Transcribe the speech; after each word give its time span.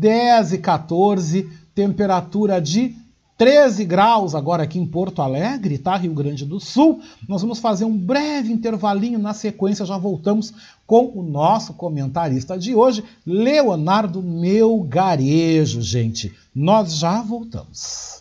10 0.00 0.54
e 0.54 0.58
14, 0.58 1.46
temperatura 1.74 2.58
de 2.58 2.96
13 3.36 3.84
graus 3.84 4.34
agora 4.34 4.62
aqui 4.62 4.78
em 4.78 4.86
Porto 4.86 5.20
Alegre, 5.20 5.76
tá? 5.78 5.96
Rio 5.96 6.14
Grande 6.14 6.44
do 6.44 6.58
Sul. 6.58 7.00
Nós 7.28 7.42
vamos 7.42 7.58
fazer 7.58 7.84
um 7.84 7.96
breve 7.96 8.50
intervalinho, 8.50 9.18
na 9.18 9.34
sequência 9.34 9.84
já 9.84 9.98
voltamos 9.98 10.52
com 10.86 11.12
o 11.14 11.22
nosso 11.22 11.74
comentarista 11.74 12.58
de 12.58 12.74
hoje, 12.74 13.04
Leonardo 13.26 14.22
Melgarejo, 14.22 15.82
gente. 15.82 16.34
Nós 16.54 16.96
já 16.96 17.20
voltamos. 17.22 18.19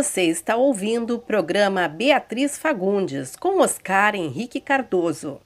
Você 0.00 0.22
está 0.22 0.56
ouvindo 0.56 1.16
o 1.16 1.18
programa 1.18 1.86
Beatriz 1.86 2.56
Fagundes 2.56 3.36
com 3.36 3.60
Oscar 3.60 4.14
Henrique 4.14 4.58
Cardoso. 4.58 5.42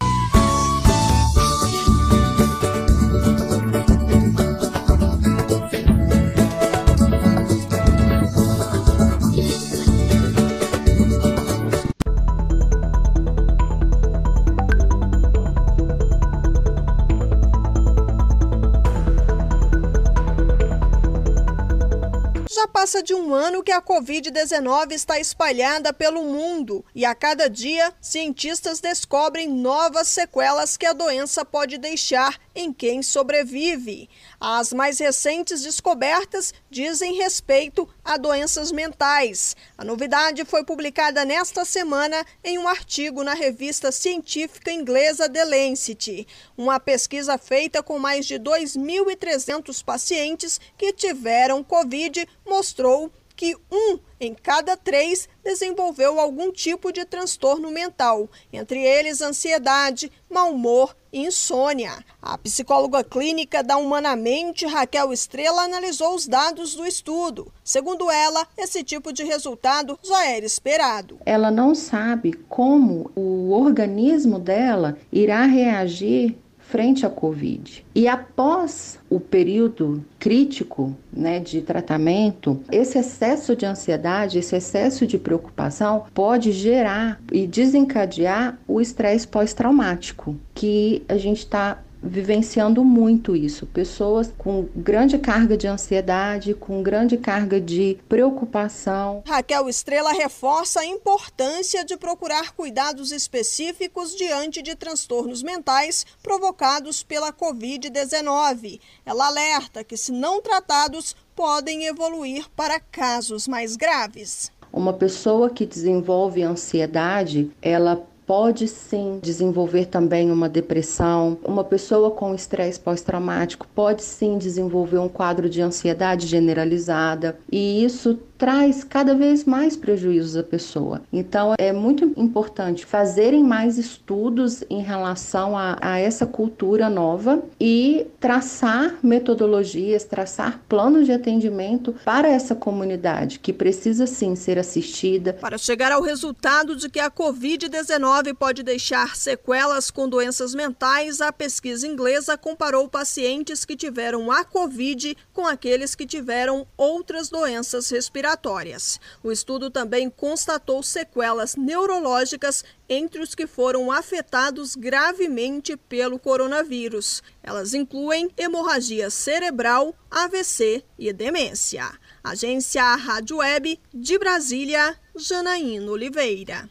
Passa 22.84 23.02
de 23.02 23.14
um 23.14 23.32
ano 23.32 23.62
que 23.62 23.72
a 23.72 23.80
Covid-19 23.80 24.92
está 24.92 25.18
espalhada 25.18 25.90
pelo 25.90 26.22
mundo 26.22 26.84
e 26.94 27.02
a 27.06 27.14
cada 27.14 27.48
dia 27.48 27.90
cientistas 27.98 28.78
descobrem 28.78 29.48
novas 29.48 30.08
sequelas 30.08 30.76
que 30.76 30.84
a 30.84 30.92
doença 30.92 31.46
pode 31.46 31.78
deixar 31.78 32.38
em 32.54 32.70
quem 32.74 33.02
sobrevive. 33.02 34.06
As 34.38 34.74
mais 34.74 34.98
recentes 34.98 35.62
descobertas 35.62 36.52
dizem 36.70 37.14
respeito 37.14 37.88
a 38.04 38.18
doenças 38.18 38.70
mentais. 38.70 39.56
A 39.78 39.82
novidade 39.82 40.44
foi 40.44 40.62
publicada 40.62 41.24
nesta 41.24 41.64
semana 41.64 42.22
em 42.44 42.58
um 42.58 42.68
artigo 42.68 43.24
na 43.24 43.32
revista 43.32 43.90
científica 43.90 44.70
inglesa 44.70 45.26
The 45.26 45.44
Lancet. 45.46 46.26
Uma 46.54 46.78
pesquisa 46.78 47.38
feita 47.38 47.82
com 47.82 47.98
mais 47.98 48.26
de 48.26 48.34
2.300 48.34 49.82
pacientes 49.82 50.60
que 50.76 50.92
tiveram 50.92 51.64
Covid 51.64 52.28
mostrou 52.46 53.10
que 53.36 53.56
um 53.70 53.98
em 54.20 54.34
cada 54.34 54.76
três 54.76 55.28
desenvolveu 55.42 56.18
algum 56.18 56.50
tipo 56.50 56.92
de 56.92 57.04
transtorno 57.04 57.70
mental, 57.70 58.28
entre 58.52 58.82
eles 58.82 59.20
ansiedade, 59.20 60.10
mau 60.30 60.52
humor 60.52 60.96
e 61.12 61.26
insônia. 61.26 61.92
A 62.22 62.38
psicóloga 62.38 63.04
clínica 63.04 63.62
da 63.62 63.76
Humanamente, 63.76 64.66
Raquel 64.66 65.12
Estrela, 65.12 65.62
analisou 65.62 66.14
os 66.14 66.26
dados 66.26 66.74
do 66.74 66.86
estudo. 66.86 67.52
Segundo 67.62 68.10
ela, 68.10 68.46
esse 68.56 68.82
tipo 68.82 69.12
de 69.12 69.24
resultado 69.24 69.98
já 70.02 70.26
era 70.26 70.46
esperado. 70.46 71.18
Ela 71.26 71.50
não 71.50 71.74
sabe 71.74 72.32
como 72.48 73.10
o 73.14 73.50
organismo 73.50 74.38
dela 74.38 74.96
irá 75.12 75.44
reagir 75.44 76.36
frente 76.74 77.06
à 77.06 77.08
Covid. 77.08 77.86
E 77.94 78.08
após 78.08 78.98
o 79.08 79.20
período 79.20 80.04
crítico 80.18 80.92
né, 81.12 81.38
de 81.38 81.62
tratamento, 81.62 82.60
esse 82.72 82.98
excesso 82.98 83.54
de 83.54 83.64
ansiedade, 83.64 84.40
esse 84.40 84.56
excesso 84.56 85.06
de 85.06 85.16
preocupação 85.16 86.06
pode 86.12 86.50
gerar 86.50 87.20
e 87.30 87.46
desencadear 87.46 88.58
o 88.66 88.80
estresse 88.80 89.24
pós-traumático, 89.24 90.36
que 90.52 91.04
a 91.08 91.16
gente 91.16 91.38
está 91.38 91.78
vivenciando 92.04 92.84
muito 92.84 93.34
isso. 93.34 93.66
Pessoas 93.66 94.32
com 94.36 94.68
grande 94.76 95.18
carga 95.18 95.56
de 95.56 95.66
ansiedade, 95.66 96.54
com 96.54 96.82
grande 96.82 97.16
carga 97.16 97.60
de 97.60 97.98
preocupação. 98.08 99.22
Raquel 99.26 99.68
Estrela 99.68 100.12
reforça 100.12 100.80
a 100.80 100.86
importância 100.86 101.84
de 101.84 101.96
procurar 101.96 102.52
cuidados 102.52 103.10
específicos 103.10 104.14
diante 104.14 104.62
de 104.62 104.76
transtornos 104.76 105.42
mentais 105.42 106.04
provocados 106.22 107.02
pela 107.02 107.32
Covid-19. 107.32 108.80
Ela 109.06 109.26
alerta 109.26 109.82
que, 109.82 109.96
se 109.96 110.12
não 110.12 110.42
tratados, 110.42 111.16
podem 111.34 111.86
evoluir 111.86 112.46
para 112.54 112.78
casos 112.78 113.48
mais 113.48 113.76
graves. 113.76 114.52
Uma 114.72 114.92
pessoa 114.92 115.50
que 115.50 115.64
desenvolve 115.64 116.42
ansiedade, 116.42 117.50
ela 117.62 118.04
pode 118.26 118.68
sim 118.68 119.20
desenvolver 119.22 119.86
também 119.86 120.30
uma 120.30 120.48
depressão. 120.48 121.38
Uma 121.44 121.64
pessoa 121.64 122.10
com 122.10 122.34
estresse 122.34 122.80
pós-traumático 122.80 123.66
pode 123.74 124.02
sim 124.02 124.38
desenvolver 124.38 124.98
um 124.98 125.08
quadro 125.08 125.48
de 125.48 125.60
ansiedade 125.60 126.26
generalizada, 126.26 127.38
e 127.50 127.84
isso 127.84 128.18
traz 128.36 128.82
cada 128.82 129.14
vez 129.14 129.44
mais 129.44 129.76
prejuízos 129.76 130.36
à 130.36 130.42
pessoa. 130.42 131.00
Então, 131.12 131.54
é 131.56 131.72
muito 131.72 132.12
importante 132.16 132.84
fazerem 132.84 133.42
mais 133.42 133.78
estudos 133.78 134.64
em 134.68 134.82
relação 134.82 135.56
a, 135.56 135.78
a 135.80 135.98
essa 135.98 136.26
cultura 136.26 136.90
nova 136.90 137.42
e 137.60 138.06
traçar 138.18 138.98
metodologias, 139.02 140.04
traçar 140.04 140.60
planos 140.68 141.06
de 141.06 141.12
atendimento 141.12 141.94
para 142.04 142.28
essa 142.28 142.54
comunidade 142.54 143.38
que 143.38 143.52
precisa 143.52 144.06
sim 144.06 144.34
ser 144.34 144.58
assistida. 144.58 145.32
Para 145.34 145.56
chegar 145.56 145.92
ao 145.92 146.02
resultado 146.02 146.76
de 146.76 146.90
que 146.90 147.00
a 147.00 147.10
Covid-19 147.10 148.13
pode 148.34 148.62
deixar 148.62 149.16
sequelas 149.16 149.90
com 149.90 150.08
doenças 150.08 150.54
mentais, 150.54 151.20
a 151.20 151.32
pesquisa 151.32 151.86
inglesa 151.86 152.38
comparou 152.38 152.88
pacientes 152.88 153.64
que 153.64 153.76
tiveram 153.76 154.30
a 154.30 154.44
Covid 154.44 155.16
com 155.32 155.46
aqueles 155.46 155.94
que 155.94 156.06
tiveram 156.06 156.66
outras 156.76 157.28
doenças 157.28 157.90
respiratórias. 157.90 159.00
O 159.22 159.32
estudo 159.32 159.70
também 159.70 160.08
constatou 160.08 160.82
sequelas 160.82 161.56
neurológicas 161.56 162.64
entre 162.88 163.20
os 163.20 163.34
que 163.34 163.46
foram 163.46 163.90
afetados 163.90 164.76
gravemente 164.76 165.76
pelo 165.76 166.18
coronavírus. 166.18 167.22
Elas 167.42 167.74
incluem 167.74 168.30
hemorragia 168.36 169.10
cerebral, 169.10 169.94
AVC 170.10 170.84
e 170.98 171.12
demência. 171.12 171.90
Agência 172.22 172.94
Rádio 172.94 173.38
Web 173.38 173.80
de 173.92 174.18
Brasília, 174.18 174.98
Janaína 175.16 175.90
Oliveira. 175.90 176.70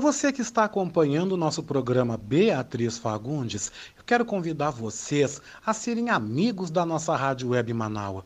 Você 0.00 0.32
que 0.32 0.40
está 0.40 0.64
acompanhando 0.64 1.32
o 1.32 1.36
nosso 1.36 1.62
programa 1.62 2.16
Beatriz 2.16 2.96
Fagundes, 2.96 3.70
eu 3.98 4.02
quero 4.02 4.24
convidar 4.24 4.70
vocês 4.70 5.42
a 5.64 5.74
serem 5.74 6.08
amigos 6.08 6.70
da 6.70 6.86
nossa 6.86 7.14
Rádio 7.14 7.50
Web 7.50 7.74
Manaua. 7.74 8.24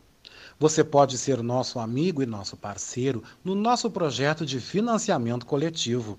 Você 0.57 0.85
pode 0.85 1.17
ser 1.17 1.43
nosso 1.43 1.77
amigo 1.77 2.23
e 2.23 2.25
nosso 2.25 2.55
parceiro 2.55 3.21
no 3.43 3.53
nosso 3.53 3.91
projeto 3.91 4.45
de 4.45 4.61
financiamento 4.61 5.45
coletivo. 5.45 6.17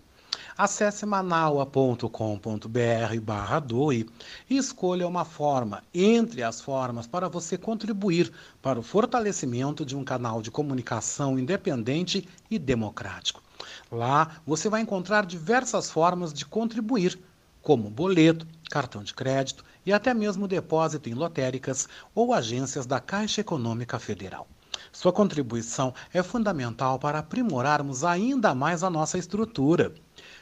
Acesse 0.58 1.06
manaua.com.br 1.06 3.20
barra 3.22 3.60
doe 3.60 4.06
e 4.50 4.58
escolha 4.58 5.08
uma 5.08 5.24
forma 5.24 5.82
entre 5.94 6.42
as 6.42 6.60
formas 6.60 7.06
para 7.06 7.30
você 7.30 7.56
contribuir 7.56 8.30
para 8.60 8.78
o 8.78 8.82
fortalecimento 8.82 9.86
de 9.86 9.96
um 9.96 10.04
canal 10.04 10.42
de 10.42 10.50
comunicação 10.50 11.38
independente 11.38 12.28
e 12.50 12.58
democrático. 12.58 13.45
Lá 13.90 14.36
você 14.46 14.68
vai 14.68 14.80
encontrar 14.80 15.26
diversas 15.26 15.90
formas 15.90 16.32
de 16.32 16.44
contribuir, 16.46 17.18
como 17.62 17.90
boleto, 17.90 18.46
cartão 18.70 19.02
de 19.02 19.12
crédito 19.12 19.64
e 19.84 19.92
até 19.92 20.14
mesmo 20.14 20.46
depósito 20.46 21.08
em 21.08 21.14
lotéricas 21.14 21.88
ou 22.14 22.32
agências 22.32 22.86
da 22.86 23.00
Caixa 23.00 23.40
Econômica 23.40 23.98
Federal. 23.98 24.46
Sua 24.92 25.12
contribuição 25.12 25.92
é 26.12 26.22
fundamental 26.22 26.98
para 26.98 27.18
aprimorarmos 27.18 28.04
ainda 28.04 28.54
mais 28.54 28.82
a 28.82 28.90
nossa 28.90 29.18
estrutura. 29.18 29.92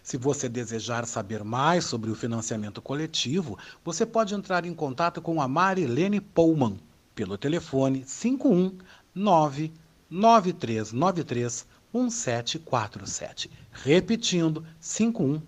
Se 0.02 0.16
você 0.16 0.48
desejar 0.48 1.06
saber 1.06 1.42
mais 1.42 1.84
sobre 1.84 2.10
o 2.10 2.14
financiamento 2.14 2.82
coletivo, 2.82 3.58
você 3.84 4.04
pode 4.04 4.34
entrar 4.34 4.64
em 4.64 4.74
contato 4.74 5.22
com 5.22 5.40
a 5.40 5.48
Marilene 5.48 6.20
Pullman 6.20 6.78
pelo 7.14 7.38
telefone 7.38 8.04
519 8.04 9.72
9393 10.10 11.66
1747. 11.94 13.48
Repetindo, 13.84 14.64
51 14.80 15.40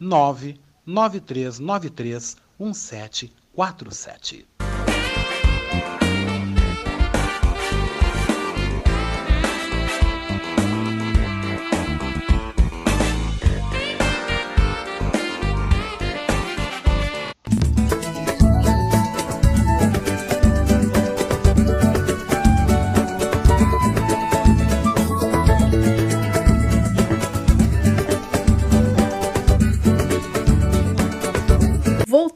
99393 0.00 2.36
1747. 2.58 4.46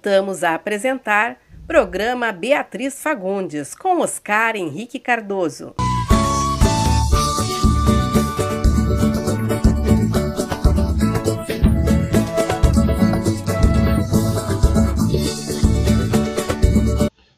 Voltamos 0.07 0.45
a 0.45 0.55
apresentar 0.55 1.37
programa 1.67 2.31
Beatriz 2.31 3.03
Fagundes 3.03 3.75
com 3.75 3.99
Oscar 3.99 4.55
Henrique 4.55 5.01
Cardoso. 5.01 5.75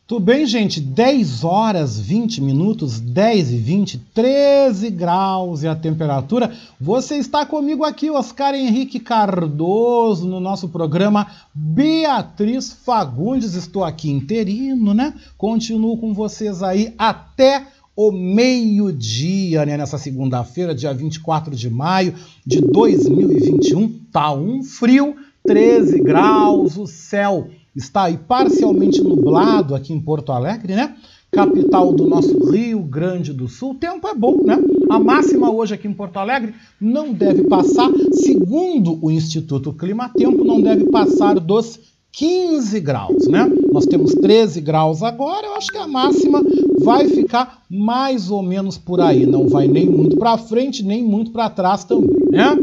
Tudo 0.08 0.24
bem, 0.24 0.46
gente? 0.46 0.80
10 0.80 1.44
horas 1.44 2.00
20 2.00 2.40
minutos, 2.40 2.98
10 2.98 3.52
e 3.52 3.56
20, 3.58 3.98
13 4.14 4.88
graus 4.88 5.62
e 5.62 5.68
a 5.68 5.76
temperatura. 5.76 6.50
Você 6.80 7.16
está 7.16 7.44
comigo 7.44 7.84
aqui, 7.84 8.08
Oscar 8.08 8.54
Henrique 8.54 9.00
Cardoso, 9.00 10.26
no 10.26 10.40
nosso 10.40 10.70
programa 10.70 11.26
Beatriz 11.54 12.72
Fagundes. 12.72 13.52
Estou 13.52 13.84
aqui 13.84 14.10
interino, 14.10 14.94
né? 14.94 15.12
Continuo 15.36 15.98
com 15.98 16.14
vocês 16.14 16.62
aí 16.62 16.94
até 16.96 17.66
o 17.94 18.10
meio-dia, 18.10 19.66
né? 19.66 19.76
Nessa 19.76 19.98
segunda-feira, 19.98 20.74
dia 20.74 20.94
24 20.94 21.54
de 21.54 21.68
maio 21.68 22.14
de 22.46 22.62
2021. 22.62 23.90
Tá 24.10 24.32
um 24.32 24.62
frio, 24.64 25.16
13 25.46 26.00
graus, 26.00 26.78
o 26.78 26.86
céu 26.86 27.50
está 27.78 28.04
aí 28.04 28.18
parcialmente 28.18 29.00
nublado 29.02 29.74
aqui 29.74 29.92
em 29.92 30.00
Porto 30.00 30.32
Alegre, 30.32 30.74
né? 30.74 30.96
Capital 31.30 31.92
do 31.92 32.08
nosso 32.08 32.50
Rio 32.50 32.80
Grande 32.80 33.32
do 33.32 33.48
Sul. 33.48 33.72
O 33.72 33.74
tempo 33.74 34.08
é 34.08 34.14
bom, 34.14 34.42
né? 34.44 34.58
A 34.90 34.98
máxima 34.98 35.50
hoje 35.50 35.74
aqui 35.74 35.86
em 35.86 35.92
Porto 35.92 36.16
Alegre 36.18 36.54
não 36.80 37.12
deve 37.12 37.44
passar, 37.44 37.88
segundo 38.12 38.98
o 39.00 39.10
Instituto 39.10 39.72
Clima 39.72 40.08
Tempo, 40.08 40.42
não 40.42 40.60
deve 40.60 40.86
passar 40.90 41.38
dos 41.38 41.78
15 42.12 42.80
graus, 42.80 43.28
né? 43.28 43.48
Nós 43.70 43.84
temos 43.84 44.12
13 44.14 44.60
graus 44.60 45.02
agora, 45.02 45.46
eu 45.46 45.54
acho 45.54 45.70
que 45.70 45.78
a 45.78 45.86
máxima 45.86 46.42
vai 46.80 47.06
ficar 47.06 47.62
mais 47.70 48.30
ou 48.30 48.42
menos 48.42 48.78
por 48.78 49.00
aí, 49.00 49.26
não 49.26 49.48
vai 49.48 49.68
nem 49.68 49.86
muito 49.86 50.16
para 50.16 50.38
frente, 50.38 50.82
nem 50.82 51.04
muito 51.04 51.30
para 51.30 51.50
trás 51.50 51.84
também, 51.84 52.16
né? 52.30 52.56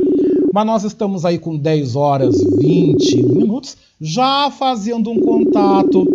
Mas 0.56 0.66
nós 0.66 0.84
estamos 0.86 1.26
aí 1.26 1.38
com 1.38 1.58
10 1.58 1.98
horas 1.98 2.42
21 2.58 3.28
minutos 3.28 3.76
já 4.00 4.50
fazendo 4.50 5.12
um 5.12 5.20
contato 5.20 6.08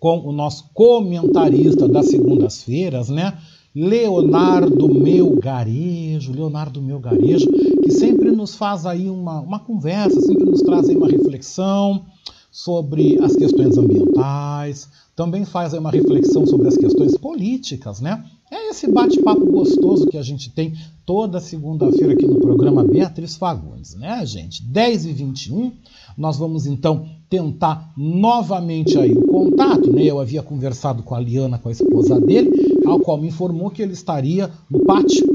com 0.00 0.26
o 0.26 0.32
nosso 0.32 0.70
comentarista 0.72 1.86
das 1.86 2.06
segundas-feiras, 2.06 3.10
né? 3.10 3.36
Leonardo 3.74 4.88
Melgarejo, 4.88 6.32
Leonardo 6.32 6.80
Melgarejo, 6.80 7.46
que 7.82 7.90
sempre 7.90 8.30
nos 8.30 8.54
faz 8.54 8.86
aí 8.86 9.10
uma, 9.10 9.42
uma 9.42 9.58
conversa, 9.58 10.18
sempre 10.18 10.46
nos 10.46 10.62
traz 10.62 10.88
aí 10.88 10.96
uma 10.96 11.10
reflexão 11.10 12.06
sobre 12.50 13.18
as 13.22 13.36
questões 13.36 13.76
ambientais, 13.76 14.88
também 15.14 15.44
faz 15.44 15.74
aí 15.74 15.80
uma 15.80 15.90
reflexão 15.90 16.46
sobre 16.46 16.68
as 16.68 16.76
questões 16.78 17.18
políticas, 17.18 18.00
né? 18.00 18.24
É 18.50 18.70
esse 18.70 18.90
bate-papo 18.90 19.44
gostoso 19.44 20.06
que 20.06 20.16
a 20.16 20.22
gente 20.22 20.48
tem 20.48 20.72
toda 21.08 21.40
segunda-feira 21.40 22.12
aqui 22.12 22.26
no 22.26 22.38
programa 22.38 22.84
Beatriz 22.84 23.34
Fagundes, 23.34 23.94
né, 23.94 24.26
gente? 24.26 24.62
10 24.62 25.06
e 25.06 25.12
21 25.14 25.72
nós 26.18 26.36
vamos 26.36 26.66
então 26.66 27.06
tentar 27.30 27.94
novamente 27.96 28.98
aí 28.98 29.12
o 29.12 29.26
contato, 29.26 29.90
né? 29.90 30.04
Eu 30.04 30.20
havia 30.20 30.42
conversado 30.42 31.02
com 31.02 31.14
a 31.14 31.20
Liana, 31.20 31.56
com 31.56 31.70
a 31.70 31.72
esposa 31.72 32.20
dele, 32.20 32.50
ao 32.84 33.00
qual 33.00 33.16
me 33.16 33.28
informou 33.28 33.70
que 33.70 33.80
ele 33.80 33.94
estaria 33.94 34.50
no 34.70 34.80
pátio 34.80 35.26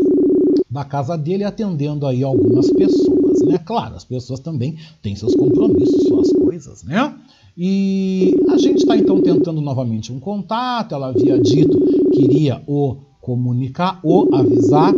da 0.70 0.86
casa 0.86 1.18
dele 1.18 1.44
atendendo 1.44 2.06
aí 2.06 2.24
algumas 2.24 2.70
pessoas, 2.70 3.42
né? 3.42 3.58
Claro, 3.58 3.96
as 3.96 4.04
pessoas 4.04 4.40
também 4.40 4.78
têm 5.02 5.16
seus 5.16 5.34
compromissos, 5.34 6.04
suas 6.04 6.31
coisas, 6.34 6.84
né? 6.84 7.16
E 7.58 8.36
a 8.48 8.58
gente 8.58 8.78
está 8.81 8.96
então 8.96 9.20
tentando 9.24 9.60
novamente 9.60 10.14
um 10.14 10.20
contato. 10.20 10.94
Ela 10.94 11.08
havia 11.08 11.40
dito 11.40 11.80
que 12.12 12.25
iria 12.25 12.62
o 12.68 12.98
comunicar, 13.24 14.02
ou 14.04 14.36
avisar 14.36 14.94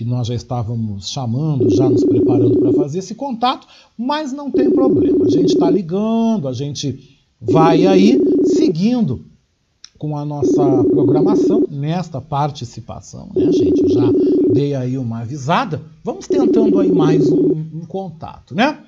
que 0.00 0.04
nós 0.06 0.28
já 0.28 0.34
estávamos 0.34 1.10
chamando, 1.10 1.68
já 1.68 1.86
nos 1.86 2.02
preparando 2.02 2.58
para 2.58 2.72
fazer 2.72 3.00
esse 3.00 3.14
contato, 3.14 3.66
mas 3.98 4.32
não 4.32 4.50
tem 4.50 4.70
problema. 4.70 5.26
A 5.26 5.28
gente 5.28 5.52
está 5.52 5.70
ligando, 5.70 6.48
a 6.48 6.54
gente 6.54 7.18
vai 7.38 7.86
aí 7.86 8.18
seguindo 8.46 9.26
com 9.98 10.16
a 10.16 10.24
nossa 10.24 10.84
programação 10.84 11.66
nesta 11.70 12.18
participação, 12.18 13.28
né, 13.36 13.52
gente? 13.52 13.82
Eu 13.82 13.88
já 13.90 14.10
dei 14.54 14.74
aí 14.74 14.96
uma 14.96 15.20
avisada. 15.20 15.82
Vamos 16.02 16.26
tentando 16.26 16.80
aí 16.80 16.90
mais 16.90 17.30
um, 17.30 17.50
um 17.50 17.84
contato, 17.86 18.54
né? 18.54 18.78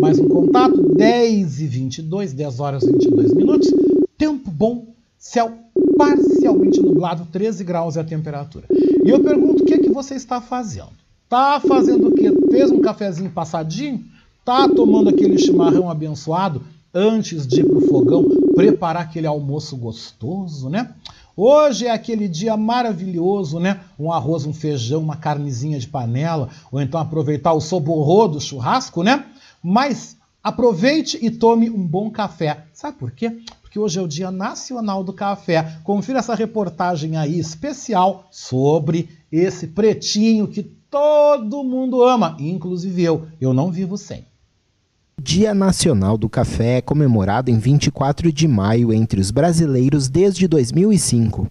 Mais 0.00 0.18
um 0.18 0.26
contato, 0.26 0.80
10 0.96 1.60
e 1.60 1.66
22, 1.66 2.32
10 2.32 2.60
horas 2.60 2.82
e 2.84 2.90
22 2.90 3.34
minutos. 3.34 3.70
Tempo 4.16 4.50
bom, 4.50 4.86
céu 5.18 5.52
parcialmente 5.96 6.80
nublado, 6.80 7.26
13 7.30 7.64
graus 7.64 7.96
é 7.96 8.00
a 8.00 8.04
temperatura. 8.04 8.66
E 8.70 9.08
eu 9.08 9.22
pergunto 9.22 9.62
o 9.62 9.66
que, 9.66 9.78
que 9.78 9.90
você 9.90 10.14
está 10.14 10.40
fazendo. 10.40 10.92
Tá 11.28 11.60
fazendo 11.60 12.08
o 12.08 12.14
quê? 12.14 12.30
Fez 12.50 12.70
um 12.70 12.80
cafezinho 12.80 13.30
passadinho? 13.30 14.04
Tá 14.44 14.68
tomando 14.68 15.08
aquele 15.08 15.38
chimarrão 15.38 15.90
abençoado 15.90 16.62
antes 16.92 17.46
de 17.46 17.60
ir 17.60 17.64
pro 17.64 17.80
fogão 17.80 18.28
preparar 18.54 19.02
aquele 19.02 19.26
almoço 19.26 19.76
gostoso, 19.76 20.68
né? 20.68 20.90
Hoje 21.36 21.86
é 21.86 21.90
aquele 21.90 22.28
dia 22.28 22.56
maravilhoso, 22.56 23.58
né? 23.58 23.80
Um 23.98 24.12
arroz, 24.12 24.46
um 24.46 24.52
feijão, 24.52 25.00
uma 25.00 25.16
carnezinha 25.16 25.80
de 25.80 25.88
panela, 25.88 26.48
ou 26.70 26.80
então 26.80 27.00
aproveitar 27.00 27.52
o 27.52 27.60
soborro 27.60 28.28
do 28.28 28.40
churrasco, 28.40 29.02
né? 29.02 29.24
Mas 29.60 30.16
aproveite 30.42 31.18
e 31.20 31.30
tome 31.30 31.68
um 31.68 31.84
bom 31.84 32.10
café. 32.10 32.64
Sabe 32.72 32.98
por 32.98 33.10
quê? 33.10 33.40
Que 33.74 33.78
hoje 33.80 33.98
é 33.98 34.02
o 34.02 34.06
Dia 34.06 34.30
Nacional 34.30 35.02
do 35.02 35.12
Café. 35.12 35.78
Confira 35.82 36.20
essa 36.20 36.36
reportagem 36.36 37.16
aí 37.16 37.40
especial 37.40 38.28
sobre 38.30 39.08
esse 39.32 39.66
pretinho 39.66 40.46
que 40.46 40.62
todo 40.62 41.64
mundo 41.64 42.04
ama, 42.04 42.36
inclusive 42.38 43.02
eu. 43.02 43.26
Eu 43.40 43.52
não 43.52 43.72
vivo 43.72 43.98
sem. 43.98 44.24
Dia 45.20 45.52
Nacional 45.52 46.16
do 46.16 46.28
Café 46.28 46.76
é 46.76 46.80
comemorado 46.80 47.50
em 47.50 47.58
24 47.58 48.30
de 48.30 48.46
maio 48.46 48.92
entre 48.92 49.20
os 49.20 49.32
brasileiros 49.32 50.08
desde 50.08 50.46
2005, 50.46 51.48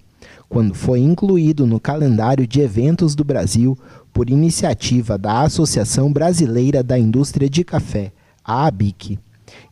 quando 0.48 0.74
foi 0.74 1.02
incluído 1.02 1.68
no 1.68 1.78
calendário 1.78 2.48
de 2.48 2.62
eventos 2.62 3.16
do 3.16 3.26
Brasil 3.26 3.78
por 4.14 4.30
iniciativa 4.30 5.18
da 5.18 5.42
Associação 5.42 6.10
Brasileira 6.10 6.82
da 6.82 6.98
Indústria 6.98 7.50
de 7.50 7.66
Café, 7.66 8.14
a 8.46 8.66
ABIC. 8.66 9.20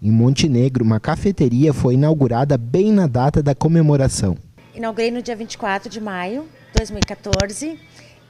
Em 0.04 0.10
Montenegro, 0.10 0.84
uma 0.84 1.00
cafeteria 1.00 1.72
foi 1.72 1.94
inaugurada 1.94 2.58
bem 2.58 2.92
na 2.92 3.06
data 3.06 3.44
da 3.44 3.54
comemoração. 3.54 4.36
Inaugurei 4.74 5.12
no 5.12 5.22
dia 5.22 5.36
24 5.36 5.88
de 5.92 6.02
maio 6.02 6.42
de 6.72 6.78
2014 6.78 7.80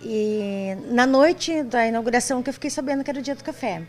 e 0.01 0.75
na 0.89 1.05
noite 1.05 1.63
da 1.63 1.87
inauguração 1.87 2.43
que 2.43 2.49
eu 2.49 2.53
fiquei 2.53 2.69
sabendo 2.69 3.05
que 3.05 3.09
era 3.09 3.19
o 3.19 3.21
dia 3.21 3.35
do 3.35 3.43
café. 3.43 3.83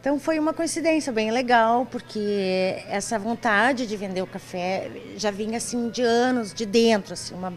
Então 0.00 0.16
foi 0.20 0.38
uma 0.38 0.54
coincidência 0.54 1.12
bem 1.12 1.32
legal, 1.32 1.84
porque 1.86 2.84
essa 2.88 3.18
vontade 3.18 3.84
de 3.84 3.96
vender 3.96 4.22
o 4.22 4.28
café 4.28 4.88
já 5.16 5.32
vinha 5.32 5.56
assim 5.56 5.90
de 5.90 6.02
anos, 6.02 6.54
de 6.54 6.64
dentro, 6.64 7.14
assim, 7.14 7.34
uma, 7.34 7.52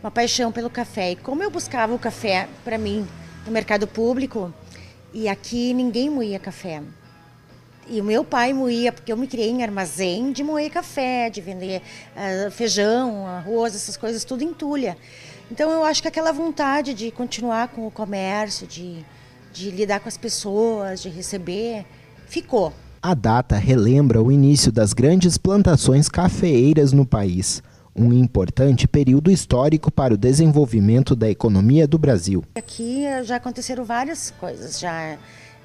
uma 0.00 0.12
paixão 0.12 0.52
pelo 0.52 0.70
café. 0.70 1.10
E 1.10 1.16
como 1.16 1.42
eu 1.42 1.50
buscava 1.50 1.92
o 1.92 1.98
café 1.98 2.48
para 2.62 2.78
mim 2.78 3.04
no 3.44 3.50
mercado 3.50 3.84
público, 3.84 4.54
e 5.12 5.28
aqui 5.28 5.74
ninguém 5.74 6.08
moía 6.08 6.38
café. 6.38 6.82
E 7.90 8.00
o 8.00 8.04
meu 8.04 8.22
pai 8.22 8.52
moía, 8.52 8.92
porque 8.92 9.10
eu 9.10 9.16
me 9.16 9.26
criei 9.26 9.48
em 9.48 9.62
armazém 9.62 10.30
de 10.30 10.44
moer 10.44 10.70
café, 10.70 11.30
de 11.30 11.40
vender 11.40 11.80
uh, 12.14 12.50
feijão, 12.50 13.26
arroz, 13.26 13.74
essas 13.74 13.96
coisas, 13.96 14.24
tudo 14.24 14.44
em 14.44 14.52
tulha. 14.52 14.96
Então 15.50 15.70
eu 15.70 15.82
acho 15.84 16.02
que 16.02 16.08
aquela 16.08 16.30
vontade 16.30 16.92
de 16.92 17.10
continuar 17.10 17.68
com 17.68 17.86
o 17.86 17.90
comércio, 17.90 18.66
de, 18.66 19.04
de 19.52 19.70
lidar 19.70 20.00
com 20.00 20.08
as 20.08 20.18
pessoas, 20.18 21.00
de 21.00 21.08
receber, 21.08 21.86
ficou. 22.26 22.72
A 23.00 23.14
data 23.14 23.56
relembra 23.56 24.22
o 24.22 24.30
início 24.30 24.70
das 24.70 24.92
grandes 24.92 25.38
plantações 25.38 26.08
cafeeiras 26.08 26.92
no 26.92 27.06
país, 27.06 27.62
um 27.96 28.12
importante 28.12 28.86
período 28.86 29.30
histórico 29.30 29.90
para 29.90 30.12
o 30.12 30.16
desenvolvimento 30.18 31.16
da 31.16 31.30
economia 31.30 31.88
do 31.88 31.96
Brasil. 31.96 32.44
Aqui 32.54 33.04
já 33.24 33.36
aconteceram 33.36 33.84
várias 33.84 34.30
coisas, 34.32 34.78
já 34.78 35.16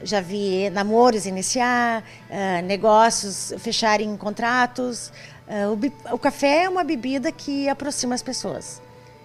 já 0.03 0.21
vi 0.21 0.69
namoros 0.69 1.25
iniciar, 1.25 2.03
uh, 2.29 2.65
negócios 2.65 3.53
fecharem 3.57 4.15
contratos. 4.17 5.11
Uh, 5.47 5.73
o, 6.11 6.15
o, 6.15 6.19
café 6.19 6.63
é 6.63 6.69
uma 6.69 6.83
bebida 6.83 7.31
que 7.31 7.67
aproxima 7.69 8.15
as 8.15 8.21
pessoas. 8.21 8.81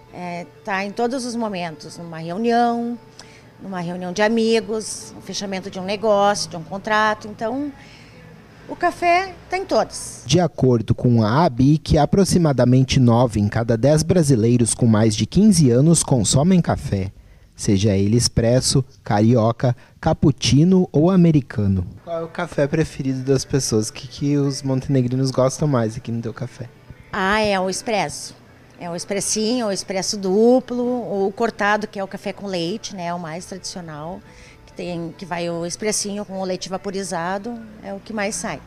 Está 0.07 0.17
é, 0.17 0.47
tá 0.65 0.85
em 0.85 0.91
todos 0.91 1.25
os 1.25 1.35
momentos, 1.35 1.97
numa 1.97 2.17
reunião, 2.17 2.97
numa 3.61 3.79
reunião 3.79 4.11
de 4.11 4.21
amigos, 4.21 5.13
o 5.17 5.21
fechamento 5.21 5.69
de 5.69 5.79
um 5.79 5.83
negócio, 5.83 6.49
de 6.49 6.57
um 6.57 6.63
contrato. 6.63 7.27
Então, 7.27 7.71
o 8.67 8.75
café 8.75 9.33
tem 9.49 9.65
todos. 9.65 10.23
De 10.25 10.39
acordo 10.39 10.93
com 10.95 11.23
a 11.23 11.45
ABIC, 11.45 11.97
aproximadamente 11.97 12.99
9 12.99 13.39
em 13.39 13.47
cada 13.47 13.77
10 13.77 14.03
brasileiros 14.03 14.73
com 14.73 14.85
mais 14.85 15.15
de 15.15 15.25
15 15.25 15.69
anos 15.71 16.03
consomem 16.03 16.61
café, 16.61 17.11
seja 17.59 17.95
ele 17.95 18.17
expresso, 18.17 18.83
carioca, 19.03 19.75
cappuccino 19.99 20.87
ou 20.91 21.11
americano. 21.11 21.85
Qual 22.03 22.21
é 22.21 22.23
o 22.23 22.27
café 22.27 22.67
preferido 22.67 23.19
das 23.21 23.43
pessoas? 23.43 23.89
O 23.89 23.93
que, 23.93 24.07
que 24.07 24.37
os 24.37 24.63
montenegrinos 24.63 25.31
gostam 25.31 25.67
mais 25.67 25.97
aqui 25.97 26.11
no 26.11 26.21
teu 26.21 26.33
café? 26.33 26.69
Ah, 27.11 27.41
é 27.41 27.59
o 27.59 27.69
expresso. 27.69 28.35
É 28.79 28.89
o 28.89 28.95
expressinho, 28.95 29.67
o 29.67 29.71
expresso 29.71 30.17
duplo, 30.17 30.83
ou 30.83 31.27
o 31.27 31.31
cortado, 31.33 31.85
que 31.85 31.99
é 31.99 32.03
o 32.03 32.07
café 32.07 32.31
com 32.31 32.47
leite, 32.47 32.95
né? 32.95 33.07
É 33.07 33.13
o 33.13 33.19
mais 33.19 33.45
tradicional 33.45 34.21
tem 34.79 35.13
que 35.17 35.25
vai 35.25 35.49
o 35.49 35.65
expressinho 35.65 36.23
com 36.23 36.39
o 36.39 36.45
leite 36.45 36.69
vaporizado, 36.69 37.59
é 37.83 37.93
o 37.93 37.99
que 37.99 38.13
mais 38.13 38.33
sai. 38.33 38.61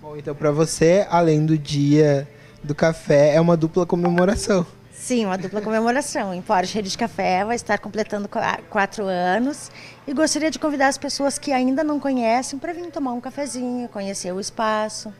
Bom, 0.00 0.16
então 0.16 0.36
para 0.36 0.52
você, 0.52 1.04
além 1.10 1.44
do 1.44 1.58
dia 1.58 2.28
do 2.62 2.76
café, 2.76 3.34
é 3.34 3.40
uma 3.40 3.56
dupla 3.56 3.84
comemoração. 3.84 4.64
Sim, 5.00 5.24
uma 5.24 5.38
dupla 5.38 5.62
comemoração. 5.62 6.34
Em 6.34 6.42
Porsche 6.42 6.74
Rede 6.74 6.90
de 6.90 6.98
Café 6.98 7.42
vai 7.42 7.56
estar 7.56 7.78
completando 7.78 8.28
quatro 8.68 9.06
anos 9.06 9.70
e 10.06 10.12
gostaria 10.12 10.50
de 10.50 10.58
convidar 10.58 10.88
as 10.88 10.98
pessoas 10.98 11.38
que 11.38 11.52
ainda 11.52 11.82
não 11.82 11.98
conhecem 11.98 12.58
para 12.58 12.74
vir 12.74 12.90
tomar 12.92 13.14
um 13.14 13.20
cafezinho, 13.20 13.88
conhecer 13.88 14.30
o 14.30 14.38
espaço, 14.38 15.10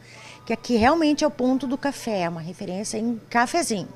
que 0.45 0.53
aqui 0.53 0.77
realmente 0.77 1.25
é 1.25 1.27
o 1.27 1.31
ponto 1.31 1.67
do 1.67 1.79
café, 1.79 2.29
uma 2.29 2.43
referência 2.43 2.99
em 2.99 3.19
cafezinho. 3.31 3.89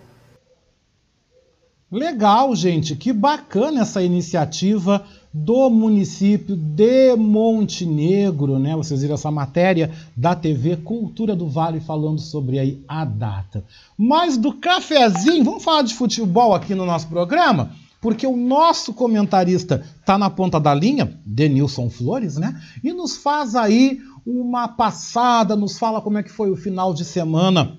Legal, 1.92 2.56
gente, 2.56 2.96
que 2.96 3.12
bacana 3.12 3.82
essa 3.82 4.02
iniciativa 4.02 5.06
do 5.34 5.68
município 5.68 6.54
de 6.54 7.16
Montenegro, 7.16 8.56
né? 8.56 8.76
Vocês 8.76 9.02
viram 9.02 9.14
essa 9.14 9.32
matéria 9.32 9.90
da 10.16 10.32
TV 10.32 10.76
Cultura 10.76 11.34
do 11.34 11.48
Vale 11.48 11.80
falando 11.80 12.20
sobre 12.20 12.60
aí 12.60 12.80
a 12.86 13.04
data. 13.04 13.64
Mas 13.98 14.36
do 14.36 14.52
cafezinho, 14.52 15.42
vamos 15.42 15.64
falar 15.64 15.82
de 15.82 15.92
futebol 15.92 16.54
aqui 16.54 16.72
no 16.72 16.86
nosso 16.86 17.08
programa? 17.08 17.72
Porque 18.00 18.24
o 18.24 18.36
nosso 18.36 18.94
comentarista 18.94 19.84
tá 20.06 20.16
na 20.16 20.30
ponta 20.30 20.60
da 20.60 20.72
linha, 20.72 21.18
Denilson 21.26 21.90
Flores, 21.90 22.36
né? 22.36 22.62
E 22.84 22.92
nos 22.92 23.16
faz 23.16 23.56
aí 23.56 23.98
uma 24.24 24.68
passada, 24.68 25.56
nos 25.56 25.76
fala 25.76 26.00
como 26.00 26.16
é 26.16 26.22
que 26.22 26.30
foi 26.30 26.52
o 26.52 26.56
final 26.56 26.94
de 26.94 27.04
semana 27.04 27.76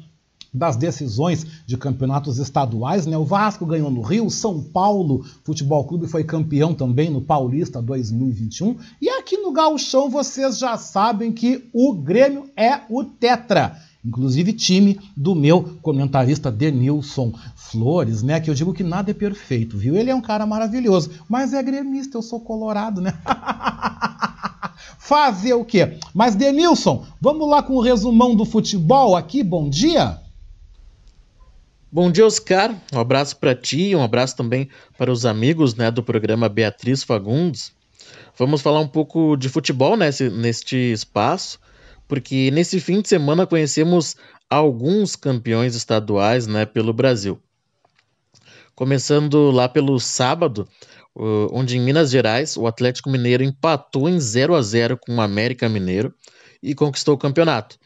das 0.56 0.76
decisões 0.76 1.46
de 1.66 1.78
campeonatos 1.78 2.40
estaduais, 2.40 3.06
né? 3.06 3.18
O 3.18 3.26
Vasco 3.26 3.66
ganhou 3.66 3.92
no 3.92 4.02
Rio, 4.02 4.30
São 4.30 4.62
Paulo 4.62 5.26
Futebol 5.44 5.84
Clube 5.86 6.08
foi 6.08 6.24
campeão 6.24 6.74
também 6.74 7.10
no 7.10 7.22
Paulista 7.22 7.82
2021. 7.82 8.78
E 9.02 9.10
aqui 9.10 9.38
no 9.38 9.52
Gauchão 9.52 10.10
vocês 10.10 10.58
já 10.58 10.78
sabem 10.78 11.32
que 11.32 11.70
o 11.74 11.94
Grêmio 11.94 12.50
é 12.56 12.82
o 12.90 13.04
tetra. 13.04 13.78
Inclusive 14.04 14.54
time 14.54 15.00
do 15.18 15.34
meu 15.34 15.78
comentarista 15.82 16.52
Denilson 16.52 17.34
Flores, 17.56 18.22
né? 18.22 18.40
Que 18.40 18.50
eu 18.50 18.54
digo 18.54 18.74
que 18.74 18.84
nada 18.84 19.10
é 19.12 19.14
perfeito, 19.14 19.78
viu? 19.78 19.96
Ele 19.96 20.12
é 20.12 20.16
um 20.16 20.22
cara 20.22 20.46
maravilhoso, 20.46 21.12
mas 21.28 21.54
é 21.54 21.64
gremista, 21.64 22.18
eu 22.18 22.22
sou 22.22 22.40
colorado, 22.40 23.02
né? 23.02 23.14
Fazer 25.00 25.54
o 25.54 25.66
quê? 25.66 25.98
Mas 26.14 26.36
Denilson, 26.36 27.06
vamos 27.20 27.50
lá 27.50 27.62
com 27.64 27.74
o 27.74 27.82
resumão 27.82 28.36
do 28.36 28.46
futebol 28.46 29.16
aqui, 29.16 29.44
bom 29.44 29.70
dia? 29.70 30.20
Bom 31.92 32.12
dia, 32.12 32.26
Oscar. 32.26 32.76
Um 32.94 33.00
abraço 33.00 33.38
para 33.38 33.56
ti 33.56 33.90
e 33.90 33.96
um 33.96 34.04
abraço 34.04 34.36
também 34.36 34.70
para 34.98 35.12
os 35.12 35.26
amigos 35.26 35.76
né, 35.76 35.92
do 35.92 36.04
programa 36.04 36.50
Beatriz 36.50 37.04
Fagundes. 37.04 37.72
Vamos 38.38 38.62
falar 38.62 38.80
um 38.80 38.88
pouco 38.88 39.38
de 39.38 39.48
futebol 39.48 39.96
nesse, 39.96 40.30
neste 40.30 40.76
espaço, 40.76 41.60
porque 42.08 42.50
nesse 42.52 42.80
fim 42.80 43.02
de 43.02 43.08
semana 43.08 43.48
conhecemos 43.48 44.18
alguns 44.50 45.16
campeões 45.16 45.76
estaduais 45.76 46.48
né, 46.48 46.66
pelo 46.66 46.92
Brasil. 46.92 47.40
Começando 48.74 49.52
lá 49.52 49.70
pelo 49.70 49.98
sábado, 50.00 50.68
onde 51.16 51.78
em 51.78 51.82
Minas 51.82 52.10
Gerais 52.10 52.58
o 52.58 52.68
Atlético 52.68 53.10
Mineiro 53.10 53.44
empatou 53.44 54.10
em 54.10 54.20
0 54.20 54.56
a 54.56 54.62
0 54.62 54.98
com 54.98 55.16
o 55.16 55.22
América 55.22 55.70
Mineiro 55.70 56.14
e 56.62 56.76
conquistou 56.76 57.16
o 57.16 57.18
campeonato. 57.18 57.78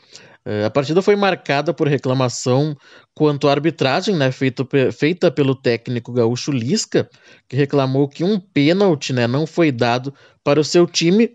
É, 0.50 0.66
a 0.66 0.70
partida 0.72 1.00
foi 1.00 1.16
marcada 1.16 1.72
por 1.72 1.88
reclamação 1.88 2.76
quanto 3.14 3.48
à 3.48 3.52
arbitragem, 3.52 4.16
né, 4.16 4.32
feita, 4.32 4.68
feita 4.92 5.30
pelo 5.30 5.54
técnico 5.54 6.12
gaúcho 6.12 6.52
Lisca, 6.52 7.08
que 7.48 7.56
reclamou 7.56 8.10
que 8.10 8.24
um 8.24 8.40
pênalti 8.40 9.14
né, 9.14 9.28
não 9.28 9.46
foi 9.46 9.72
dado 9.72 10.12
para 10.44 10.60
o 10.60 10.64
seu 10.64 10.88
time, 10.88 11.30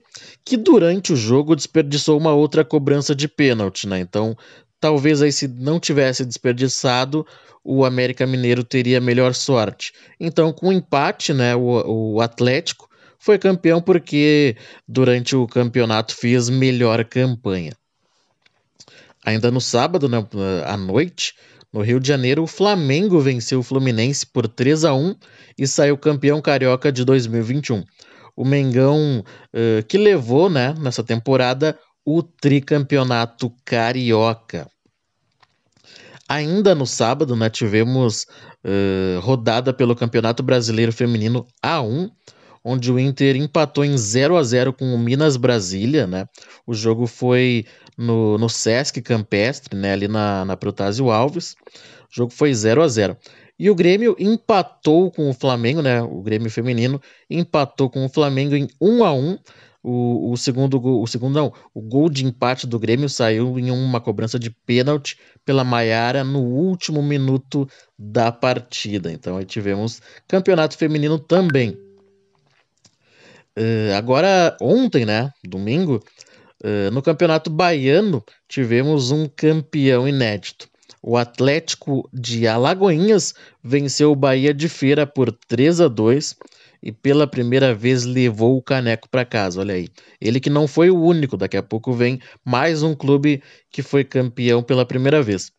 que 0.44 0.56
durante 0.56 1.12
o 1.12 1.16
jogo 1.16 1.54
desperdiçou 1.54 2.18
uma 2.18 2.33
outra 2.33 2.64
cobrança 2.64 3.14
de 3.14 3.28
pênalti. 3.28 3.87
Né? 3.87 4.00
Então, 4.00 4.37
talvez 4.80 5.23
aí 5.23 5.30
se 5.30 5.47
não 5.47 5.78
tivesse 5.78 6.25
desperdiçado, 6.25 7.25
o 7.62 7.85
América 7.85 8.26
Mineiro 8.26 8.64
teria 8.64 9.00
melhor 9.00 9.33
sorte. 9.33 9.92
Então, 10.18 10.52
com 10.52 10.71
o 10.71 10.73
empate, 10.73 11.33
né, 11.33 11.54
o, 11.54 12.14
o 12.16 12.21
Atlético 12.21 12.88
foi 13.21 13.38
campeão 13.38 13.80
porque 13.80 14.56
durante 14.88 15.37
o 15.37 15.47
campeonato 15.47 16.16
fez 16.16 16.49
melhor 16.49 17.04
campanha. 17.04 17.71
Ainda 19.25 19.50
no 19.50 19.61
sábado, 19.61 20.09
né, 20.09 20.25
à 20.66 20.76
noite, 20.76 21.35
no 21.73 21.81
Rio 21.81 21.99
de 21.99 22.07
Janeiro, 22.07 22.43
o 22.43 22.47
Flamengo 22.47 23.19
venceu 23.19 23.61
o 23.61 23.62
Fluminense 23.62 24.25
por 24.26 24.47
3 24.47 24.85
a 24.85 24.95
1 24.95 25.16
e 25.59 25.66
saiu 25.66 25.97
campeão 25.97 26.40
carioca 26.40 26.93
de 26.93 27.04
2021. 27.04 27.83
O 28.37 28.45
Mengão 28.45 29.21
uh, 29.21 29.85
que 29.88 29.97
levou 29.97 30.50
né, 30.50 30.75
nessa 30.78 31.02
temporada 31.02 31.78
o 32.04 32.23
tricampeonato 32.23 33.52
carioca. 33.64 34.69
Ainda 36.28 36.75
no 36.75 36.87
sábado, 36.87 37.35
né, 37.35 37.50
tivemos 37.50 38.26
uh, 38.64 39.21
rodada 39.21 39.73
pelo 39.73 39.97
Campeonato 39.97 40.43
Brasileiro 40.43 40.93
Feminino 40.93 41.47
A1, 41.64 42.11
onde 42.64 42.90
o 42.90 42.99
Inter 42.99 43.37
empatou 43.37 43.85
em 43.85 43.97
0 43.97 44.37
a 44.37 44.43
0 44.43 44.73
com 44.73 44.95
o 44.95 44.99
Minas 44.99 45.37
Brasília, 45.37 46.07
né? 46.07 46.26
O 46.66 46.73
jogo 46.73 47.07
foi 47.07 47.66
no, 47.96 48.38
no 48.38 48.48
Sesc 48.48 49.00
Campestre, 49.02 49.76
né? 49.76 49.92
Ali 49.92 50.08
na, 50.08 50.44
na 50.44 50.56
Protásio 50.56 51.10
Alves. 51.10 51.54
O 52.10 52.14
jogo 52.14 52.32
foi 52.32 52.52
0 52.54 52.82
a 52.82 52.88
0 52.88 53.16
E 53.58 53.70
o 53.70 53.74
Grêmio 53.74 54.16
empatou 54.18 55.10
com 55.10 55.28
o 55.28 55.34
Flamengo, 55.34 55.82
né? 55.82 56.02
O 56.02 56.22
Grêmio 56.22 56.50
feminino 56.50 57.00
empatou 57.28 57.90
com 57.90 58.04
o 58.04 58.08
Flamengo 58.08 58.54
em 58.54 58.68
1 58.80 59.04
a 59.04 59.12
1 59.12 59.38
o, 59.86 60.32
o 60.32 60.36
segundo 60.38 60.80
gol, 60.80 61.02
o 61.02 61.06
segundo 61.06 61.34
não, 61.34 61.52
o 61.74 61.82
gol 61.82 62.08
de 62.08 62.24
empate 62.24 62.66
do 62.66 62.78
Grêmio 62.78 63.06
saiu 63.06 63.58
em 63.58 63.70
uma 63.70 64.00
cobrança 64.00 64.38
de 64.38 64.50
pênalti 64.50 65.18
pela 65.44 65.62
Maiara 65.62 66.24
no 66.24 66.40
último 66.40 67.02
minuto 67.02 67.68
da 67.98 68.32
partida. 68.32 69.12
Então 69.12 69.36
aí 69.36 69.44
tivemos 69.44 70.00
campeonato 70.26 70.78
feminino 70.78 71.18
também. 71.18 71.78
Uh, 73.56 73.94
agora, 73.94 74.56
ontem, 74.60 75.04
né, 75.04 75.30
domingo, 75.44 76.02
uh, 76.64 76.90
no 76.90 77.02
Campeonato 77.02 77.50
Baiano, 77.50 78.25
tivemos 78.49 79.11
um 79.11 79.28
campeão 79.28 80.09
inédito. 80.09 80.66
O 81.02 81.18
Atlético 81.18 82.09
de 82.11 82.47
Alagoinhas 82.47 83.35
venceu 83.62 84.11
o 84.11 84.16
Bahia 84.16 84.54
de 84.54 84.71
Feira 84.71 85.06
por 85.06 85.30
3 85.30 85.83
a 85.83 85.88
2 85.88 86.35
e 86.83 86.90
pela 86.90 87.26
primeira 87.26 87.75
vez 87.75 88.04
levou 88.04 88.56
o 88.56 88.62
caneco 88.62 89.09
para 89.11 89.25
casa. 89.25 89.61
Olha 89.61 89.75
aí. 89.75 89.88
Ele 90.18 90.40
que 90.40 90.49
não 90.49 90.66
foi 90.66 90.90
o 90.90 90.99
único, 90.99 91.37
daqui 91.37 91.59
a 91.59 91.62
pouco 91.62 91.92
vem 91.92 92.21
mais 92.44 92.83
um 92.83 92.94
clube 92.94 93.42
que 93.71 93.83
foi 93.83 94.02
campeão 94.02 94.62
pela 94.62 94.87
primeira 94.87 95.23
vez. 95.23 95.52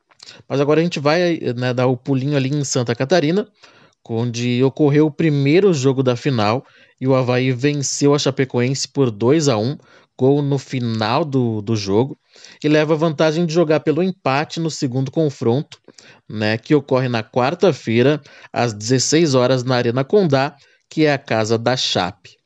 Mas 0.49 0.59
agora 0.59 0.79
a 0.79 0.83
gente 0.83 0.99
vai 0.99 1.39
né, 1.55 1.73
dar 1.73 1.87
o 1.87 1.97
pulinho 1.97 2.35
ali 2.35 2.49
em 2.49 2.63
Santa 2.63 2.95
Catarina, 2.95 3.47
onde 4.07 4.63
ocorreu 4.63 5.07
o 5.07 5.11
primeiro 5.11 5.73
jogo 5.73 6.01
da 6.03 6.15
final 6.15 6.65
e 6.99 7.07
o 7.07 7.15
Havaí 7.15 7.51
venceu 7.51 8.13
a 8.13 8.19
Chapecoense 8.19 8.87
por 8.87 9.11
2 9.11 9.49
a 9.49 9.57
1 9.57 9.77
gol 10.17 10.41
no 10.41 10.57
final 10.57 11.25
do, 11.25 11.61
do 11.61 11.75
jogo, 11.75 12.17
e 12.63 12.67
leva 12.67 12.95
vantagem 12.95 13.45
de 13.45 13.53
jogar 13.53 13.81
pelo 13.81 14.03
empate 14.03 14.59
no 14.59 14.69
segundo 14.69 15.11
confronto, 15.11 15.79
né, 16.27 16.57
que 16.57 16.75
ocorre 16.75 17.07
na 17.07 17.23
quarta-feira, 17.23 18.21
às 18.51 18.73
16 18.73 19.35
horas, 19.35 19.63
na 19.63 19.75
Arena 19.75 20.03
Condá, 20.03 20.55
que 20.89 21.05
é 21.05 21.13
a 21.13 21.17
casa 21.17 21.57
da 21.57 21.75
Chape. 21.75 22.37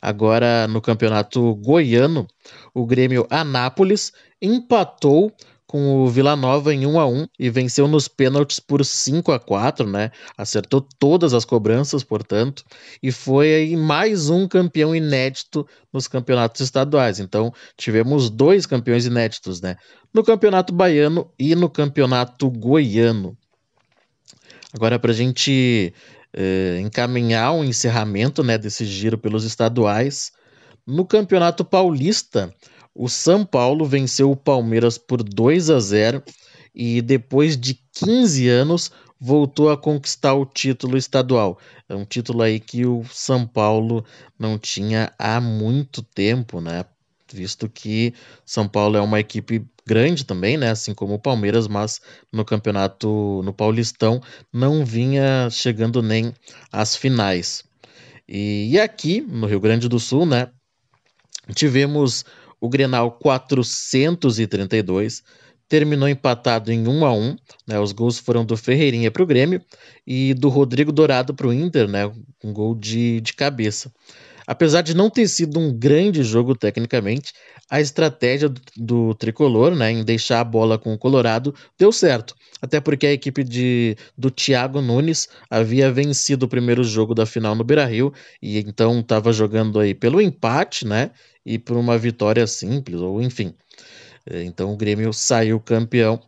Agora, 0.00 0.68
no 0.68 0.82
campeonato 0.82 1.54
goiano, 1.54 2.26
o 2.74 2.84
Grêmio 2.84 3.26
Anápolis 3.30 4.12
empatou 4.40 5.32
com 5.66 6.04
o 6.04 6.08
Vila 6.08 6.36
Nova 6.36 6.74
em 6.74 6.86
1 6.86 7.00
a 7.00 7.06
1 7.06 7.26
e 7.38 7.50
venceu 7.50 7.88
nos 7.88 8.06
pênaltis 8.06 8.60
por 8.60 8.84
5 8.84 9.32
a 9.32 9.40
4, 9.40 9.88
né? 9.88 10.10
Acertou 10.36 10.86
todas 10.98 11.34
as 11.34 11.44
cobranças, 11.44 12.04
portanto, 12.04 12.64
e 13.02 13.10
foi 13.10 13.54
aí 13.54 13.76
mais 13.76 14.28
um 14.28 14.46
campeão 14.46 14.94
inédito 14.94 15.66
nos 15.92 16.06
campeonatos 16.06 16.60
estaduais. 16.60 17.18
Então, 17.18 17.52
tivemos 17.76 18.30
dois 18.30 18.66
campeões 18.66 19.06
inéditos, 19.06 19.60
né? 19.60 19.76
No 20.12 20.22
Campeonato 20.22 20.72
Baiano 20.72 21.30
e 21.38 21.54
no 21.54 21.68
Campeonato 21.68 22.50
Goiano. 22.50 23.36
Agora, 24.72 24.98
para 24.98 25.12
a 25.12 25.14
gente 25.14 25.94
eh, 26.32 26.78
encaminhar 26.80 27.52
o 27.52 27.60
um 27.60 27.64
encerramento 27.64 28.42
né, 28.42 28.58
desse 28.58 28.84
giro 28.84 29.16
pelos 29.16 29.44
estaduais, 29.44 30.32
no 30.86 31.06
Campeonato 31.06 31.64
Paulista, 31.64 32.52
o 32.94 33.08
São 33.08 33.44
Paulo 33.44 33.84
venceu 33.84 34.30
o 34.30 34.36
Palmeiras 34.36 34.96
por 34.96 35.22
2 35.22 35.70
a 35.70 35.80
0 35.80 36.22
e 36.74 37.02
depois 37.02 37.56
de 37.56 37.74
15 37.92 38.48
anos 38.48 38.90
voltou 39.20 39.70
a 39.70 39.76
conquistar 39.76 40.34
o 40.34 40.44
título 40.44 40.96
estadual. 40.96 41.58
É 41.88 41.94
um 41.94 42.04
título 42.04 42.42
aí 42.42 42.60
que 42.60 42.84
o 42.84 43.04
São 43.10 43.46
Paulo 43.46 44.04
não 44.38 44.58
tinha 44.58 45.12
há 45.18 45.40
muito 45.40 46.02
tempo, 46.02 46.60
né? 46.60 46.84
Visto 47.32 47.68
que 47.68 48.14
São 48.44 48.68
Paulo 48.68 48.96
é 48.96 49.00
uma 49.00 49.18
equipe 49.18 49.64
grande 49.86 50.24
também, 50.24 50.56
né? 50.56 50.70
Assim 50.70 50.94
como 50.94 51.14
o 51.14 51.18
Palmeiras, 51.18 51.66
mas 51.66 52.00
no 52.32 52.44
campeonato, 52.44 53.42
no 53.44 53.52
Paulistão, 53.52 54.20
não 54.52 54.84
vinha 54.84 55.48
chegando 55.50 56.02
nem 56.02 56.32
às 56.70 56.94
finais. 56.94 57.64
E, 58.28 58.68
e 58.70 58.78
aqui, 58.78 59.20
no 59.20 59.46
Rio 59.46 59.60
Grande 59.60 59.88
do 59.88 59.98
Sul, 59.98 60.26
né? 60.26 60.48
Tivemos 61.54 62.24
o 62.64 62.68
Grenal 62.68 63.12
432, 63.12 65.22
terminou 65.68 66.08
empatado 66.08 66.72
em 66.72 66.88
1 66.88 67.04
a 67.04 67.12
1 67.12 67.36
né? 67.66 67.78
Os 67.78 67.92
gols 67.92 68.18
foram 68.18 68.42
do 68.42 68.56
Ferreirinha 68.56 69.10
para 69.10 69.22
o 69.22 69.26
Grêmio 69.26 69.60
e 70.06 70.32
do 70.32 70.48
Rodrigo 70.48 70.90
Dourado 70.90 71.34
para 71.34 71.46
o 71.46 71.52
Inter, 71.52 71.86
né? 71.86 72.10
Um 72.42 72.54
gol 72.54 72.74
de, 72.74 73.20
de 73.20 73.34
cabeça. 73.34 73.92
Apesar 74.46 74.80
de 74.80 74.94
não 74.94 75.10
ter 75.10 75.28
sido 75.28 75.58
um 75.58 75.72
grande 75.72 76.22
jogo 76.22 76.54
tecnicamente, 76.54 77.34
a 77.70 77.82
estratégia 77.82 78.48
do, 78.48 78.60
do, 78.76 79.14
tricolor 79.14 79.74
né, 79.74 79.90
em 79.90 80.02
deixar 80.02 80.40
a 80.40 80.44
bola 80.44 80.78
com 80.78 80.92
o 80.92 80.98
Colorado 80.98 81.54
deu 81.78 81.92
certo. 81.92 82.34
Até 82.62 82.80
porque 82.80 83.06
a 83.06 83.12
equipe 83.12 83.44
de, 83.44 83.94
do 84.16 84.30
Thiago 84.30 84.80
Nunes 84.80 85.28
havia 85.50 85.92
vencido 85.92 86.46
o 86.46 86.48
primeiro 86.48 86.82
jogo 86.82 87.14
da 87.14 87.26
final 87.26 87.54
no 87.54 87.64
Beira 87.64 87.84
Rio 87.84 88.12
e 88.40 88.58
então 88.58 89.00
estava 89.00 89.32
jogando 89.32 89.80
aí 89.80 89.94
pelo 89.94 90.20
empate 90.20 90.86
né, 90.86 91.10
e 91.44 91.58
por 91.58 91.76
uma 91.76 91.98
vitória 91.98 92.46
simples, 92.46 93.00
ou 93.00 93.20
enfim. 93.20 93.54
Então 94.26 94.72
o 94.72 94.76
Grêmio 94.76 95.12
saiu 95.12 95.60
campeão. 95.60 96.20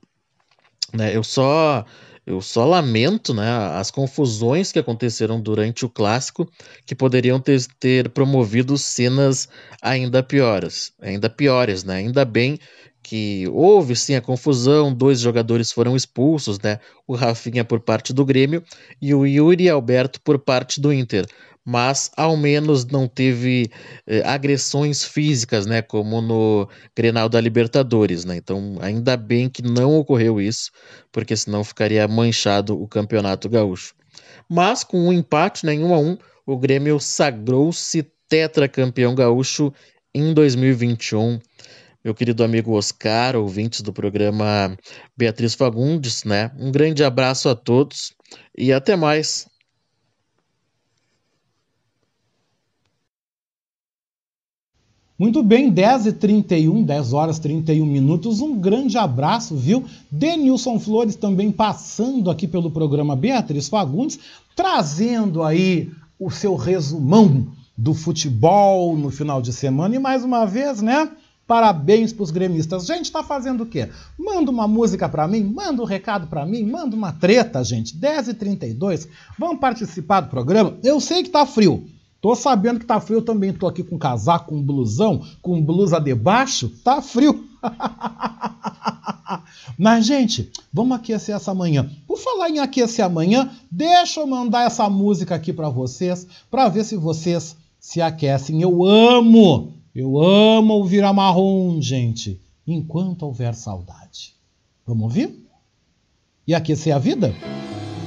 Né, 0.92 1.16
eu 1.16 1.24
só 1.24 1.84
eu 2.26 2.40
só 2.40 2.64
lamento 2.64 3.32
né, 3.32 3.48
as 3.74 3.88
confusões 3.88 4.72
que 4.72 4.80
aconteceram 4.80 5.40
durante 5.40 5.86
o 5.86 5.88
clássico, 5.88 6.50
que 6.84 6.92
poderiam 6.92 7.38
ter, 7.38 7.64
ter 7.78 8.08
promovido 8.08 8.76
cenas 8.76 9.48
ainda 9.80 10.24
piores, 10.24 10.92
ainda 11.00 11.30
piores, 11.30 11.84
né? 11.84 11.98
Ainda 11.98 12.24
bem 12.24 12.58
que 13.06 13.46
houve 13.52 13.94
sim 13.94 14.16
a 14.16 14.20
confusão, 14.20 14.92
dois 14.92 15.20
jogadores 15.20 15.70
foram 15.70 15.94
expulsos, 15.94 16.58
né? 16.58 16.80
O 17.06 17.14
Rafinha 17.14 17.64
por 17.64 17.78
parte 17.78 18.12
do 18.12 18.24
Grêmio 18.24 18.64
e 19.00 19.14
o 19.14 19.24
Yuri 19.24 19.70
Alberto 19.70 20.20
por 20.20 20.40
parte 20.40 20.80
do 20.80 20.92
Inter 20.92 21.24
mas 21.68 22.12
ao 22.16 22.36
menos 22.36 22.84
não 22.84 23.08
teve 23.08 23.68
eh, 24.06 24.22
agressões 24.24 25.02
físicas, 25.02 25.66
né, 25.66 25.82
como 25.82 26.20
no 26.20 26.68
Grenal 26.94 27.28
da 27.28 27.40
Libertadores, 27.40 28.24
né? 28.24 28.36
Então, 28.36 28.76
ainda 28.80 29.16
bem 29.16 29.48
que 29.48 29.62
não 29.62 29.98
ocorreu 29.98 30.40
isso, 30.40 30.70
porque 31.10 31.36
senão 31.36 31.64
ficaria 31.64 32.06
manchado 32.06 32.80
o 32.80 32.86
Campeonato 32.86 33.48
Gaúcho. 33.48 33.96
Mas 34.48 34.84
com 34.84 35.08
um 35.08 35.12
empate, 35.12 35.66
né, 35.66 35.74
em 35.74 35.82
1 35.82 35.92
a 35.92 35.98
1, 35.98 36.18
o 36.46 36.56
Grêmio 36.56 37.00
sagrou-se 37.00 38.06
tetracampeão 38.28 39.12
gaúcho 39.12 39.72
em 40.14 40.32
2021. 40.32 41.40
Meu 42.06 42.14
querido 42.14 42.44
amigo 42.44 42.78
Oscar, 42.78 43.34
ouvintes 43.34 43.80
do 43.80 43.92
programa 43.92 44.78
Beatriz 45.16 45.56
Fagundes, 45.56 46.22
né? 46.22 46.52
Um 46.56 46.70
grande 46.70 47.02
abraço 47.02 47.48
a 47.48 47.54
todos 47.56 48.14
e 48.56 48.72
até 48.72 48.94
mais. 48.94 49.48
Muito 55.18 55.42
bem, 55.42 55.68
10 55.68 56.06
e 56.06 56.12
31, 56.12 56.84
10 56.84 57.12
horas 57.12 57.38
e 57.38 57.42
31 57.42 57.84
minutos. 57.84 58.40
Um 58.40 58.56
grande 58.56 58.96
abraço, 58.96 59.56
viu? 59.56 59.84
Denilson 60.08 60.78
Flores 60.78 61.16
também 61.16 61.50
passando 61.50 62.30
aqui 62.30 62.46
pelo 62.46 62.70
programa 62.70 63.16
Beatriz 63.16 63.68
Fagundes, 63.68 64.20
trazendo 64.54 65.42
aí 65.42 65.90
o 66.20 66.30
seu 66.30 66.54
resumão 66.54 67.48
do 67.76 67.92
futebol 67.92 68.96
no 68.96 69.10
final 69.10 69.42
de 69.42 69.52
semana. 69.52 69.96
E 69.96 69.98
mais 69.98 70.22
uma 70.22 70.44
vez, 70.44 70.80
né? 70.80 71.10
Parabéns 71.46 72.12
para 72.12 72.24
os 72.24 72.30
gremistas. 72.30 72.86
Gente, 72.86 73.12
tá 73.12 73.22
fazendo 73.22 73.62
o 73.62 73.66
quê? 73.66 73.88
Manda 74.18 74.50
uma 74.50 74.66
música 74.66 75.08
para 75.08 75.28
mim, 75.28 75.44
manda 75.44 75.80
um 75.80 75.86
recado 75.86 76.26
para 76.26 76.44
mim, 76.44 76.64
manda 76.64 76.96
uma 76.96 77.12
treta, 77.12 77.62
gente. 77.62 77.96
10 77.96 78.28
e 78.28 78.34
32 78.34 79.08
Vamos 79.38 79.60
participar 79.60 80.22
do 80.22 80.30
programa? 80.30 80.76
Eu 80.82 81.00
sei 81.00 81.22
que 81.22 81.30
tá 81.30 81.46
frio. 81.46 81.86
Tô 82.20 82.34
sabendo 82.34 82.80
que 82.80 82.86
tá 82.86 83.00
frio, 83.00 83.22
também 83.22 83.52
tô 83.52 83.68
aqui 83.68 83.84
com 83.84 83.96
casaco, 83.96 84.46
com 84.46 84.60
blusão, 84.60 85.24
com 85.40 85.62
blusa 85.62 86.00
debaixo. 86.00 86.68
Tá 86.82 87.00
frio. 87.00 87.46
Mas, 89.78 90.06
gente, 90.06 90.50
vamos 90.72 90.96
aquecer 90.96 91.36
essa 91.36 91.54
manhã. 91.54 91.88
Por 92.06 92.18
falar 92.18 92.50
em 92.50 92.58
aquecer 92.58 93.04
amanhã, 93.04 93.50
deixa 93.70 94.18
eu 94.20 94.26
mandar 94.26 94.66
essa 94.66 94.90
música 94.90 95.36
aqui 95.36 95.52
para 95.52 95.68
vocês, 95.68 96.26
para 96.50 96.68
ver 96.68 96.84
se 96.84 96.96
vocês 96.96 97.56
se 97.78 98.00
aquecem. 98.00 98.62
Eu 98.62 98.84
amo, 98.84 99.75
eu 99.96 100.22
amo 100.22 100.74
ouvir 100.74 101.02
a 101.02 101.10
marrom, 101.10 101.80
gente, 101.80 102.38
enquanto 102.66 103.22
houver 103.22 103.54
saudade. 103.54 104.34
Vamos 104.86 105.04
ouvir? 105.04 105.34
E 106.46 106.54
aquecer 106.54 106.94
a 106.94 106.98
vida? 106.98 107.32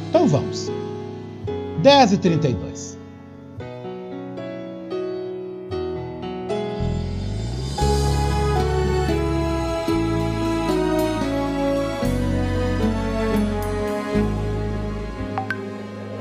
Então 0.10 0.28
vamos. 0.28 0.70
10h32. 1.82 3.00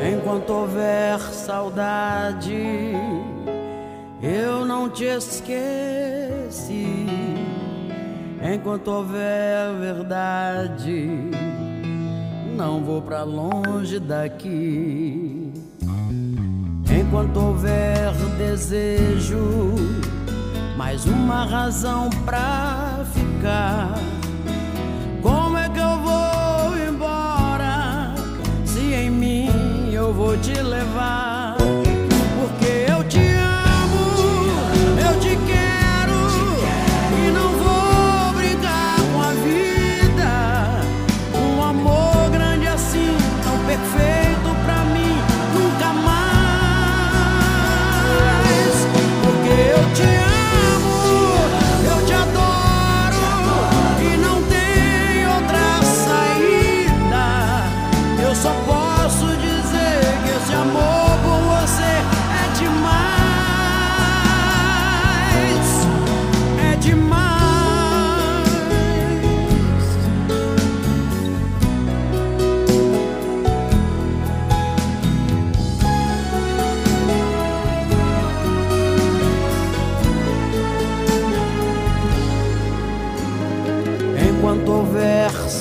enquanto 0.01 0.51
houver 0.51 1.19
saudade, 1.21 2.55
eu 4.23 4.65
não 4.65 4.89
te 4.89 5.05
esqueci. 5.05 7.07
Enquanto 8.55 8.89
houver 8.89 9.75
verdade, 9.81 11.11
não 12.57 12.83
vou 12.83 13.03
para 13.03 13.23
longe 13.23 13.99
daqui. 13.99 15.53
Enquanto 16.91 17.39
houver 17.39 18.13
desejo, 18.39 19.75
mais 20.77 21.05
uma 21.07 21.45
razão 21.45 22.09
pra 22.25 23.05
ficar 23.13 23.99
eu 30.09 30.15
vou 30.15 30.35
te 30.39 30.55
levar. 30.63 31.38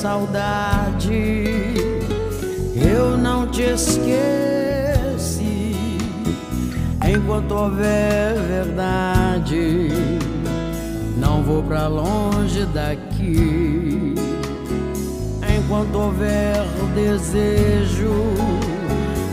Saudade. 0.07 1.43
Eu 2.75 3.17
não 3.17 3.45
te 3.47 3.63
esqueci. 3.63 4.07
Enquanto 7.05 7.51
houver 7.51 8.35
verdade, 8.47 9.89
não 11.17 11.43
vou 11.43 11.61
pra 11.61 11.87
longe 11.87 12.65
daqui. 12.73 14.15
Enquanto 15.57 15.95
houver 15.95 16.63
desejo, 16.95 18.13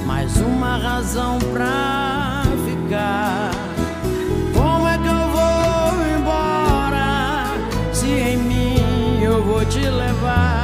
mais 0.04 0.37
uma 0.38 0.76
razão 0.76 1.38
pra 1.52 2.42
ficar. 2.66 3.52
Como 4.52 4.88
é 4.88 4.98
que 4.98 5.06
eu 5.06 5.28
vou 5.37 5.92
embora 6.18 7.46
se 7.92 8.06
em 8.06 8.38
mim 8.38 9.22
eu 9.22 9.40
vou 9.44 9.64
te 9.66 9.78
levar? 9.78 10.63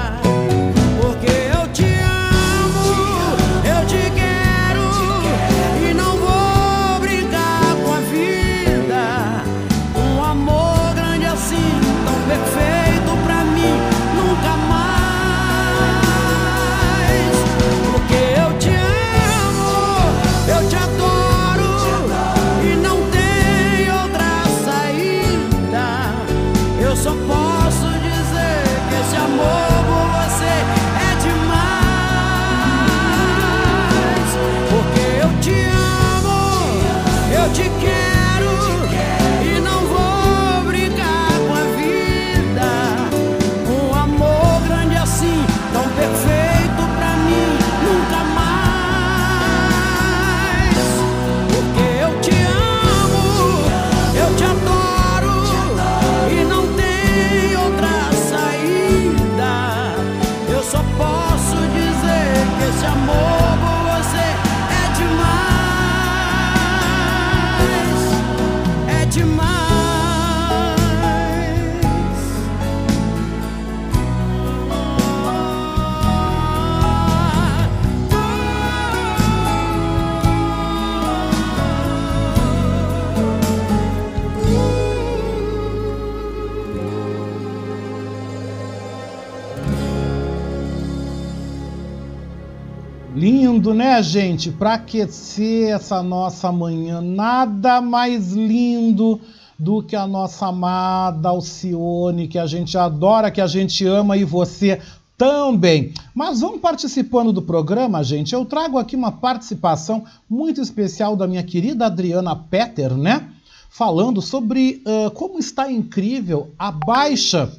Lindo, 93.51 93.75
né, 93.75 94.01
gente? 94.01 94.49
Para 94.49 94.75
aquecer 94.75 95.75
essa 95.75 96.01
nossa 96.05 96.53
manhã, 96.53 97.01
nada 97.01 97.81
mais 97.81 98.33
lindo 98.33 99.21
do 99.59 99.83
que 99.83 99.97
a 99.97 100.07
nossa 100.07 100.47
amada 100.47 101.31
Alcione, 101.31 102.29
que 102.29 102.39
a 102.39 102.47
gente 102.47 102.79
adora, 102.79 103.29
que 103.29 103.41
a 103.41 103.49
gente 103.49 103.85
ama 103.85 104.17
e 104.17 104.23
você 104.23 104.81
também. 105.19 105.93
Mas 106.15 106.41
vamos 106.41 106.61
participando 106.61 107.33
do 107.33 107.43
programa, 107.43 108.05
gente. 108.05 108.33
Eu 108.33 108.45
trago 108.45 108.79
aqui 108.79 108.95
uma 108.95 109.11
participação 109.11 110.05
muito 110.29 110.61
especial 110.61 111.17
da 111.17 111.27
minha 111.27 111.43
querida 111.43 111.87
Adriana 111.87 112.37
Petter, 112.37 112.97
né? 112.97 113.31
Falando 113.69 114.23
sobre 114.23 114.81
ah, 114.87 115.11
como 115.11 115.41
está 115.41 115.71
incrível 115.71 116.53
a 116.57 116.71
baixa 116.71 117.53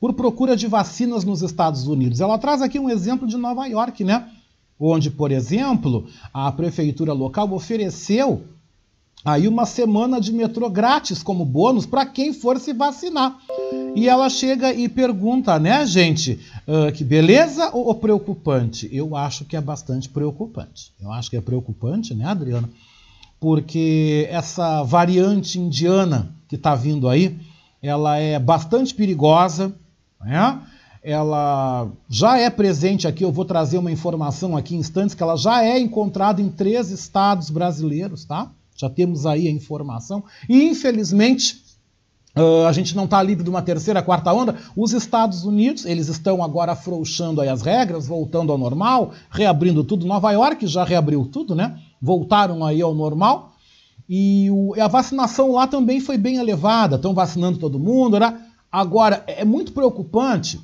por 0.00 0.12
procura 0.12 0.56
de 0.56 0.66
vacinas 0.66 1.22
nos 1.22 1.40
Estados 1.40 1.86
Unidos. 1.86 2.20
Ela 2.20 2.36
traz 2.36 2.62
aqui 2.62 2.80
um 2.80 2.90
exemplo 2.90 3.28
de 3.28 3.36
Nova 3.36 3.64
York, 3.66 4.02
né? 4.02 4.28
Onde, 4.80 5.10
por 5.10 5.30
exemplo, 5.30 6.06
a 6.32 6.50
prefeitura 6.50 7.12
local 7.12 7.52
ofereceu 7.52 8.42
aí 9.22 9.46
uma 9.46 9.66
semana 9.66 10.18
de 10.18 10.32
metrô 10.32 10.70
grátis 10.70 11.22
como 11.22 11.44
bônus 11.44 11.84
para 11.84 12.06
quem 12.06 12.32
for 12.32 12.58
se 12.58 12.72
vacinar. 12.72 13.36
E 13.94 14.08
ela 14.08 14.30
chega 14.30 14.72
e 14.72 14.88
pergunta, 14.88 15.58
né, 15.58 15.84
gente, 15.84 16.40
ah, 16.66 16.90
que 16.90 17.04
beleza 17.04 17.70
ou, 17.74 17.88
ou 17.88 17.94
preocupante? 17.94 18.88
Eu 18.90 19.14
acho 19.14 19.44
que 19.44 19.54
é 19.54 19.60
bastante 19.60 20.08
preocupante. 20.08 20.92
Eu 20.98 21.12
acho 21.12 21.28
que 21.28 21.36
é 21.36 21.40
preocupante, 21.42 22.14
né, 22.14 22.24
Adriana? 22.24 22.70
Porque 23.38 24.26
essa 24.30 24.82
variante 24.82 25.58
indiana 25.58 26.34
que 26.48 26.56
está 26.56 26.74
vindo 26.74 27.08
aí, 27.08 27.38
ela 27.82 28.16
é 28.16 28.38
bastante 28.38 28.94
perigosa, 28.94 29.74
né? 30.20 30.60
Ela 31.02 31.88
já 32.08 32.36
é 32.38 32.50
presente 32.50 33.08
aqui, 33.08 33.24
eu 33.24 33.32
vou 33.32 33.44
trazer 33.44 33.78
uma 33.78 33.90
informação 33.90 34.56
aqui 34.56 34.74
em 34.74 34.78
instantes, 34.78 35.14
que 35.14 35.22
ela 35.22 35.36
já 35.36 35.64
é 35.64 35.78
encontrada 35.78 36.42
em 36.42 36.50
três 36.50 36.90
estados 36.90 37.48
brasileiros, 37.48 38.24
tá? 38.24 38.50
Já 38.76 38.88
temos 38.90 39.24
aí 39.24 39.48
a 39.48 39.50
informação. 39.50 40.22
E, 40.48 40.62
infelizmente, 40.64 41.62
ah, 42.34 42.68
a 42.68 42.72
gente 42.72 42.94
não 42.94 43.04
está 43.04 43.22
livre 43.22 43.42
de 43.42 43.48
uma 43.50 43.62
terceira, 43.62 44.02
quarta 44.02 44.32
onda. 44.32 44.56
Os 44.76 44.92
Estados 44.92 45.44
Unidos, 45.44 45.86
eles 45.86 46.08
estão 46.08 46.42
agora 46.42 46.72
afrouxando 46.72 47.40
as 47.40 47.62
regras, 47.62 48.06
voltando 48.06 48.52
ao 48.52 48.58
normal, 48.58 49.12
reabrindo 49.30 49.82
tudo. 49.82 50.06
Nova 50.06 50.30
York 50.32 50.66
já 50.66 50.84
reabriu 50.84 51.26
tudo, 51.30 51.54
né? 51.54 51.78
Voltaram 52.00 52.64
aí 52.64 52.82
ao 52.82 52.94
normal. 52.94 53.52
E 54.08 54.50
o- 54.50 54.74
a 54.78 54.86
vacinação 54.88 55.52
lá 55.52 55.66
também 55.66 55.98
foi 55.98 56.18
bem 56.18 56.36
elevada, 56.36 56.96
estão 56.96 57.14
vacinando 57.14 57.58
todo 57.58 57.78
mundo, 57.78 58.18
né? 58.18 58.38
Agora, 58.70 59.24
é 59.26 59.44
muito 59.44 59.72
preocupante 59.72 60.60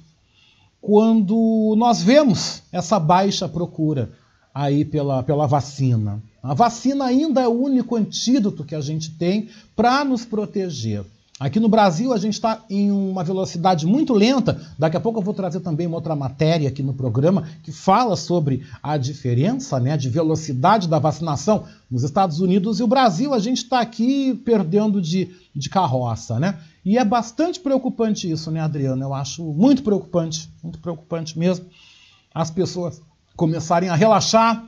quando 0.87 1.75
nós 1.77 2.01
vemos 2.01 2.62
essa 2.70 2.96
baixa 3.01 3.49
procura 3.49 4.09
aí 4.55 4.85
pela, 4.85 5.20
pela 5.20 5.44
vacina. 5.44 6.22
A 6.40 6.55
vacina 6.55 7.07
ainda 7.07 7.40
é 7.40 7.49
o 7.49 7.61
único 7.61 7.96
antídoto 7.96 8.62
que 8.62 8.72
a 8.72 8.81
gente 8.81 9.11
tem 9.11 9.49
para 9.75 10.05
nos 10.05 10.25
proteger. 10.25 11.05
Aqui 11.38 11.61
no 11.61 11.68
Brasil 11.68 12.14
a 12.14 12.16
gente 12.16 12.33
está 12.33 12.64
em 12.70 12.90
uma 12.90 13.22
velocidade 13.22 13.87
muito 13.87 14.14
lenta. 14.14 14.59
Daqui 14.79 14.96
a 14.96 15.01
pouco 15.01 15.18
eu 15.18 15.22
vou 15.22 15.35
trazer 15.35 15.61
também 15.61 15.87
uma 15.87 15.96
outra 15.96 16.16
matéria 16.16 16.66
aqui 16.66 16.83
no 16.83 16.94
programa 16.94 17.46
que 17.62 17.70
fala 17.70 18.16
sobre 18.16 18.66
a 18.83 18.96
diferença 18.96 19.79
né, 19.79 19.99
de 19.99 20.09
velocidade 20.09 20.88
da 20.88 20.99
vacinação 20.99 21.64
nos 21.90 22.03
Estados 22.03 22.40
Unidos 22.40 22.81
e 22.81 22.83
o 22.83 22.87
Brasil. 22.87 23.35
A 23.35 23.38
gente 23.38 23.59
está 23.59 23.81
aqui 23.81 24.33
perdendo 24.46 24.99
de, 24.99 25.31
de 25.55 25.68
carroça, 25.68 26.40
né? 26.40 26.59
E 26.83 26.96
é 26.96 27.05
bastante 27.05 27.61
preocupante 27.61 28.31
isso, 28.31 28.51
né, 28.51 28.61
Adriana? 28.61 29.05
Eu 29.05 29.12
acho 29.12 29.44
muito 29.44 29.83
preocupante, 29.83 30.51
muito 30.62 30.79
preocupante 30.79 31.38
mesmo. 31.38 31.66
As 32.35 32.51
pessoas 32.51 33.03
começarem 33.37 33.90
a 33.90 33.94
relaxar, 33.94 34.64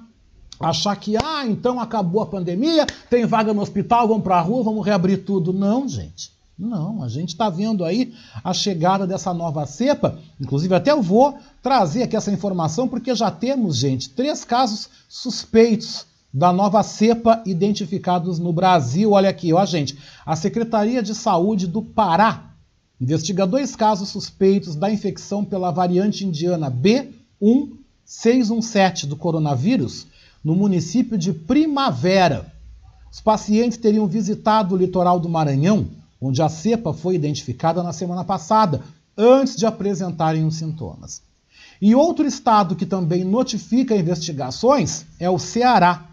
achar 0.61 0.95
que, 0.97 1.17
ah, 1.17 1.47
então 1.47 1.81
acabou 1.81 2.21
a 2.21 2.27
pandemia, 2.27 2.85
tem 3.09 3.25
vaga 3.25 3.55
no 3.55 3.63
hospital, 3.63 4.07
vamos 4.07 4.23
para 4.23 4.37
a 4.37 4.41
rua, 4.43 4.65
vamos 4.65 4.85
reabrir 4.85 5.25
tudo. 5.25 5.51
Não, 5.51 5.89
gente. 5.89 6.37
Não, 6.59 7.05
a 7.05 7.09
gente 7.09 7.29
está 7.29 7.49
vendo 7.49 7.85
aí 7.85 8.13
a 8.43 8.53
chegada 8.53 9.07
dessa 9.07 9.33
nova 9.33 9.65
cepa. 9.65 10.19
Inclusive, 10.41 10.75
até 10.75 10.91
eu 10.91 11.01
vou 11.01 11.39
trazer 11.63 12.03
aqui 12.03 12.17
essa 12.17 12.33
informação, 12.33 12.89
porque 12.89 13.15
já 13.15 13.31
temos, 13.31 13.77
gente, 13.77 14.11
três 14.11 14.45
casos 14.45 14.89
suspeitos 15.09 16.05
da 16.35 16.53
nova 16.53 16.83
cepa 16.83 17.41
identificados 17.47 18.41
no 18.41 18.53
Brasil. 18.53 19.13
Olha 19.13 19.31
aqui, 19.31 19.53
ó, 19.53 19.65
gente. 19.65 19.97
A 20.27 20.35
Secretaria 20.35 21.01
de 21.01 21.15
Saúde 21.15 21.69
do 21.69 21.81
Pará 21.81 22.47
investiga 23.01 23.47
dois 23.47 23.77
casos 23.77 24.09
suspeitos 24.09 24.75
da 24.75 24.91
infecção 24.91 25.45
pela 25.45 25.71
variante 25.71 26.27
indiana 26.27 26.69
B1617 26.69 29.07
do 29.07 29.15
coronavírus 29.15 30.09
no 30.43 30.57
município 30.57 31.17
de 31.17 31.33
Primavera. 31.33 32.53
Os 33.13 33.21
pacientes 33.21 33.79
teriam 33.79 34.09
visitado 34.09 34.75
o 34.75 34.79
litoral 34.79 35.21
do 35.21 35.29
Maranhão, 35.29 35.87
onde 36.21 36.43
a 36.43 36.49
cepa 36.49 36.93
foi 36.93 37.15
identificada 37.15 37.83
na 37.83 37.93
semana 37.93 38.25
passada, 38.25 38.83
antes 39.17 39.57
de 39.57 39.67
apresentarem 39.67 40.45
os 40.45 40.57
sintomas. 40.57 41.23
E 41.81 41.95
outro 41.95 42.27
estado 42.27 42.75
que 42.75 42.87
também 42.87 43.25
notifica 43.25 43.97
investigações 43.97 45.07
é 45.19 45.31
o 45.31 45.39
Ceará. 45.39 46.07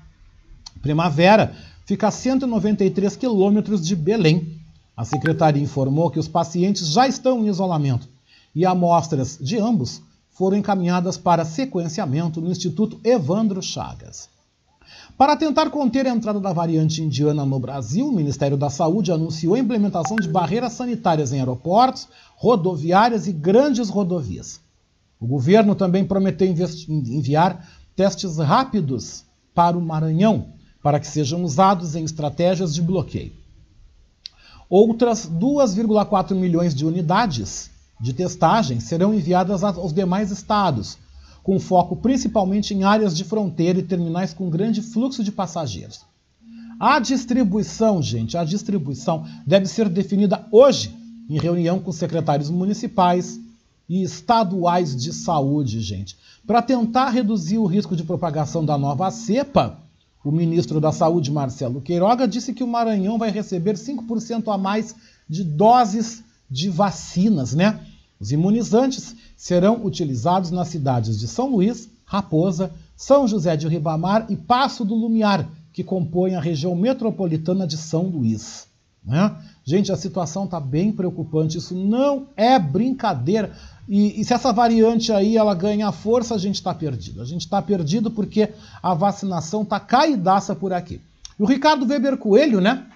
Primavera 0.81 1.55
fica 1.85 2.07
a 2.07 2.11
193 2.11 3.15
quilômetros 3.15 3.85
de 3.85 3.95
Belém. 3.95 4.59
A 4.95 5.03
secretaria 5.03 5.61
informou 5.61 6.09
que 6.11 6.19
os 6.19 6.27
pacientes 6.27 6.87
já 6.87 7.07
estão 7.07 7.43
em 7.43 7.47
isolamento 7.47 8.07
e 8.53 8.65
amostras 8.65 9.37
de 9.41 9.57
ambos 9.57 10.01
foram 10.31 10.57
encaminhadas 10.57 11.17
para 11.17 11.45
sequenciamento 11.45 12.41
no 12.41 12.51
Instituto 12.51 12.99
Evandro 13.03 13.61
Chagas. 13.61 14.29
Para 15.17 15.37
tentar 15.37 15.69
conter 15.69 16.05
a 16.07 16.09
entrada 16.09 16.41
da 16.41 16.51
variante 16.51 17.01
indiana 17.01 17.45
no 17.45 17.57
Brasil, 17.57 18.09
o 18.09 18.11
Ministério 18.11 18.57
da 18.57 18.69
Saúde 18.69 19.13
anunciou 19.13 19.55
a 19.55 19.59
implementação 19.59 20.17
de 20.17 20.27
barreiras 20.27 20.73
sanitárias 20.73 21.31
em 21.31 21.39
aeroportos, 21.39 22.09
rodoviárias 22.35 23.25
e 23.25 23.31
grandes 23.31 23.87
rodovias. 23.87 24.59
O 25.17 25.25
governo 25.25 25.73
também 25.73 26.05
prometeu 26.05 26.45
enviar 26.89 27.65
testes 27.95 28.37
rápidos 28.37 29.23
para 29.53 29.77
o 29.77 29.81
Maranhão, 29.81 30.47
para 30.83 30.99
que 30.99 31.07
sejam 31.07 31.45
usados 31.45 31.95
em 31.95 32.03
estratégias 32.03 32.75
de 32.75 32.81
bloqueio. 32.81 33.31
Outras 34.69 35.25
2,4 35.25 36.35
milhões 36.35 36.75
de 36.75 36.85
unidades 36.85 37.71
de 38.01 38.11
testagem 38.11 38.81
serão 38.81 39.13
enviadas 39.13 39.63
aos 39.63 39.93
demais 39.93 40.29
estados, 40.29 40.97
com 41.45 41.59
foco 41.59 41.95
principalmente 41.95 42.73
em 42.73 42.83
áreas 42.83 43.15
de 43.15 43.23
fronteira 43.23 43.77
e 43.77 43.83
terminais 43.83 44.33
com 44.33 44.49
grande 44.49 44.81
fluxo 44.81 45.23
de 45.23 45.31
passageiros. 45.31 46.01
A 46.79 46.97
distribuição, 46.97 48.01
gente, 48.01 48.35
a 48.35 48.43
distribuição 48.43 49.23
deve 49.45 49.67
ser 49.67 49.87
definida 49.87 50.43
hoje 50.51 50.91
em 51.29 51.37
reunião 51.37 51.79
com 51.79 51.91
secretários 51.91 52.49
municipais 52.49 53.39
e 53.87 54.01
estaduais 54.01 54.95
de 54.95 55.13
saúde, 55.13 55.81
gente. 55.81 56.17
Para 56.47 56.63
tentar 56.63 57.11
reduzir 57.11 57.59
o 57.59 57.67
risco 57.67 57.95
de 57.95 58.03
propagação 58.03 58.65
da 58.65 58.75
nova 58.75 59.11
cepa, 59.11 59.77
o 60.23 60.31
ministro 60.31 60.81
da 60.81 60.91
Saúde, 60.91 61.31
Marcelo 61.31 61.79
Queiroga, 61.79 62.27
disse 62.27 62.55
que 62.55 62.63
o 62.63 62.67
Maranhão 62.67 63.19
vai 63.19 63.29
receber 63.29 63.75
5% 63.75 64.51
a 64.51 64.57
mais 64.57 64.95
de 65.29 65.43
doses 65.43 66.23
de 66.49 66.69
vacinas, 66.69 67.53
né? 67.53 67.79
Os 68.19 68.31
imunizantes 68.31 69.15
serão 69.35 69.85
utilizados 69.85 70.51
nas 70.51 70.69
cidades 70.69 71.19
de 71.19 71.27
São 71.27 71.49
Luís, 71.49 71.89
Raposa, 72.05 72.71
São 72.95 73.27
José 73.27 73.57
de 73.57 73.67
Ribamar 73.67 74.25
e 74.29 74.35
Passo 74.35 74.85
do 74.85 74.95
Lumiar, 74.95 75.49
que 75.73 75.83
compõem 75.83 76.35
a 76.35 76.41
região 76.41 76.75
metropolitana 76.75 77.67
de 77.67 77.77
São 77.77 78.03
Luís. 78.03 78.67
Né? 79.03 79.35
Gente, 79.63 79.91
a 79.91 79.97
situação 79.97 80.45
está 80.45 80.59
bem 80.59 80.91
preocupante, 80.91 81.57
isso 81.57 81.75
não 81.75 82.27
é 82.35 82.57
brincadeira. 82.57 83.51
E, 83.87 84.19
e, 84.19 84.25
se 84.25 84.33
essa 84.33 84.51
variante 84.51 85.11
aí 85.11 85.37
ela 85.37 85.53
ganha 85.53 85.91
força, 85.91 86.33
a 86.33 86.37
gente 86.37 86.55
está 86.55 86.73
perdido. 86.73 87.21
A 87.21 87.25
gente 87.25 87.41
está 87.41 87.61
perdido 87.61 88.09
porque 88.09 88.49
a 88.81 88.93
vacinação 88.93 89.61
está 89.61 89.79
caidaça 89.79 90.55
por 90.55 90.73
aqui. 90.73 90.99
E 91.39 91.43
o 91.43 91.45
Ricardo 91.45 91.85
Weber 91.85 92.17
Coelho, 92.17 92.59
né? 92.59 92.87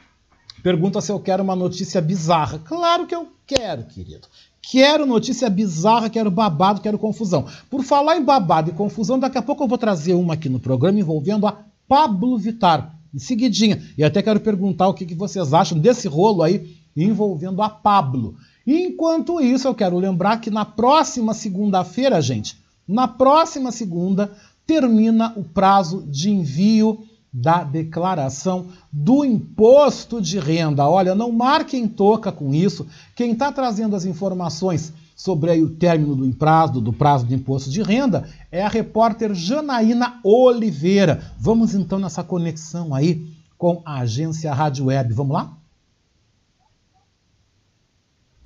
Pergunta 0.63 0.99
se 0.99 1.12
eu 1.12 1.19
quero 1.19 1.43
uma 1.43 1.55
notícia 1.55 2.01
bizarra. 2.01 2.60
Claro 2.60 3.05
que 3.05 3.15
eu 3.15 3.27
quero, 3.45 3.84
querido. 3.84 4.27
Quero 4.62 5.06
notícia 5.06 5.50
bizarra, 5.50 6.10
quero 6.10 6.30
babado, 6.30 6.82
quero 6.82 7.00
confusão. 7.00 7.45
Por 7.69 7.84
falar 7.84 8.17
em 8.17 8.24
babado 8.24 8.69
e 8.69 8.74
confusão, 8.74 9.17
daqui 9.17 9.38
a 9.38 9.41
pouco 9.41 9.63
eu 9.63 9.67
vou 9.67 9.78
trazer 9.78 10.13
uma 10.13 10.34
aqui 10.34 10.50
no 10.50 10.60
programa 10.60 11.00
envolvendo 11.00 11.48
a 11.48 11.58
Pablo 11.88 12.38
Vitar, 12.38 12.95
em 13.13 13.19
seguidinha. 13.19 13.82
E 13.98 14.04
até 14.04 14.22
quero 14.22 14.39
perguntar 14.39 14.88
o 14.88 14.93
que, 14.93 15.15
vocês 15.15 15.54
acham 15.54 15.80
desse 15.80 16.08
rolo 16.08 16.43
aí 16.43 16.78
envolvendo 16.95 17.62
a 17.62 17.69
Pablo. 17.69 18.36
Enquanto 18.67 19.41
isso, 19.41 19.67
eu 19.67 19.74
quero 19.74 19.98
lembrar 19.98 20.38
que 20.38 20.52
na 20.52 20.65
próxima 20.65 21.34
segunda-feira, 21.34 22.22
gente, 22.22 22.58
na 22.88 23.08
próxima 23.08 23.72
segunda, 23.72 24.32
termina 24.67 25.34
o 25.36 25.43
prazo 25.43 26.06
de 26.08 26.30
envio 26.30 27.04
da 27.32 27.63
declaração 27.63 28.68
do 28.92 29.24
imposto 29.24 30.22
de 30.22 30.39
renda. 30.39 30.88
Olha, 30.88 31.13
não 31.13 31.32
marquem 31.32 31.88
toca 31.88 32.32
com 32.32 32.54
isso. 32.54 32.88
Quem 33.15 33.32
está 33.32 33.52
trazendo 33.52 33.96
as 33.96 34.06
informações 34.06 34.94
sobre 35.15 35.52
o 35.62 35.70
término 35.70 36.15
do 36.15 36.34
prazo, 36.34 36.80
do 36.80 36.94
prazo 36.94 37.26
do 37.26 37.34
imposto 37.34 37.70
de 37.70 37.82
renda 37.84 38.28
é 38.52 38.63
a 38.63 38.70
repórter 38.70 39.34
Janaína 39.34 40.20
Oliveira. 40.24 41.22
Vamos 41.38 41.76
então 41.76 42.00
nessa 42.00 42.24
conexão 42.24 42.96
aí 42.96 43.28
com 43.58 43.82
a 43.86 44.00
agência 44.00 44.54
Rádio 44.54 44.86
Web. 44.86 45.13
Vamos 45.13 45.34
lá? 45.34 45.59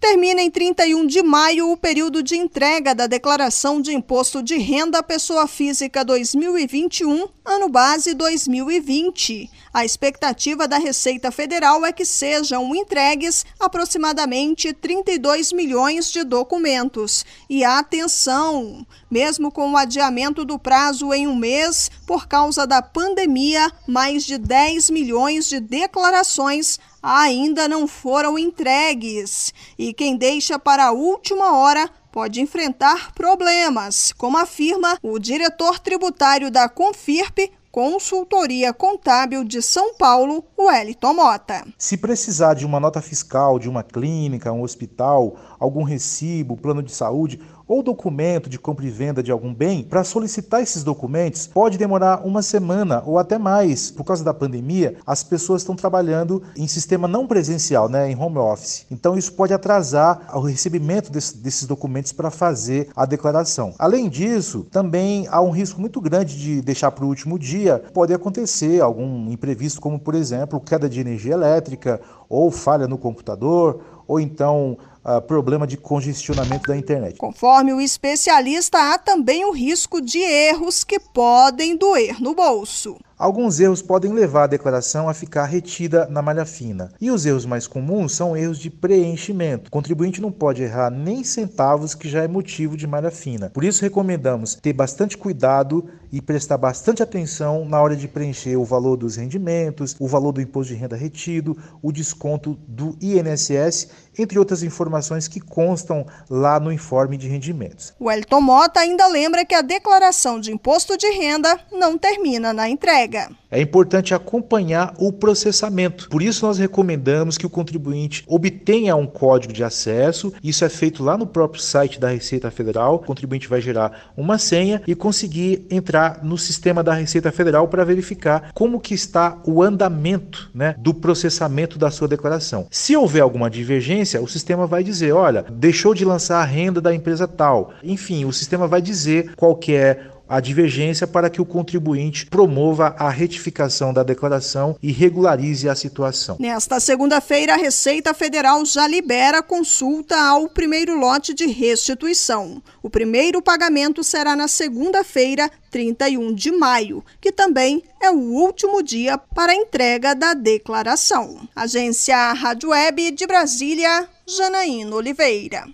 Termina 0.03 0.41
em 0.41 0.51
31 0.51 1.07
de 1.07 1.23
maio 1.23 1.71
o 1.71 1.77
período 1.77 2.21
de 2.21 2.35
entrega 2.35 2.93
da 2.93 3.07
Declaração 3.07 3.81
de 3.81 3.93
Imposto 3.93 4.43
de 4.43 4.57
Renda 4.57 4.99
à 4.99 5.01
Pessoa 5.01 5.47
Física 5.47 6.03
2021, 6.03 7.29
ano 7.45 7.69
base 7.69 8.13
2020. 8.13 9.49
A 9.73 9.85
expectativa 9.85 10.67
da 10.67 10.77
Receita 10.77 11.31
Federal 11.31 11.85
é 11.85 11.93
que 11.93 12.03
sejam 12.03 12.75
entregues 12.75 13.45
aproximadamente 13.57 14.73
32 14.73 15.53
milhões 15.53 16.11
de 16.11 16.25
documentos. 16.25 17.25
E 17.49 17.63
atenção! 17.63 18.85
Mesmo 19.13 19.51
com 19.51 19.71
o 19.71 19.77
adiamento 19.77 20.43
do 20.43 20.57
prazo 20.57 21.13
em 21.13 21.27
um 21.27 21.35
mês, 21.35 21.91
por 22.07 22.27
causa 22.27 22.65
da 22.65 22.81
pandemia, 22.81 23.71
mais 23.87 24.25
de 24.25 24.39
10 24.39 24.89
milhões 24.89 25.47
de 25.47 25.59
declarações 25.59 26.79
ainda 26.99 27.67
não 27.67 27.87
foram 27.87 28.39
entregues. 28.39 29.53
E 29.77 29.93
quem 29.93 30.17
deixa 30.17 30.57
para 30.57 30.85
a 30.85 30.91
última 30.91 31.55
hora 31.55 31.87
pode 32.11 32.41
enfrentar 32.41 33.13
problemas, 33.13 34.11
como 34.17 34.35
afirma 34.35 34.97
o 35.03 35.19
diretor 35.19 35.77
tributário 35.77 36.49
da 36.49 36.67
Confirp, 36.67 37.51
Consultoria 37.73 38.71
Contábil 38.71 39.43
de 39.43 39.59
São 39.59 39.95
Paulo, 39.95 40.43
Wellington 40.55 41.11
Mota. 41.15 41.65
Se 41.75 41.97
precisar 41.97 42.53
de 42.53 42.67
uma 42.67 42.79
nota 42.79 43.01
fiscal 43.01 43.57
de 43.57 43.67
uma 43.67 43.81
clínica, 43.81 44.51
um 44.51 44.61
hospital, 44.61 45.35
algum 45.59 45.81
recibo, 45.81 46.55
plano 46.55 46.83
de 46.83 46.91
saúde 46.91 47.41
ou 47.67 47.83
documento 47.83 48.49
de 48.49 48.59
compra 48.59 48.85
e 48.85 48.89
venda 48.89 49.23
de 49.23 49.31
algum 49.31 49.53
bem, 49.53 49.83
para 49.83 50.03
solicitar 50.03 50.61
esses 50.61 50.83
documentos 50.83 51.47
pode 51.47 51.77
demorar 51.77 52.25
uma 52.25 52.41
semana 52.41 53.03
ou 53.05 53.17
até 53.17 53.37
mais. 53.37 53.91
Por 53.91 54.03
causa 54.03 54.23
da 54.23 54.33
pandemia, 54.33 54.97
as 55.05 55.23
pessoas 55.23 55.61
estão 55.61 55.75
trabalhando 55.75 56.43
em 56.55 56.67
sistema 56.67 57.07
não 57.07 57.27
presencial, 57.27 57.89
né, 57.89 58.09
em 58.09 58.15
home 58.15 58.37
office. 58.37 58.85
Então 58.91 59.17
isso 59.17 59.33
pode 59.33 59.53
atrasar 59.53 60.29
o 60.33 60.41
recebimento 60.41 61.11
desse, 61.11 61.37
desses 61.37 61.65
documentos 61.65 62.11
para 62.11 62.29
fazer 62.29 62.89
a 62.95 63.05
declaração. 63.05 63.73
Além 63.77 64.09
disso, 64.09 64.65
também 64.71 65.27
há 65.29 65.41
um 65.41 65.51
risco 65.51 65.79
muito 65.79 65.99
grande 66.01 66.37
de 66.37 66.61
deixar 66.61 66.91
para 66.91 67.05
o 67.05 67.07
último 67.07 67.39
dia. 67.39 67.83
Pode 67.93 68.13
acontecer 68.13 68.81
algum 68.81 69.31
imprevisto, 69.31 69.81
como 69.81 69.99
por 69.99 70.15
exemplo 70.15 70.59
queda 70.59 70.89
de 70.89 70.99
energia 70.99 71.33
elétrica 71.33 72.01
ou 72.29 72.51
falha 72.51 72.87
no 72.87 72.97
computador 72.97 73.81
ou 74.07 74.19
então 74.19 74.77
uh, 75.05 75.21
problema 75.21 75.67
de 75.67 75.77
congestionamento 75.77 76.67
da 76.67 76.77
internet. 76.77 77.17
Conforme 77.17 77.73
o 77.73 77.81
especialista, 77.81 78.93
há 78.93 78.97
também 78.97 79.45
o 79.45 79.51
risco 79.51 80.01
de 80.01 80.19
erros 80.19 80.83
que 80.83 80.99
podem 80.99 81.77
doer 81.77 82.21
no 82.21 82.33
bolso. 82.33 82.97
Alguns 83.23 83.59
erros 83.59 83.81
podem 83.81 84.11
levar 84.11 84.43
a 84.43 84.47
declaração 84.47 85.07
a 85.07 85.13
ficar 85.13 85.45
retida 85.45 86.07
na 86.09 86.21
malha 86.21 86.45
fina. 86.45 86.91
E 86.99 87.09
os 87.09 87.25
erros 87.25 87.45
mais 87.45 87.67
comuns 87.67 88.13
são 88.13 88.35
erros 88.35 88.59
de 88.59 88.69
preenchimento. 88.69 89.69
O 89.69 89.71
contribuinte 89.71 90.21
não 90.21 90.31
pode 90.31 90.63
errar 90.63 90.89
nem 90.89 91.23
centavos, 91.23 91.95
que 91.95 92.09
já 92.09 92.23
é 92.23 92.27
motivo 92.27 92.75
de 92.75 92.85
malha 92.85 93.11
fina. 93.11 93.49
Por 93.51 93.63
isso, 93.63 93.81
recomendamos 93.81 94.55
ter 94.55 94.73
bastante 94.73 95.17
cuidado 95.17 95.85
e 96.11 96.21
prestar 96.21 96.57
bastante 96.57 97.01
atenção 97.01 97.65
na 97.65 97.81
hora 97.81 97.95
de 97.95 98.07
preencher 98.07 98.57
o 98.57 98.65
valor 98.65 98.97
dos 98.97 99.15
rendimentos, 99.15 99.95
o 99.99 100.07
valor 100.07 100.31
do 100.31 100.41
imposto 100.41 100.73
de 100.73 100.79
renda 100.79 100.95
retido, 100.95 101.57
o 101.81 101.91
desconto 101.91 102.57
do 102.67 102.97
INSS, 103.01 103.89
entre 104.17 104.39
outras 104.39 104.63
informações 104.63 105.27
que 105.27 105.39
constam 105.39 106.05
lá 106.29 106.59
no 106.59 106.71
informe 106.71 107.17
de 107.17 107.27
rendimentos. 107.27 107.93
O 107.99 108.11
Elton 108.11 108.41
Mota 108.41 108.79
ainda 108.79 109.07
lembra 109.07 109.45
que 109.45 109.55
a 109.55 109.61
declaração 109.61 110.39
de 110.39 110.51
imposto 110.51 110.97
de 110.97 111.07
renda 111.07 111.59
não 111.71 111.97
termina 111.97 112.53
na 112.53 112.69
entrega. 112.69 113.29
É 113.49 113.61
importante 113.61 114.15
acompanhar 114.15 114.95
o 114.97 115.13
processamento. 115.13 116.09
Por 116.09 116.23
isso, 116.23 116.43
nós 116.43 116.57
recomendamos 116.57 117.37
que 117.37 117.45
o 117.45 117.49
contribuinte 117.49 118.23
obtenha 118.27 118.95
um 118.95 119.05
código 119.05 119.53
de 119.53 119.63
acesso. 119.63 120.33
Isso 120.43 120.65
é 120.65 120.69
feito 120.69 121.03
lá 121.03 121.15
no 121.15 121.27
próprio 121.27 121.61
site 121.61 121.99
da 121.99 122.09
Receita 122.09 122.49
Federal. 122.49 122.95
O 122.95 122.99
contribuinte 122.99 123.47
vai 123.47 123.61
gerar 123.61 124.11
uma 124.17 124.39
senha 124.39 124.81
e 124.87 124.95
conseguir 124.95 125.67
entrar 125.69 126.23
no 126.23 126.35
sistema 126.35 126.81
da 126.81 126.93
Receita 126.93 127.31
Federal 127.31 127.67
para 127.67 127.85
verificar 127.85 128.51
como 128.55 128.79
que 128.79 128.95
está 128.95 129.37
o 129.45 129.61
andamento 129.61 130.49
né, 130.53 130.73
do 130.79 130.91
processamento 130.91 131.77
da 131.77 131.91
sua 131.91 132.07
declaração. 132.07 132.67
Se 132.71 132.95
houver 132.95 133.21
alguma 133.21 133.51
divergência, 133.51 134.02
o 134.21 134.27
sistema 134.27 134.67
vai 134.67 134.83
dizer, 134.83 135.13
olha, 135.13 135.45
deixou 135.49 135.93
de 135.93 136.05
lançar 136.05 136.41
a 136.41 136.45
renda 136.45 136.79
da 136.79 136.93
empresa 136.93 137.27
tal. 137.27 137.73
Enfim, 137.83 138.25
o 138.25 138.33
sistema 138.33 138.67
vai 138.67 138.81
dizer 138.81 139.33
qual 139.35 139.55
que 139.55 139.73
é 139.73 140.07
a 140.33 140.39
divergência 140.39 141.05
para 141.05 141.29
que 141.29 141.39
o 141.39 141.45
contribuinte 141.45 142.25
promova 142.25 142.95
a 142.97 143.07
retificação 143.07 143.93
da 143.93 144.01
declaração 144.01 144.75
e 144.81 144.91
regularize 144.91 145.69
a 145.69 145.75
situação. 145.75 146.37
Nesta 146.39 146.79
segunda-feira, 146.79 147.53
a 147.53 147.57
Receita 147.57 148.15
Federal 148.15 148.65
já 148.65 148.87
libera 148.87 149.43
consulta 149.43 150.19
ao 150.19 150.49
primeiro 150.49 150.97
lote 150.97 151.35
de 151.35 151.45
restituição. 151.45 152.63
O 152.81 152.89
primeiro 152.89 153.43
pagamento 153.43 154.03
será 154.03 154.35
na 154.35 154.47
segunda-feira, 154.47 155.51
31 155.69 156.33
de 156.33 156.51
maio, 156.51 157.05
que 157.21 157.31
também 157.31 157.83
é 158.01 158.09
o 158.09 158.17
último 158.17 158.81
dia 158.81 159.19
para 159.19 159.53
entrega 159.53 160.15
da 160.15 160.33
declaração. 160.33 161.47
Agência 161.55 162.33
Rádio 162.33 162.69
Web 162.69 163.11
de 163.11 163.27
Brasília, 163.27 164.09
Janaína 164.25 164.95
Oliveira. 164.95 165.67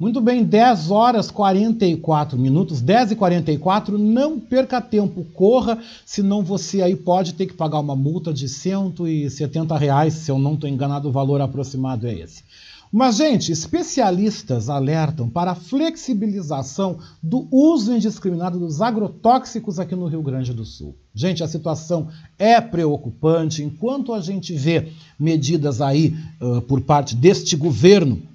Muito 0.00 0.18
bem, 0.18 0.42
10 0.42 0.90
horas 0.90 1.30
44 1.30 2.38
minutos, 2.38 2.80
10 2.80 3.10
e 3.12 3.16
44, 3.16 3.98
não 3.98 4.40
perca 4.40 4.80
tempo, 4.80 5.26
corra, 5.34 5.78
senão 6.06 6.42
você 6.42 6.80
aí 6.80 6.96
pode 6.96 7.34
ter 7.34 7.44
que 7.44 7.52
pagar 7.52 7.80
uma 7.80 7.94
multa 7.94 8.32
de 8.32 8.48
170 8.48 9.76
reais, 9.76 10.14
se 10.14 10.30
eu 10.30 10.38
não 10.38 10.54
estou 10.54 10.70
enganado, 10.70 11.10
o 11.10 11.12
valor 11.12 11.42
aproximado 11.42 12.06
é 12.06 12.14
esse. 12.14 12.42
Mas, 12.90 13.18
gente, 13.18 13.52
especialistas 13.52 14.70
alertam 14.70 15.28
para 15.28 15.50
a 15.50 15.54
flexibilização 15.54 16.98
do 17.22 17.46
uso 17.52 17.94
indiscriminado 17.94 18.58
dos 18.58 18.80
agrotóxicos 18.80 19.78
aqui 19.78 19.94
no 19.94 20.06
Rio 20.06 20.22
Grande 20.22 20.54
do 20.54 20.64
Sul. 20.64 20.96
Gente, 21.14 21.44
a 21.44 21.46
situação 21.46 22.08
é 22.38 22.58
preocupante. 22.58 23.62
Enquanto 23.62 24.12
a 24.14 24.20
gente 24.20 24.54
vê 24.54 24.88
medidas 25.18 25.80
aí 25.80 26.16
uh, 26.40 26.62
por 26.62 26.80
parte 26.80 27.14
deste 27.14 27.54
governo 27.54 28.29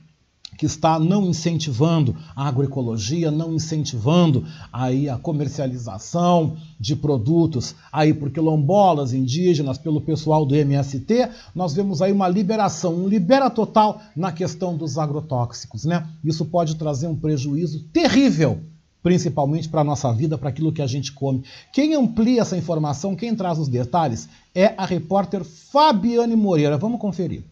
que 0.57 0.65
está 0.65 0.99
não 0.99 1.25
incentivando 1.25 2.15
a 2.35 2.47
agroecologia, 2.47 3.31
não 3.31 3.53
incentivando 3.53 4.45
aí 4.71 5.09
a 5.09 5.17
comercialização 5.17 6.55
de 6.79 6.95
produtos 6.95 7.75
aí 7.91 8.13
por 8.13 8.31
quilombolas 8.31 9.13
indígenas, 9.13 9.77
pelo 9.77 10.01
pessoal 10.01 10.45
do 10.45 10.55
MST, 10.55 11.29
nós 11.53 11.73
vemos 11.73 12.01
aí 12.01 12.11
uma 12.11 12.27
liberação, 12.27 12.95
um 12.95 13.07
libera 13.07 13.49
total 13.49 14.01
na 14.15 14.31
questão 14.31 14.75
dos 14.75 14.97
agrotóxicos, 14.97 15.85
né? 15.85 16.07
Isso 16.23 16.45
pode 16.45 16.75
trazer 16.75 17.07
um 17.07 17.15
prejuízo 17.15 17.83
terrível 17.93 18.59
principalmente 19.05 19.69
para 19.69 19.81
a 19.81 19.83
nossa 19.83 20.11
vida, 20.11 20.35
para 20.35 20.49
aquilo 20.49 20.73
que 20.73 20.81
a 20.81 20.87
gente 20.87 21.11
come. 21.11 21.43
Quem 21.71 21.93
amplia 21.93 22.41
essa 22.41 22.57
informação, 22.57 23.15
quem 23.15 23.35
traz 23.35 23.59
os 23.59 23.67
detalhes, 23.67 24.27
é 24.55 24.73
a 24.75 24.83
repórter 24.83 25.43
Fabiane 25.43 26.35
Moreira. 26.35 26.75
Vamos 26.75 26.99
conferir. 26.99 27.43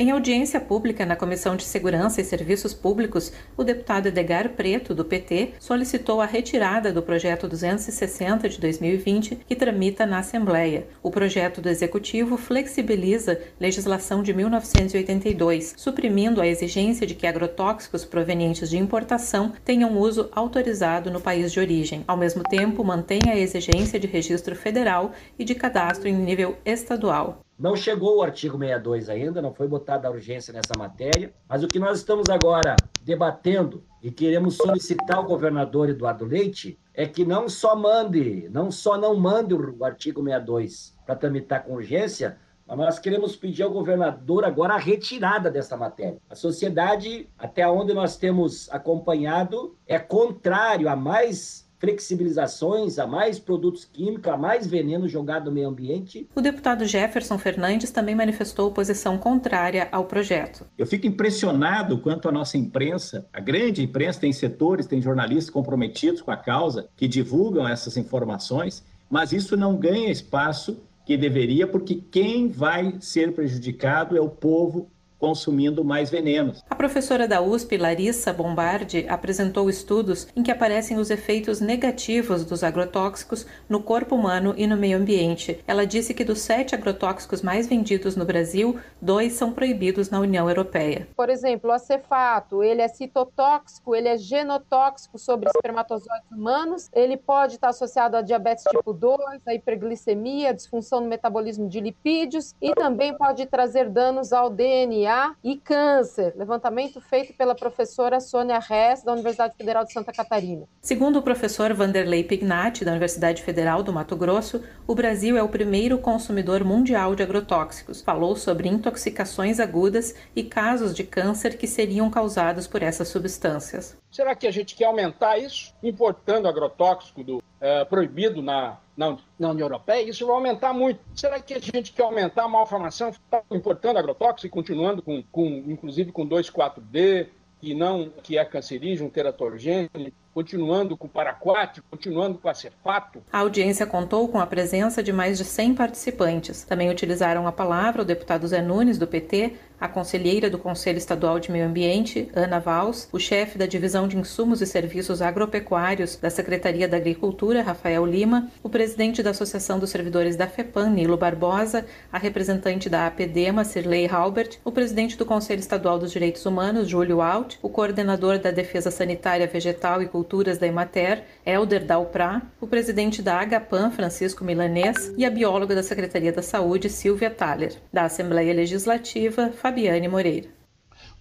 Em 0.00 0.12
audiência 0.12 0.60
pública 0.60 1.04
na 1.04 1.16
Comissão 1.16 1.56
de 1.56 1.64
Segurança 1.64 2.20
e 2.20 2.24
Serviços 2.24 2.72
Públicos, 2.72 3.32
o 3.56 3.64
deputado 3.64 4.06
Edgar 4.06 4.50
Preto, 4.50 4.94
do 4.94 5.04
PT, 5.04 5.54
solicitou 5.58 6.20
a 6.20 6.24
retirada 6.24 6.92
do 6.92 7.02
projeto 7.02 7.48
260 7.48 8.48
de 8.48 8.60
2020, 8.60 9.40
que 9.44 9.56
tramita 9.56 10.06
na 10.06 10.20
Assembleia. 10.20 10.86
O 11.02 11.10
projeto 11.10 11.60
do 11.60 11.68
Executivo 11.68 12.36
flexibiliza 12.36 13.40
legislação 13.58 14.22
de 14.22 14.32
1982, 14.32 15.74
suprimindo 15.76 16.40
a 16.40 16.46
exigência 16.46 17.04
de 17.04 17.16
que 17.16 17.26
agrotóxicos 17.26 18.04
provenientes 18.04 18.70
de 18.70 18.78
importação 18.78 19.52
tenham 19.64 19.98
uso 19.98 20.28
autorizado 20.30 21.10
no 21.10 21.20
país 21.20 21.50
de 21.50 21.58
origem. 21.58 22.04
Ao 22.06 22.16
mesmo 22.16 22.44
tempo, 22.44 22.84
mantém 22.84 23.18
a 23.28 23.36
exigência 23.36 23.98
de 23.98 24.06
registro 24.06 24.54
federal 24.54 25.10
e 25.36 25.44
de 25.44 25.56
cadastro 25.56 26.08
em 26.08 26.14
nível 26.14 26.56
estadual. 26.64 27.44
Não 27.58 27.74
chegou 27.74 28.18
o 28.18 28.22
artigo 28.22 28.56
62 28.56 29.08
ainda, 29.08 29.42
não 29.42 29.52
foi 29.52 29.66
botada 29.66 30.06
a 30.06 30.10
urgência 30.12 30.52
nessa 30.52 30.78
matéria, 30.78 31.34
mas 31.48 31.64
o 31.64 31.66
que 31.66 31.80
nós 31.80 31.98
estamos 31.98 32.30
agora 32.30 32.76
debatendo 33.02 33.82
e 34.00 34.12
queremos 34.12 34.56
solicitar 34.56 35.16
ao 35.16 35.24
governador 35.24 35.88
Eduardo 35.88 36.24
Leite 36.24 36.78
é 36.94 37.04
que 37.04 37.24
não 37.24 37.48
só 37.48 37.74
mande, 37.74 38.48
não 38.50 38.70
só 38.70 38.96
não 38.96 39.16
mande 39.16 39.54
o 39.54 39.84
artigo 39.84 40.22
62 40.22 40.96
para 41.04 41.16
tramitar 41.16 41.64
com 41.64 41.74
urgência, 41.74 42.38
mas 42.64 42.78
nós 42.78 42.98
queremos 43.00 43.34
pedir 43.34 43.64
ao 43.64 43.72
governador 43.72 44.44
agora 44.44 44.74
a 44.74 44.78
retirada 44.78 45.50
dessa 45.50 45.76
matéria. 45.76 46.18
A 46.30 46.36
sociedade, 46.36 47.28
até 47.36 47.66
onde 47.66 47.92
nós 47.92 48.16
temos 48.16 48.70
acompanhado, 48.70 49.76
é 49.84 49.98
contrário 49.98 50.88
a 50.88 50.94
mais 50.94 51.67
flexibilizações, 51.78 52.98
a 52.98 53.06
mais 53.06 53.38
produtos 53.38 53.84
químicos, 53.84 54.32
a 54.32 54.36
mais 54.36 54.66
veneno 54.66 55.08
jogado 55.08 55.46
no 55.46 55.52
meio 55.52 55.68
ambiente. 55.68 56.28
O 56.34 56.40
deputado 56.40 56.84
Jefferson 56.84 57.38
Fernandes 57.38 57.90
também 57.90 58.14
manifestou 58.14 58.70
posição 58.70 59.16
contrária 59.16 59.88
ao 59.92 60.04
projeto. 60.04 60.66
Eu 60.76 60.86
fico 60.86 61.06
impressionado 61.06 61.98
quanto 61.98 62.28
a 62.28 62.32
nossa 62.32 62.58
imprensa, 62.58 63.26
a 63.32 63.40
grande 63.40 63.82
imprensa, 63.82 64.20
tem 64.20 64.32
setores, 64.32 64.86
tem 64.86 65.00
jornalistas 65.00 65.50
comprometidos 65.50 66.20
com 66.20 66.30
a 66.30 66.36
causa, 66.36 66.88
que 66.96 67.06
divulgam 67.06 67.66
essas 67.66 67.96
informações, 67.96 68.84
mas 69.08 69.32
isso 69.32 69.56
não 69.56 69.76
ganha 69.76 70.10
espaço 70.10 70.82
que 71.06 71.16
deveria, 71.16 71.66
porque 71.66 72.02
quem 72.10 72.50
vai 72.50 72.96
ser 73.00 73.32
prejudicado 73.32 74.16
é 74.16 74.20
o 74.20 74.28
povo 74.28 74.90
consumindo 75.18 75.84
mais 75.84 76.10
venenos. 76.10 76.64
A 76.70 76.74
professora 76.74 77.26
da 77.26 77.40
USP, 77.40 77.76
Larissa 77.76 78.32
Bombardi, 78.32 79.04
apresentou 79.08 79.68
estudos 79.68 80.28
em 80.36 80.42
que 80.42 80.50
aparecem 80.50 80.96
os 80.96 81.10
efeitos 81.10 81.60
negativos 81.60 82.44
dos 82.44 82.62
agrotóxicos 82.62 83.46
no 83.68 83.82
corpo 83.82 84.14
humano 84.14 84.54
e 84.56 84.66
no 84.66 84.76
meio 84.76 84.96
ambiente. 84.96 85.62
Ela 85.66 85.86
disse 85.86 86.14
que 86.14 86.24
dos 86.24 86.40
sete 86.40 86.74
agrotóxicos 86.74 87.42
mais 87.42 87.66
vendidos 87.66 88.16
no 88.16 88.24
Brasil, 88.24 88.78
dois 89.00 89.32
são 89.32 89.52
proibidos 89.52 90.08
na 90.10 90.20
União 90.20 90.48
Europeia. 90.48 91.08
Por 91.16 91.28
exemplo, 91.28 91.70
o 91.70 91.72
acefato, 91.72 92.62
ele 92.62 92.80
é 92.80 92.88
citotóxico, 92.88 93.94
ele 93.94 94.08
é 94.08 94.16
genotóxico 94.16 95.18
sobre 95.18 95.48
espermatozoides 95.48 96.30
humanos, 96.30 96.88
ele 96.92 97.16
pode 97.16 97.54
estar 97.54 97.70
associado 97.70 98.16
a 98.16 98.22
diabetes 98.22 98.64
tipo 98.64 98.92
2, 98.92 99.18
a 99.46 99.54
hiperglicemia, 99.54 100.50
a 100.50 100.52
disfunção 100.52 101.00
no 101.00 101.08
metabolismo 101.08 101.68
de 101.68 101.80
lipídios 101.80 102.54
e 102.60 102.72
também 102.74 103.16
pode 103.16 103.46
trazer 103.46 103.88
danos 103.88 104.32
ao 104.32 104.50
DNA 104.50 105.07
DNA 105.08 105.34
e 105.42 105.56
câncer. 105.56 106.34
Levantamento 106.36 107.00
feito 107.00 107.32
pela 107.32 107.54
professora 107.54 108.20
Sônia 108.20 108.58
Hess, 108.58 109.02
da 109.02 109.12
Universidade 109.12 109.54
Federal 109.56 109.84
de 109.84 109.92
Santa 109.92 110.12
Catarina. 110.12 110.66
Segundo 110.82 111.18
o 111.18 111.22
professor 111.22 111.72
Vanderlei 111.72 112.22
Pignatti, 112.22 112.84
da 112.84 112.90
Universidade 112.90 113.42
Federal 113.42 113.82
do 113.82 113.92
Mato 113.92 114.14
Grosso, 114.14 114.62
o 114.86 114.94
Brasil 114.94 115.36
é 115.36 115.42
o 115.42 115.48
primeiro 115.48 115.98
consumidor 115.98 116.62
mundial 116.62 117.14
de 117.14 117.22
agrotóxicos. 117.22 118.02
Falou 118.02 118.36
sobre 118.36 118.68
intoxicações 118.68 119.58
agudas 119.58 120.14
e 120.36 120.42
casos 120.42 120.94
de 120.94 121.04
câncer 121.04 121.56
que 121.56 121.66
seriam 121.66 122.10
causados 122.10 122.66
por 122.66 122.82
essas 122.82 123.08
substâncias. 123.08 123.96
Será 124.10 124.34
que 124.34 124.46
a 124.46 124.50
gente 124.50 124.74
quer 124.74 124.86
aumentar 124.86 125.38
isso, 125.38 125.74
importando 125.82 126.48
agrotóxico 126.48 127.24
do, 127.24 127.42
é, 127.60 127.84
proibido 127.84 128.42
na, 128.42 128.78
na, 128.98 129.16
na, 129.38 129.50
União 129.50 129.66
Europeia? 129.66 130.02
Isso 130.02 130.26
vai 130.26 130.34
aumentar 130.34 130.74
muito. 130.74 131.00
Será 131.14 131.40
que 131.40 131.54
a 131.54 131.60
gente 131.60 131.92
quer 131.92 132.02
aumentar 132.02 132.44
a 132.44 132.48
malformação 132.48 133.12
importando 133.52 133.98
agrotóxico 133.98 134.46
e 134.46 134.50
continuando 134.50 135.00
com, 135.00 135.22
com 135.30 135.46
inclusive 135.68 136.10
com 136.10 136.28
2,4-D, 136.28 137.28
que 137.60 137.74
não 137.74 138.10
que 138.22 138.36
é 138.36 138.44
cancerígeno, 138.44 139.08
teratogênico, 139.08 140.12
continuando 140.38 140.96
com 140.96 141.08
o 141.08 141.10
paraquat, 141.10 141.82
continuando 141.90 142.38
com 142.38 142.48
a 142.48 142.54
cefato. 142.54 143.20
A 143.32 143.40
audiência 143.40 143.84
contou 143.84 144.28
com 144.28 144.38
a 144.38 144.46
presença 144.46 145.02
de 145.02 145.12
mais 145.12 145.36
de 145.36 145.44
100 145.44 145.74
participantes. 145.74 146.62
Também 146.62 146.88
utilizaram 146.88 147.48
a 147.48 147.50
palavra 147.50 148.02
o 148.02 148.04
deputado 148.04 148.46
Zé 148.46 148.62
Nunes, 148.62 148.98
do 148.98 149.06
PT, 149.08 149.56
a 149.80 149.88
conselheira 149.88 150.50
do 150.50 150.58
Conselho 150.58 150.98
Estadual 150.98 151.38
de 151.38 151.52
Meio 151.52 151.66
Ambiente, 151.66 152.28
Ana 152.34 152.58
Vals, 152.58 153.08
o 153.12 153.18
chefe 153.18 153.56
da 153.56 153.66
Divisão 153.66 154.08
de 154.08 154.16
Insumos 154.16 154.60
e 154.60 154.66
Serviços 154.66 155.22
Agropecuários 155.22 156.16
da 156.16 156.30
Secretaria 156.30 156.88
da 156.88 156.96
Agricultura, 156.96 157.62
Rafael 157.62 158.04
Lima, 158.04 158.48
o 158.62 158.68
presidente 158.68 159.22
da 159.22 159.30
Associação 159.30 159.78
dos 159.78 159.90
Servidores 159.90 160.36
da 160.36 160.48
FEPAM, 160.48 160.90
Nilo 160.90 161.16
Barbosa, 161.16 161.86
a 162.12 162.18
representante 162.18 162.88
da 162.88 163.06
APDEMA, 163.06 163.64
Sirley 163.64 164.08
Halbert, 164.08 164.58
o 164.64 164.72
presidente 164.72 165.16
do 165.16 165.24
Conselho 165.24 165.60
Estadual 165.60 165.98
dos 165.98 166.10
Direitos 166.10 166.44
Humanos, 166.44 166.88
Júlio 166.88 167.20
Alt, 167.20 167.56
o 167.62 167.68
coordenador 167.68 168.38
da 168.38 168.50
Defesa 168.50 168.90
Sanitária 168.90 169.46
Vegetal 169.46 170.02
e 170.02 170.06
Culturas 170.28 170.58
da 170.58 170.66
Emater, 170.66 171.24
Helder 171.46 171.86
Dalprá, 171.86 172.42
o 172.60 172.66
presidente 172.66 173.22
da 173.22 173.40
Agapan, 173.40 173.90
Francisco 173.90 174.44
Milanês, 174.44 175.10
e 175.16 175.24
a 175.24 175.30
bióloga 175.30 175.74
da 175.74 175.82
Secretaria 175.82 176.30
da 176.30 176.42
Saúde, 176.42 176.90
Silvia 176.90 177.30
Thaler. 177.30 177.80
Da 177.90 178.04
Assembleia 178.04 178.52
Legislativa, 178.52 179.50
Fabiane 179.50 180.06
Moreira. 180.06 180.48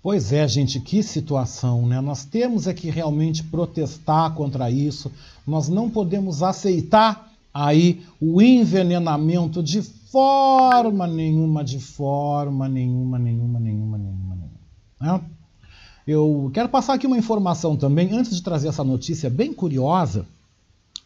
Pois 0.03 0.33
é, 0.33 0.45
gente, 0.45 0.81
que 0.81 1.01
situação, 1.01 1.87
né? 1.87 2.01
Nós 2.01 2.25
temos 2.25 2.67
é 2.67 2.73
que 2.73 2.89
realmente 2.89 3.45
protestar 3.45 4.33
contra 4.33 4.69
isso. 4.69 5.09
Nós 5.47 5.69
não 5.69 5.89
podemos 5.89 6.43
aceitar 6.43 7.31
aí 7.53 8.03
o 8.19 8.41
envenenamento 8.41 9.63
de 9.63 9.81
forma 10.11 11.07
nenhuma, 11.07 11.63
de 11.63 11.79
forma 11.79 12.67
nenhuma, 12.67 13.17
nenhuma, 13.17 13.57
nenhuma, 13.57 13.97
nenhuma. 13.97 14.35
Né? 14.99 15.21
Eu 16.07 16.49
quero 16.53 16.69
passar 16.69 16.93
aqui 16.93 17.05
uma 17.05 17.17
informação 17.17 17.75
também, 17.75 18.13
antes 18.13 18.35
de 18.35 18.41
trazer 18.41 18.69
essa 18.69 18.83
notícia 18.83 19.29
bem 19.29 19.51
curiosa, 19.53 20.25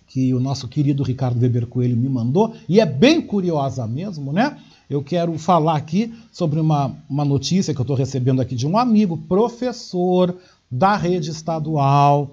que 0.08 0.34
o 0.34 0.40
nosso 0.40 0.68
querido 0.68 1.04
Ricardo 1.04 1.42
Weber 1.42 1.66
Coelho 1.66 1.98
me 1.98 2.08
mandou, 2.08 2.54
e 2.70 2.80
é 2.80 2.86
bem 2.86 3.22
curiosa 3.22 3.88
mesmo, 3.88 4.32
né? 4.32 4.58
eu 4.92 5.02
quero 5.02 5.40
falar 5.40 5.78
aqui 5.78 6.14
sobre 6.34 6.60
uma, 6.60 6.94
uma 7.10 7.24
notícia 7.24 7.74
que 7.74 7.80
eu 7.80 7.84
estou 7.84 7.96
recebendo 7.96 8.42
aqui 8.42 8.56
de 8.56 8.68
um 8.68 8.78
amigo, 8.78 9.18
professor 9.18 10.36
da 10.70 10.98
rede 10.98 11.32
estadual, 11.32 12.30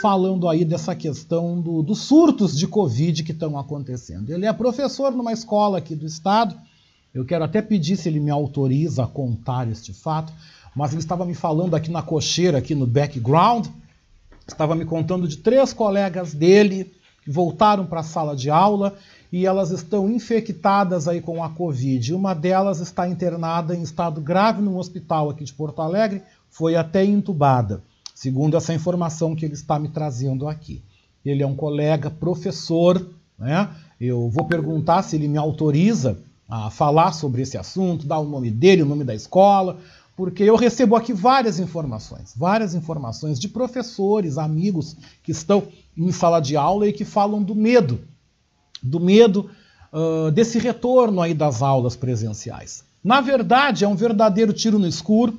falando 0.00 0.48
aí 0.48 0.64
dessa 0.64 0.94
questão 0.94 1.60
do, 1.60 1.82
dos 1.82 1.98
surtos 1.98 2.56
de 2.56 2.66
Covid 2.66 3.22
que 3.22 3.32
estão 3.32 3.58
acontecendo. 3.58 4.30
Ele 4.30 4.46
é 4.46 4.52
professor 4.54 5.12
numa 5.12 5.34
escola 5.34 5.76
aqui 5.76 5.94
do 5.94 6.06
estado. 6.06 6.56
Eu 7.12 7.26
quero 7.26 7.44
até 7.44 7.60
pedir 7.60 7.96
se 7.96 8.08
ele 8.08 8.20
me 8.20 8.30
autoriza 8.30 9.04
a 9.04 9.06
contar 9.06 9.68
este 9.68 9.92
fato, 9.92 10.32
mas 10.78 10.92
ele 10.92 11.00
estava 11.00 11.26
me 11.26 11.34
falando 11.34 11.74
aqui 11.74 11.90
na 11.90 12.02
cocheira, 12.02 12.58
aqui 12.58 12.72
no 12.72 12.86
background, 12.86 13.66
estava 14.46 14.76
me 14.76 14.84
contando 14.84 15.26
de 15.26 15.38
três 15.38 15.72
colegas 15.72 16.32
dele 16.32 16.92
que 17.24 17.32
voltaram 17.32 17.84
para 17.84 17.98
a 17.98 18.04
sala 18.04 18.36
de 18.36 18.48
aula 18.48 18.94
e 19.32 19.44
elas 19.44 19.72
estão 19.72 20.08
infectadas 20.08 21.08
aí 21.08 21.20
com 21.20 21.42
a 21.42 21.50
Covid. 21.50 22.14
Uma 22.14 22.32
delas 22.32 22.78
está 22.78 23.08
internada 23.08 23.74
em 23.74 23.82
estado 23.82 24.20
grave 24.20 24.62
num 24.62 24.76
hospital 24.76 25.28
aqui 25.28 25.42
de 25.42 25.52
Porto 25.52 25.82
Alegre, 25.82 26.22
foi 26.48 26.76
até 26.76 27.04
entubada, 27.04 27.82
segundo 28.14 28.56
essa 28.56 28.72
informação 28.72 29.34
que 29.34 29.44
ele 29.44 29.54
está 29.54 29.80
me 29.80 29.88
trazendo 29.88 30.46
aqui. 30.46 30.80
Ele 31.26 31.42
é 31.42 31.46
um 31.46 31.56
colega 31.56 32.08
professor, 32.08 33.04
né? 33.36 33.68
Eu 34.00 34.30
vou 34.30 34.44
perguntar 34.44 35.02
se 35.02 35.16
ele 35.16 35.26
me 35.26 35.38
autoriza 35.38 36.16
a 36.48 36.70
falar 36.70 37.12
sobre 37.12 37.42
esse 37.42 37.58
assunto, 37.58 38.06
dar 38.06 38.20
o 38.20 38.28
nome 38.28 38.50
dele, 38.50 38.82
o 38.82 38.86
nome 38.86 39.04
da 39.04 39.14
escola, 39.14 39.76
porque 40.18 40.42
eu 40.42 40.56
recebo 40.56 40.96
aqui 40.96 41.12
várias 41.12 41.60
informações, 41.60 42.34
várias 42.36 42.74
informações 42.74 43.38
de 43.38 43.48
professores, 43.48 44.36
amigos 44.36 44.96
que 45.22 45.30
estão 45.30 45.68
em 45.96 46.10
sala 46.10 46.40
de 46.40 46.56
aula 46.56 46.88
e 46.88 46.92
que 46.92 47.04
falam 47.04 47.40
do 47.40 47.54
medo, 47.54 48.00
do 48.82 48.98
medo 48.98 49.48
uh, 49.92 50.32
desse 50.32 50.58
retorno 50.58 51.22
aí 51.22 51.32
das 51.32 51.62
aulas 51.62 51.94
presenciais. 51.94 52.82
Na 53.02 53.20
verdade, 53.20 53.84
é 53.84 53.88
um 53.88 53.94
verdadeiro 53.94 54.52
tiro 54.52 54.76
no 54.76 54.88
escuro. 54.88 55.38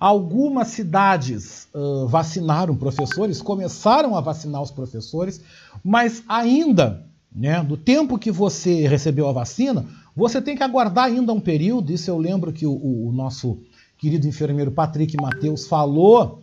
Algumas 0.00 0.68
cidades 0.68 1.68
uh, 1.74 2.08
vacinaram 2.08 2.74
professores, 2.74 3.42
começaram 3.42 4.16
a 4.16 4.22
vacinar 4.22 4.62
os 4.62 4.70
professores, 4.70 5.42
mas 5.84 6.22
ainda, 6.26 7.04
né, 7.30 7.62
do 7.62 7.76
tempo 7.76 8.18
que 8.18 8.30
você 8.30 8.88
recebeu 8.88 9.28
a 9.28 9.32
vacina, 9.32 9.84
você 10.16 10.40
tem 10.40 10.56
que 10.56 10.62
aguardar 10.62 11.04
ainda 11.04 11.30
um 11.30 11.40
período. 11.40 11.92
Isso 11.92 12.10
eu 12.10 12.16
lembro 12.16 12.54
que 12.54 12.64
o, 12.64 12.72
o 12.72 13.12
nosso 13.12 13.58
querido 13.98 14.26
enfermeiro 14.26 14.70
Patrick 14.70 15.16
Mateus 15.20 15.66
falou 15.66 16.42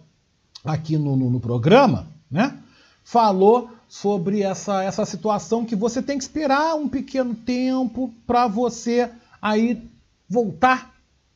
aqui 0.63 0.97
no, 0.97 1.15
no, 1.15 1.29
no 1.29 1.39
programa, 1.39 2.07
né? 2.29 2.57
Falou 3.03 3.69
sobre 3.87 4.41
essa, 4.41 4.83
essa 4.83 5.05
situação 5.05 5.63
que 5.63 5.75
você 5.75 6.01
tem 6.01 6.17
que 6.17 6.23
esperar 6.23 6.75
um 6.75 6.89
pequeno 6.89 7.33
tempo 7.33 8.13
para 8.27 8.47
você 8.47 9.09
aí 9.41 9.87
voltar 10.27 10.93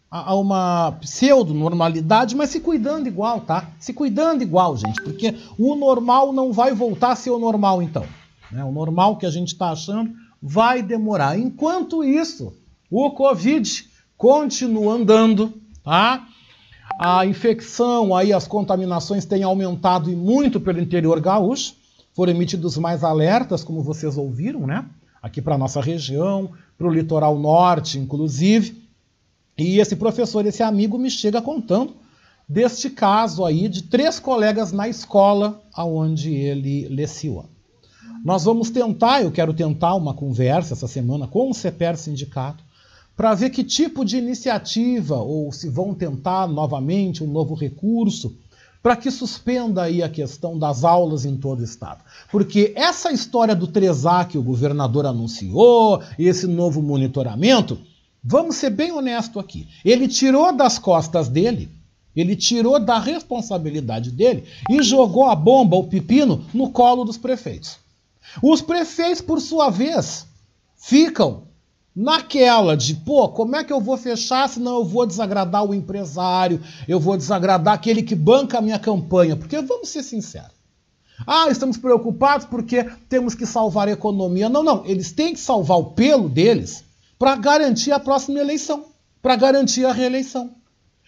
a, 0.09 0.31
a 0.31 0.35
uma 0.35 0.91
pseudo-normalidade, 0.99 2.35
mas 2.35 2.49
se 2.49 2.59
cuidando 2.59 3.07
igual, 3.07 3.41
tá? 3.41 3.69
Se 3.79 3.93
cuidando 3.93 4.41
igual, 4.41 4.75
gente, 4.75 5.01
porque 5.03 5.35
o 5.57 5.75
normal 5.75 6.33
não 6.33 6.51
vai 6.51 6.73
voltar 6.73 7.11
a 7.11 7.15
ser 7.15 7.29
o 7.29 7.39
normal 7.39 7.81
então. 7.81 8.05
Né? 8.51 8.63
O 8.63 8.71
normal 8.71 9.17
que 9.17 9.25
a 9.25 9.31
gente 9.31 9.49
está 9.49 9.71
achando 9.71 10.11
vai 10.41 10.81
demorar. 10.81 11.37
Enquanto 11.37 12.03
isso, 12.03 12.53
o 12.89 13.11
Covid 13.11 13.87
continua 14.17 14.95
andando, 14.95 15.53
tá? 15.83 16.27
A 16.99 17.25
infecção, 17.25 18.15
aí 18.15 18.33
as 18.33 18.47
contaminações 18.47 19.25
têm 19.25 19.43
aumentado 19.43 20.11
e 20.11 20.15
muito 20.15 20.59
pelo 20.59 20.79
interior 20.79 21.19
gaúcho. 21.19 21.75
Foram 22.13 22.33
emitidos 22.33 22.77
mais 22.77 23.03
alertas, 23.03 23.63
como 23.63 23.83
vocês 23.83 24.17
ouviram, 24.17 24.65
né? 24.65 24.85
Aqui 25.21 25.41
para 25.41 25.57
nossa 25.57 25.81
região, 25.81 26.51
para 26.77 26.87
o 26.87 26.91
litoral 26.91 27.37
norte, 27.37 27.99
inclusive. 27.99 28.81
E 29.57 29.79
esse 29.79 29.95
professor, 29.95 30.45
esse 30.45 30.63
amigo, 30.63 30.97
me 30.97 31.09
chega 31.09 31.41
contando 31.41 31.95
deste 32.47 32.89
caso 32.89 33.45
aí 33.45 33.69
de 33.69 33.83
três 33.83 34.19
colegas 34.19 34.71
na 34.71 34.89
escola 34.89 35.61
aonde 35.71 36.33
ele 36.33 36.87
leciona. 36.87 37.47
Nós 38.25 38.43
vamos 38.43 38.69
tentar, 38.69 39.21
eu 39.21 39.31
quero 39.31 39.53
tentar 39.53 39.95
uma 39.95 40.13
conversa 40.13 40.73
essa 40.73 40.87
semana 40.87 41.27
com 41.27 41.49
o 41.49 41.53
CEPER 41.53 41.95
Sindicato, 41.95 42.63
para 43.19 43.35
ver 43.35 43.49
que 43.49 43.65
tipo 43.65 44.05
de 44.05 44.15
iniciativa, 44.15 45.17
ou 45.17 45.51
se 45.51 45.67
vão 45.67 45.93
tentar 45.93 46.47
novamente 46.47 47.21
um 47.21 47.27
novo 47.27 47.53
recurso, 47.53 48.33
para 48.81 48.95
que 48.95 49.11
suspenda 49.11 49.83
aí 49.83 50.01
a 50.01 50.07
questão 50.07 50.57
das 50.57 50.85
aulas 50.85 51.25
em 51.25 51.35
todo 51.35 51.59
o 51.59 51.63
estado. 51.65 52.01
Porque 52.31 52.71
essa 52.77 53.11
história 53.11 53.53
do 53.53 53.67
3A 53.67 54.25
que 54.25 54.37
o 54.37 54.41
governador 54.41 55.05
anunciou, 55.05 56.01
esse 56.17 56.47
novo 56.47 56.81
monitoramento, 56.81 57.77
vamos 58.23 58.55
ser 58.55 58.69
bem 58.69 58.93
honesto 58.93 59.37
aqui, 59.37 59.67
ele 59.83 60.07
tirou 60.07 60.55
das 60.55 60.79
costas 60.79 61.27
dele, 61.27 61.69
ele 62.15 62.37
tirou 62.37 62.79
da 62.79 62.99
responsabilidade 62.99 64.11
dele 64.11 64.45
e 64.69 64.81
jogou 64.81 65.25
a 65.25 65.35
bomba, 65.35 65.75
o 65.75 65.89
pepino, 65.89 66.45
no 66.53 66.69
colo 66.69 67.03
dos 67.03 67.17
prefeitos. 67.17 67.79
Os 68.41 68.61
prefeitos, 68.61 69.19
por 69.19 69.41
sua 69.41 69.69
vez, 69.69 70.25
ficam 70.77 71.48
naquela 71.95 72.77
de, 72.77 72.95
pô, 72.95 73.29
como 73.29 73.55
é 73.55 73.63
que 73.63 73.73
eu 73.73 73.81
vou 73.81 73.97
fechar 73.97 74.47
senão 74.47 74.79
eu 74.79 74.85
vou 74.85 75.05
desagradar 75.05 75.65
o 75.65 75.73
empresário, 75.73 76.61
eu 76.87 76.99
vou 76.99 77.17
desagradar 77.17 77.73
aquele 77.73 78.03
que 78.03 78.15
banca 78.15 78.57
a 78.57 78.61
minha 78.61 78.79
campanha? 78.79 79.35
Porque 79.35 79.61
vamos 79.61 79.89
ser 79.89 80.03
sinceros. 80.03 80.59
Ah, 81.27 81.47
estamos 81.49 81.77
preocupados 81.77 82.45
porque 82.45 82.83
temos 83.09 83.35
que 83.35 83.45
salvar 83.45 83.87
a 83.87 83.91
economia. 83.91 84.47
Não, 84.47 84.63
não, 84.63 84.85
eles 84.85 85.11
têm 85.11 85.33
que 85.33 85.39
salvar 85.39 85.77
o 85.77 85.91
pelo 85.91 86.29
deles 86.29 86.83
para 87.17 87.35
garantir 87.35 87.91
a 87.91 87.99
próxima 87.99 88.39
eleição, 88.39 88.85
para 89.21 89.35
garantir 89.35 89.85
a 89.85 89.91
reeleição. 89.91 90.55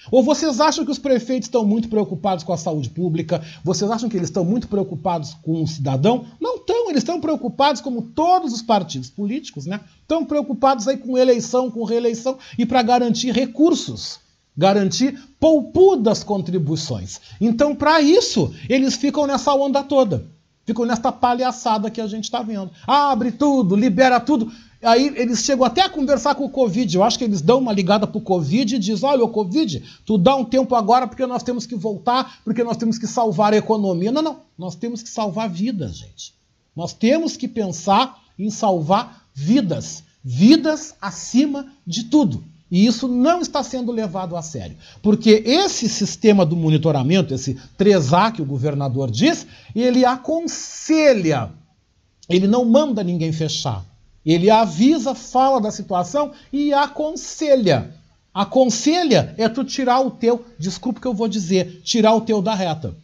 Ou 0.10 0.24
vocês 0.24 0.60
acham 0.60 0.84
que 0.84 0.92
os 0.92 0.98
prefeitos 0.98 1.48
estão 1.48 1.66
muito 1.66 1.90
preocupados 1.90 2.44
com 2.44 2.54
a 2.54 2.58
saúde 2.58 2.90
pública? 2.90 3.44
Vocês 3.64 3.92
acham 3.92 4.10
que 4.10 4.18
eles 4.18 4.30
estão 4.30 4.44
muito 4.44 4.68
preocupados 4.68 5.36
com 5.44 5.62
o 5.62 5.68
cidadão? 5.68 6.26
Não 6.40 6.56
estão, 6.56 6.90
eles 6.90 7.04
estão 7.04 7.22
preocupados, 7.22 7.82
como 7.82 8.02
todos 8.02 8.54
os 8.54 8.62
partidos 8.62 9.10
políticos, 9.10 9.66
né? 9.66 9.82
Estão 10.02 10.26
preocupados 10.26 10.88
aí 10.88 10.98
com 10.98 11.18
eleição, 11.18 11.70
com 11.70 11.84
reeleição 11.84 12.38
e 12.58 12.66
para 12.66 12.82
garantir 12.82 13.32
recursos, 13.32 14.20
garantir 14.58 15.20
poupudas 15.40 16.24
contribuições. 16.24 17.20
Então, 17.40 17.76
para 17.76 18.02
isso, 18.02 18.54
eles 18.70 18.96
ficam 18.96 19.28
nessa 19.28 19.54
onda 19.54 19.84
toda. 19.84 20.26
Ficam 20.66 20.86
nessa 20.86 21.12
palhaçada 21.12 21.90
que 21.90 22.00
a 22.00 22.08
gente 22.08 22.26
está 22.26 22.42
vendo. 22.42 22.72
Abre 22.88 23.32
tudo, 23.32 23.76
libera 23.76 24.20
tudo. 24.20 24.52
Aí 24.82 25.14
eles 25.16 25.44
chegam 25.44 25.64
até 25.64 25.82
a 25.82 25.90
conversar 25.90 26.34
com 26.36 26.46
o 26.46 26.50
Covid. 26.50 26.96
Eu 26.96 27.04
acho 27.04 27.18
que 27.18 27.24
eles 27.24 27.42
dão 27.42 27.60
uma 27.60 27.72
ligada 27.72 28.08
pro 28.08 28.20
Covid 28.20 28.76
e 28.76 28.80
dizem: 28.80 29.08
olha, 29.08 29.24
o 29.24 29.30
Covid, 29.30 29.84
tu 30.06 30.18
dá 30.18 30.36
um 30.36 30.44
tempo 30.44 30.76
agora 30.76 31.08
porque 31.08 31.26
nós 31.26 31.44
temos 31.44 31.66
que 31.66 31.76
voltar, 31.76 32.40
porque 32.44 32.64
nós 32.64 32.78
temos 32.78 32.98
que 32.98 33.06
salvar 33.06 33.54
a 33.54 33.58
economia. 33.58 34.12
Não, 34.12 34.22
não. 34.22 34.40
Nós 34.58 34.76
temos 34.76 35.04
que 35.04 35.10
salvar 35.10 35.50
vidas, 35.50 35.98
gente. 35.98 36.34
Nós 36.76 36.94
temos 36.94 37.38
que 37.38 37.48
pensar 37.48 38.20
em 38.40 38.50
salvar 38.50 39.28
vidas. 39.34 40.04
Vidas 40.24 40.96
acima 41.02 41.68
de 41.86 42.06
tudo. 42.06 42.44
E 42.72 42.86
isso 42.86 43.08
não 43.08 43.42
está 43.42 43.62
sendo 43.62 43.92
levado 43.92 44.36
a 44.38 44.42
sério. 44.42 44.78
Porque 45.02 45.44
esse 45.46 45.90
sistema 45.90 46.46
do 46.46 46.56
monitoramento, 46.56 47.34
esse 47.34 47.60
3A 47.78 48.32
que 48.32 48.42
o 48.42 48.46
governador 48.46 49.12
diz, 49.12 49.46
ele 49.76 50.06
aconselha. 50.06 51.52
Ele 52.30 52.48
não 52.48 52.64
manda 52.64 53.04
ninguém 53.04 53.34
fechar. 53.34 53.84
Ele 54.26 54.50
avisa, 54.50 55.16
fala 55.16 55.60
da 55.60 55.72
situação 55.72 56.32
e 56.52 56.74
aconselha. 56.74 57.94
Aconselha 58.34 59.34
é 59.38 59.50
tu 59.50 59.64
tirar 59.64 60.00
o 60.00 60.12
teu, 60.12 60.46
desculpa 60.58 61.02
que 61.02 61.08
eu 61.08 61.14
vou 61.14 61.28
dizer, 61.28 61.82
tirar 61.84 62.14
o 62.14 62.22
teu 62.22 62.42
da 62.42 62.56
reta. 62.56 62.96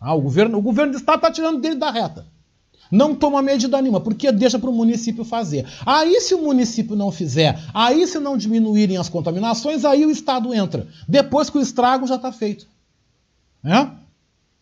Ah, 0.00 0.14
o 0.14 0.20
governo, 0.20 0.58
o 0.58 0.62
governo 0.62 0.92
do 0.92 0.98
estado 0.98 1.16
está 1.16 1.30
tirando 1.30 1.60
dele 1.60 1.76
da 1.76 1.90
reta. 1.90 2.24
Não 2.90 3.14
toma 3.14 3.42
medida 3.42 3.80
nenhuma, 3.82 4.00
porque 4.00 4.30
deixa 4.30 4.58
para 4.58 4.70
o 4.70 4.72
município 4.72 5.24
fazer. 5.24 5.66
Aí, 5.84 6.20
se 6.20 6.34
o 6.34 6.42
município 6.42 6.94
não 6.94 7.10
fizer, 7.10 7.60
aí, 7.74 8.06
se 8.06 8.18
não 8.18 8.36
diminuírem 8.36 8.96
as 8.96 9.08
contaminações, 9.08 9.84
aí 9.84 10.06
o 10.06 10.10
Estado 10.10 10.54
entra. 10.54 10.86
Depois 11.08 11.50
que 11.50 11.58
o 11.58 11.60
estrago 11.60 12.06
já 12.06 12.14
está 12.14 12.30
feito. 12.30 12.66
É? 13.64 13.88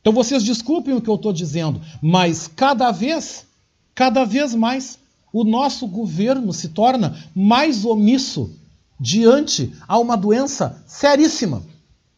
Então, 0.00 0.12
vocês 0.12 0.42
desculpem 0.42 0.94
o 0.94 1.00
que 1.00 1.10
eu 1.10 1.14
estou 1.16 1.32
dizendo, 1.32 1.80
mas 2.00 2.48
cada 2.48 2.90
vez, 2.90 3.46
cada 3.94 4.24
vez 4.24 4.54
mais, 4.54 4.98
o 5.34 5.42
nosso 5.42 5.88
governo 5.88 6.52
se 6.52 6.68
torna 6.68 7.16
mais 7.34 7.84
omisso 7.84 8.52
diante 9.00 9.74
a 9.88 9.98
uma 9.98 10.16
doença 10.16 10.80
seríssima 10.86 11.60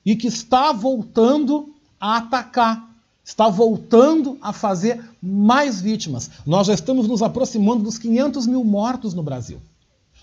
e 0.05 0.15
que 0.15 0.27
está 0.27 0.71
voltando 0.71 1.75
a 1.99 2.19
atacar, 2.19 2.95
está 3.25 3.49
voltando 3.49 4.37
a 4.43 4.53
fazer 4.53 5.03
mais 5.23 5.81
vítimas. 5.81 6.31
Nós 6.45 6.67
já 6.67 6.75
estamos 6.75 7.09
nos 7.09 7.23
aproximando 7.23 7.85
dos 7.85 7.97
500 7.97 8.47
mil 8.47 8.63
mortos 8.63 9.15
no 9.15 9.23
Brasil. 9.23 9.63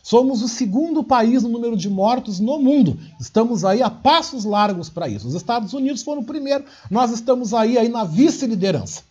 Somos 0.04 0.44
o 0.44 0.48
segundo 0.48 1.04
país 1.04 1.42
no 1.42 1.50
número 1.50 1.76
de 1.76 1.90
mortos 1.90 2.40
no 2.40 2.60
mundo. 2.60 3.00
Estamos 3.20 3.66
aí 3.66 3.82
a 3.82 3.90
passos 3.90 4.46
largos 4.46 4.88
para 4.88 5.08
isso. 5.08 5.28
Os 5.28 5.34
Estados 5.34 5.74
Unidos 5.74 6.04
foram 6.04 6.22
o 6.22 6.26
primeiro, 6.26 6.64
nós 6.92 7.10
estamos 7.10 7.56
aí, 7.56 7.76
aí 7.76 7.90
na 7.90 8.04
vice-liderança. 8.04 9.02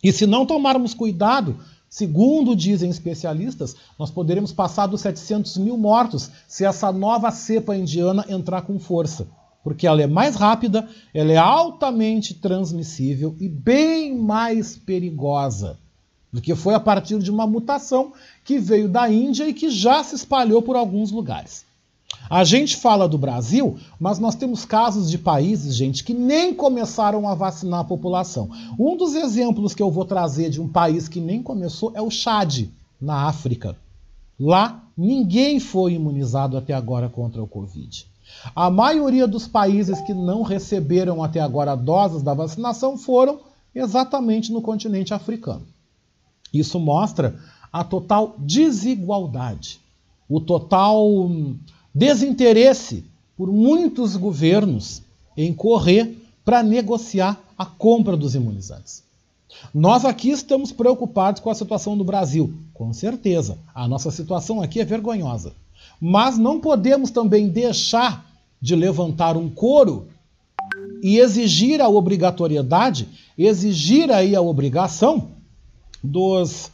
E 0.00 0.12
se 0.12 0.26
não 0.26 0.46
tomarmos 0.46 0.94
cuidado, 0.94 1.58
Segundo 1.88 2.54
dizem 2.54 2.90
especialistas, 2.90 3.74
nós 3.98 4.10
poderemos 4.10 4.52
passar 4.52 4.86
dos 4.86 5.00
700 5.00 5.56
mil 5.56 5.78
mortos 5.78 6.30
se 6.46 6.64
essa 6.64 6.92
nova 6.92 7.30
cepa 7.30 7.74
indiana 7.74 8.26
entrar 8.28 8.62
com 8.62 8.78
força, 8.78 9.26
porque 9.64 9.86
ela 9.86 10.02
é 10.02 10.06
mais 10.06 10.36
rápida, 10.36 10.86
ela 11.14 11.32
é 11.32 11.36
altamente 11.36 12.34
transmissível 12.34 13.34
e 13.40 13.48
bem 13.48 14.16
mais 14.16 14.76
perigosa, 14.76 15.78
porque 16.30 16.54
foi 16.54 16.74
a 16.74 16.80
partir 16.80 17.18
de 17.20 17.30
uma 17.30 17.46
mutação 17.46 18.12
que 18.44 18.58
veio 18.58 18.88
da 18.88 19.10
Índia 19.10 19.48
e 19.48 19.54
que 19.54 19.70
já 19.70 20.04
se 20.04 20.14
espalhou 20.14 20.60
por 20.60 20.76
alguns 20.76 21.10
lugares. 21.10 21.67
A 22.30 22.44
gente 22.44 22.76
fala 22.76 23.08
do 23.08 23.16
Brasil, 23.16 23.78
mas 23.98 24.18
nós 24.18 24.34
temos 24.34 24.64
casos 24.64 25.10
de 25.10 25.16
países, 25.16 25.74
gente, 25.74 26.04
que 26.04 26.12
nem 26.12 26.54
começaram 26.54 27.26
a 27.26 27.34
vacinar 27.34 27.80
a 27.80 27.84
população. 27.84 28.50
Um 28.78 28.96
dos 28.96 29.14
exemplos 29.14 29.74
que 29.74 29.82
eu 29.82 29.90
vou 29.90 30.04
trazer 30.04 30.50
de 30.50 30.60
um 30.60 30.68
país 30.68 31.08
que 31.08 31.20
nem 31.20 31.42
começou 31.42 31.92
é 31.94 32.02
o 32.02 32.10
Chad, 32.10 32.66
na 33.00 33.26
África. 33.26 33.76
Lá, 34.38 34.84
ninguém 34.96 35.58
foi 35.58 35.94
imunizado 35.94 36.56
até 36.56 36.74
agora 36.74 37.08
contra 37.08 37.42
o 37.42 37.48
Covid. 37.48 38.06
A 38.54 38.70
maioria 38.70 39.26
dos 39.26 39.48
países 39.48 40.00
que 40.02 40.12
não 40.12 40.42
receberam 40.42 41.22
até 41.22 41.40
agora 41.40 41.74
doses 41.74 42.22
da 42.22 42.34
vacinação 42.34 42.98
foram 42.98 43.40
exatamente 43.74 44.52
no 44.52 44.60
continente 44.60 45.14
africano. 45.14 45.66
Isso 46.52 46.78
mostra 46.78 47.38
a 47.72 47.82
total 47.84 48.34
desigualdade, 48.38 49.80
o 50.28 50.40
total 50.40 51.06
hum, 51.06 51.58
desinteresse 51.98 53.04
por 53.36 53.52
muitos 53.52 54.16
governos 54.16 55.02
em 55.36 55.52
correr 55.52 56.16
para 56.44 56.62
negociar 56.62 57.42
a 57.58 57.66
compra 57.66 58.16
dos 58.16 58.36
imunizantes. 58.36 59.02
Nós 59.74 60.04
aqui 60.04 60.30
estamos 60.30 60.70
preocupados 60.70 61.40
com 61.40 61.50
a 61.50 61.54
situação 61.54 61.98
do 61.98 62.04
Brasil, 62.04 62.54
com 62.72 62.92
certeza. 62.92 63.58
A 63.74 63.88
nossa 63.88 64.12
situação 64.12 64.62
aqui 64.62 64.80
é 64.80 64.84
vergonhosa. 64.84 65.52
Mas 66.00 66.38
não 66.38 66.60
podemos 66.60 67.10
também 67.10 67.48
deixar 67.48 68.24
de 68.60 68.76
levantar 68.76 69.36
um 69.36 69.50
coro 69.50 70.06
e 71.02 71.18
exigir 71.18 71.80
a 71.80 71.88
obrigatoriedade, 71.88 73.08
exigir 73.36 74.12
aí 74.12 74.36
a 74.36 74.40
obrigação 74.40 75.30
dos, 76.02 76.70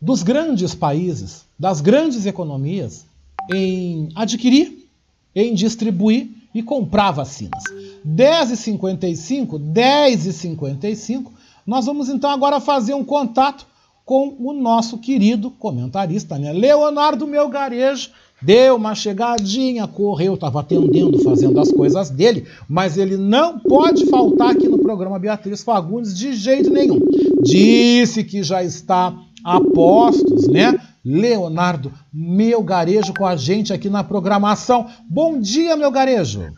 dos 0.00 0.22
grandes 0.22 0.74
países, 0.74 1.44
das 1.58 1.82
grandes 1.82 2.24
economias, 2.24 3.04
em 3.52 4.08
adquirir, 4.14 4.88
em 5.34 5.54
distribuir 5.54 6.28
e 6.54 6.62
comprar 6.62 7.10
vacinas. 7.10 7.62
10h55, 8.06 9.58
10h55, 9.72 11.26
nós 11.66 11.86
vamos 11.86 12.08
então 12.08 12.30
agora 12.30 12.60
fazer 12.60 12.94
um 12.94 13.04
contato 13.04 13.66
com 14.04 14.36
o 14.38 14.52
nosso 14.52 14.98
querido 14.98 15.50
comentarista, 15.50 16.38
né? 16.38 16.52
Leonardo 16.52 17.26
Melgarejo, 17.26 18.10
deu 18.40 18.76
uma 18.76 18.94
chegadinha, 18.94 19.86
correu, 19.88 20.34
estava 20.34 20.60
atendendo, 20.60 21.18
fazendo 21.18 21.58
as 21.58 21.72
coisas 21.72 22.08
dele, 22.08 22.46
mas 22.68 22.96
ele 22.96 23.16
não 23.16 23.58
pode 23.58 24.06
faltar 24.06 24.50
aqui 24.50 24.68
no 24.68 24.78
programa 24.78 25.18
Beatriz 25.18 25.64
Fagundes 25.64 26.16
de 26.16 26.34
jeito 26.34 26.70
nenhum. 26.70 27.00
Disse 27.42 28.22
que 28.22 28.44
já 28.44 28.62
está 28.62 29.12
a 29.44 29.60
postos, 29.60 30.46
né? 30.46 30.78
Leonardo, 31.06 31.92
meu 32.12 32.60
garejo 32.64 33.14
com 33.14 33.24
a 33.24 33.36
gente 33.36 33.72
aqui 33.72 33.88
na 33.88 34.02
programação. 34.02 34.90
Bom 35.08 35.38
dia, 35.38 35.76
meu 35.76 35.92
garejo. 35.92 36.52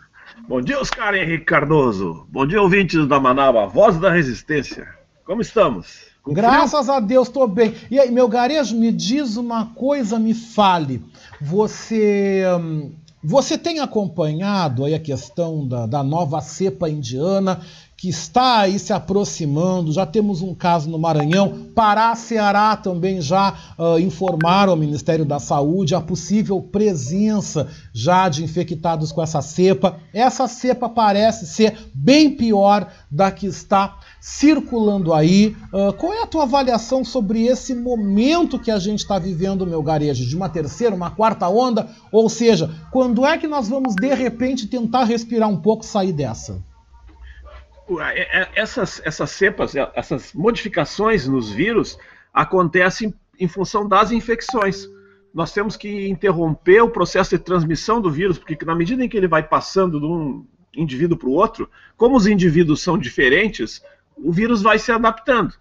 Bom 0.48 0.62
dia, 0.62 0.80
Oscar 0.80 1.14
Henrique 1.14 1.44
Cardoso. 1.44 2.26
Bom 2.30 2.46
dia, 2.46 2.62
ouvintes 2.62 3.06
da 3.06 3.20
Manaus, 3.20 3.56
a 3.56 3.66
voz 3.66 3.98
da 3.98 4.10
resistência. 4.10 4.88
Como 5.26 5.42
estamos? 5.42 5.98
Com 6.22 6.32
Graças 6.32 6.86
frio? 6.86 6.96
a 6.96 7.00
Deus, 7.00 7.28
estou 7.28 7.46
bem. 7.46 7.74
E 7.90 8.00
aí, 8.00 8.10
meu 8.10 8.26
garejo, 8.26 8.74
me 8.74 8.90
diz 8.90 9.36
uma 9.36 9.66
coisa, 9.66 10.18
me 10.18 10.32
fale. 10.32 11.04
Você, 11.38 12.42
hum, 12.58 12.92
você 13.22 13.58
tem 13.58 13.80
acompanhado 13.80 14.86
aí 14.86 14.94
a 14.94 14.98
questão 14.98 15.68
da, 15.68 15.84
da 15.84 16.02
nova 16.02 16.40
cepa 16.40 16.88
indiana 16.88 17.60
que 17.98 18.08
está 18.08 18.60
aí 18.60 18.78
se 18.78 18.92
aproximando. 18.92 19.90
Já 19.90 20.06
temos 20.06 20.40
um 20.40 20.54
caso 20.54 20.88
no 20.88 21.00
Maranhão. 21.00 21.66
Pará, 21.74 22.14
Ceará 22.14 22.76
também 22.76 23.20
já 23.20 23.52
uh, 23.76 23.98
informaram 23.98 24.70
ao 24.70 24.78
Ministério 24.78 25.24
da 25.24 25.40
Saúde 25.40 25.96
a 25.96 26.00
possível 26.00 26.62
presença 26.62 27.66
já 27.92 28.28
de 28.28 28.44
infectados 28.44 29.10
com 29.10 29.20
essa 29.20 29.42
cepa. 29.42 29.98
Essa 30.14 30.46
cepa 30.46 30.88
parece 30.88 31.44
ser 31.44 31.76
bem 31.92 32.30
pior 32.30 32.88
da 33.10 33.32
que 33.32 33.48
está 33.48 33.98
circulando 34.20 35.12
aí. 35.12 35.56
Uh, 35.72 35.92
qual 35.94 36.12
é 36.12 36.22
a 36.22 36.26
tua 36.26 36.44
avaliação 36.44 37.04
sobre 37.04 37.46
esse 37.46 37.74
momento 37.74 38.60
que 38.60 38.70
a 38.70 38.78
gente 38.78 39.00
está 39.00 39.18
vivendo, 39.18 39.66
meu 39.66 39.82
garejo? 39.82 40.24
De 40.24 40.36
uma 40.36 40.48
terceira, 40.48 40.94
uma 40.94 41.10
quarta 41.10 41.48
onda? 41.48 41.88
Ou 42.12 42.28
seja, 42.28 42.70
quando 42.92 43.26
é 43.26 43.36
que 43.36 43.48
nós 43.48 43.68
vamos 43.68 43.96
de 43.96 44.14
repente 44.14 44.68
tentar 44.68 45.02
respirar 45.02 45.48
um 45.48 45.56
pouco 45.56 45.84
e 45.84 45.88
sair 45.88 46.12
dessa? 46.12 46.67
É, 48.00 48.40
é, 48.40 48.48
essas, 48.54 49.00
essas 49.04 49.30
cepas, 49.30 49.74
é, 49.74 49.90
essas 49.94 50.32
modificações 50.34 51.26
nos 51.26 51.50
vírus 51.50 51.98
acontecem 52.32 53.14
em 53.40 53.48
função 53.48 53.88
das 53.88 54.10
infecções. 54.10 54.86
Nós 55.32 55.52
temos 55.52 55.76
que 55.76 56.08
interromper 56.08 56.82
o 56.82 56.90
processo 56.90 57.30
de 57.30 57.42
transmissão 57.42 58.00
do 58.00 58.10
vírus, 58.10 58.38
porque 58.38 58.64
na 58.64 58.74
medida 58.74 59.04
em 59.04 59.08
que 59.08 59.16
ele 59.16 59.28
vai 59.28 59.42
passando 59.42 59.98
de 59.98 60.06
um 60.06 60.46
indivíduo 60.76 61.16
para 61.16 61.28
o 61.28 61.32
outro, 61.32 61.70
como 61.96 62.16
os 62.16 62.26
indivíduos 62.26 62.82
são 62.82 62.98
diferentes, 62.98 63.82
o 64.16 64.32
vírus 64.32 64.62
vai 64.62 64.78
se 64.78 64.92
adaptando. 64.92 65.54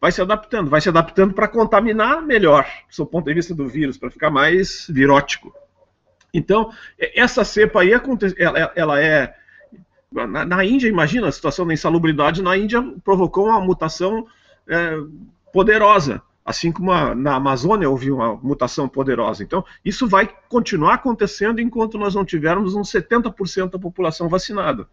Vai 0.00 0.12
se 0.12 0.22
adaptando, 0.22 0.70
vai 0.70 0.80
se 0.80 0.88
adaptando 0.88 1.34
para 1.34 1.48
contaminar 1.48 2.22
melhor, 2.22 2.66
do 2.96 3.06
ponto 3.06 3.26
de 3.26 3.34
vista 3.34 3.54
do 3.54 3.66
vírus, 3.66 3.98
para 3.98 4.10
ficar 4.10 4.30
mais 4.30 4.86
virótico. 4.88 5.52
Então, 6.32 6.70
essa 6.98 7.44
cepa 7.44 7.80
aí 7.80 7.90
ela, 7.92 8.72
ela 8.76 9.00
é 9.00 9.34
na, 10.10 10.44
na, 10.44 10.64
Índia, 10.64 10.88
imagina 10.88 11.28
a 11.28 11.32
situação 11.32 11.66
da 11.66 11.74
insalubridade 11.74 12.42
na 12.42 12.56
Índia 12.56 12.82
provocou 13.04 13.46
uma 13.46 13.60
mutação 13.60 14.26
é, 14.66 14.98
poderosa, 15.52 16.22
assim 16.44 16.72
como 16.72 16.90
a, 16.90 17.14
na 17.14 17.34
Amazônia 17.34 17.90
houve 17.90 18.10
uma 18.10 18.34
mutação 18.36 18.88
poderosa. 18.88 19.42
Então, 19.42 19.64
isso 19.84 20.08
vai 20.08 20.28
continuar 20.48 20.94
acontecendo 20.94 21.60
enquanto 21.60 21.98
nós 21.98 22.14
não 22.14 22.24
tivermos 22.24 22.74
uns 22.74 22.90
70% 22.90 23.70
da 23.70 23.78
população 23.78 24.28
vacinada. 24.28 24.88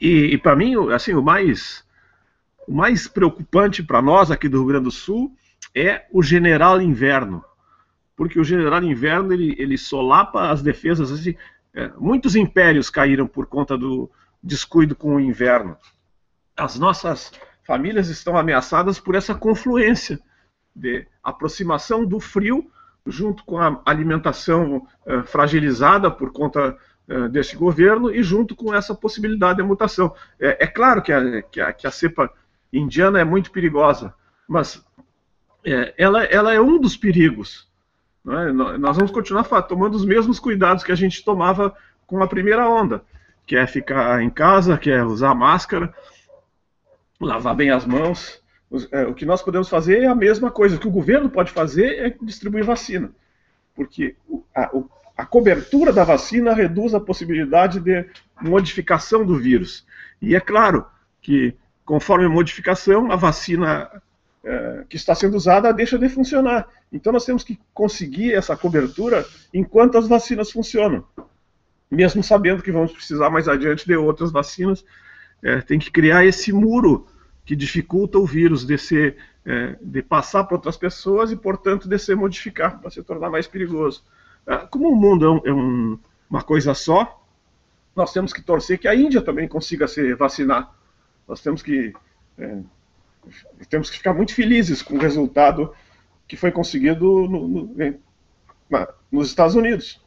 E, 0.00 0.32
e 0.32 0.38
para 0.38 0.56
mim, 0.56 0.74
assim, 0.92 1.14
o 1.14 1.22
mais, 1.22 1.84
o 2.66 2.74
mais 2.74 3.06
preocupante 3.06 3.82
para 3.82 4.02
nós 4.02 4.30
aqui 4.30 4.48
do 4.48 4.58
Rio 4.58 4.66
Grande 4.66 4.84
do 4.84 4.90
Sul 4.90 5.32
é 5.74 6.06
o 6.10 6.22
general 6.22 6.80
inverno. 6.80 7.44
Porque 8.16 8.40
o 8.40 8.44
general 8.44 8.82
inverno 8.82 9.32
ele, 9.32 9.54
ele 9.58 9.78
solapa 9.78 10.50
as 10.50 10.62
defesas. 10.62 11.12
Assim, 11.12 11.36
é, 11.74 11.88
muitos 11.98 12.34
impérios 12.36 12.90
caíram 12.90 13.26
por 13.26 13.46
conta 13.46 13.76
do 13.76 14.10
descuido 14.42 14.96
com 14.96 15.16
o 15.16 15.20
inverno. 15.20 15.76
As 16.56 16.78
nossas 16.78 17.32
famílias 17.66 18.08
estão 18.08 18.36
ameaçadas 18.36 18.98
por 18.98 19.14
essa 19.14 19.34
confluência 19.34 20.18
de 20.74 21.06
aproximação 21.22 22.04
do 22.04 22.18
frio 22.18 22.70
junto 23.06 23.44
com 23.44 23.58
a 23.58 23.80
alimentação 23.84 24.86
uh, 25.06 25.22
fragilizada 25.24 26.10
por 26.10 26.32
conta 26.32 26.76
uh, 27.08 27.28
desse 27.28 27.56
governo 27.56 28.10
e 28.10 28.22
junto 28.22 28.54
com 28.54 28.74
essa 28.74 28.94
possibilidade 28.94 29.58
de 29.58 29.62
mutação. 29.62 30.14
É, 30.38 30.64
é 30.64 30.66
claro 30.66 31.02
que 31.02 31.12
a, 31.12 31.42
que, 31.42 31.60
a, 31.60 31.72
que 31.72 31.86
a, 31.86 31.90
cepa 31.90 32.32
indiana 32.72 33.20
é 33.20 33.24
muito 33.24 33.50
perigosa, 33.50 34.14
mas 34.48 34.84
é, 35.64 35.94
ela, 35.96 36.24
ela 36.24 36.52
é 36.52 36.60
um 36.60 36.78
dos 36.78 36.96
perigos. 36.96 37.69
É? 38.28 38.52
Nós 38.52 38.96
vamos 38.96 39.10
continuar 39.10 39.44
tomando 39.62 39.94
os 39.94 40.04
mesmos 40.04 40.38
cuidados 40.38 40.84
que 40.84 40.92
a 40.92 40.96
gente 40.96 41.24
tomava 41.24 41.74
com 42.06 42.22
a 42.22 42.28
primeira 42.28 42.68
onda, 42.68 43.02
que 43.46 43.56
é 43.56 43.66
ficar 43.66 44.22
em 44.22 44.28
casa, 44.28 44.76
que 44.76 44.90
é 44.90 45.02
usar 45.02 45.34
máscara, 45.34 45.94
lavar 47.20 47.54
bem 47.54 47.70
as 47.70 47.86
mãos. 47.86 48.40
É, 48.92 49.04
o 49.04 49.14
que 49.14 49.24
nós 49.24 49.42
podemos 49.42 49.68
fazer 49.68 50.02
é 50.02 50.06
a 50.06 50.14
mesma 50.14 50.50
coisa. 50.50 50.76
O 50.76 50.78
que 50.78 50.88
o 50.88 50.92
governo 50.92 51.30
pode 51.30 51.50
fazer 51.50 51.98
é 51.98 52.16
distribuir 52.22 52.64
vacina, 52.64 53.10
porque 53.74 54.16
a, 54.54 54.70
a 55.16 55.26
cobertura 55.26 55.92
da 55.92 56.04
vacina 56.04 56.54
reduz 56.54 56.94
a 56.94 57.00
possibilidade 57.00 57.80
de 57.80 58.06
modificação 58.40 59.24
do 59.24 59.36
vírus. 59.38 59.86
E 60.20 60.36
é 60.36 60.40
claro 60.40 60.86
que, 61.20 61.56
conforme 61.84 62.26
a 62.26 62.28
modificação, 62.28 63.10
a 63.10 63.16
vacina 63.16 63.90
é, 64.44 64.84
que 64.88 64.96
está 64.96 65.14
sendo 65.14 65.36
usada 65.36 65.72
deixa 65.72 65.98
de 65.98 66.08
funcionar. 66.08 66.66
Então 66.92 67.12
nós 67.12 67.24
temos 67.24 67.44
que 67.44 67.58
conseguir 67.74 68.32
essa 68.32 68.56
cobertura 68.56 69.26
enquanto 69.52 69.98
as 69.98 70.08
vacinas 70.08 70.50
funcionam. 70.50 71.04
Mesmo 71.90 72.22
sabendo 72.22 72.62
que 72.62 72.72
vamos 72.72 72.92
precisar 72.92 73.30
mais 73.30 73.48
adiante 73.48 73.86
de 73.86 73.96
outras 73.96 74.30
vacinas, 74.30 74.84
é, 75.42 75.60
tem 75.60 75.78
que 75.78 75.90
criar 75.90 76.24
esse 76.24 76.52
muro 76.52 77.06
que 77.44 77.56
dificulta 77.56 78.18
o 78.18 78.26
vírus 78.26 78.64
de, 78.64 78.78
ser, 78.78 79.16
é, 79.44 79.76
de 79.80 80.02
passar 80.02 80.44
para 80.44 80.56
outras 80.56 80.76
pessoas 80.76 81.32
e, 81.32 81.36
portanto, 81.36 81.88
de 81.88 81.98
se 81.98 82.14
modificar 82.14 82.78
para 82.80 82.90
se 82.90 83.02
tornar 83.02 83.28
mais 83.28 83.46
perigoso. 83.46 84.04
É, 84.46 84.56
como 84.56 84.88
o 84.88 84.96
mundo 84.96 85.42
é, 85.44 85.48
é 85.48 85.52
um, 85.52 85.98
uma 86.28 86.42
coisa 86.42 86.74
só, 86.74 87.20
nós 87.94 88.12
temos 88.12 88.32
que 88.32 88.40
torcer 88.40 88.78
que 88.78 88.86
a 88.86 88.94
Índia 88.94 89.20
também 89.20 89.48
consiga 89.48 89.88
se 89.88 90.14
vacinar. 90.14 90.72
Nós 91.26 91.40
temos 91.40 91.62
que 91.62 91.92
é, 92.38 92.58
temos 93.68 93.90
que 93.90 93.98
ficar 93.98 94.12
muito 94.14 94.34
felizes 94.34 94.82
com 94.82 94.94
o 94.94 95.00
resultado 95.00 95.72
que 96.26 96.36
foi 96.36 96.50
conseguido 96.50 97.28
no, 97.28 97.48
no, 97.48 98.00
na, 98.68 98.88
nos 99.10 99.28
Estados 99.28 99.54
Unidos, 99.54 100.00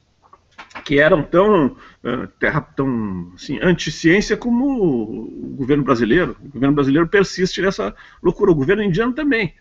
que 0.86 1.00
eram 1.00 1.22
tão 1.22 1.68
uh, 1.68 2.28
terra 2.40 2.62
tão 2.62 3.32
assim, 3.36 3.60
anti-ciência 3.62 4.38
como 4.38 4.66
o 4.66 5.56
governo 5.56 5.84
brasileiro. 5.84 6.38
O 6.42 6.50
governo 6.50 6.76
brasileiro 6.76 7.08
persiste 7.08 7.62
nessa 7.62 7.94
loucura. 8.22 8.52
O 8.52 8.56
governo 8.56 8.84
indiano 8.84 9.14
também 9.14 9.54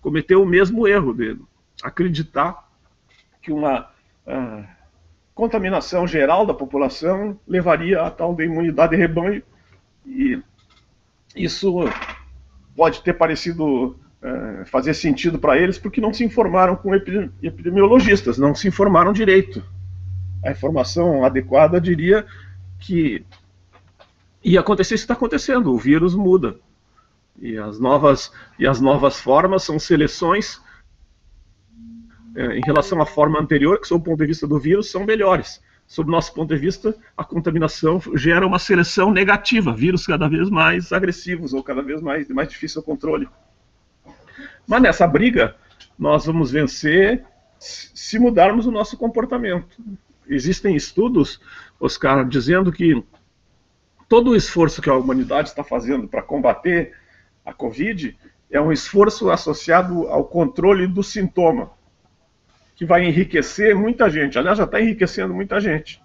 cometeu 0.00 0.42
o 0.42 0.46
mesmo 0.46 0.86
erro 0.86 1.14
de 1.14 1.38
acreditar 1.82 2.68
que 3.42 3.50
uma 3.50 3.90
uh, 4.26 4.64
contaminação 5.34 6.06
geral 6.06 6.44
da 6.44 6.52
população 6.52 7.38
levaria 7.46 8.02
a 8.02 8.10
tal 8.10 8.34
de 8.34 8.44
imunidade 8.44 8.90
de 8.90 8.96
rebanho 8.96 9.42
e 10.04 10.42
isso 11.34 11.74
pode 12.76 13.02
ter 13.02 13.14
parecido 13.14 13.96
é, 14.22 14.64
fazer 14.66 14.94
sentido 14.94 15.38
para 15.38 15.58
eles 15.58 15.78
porque 15.78 16.00
não 16.00 16.12
se 16.12 16.24
informaram 16.24 16.76
com 16.76 16.94
epidemiologistas, 16.94 18.38
não 18.38 18.54
se 18.54 18.68
informaram 18.68 19.12
direito. 19.12 19.62
a 20.44 20.50
informação 20.50 21.24
adequada 21.24 21.80
diria 21.80 22.26
que 22.78 23.24
ia 24.42 24.60
acontecer 24.60 24.94
isso 24.94 25.04
está 25.04 25.14
acontecendo, 25.14 25.72
o 25.72 25.78
vírus 25.78 26.14
muda. 26.14 26.58
E 27.40 27.56
as 27.56 27.78
novas, 27.78 28.32
e 28.58 28.66
as 28.66 28.80
novas 28.80 29.18
formas 29.18 29.62
são 29.62 29.78
seleções 29.78 30.60
é, 32.36 32.58
em 32.58 32.60
relação 32.64 33.00
à 33.00 33.06
forma 33.06 33.40
anterior, 33.40 33.80
que, 33.80 33.88
sob 33.88 34.02
o 34.02 34.04
ponto 34.04 34.18
de 34.18 34.26
vista 34.26 34.46
do 34.46 34.58
vírus, 34.58 34.90
são 34.90 35.04
melhores. 35.04 35.62
Sob 35.90 36.08
nosso 36.08 36.32
ponto 36.32 36.54
de 36.54 36.60
vista, 36.60 36.94
a 37.16 37.24
contaminação 37.24 38.00
gera 38.14 38.46
uma 38.46 38.60
seleção 38.60 39.10
negativa, 39.10 39.74
vírus 39.74 40.06
cada 40.06 40.28
vez 40.28 40.48
mais 40.48 40.92
agressivos 40.92 41.52
ou 41.52 41.64
cada 41.64 41.82
vez 41.82 42.00
mais, 42.00 42.28
mais 42.28 42.48
difícil 42.48 42.80
o 42.80 42.84
controle. 42.84 43.28
Mas 44.68 44.80
nessa 44.80 45.04
briga, 45.04 45.56
nós 45.98 46.26
vamos 46.26 46.52
vencer 46.52 47.24
se 47.58 48.20
mudarmos 48.20 48.66
o 48.66 48.70
nosso 48.70 48.96
comportamento. 48.96 49.82
Existem 50.28 50.76
estudos, 50.76 51.40
Oscar, 51.80 52.24
dizendo 52.24 52.70
que 52.70 53.02
todo 54.08 54.30
o 54.30 54.36
esforço 54.36 54.80
que 54.80 54.88
a 54.88 54.94
humanidade 54.94 55.48
está 55.48 55.64
fazendo 55.64 56.06
para 56.06 56.22
combater 56.22 56.96
a 57.44 57.52
Covid 57.52 58.16
é 58.48 58.60
um 58.60 58.70
esforço 58.70 59.28
associado 59.28 60.06
ao 60.06 60.24
controle 60.24 60.86
do 60.86 61.02
sintoma 61.02 61.72
que 62.80 62.86
vai 62.86 63.04
enriquecer 63.04 63.76
muita 63.76 64.08
gente. 64.08 64.38
Aliás, 64.38 64.56
já 64.56 64.64
está 64.64 64.80
enriquecendo 64.80 65.34
muita 65.34 65.60
gente. 65.60 66.02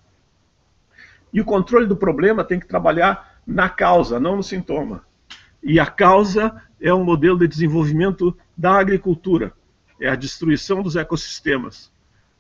E 1.32 1.40
o 1.40 1.46
controle 1.46 1.88
do 1.88 1.96
problema 1.96 2.44
tem 2.44 2.60
que 2.60 2.68
trabalhar 2.68 3.40
na 3.48 3.70
causa, 3.70 4.20
não 4.20 4.36
no 4.36 4.44
sintoma. 4.44 5.06
E 5.64 5.80
a 5.80 5.86
causa 5.86 6.62
é 6.82 6.94
um 6.94 7.02
modelo 7.02 7.40
de 7.40 7.48
desenvolvimento 7.48 8.38
da 8.58 8.74
agricultura, 8.74 9.54
é 10.02 10.10
a 10.10 10.16
destruição 10.16 10.84
dos 10.84 10.98
ecossistemas, 10.98 11.90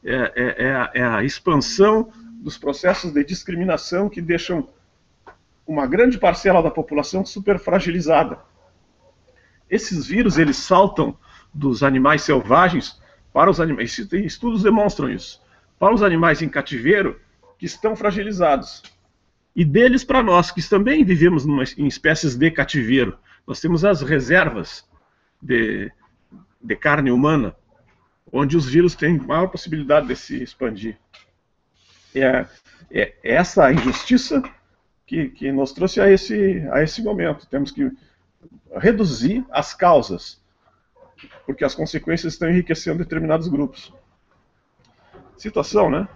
é, 0.03 0.33
é, 0.35 0.65
é, 0.65 0.75
a, 0.75 0.91
é 0.93 1.03
a 1.03 1.23
expansão 1.23 2.11
dos 2.41 2.57
processos 2.57 3.13
de 3.13 3.23
discriminação 3.23 4.09
que 4.09 4.21
deixam 4.21 4.67
uma 5.65 5.87
grande 5.87 6.17
parcela 6.17 6.61
da 6.61 6.69
população 6.69 7.25
super 7.25 7.57
fragilizada. 7.57 8.37
Esses 9.69 10.05
vírus 10.05 10.37
eles 10.37 10.57
saltam 10.57 11.17
dos 11.53 11.83
animais 11.83 12.21
selvagens 12.23 12.99
para 13.35 13.51
os 13.51 13.59
animais, 13.59 13.99
estudos 14.13 14.63
demonstram 14.63 15.09
isso, 15.09 15.41
para 15.77 15.93
os 15.93 16.01
animais 16.01 16.41
em 16.41 16.47
cativeiro 16.47 17.19
que 17.59 17.65
estão 17.65 17.93
fragilizados. 17.93 18.81
E 19.53 19.65
deles 19.65 20.05
para 20.05 20.23
nós, 20.23 20.51
que 20.51 20.61
também 20.69 21.03
vivemos 21.03 21.45
numa, 21.45 21.65
em 21.77 21.85
espécies 21.85 22.37
de 22.37 22.49
cativeiro. 22.49 23.19
Nós 23.45 23.59
temos 23.59 23.83
as 23.83 24.01
reservas 24.01 24.87
de, 25.41 25.91
de 26.61 26.75
carne 26.77 27.11
humana, 27.11 27.53
onde 28.31 28.55
os 28.55 28.67
vírus 28.67 28.95
têm 28.95 29.19
maior 29.19 29.47
possibilidade 29.47 30.07
de 30.07 30.15
se 30.15 30.41
expandir. 30.41 30.97
É, 32.15 32.45
é 32.89 33.15
essa 33.21 33.69
injustiça 33.69 34.41
que, 35.05 35.27
que 35.27 35.51
nos 35.51 35.73
trouxe 35.73 35.99
a 35.99 36.09
esse, 36.09 36.65
a 36.71 36.81
esse 36.81 37.03
momento. 37.03 37.45
Temos 37.47 37.69
que 37.69 37.91
reduzir 38.77 39.45
as 39.51 39.73
causas 39.73 40.41
porque 41.45 41.63
as 41.63 41.75
consequências 41.75 42.33
estão 42.33 42.49
enriquecendo 42.49 42.99
determinados 42.99 43.47
grupos. 43.47 43.91
Situação, 45.37 45.89
né? 45.89 46.07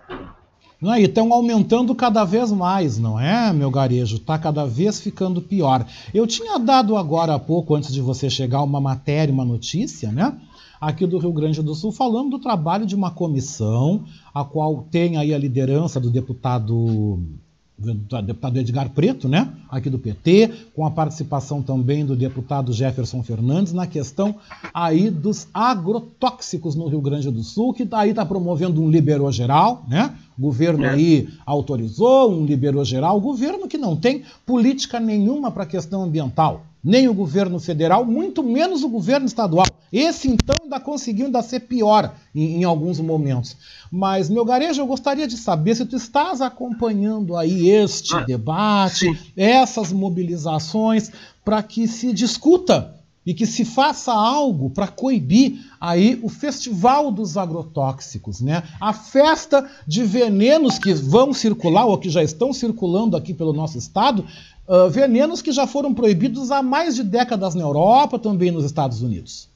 Não, 0.82 0.96
e 0.96 1.04
estão 1.04 1.34
aumentando 1.34 1.94
cada 1.94 2.24
vez 2.24 2.52
mais, 2.52 2.98
não 2.98 3.20
é, 3.20 3.52
meu 3.52 3.70
garejo? 3.70 4.16
Está 4.16 4.38
cada 4.40 4.66
vez 4.66 5.02
ficando 5.02 5.42
pior. 5.42 5.86
Eu 6.14 6.26
tinha 6.26 6.58
dado 6.58 6.96
agora 6.96 7.36
há 7.36 7.40
pouco, 7.40 7.76
antes 7.76 7.92
de 7.94 8.00
você 8.00 8.30
chegar, 8.30 8.64
uma 8.64 8.80
matéria, 8.80 9.34
uma 9.34 9.44
notícia, 9.44 10.10
né? 10.10 10.40
Aqui 10.80 11.06
do 11.06 11.18
Rio 11.18 11.34
Grande 11.34 11.62
do 11.62 11.76
Sul, 11.76 11.92
falando 11.92 12.30
do 12.30 12.40
trabalho 12.40 12.86
de 12.86 12.96
uma 12.96 13.12
comissão, 13.12 14.06
a 14.34 14.46
qual 14.46 14.88
tem 14.90 15.18
aí 15.18 15.34
a 15.34 15.38
liderança 15.38 16.00
do 16.00 16.10
deputado 16.10 16.68
do 16.68 17.20
deputado 17.80 18.58
Edgar 18.58 18.90
Preto, 18.90 19.28
né, 19.28 19.50
aqui 19.70 19.90
do 19.90 19.98
PT, 19.98 20.52
com 20.76 20.86
a 20.86 20.92
participação 20.92 21.62
também 21.62 22.06
do 22.06 22.16
deputado 22.16 22.74
Jefferson 22.74 23.24
Fernandes 23.24 23.74
na 23.74 23.88
questão 23.88 24.36
aí 24.74 25.10
dos 25.10 25.48
agrotóxicos 25.54 26.76
no 26.76 26.88
Rio 26.88 27.02
Grande 27.02 27.32
do 27.32 27.44
Sul, 27.44 27.74
que 27.74 27.86
tá 27.86 28.00
aí 28.00 28.10
está 28.10 28.26
promovendo 28.26 28.82
um 28.82 28.90
liberou 28.90 29.32
geral, 29.32 29.84
né? 29.88 30.14
O 30.38 30.42
governo 30.42 30.86
é. 30.86 30.90
aí 30.90 31.30
autorizou 31.46 32.32
um 32.32 32.46
liberou 32.46 32.84
geral, 32.84 33.18
o 33.18 33.22
governo 33.22 33.68
que 33.68 33.78
não 33.78 33.96
tem 33.96 34.24
política 34.46 35.00
nenhuma 35.00 35.52
para 35.52 35.64
a 35.64 35.68
questão 35.68 36.04
ambiental 36.04 36.66
nem 36.84 37.08
o 37.08 37.14
governo 37.14 37.60
federal, 37.60 38.06
muito 38.06 38.42
menos 38.42 38.84
o 38.84 38.90
governo 38.90 39.26
estadual. 39.26 39.66
Esse, 39.92 40.30
então, 40.30 40.56
ainda 40.64 40.80
conseguiu 40.80 41.26
ainda 41.26 41.42
ser 41.42 41.62
pior 41.62 42.14
em, 42.34 42.62
em, 42.62 42.64
alguns 42.64 43.00
momentos. 43.00 43.58
Mas, 43.92 44.30
meu 44.30 44.46
garejo, 44.46 44.82
eu 44.82 44.88
gostaria 44.88 45.28
de 45.28 45.38
saber 45.38 45.76
se 45.76 45.86
tu 45.86 45.96
estás 45.96 46.42
acompanhando 46.42 47.36
aí 47.36 47.70
este 47.70 48.16
ah, 48.16 48.22
debate, 48.22 49.12
sim. 49.12 49.18
essas 49.36 49.92
mobilizações, 49.92 51.12
para 51.44 51.64
que 51.64 51.88
se 51.88 52.14
discuta 52.14 52.96
e 53.26 53.34
que 53.34 53.46
se 53.46 53.66
faça 53.66 54.12
algo 54.12 54.70
para 54.70 54.88
coibir 54.88 55.60
aí 55.80 56.20
o 56.24 56.30
festival 56.30 57.12
dos 57.12 57.38
agrotóxicos, 57.38 58.42
né? 58.42 58.64
A 58.80 58.94
festa 58.94 59.70
de 59.86 60.04
venenos 60.04 60.80
que 60.80 60.94
vão 60.94 61.34
circular 61.34 61.86
ou 61.86 61.98
que 61.98 62.10
já 62.10 62.24
estão 62.24 62.54
circulando 62.54 63.16
aqui 63.16 63.34
pelo 63.34 63.54
nosso 63.54 63.78
estado, 63.78 64.26
uh, 64.68 64.90
venenos 64.90 65.42
que 65.42 65.52
já 65.52 65.68
foram 65.68 65.94
proibidos 65.94 66.50
há 66.50 66.64
mais 66.64 66.96
de 66.96 67.04
décadas 67.04 67.54
na 67.54 67.62
Europa, 67.62 68.18
também 68.18 68.52
nos 68.52 68.66
Estados 68.66 69.02
Unidos. 69.02 69.50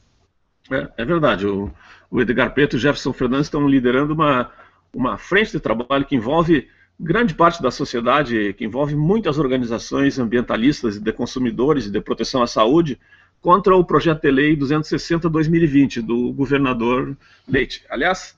É, 0.74 0.90
é 0.98 1.06
verdade. 1.06 1.46
O, 1.46 1.72
o, 2.10 2.22
Edgar 2.22 2.54
Preto 2.54 2.76
e 2.76 2.78
o 2.78 2.80
Jefferson 2.80 3.14
Fernandes 3.14 3.48
estão 3.48 3.68
liderando 3.68 4.14
uma, 4.14 4.52
uma 4.94 5.18
frente 5.18 5.52
de 5.52 5.60
trabalho 5.60 6.06
que 6.06 6.16
envolve 6.16 6.68
grande 7.00 7.34
parte 7.34 7.62
da 7.62 7.72
sociedade, 7.72 8.54
que 8.54 8.66
envolve 8.66 8.96
muitas 8.96 9.38
organizações 9.38 10.18
ambientalistas 10.20 11.00
de 11.00 11.12
consumidores 11.12 11.86
e 11.86 11.92
de 11.92 12.02
proteção 12.02 12.42
à 12.42 12.48
saúde, 12.48 13.00
contra 13.42 13.76
o 13.76 13.84
projeto 13.84 14.22
de 14.22 14.32
lei 14.32 14.56
260-2020 14.56 16.02
do 16.02 16.32
governador 16.32 17.18
Leite. 17.48 17.84
Aliás, 17.90 18.38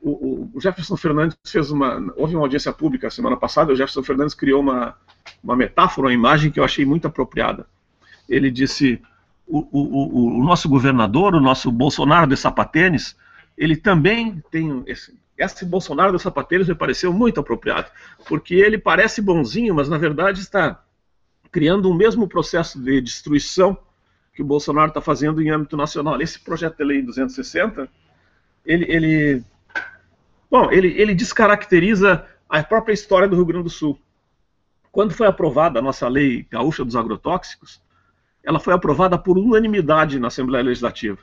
o, 0.00 0.48
o, 0.54 0.60
Jefferson 0.60 0.96
Fernandes 0.96 1.36
fez 1.44 1.70
uma. 1.70 2.12
Houve 2.16 2.34
uma 2.34 2.44
audiência 2.44 2.72
pública 2.72 3.10
semana 3.10 3.36
passada, 3.36 3.72
o 3.72 3.76
Jefferson 3.76 4.02
Fernandes 4.02 4.34
criou 4.34 4.60
uma, 4.60 4.96
uma 5.42 5.54
metáfora, 5.54 6.06
uma 6.08 6.14
imagem 6.14 6.50
que 6.50 6.58
eu 6.58 6.64
achei 6.64 6.84
muito 6.84 7.06
apropriada. 7.06 7.66
Ele 8.28 8.50
disse: 8.50 9.02
o, 9.48 9.66
o, 9.72 10.40
o 10.40 10.44
nosso 10.44 10.68
governador, 10.68 11.34
o 11.34 11.40
nosso 11.40 11.70
Bolsonaro 11.72 12.28
de 12.28 12.36
sapatênis, 12.36 13.16
ele 13.56 13.76
também 13.76 14.42
tem. 14.50 14.82
Esse, 14.86 15.16
esse 15.36 15.64
Bolsonaro 15.64 16.16
de 16.16 16.22
sapatênis 16.22 16.68
me 16.68 16.74
pareceu 16.74 17.12
muito 17.12 17.40
apropriado, 17.40 17.90
porque 18.26 18.54
ele 18.54 18.76
parece 18.76 19.22
bonzinho, 19.22 19.74
mas 19.74 19.88
na 19.88 19.96
verdade 19.96 20.40
está 20.40 20.82
criando 21.50 21.90
o 21.90 21.94
mesmo 21.94 22.28
processo 22.28 22.78
de 22.80 23.00
destruição 23.00 23.78
que 24.34 24.42
o 24.42 24.44
Bolsonaro 24.44 24.88
está 24.88 25.00
fazendo 25.00 25.40
em 25.40 25.50
âmbito 25.50 25.76
nacional. 25.76 26.20
Esse 26.20 26.38
projeto 26.40 26.76
de 26.76 26.84
lei 26.84 27.02
260, 27.02 27.88
ele, 28.66 28.84
ele 28.88 29.44
Bom, 30.50 30.70
ele, 30.72 30.88
ele 31.00 31.14
descaracteriza 31.14 32.24
a 32.48 32.62
própria 32.62 32.94
história 32.94 33.28
do 33.28 33.36
Rio 33.36 33.44
Grande 33.44 33.64
do 33.64 33.70
Sul. 33.70 34.00
Quando 34.90 35.12
foi 35.12 35.26
aprovada 35.26 35.78
a 35.78 35.82
nossa 35.82 36.08
lei 36.08 36.46
gaúcha 36.50 36.84
dos 36.84 36.96
agrotóxicos, 36.96 37.82
ela 38.48 38.58
foi 38.58 38.72
aprovada 38.72 39.18
por 39.18 39.36
unanimidade 39.36 40.18
na 40.18 40.28
Assembleia 40.28 40.64
Legislativa. 40.64 41.18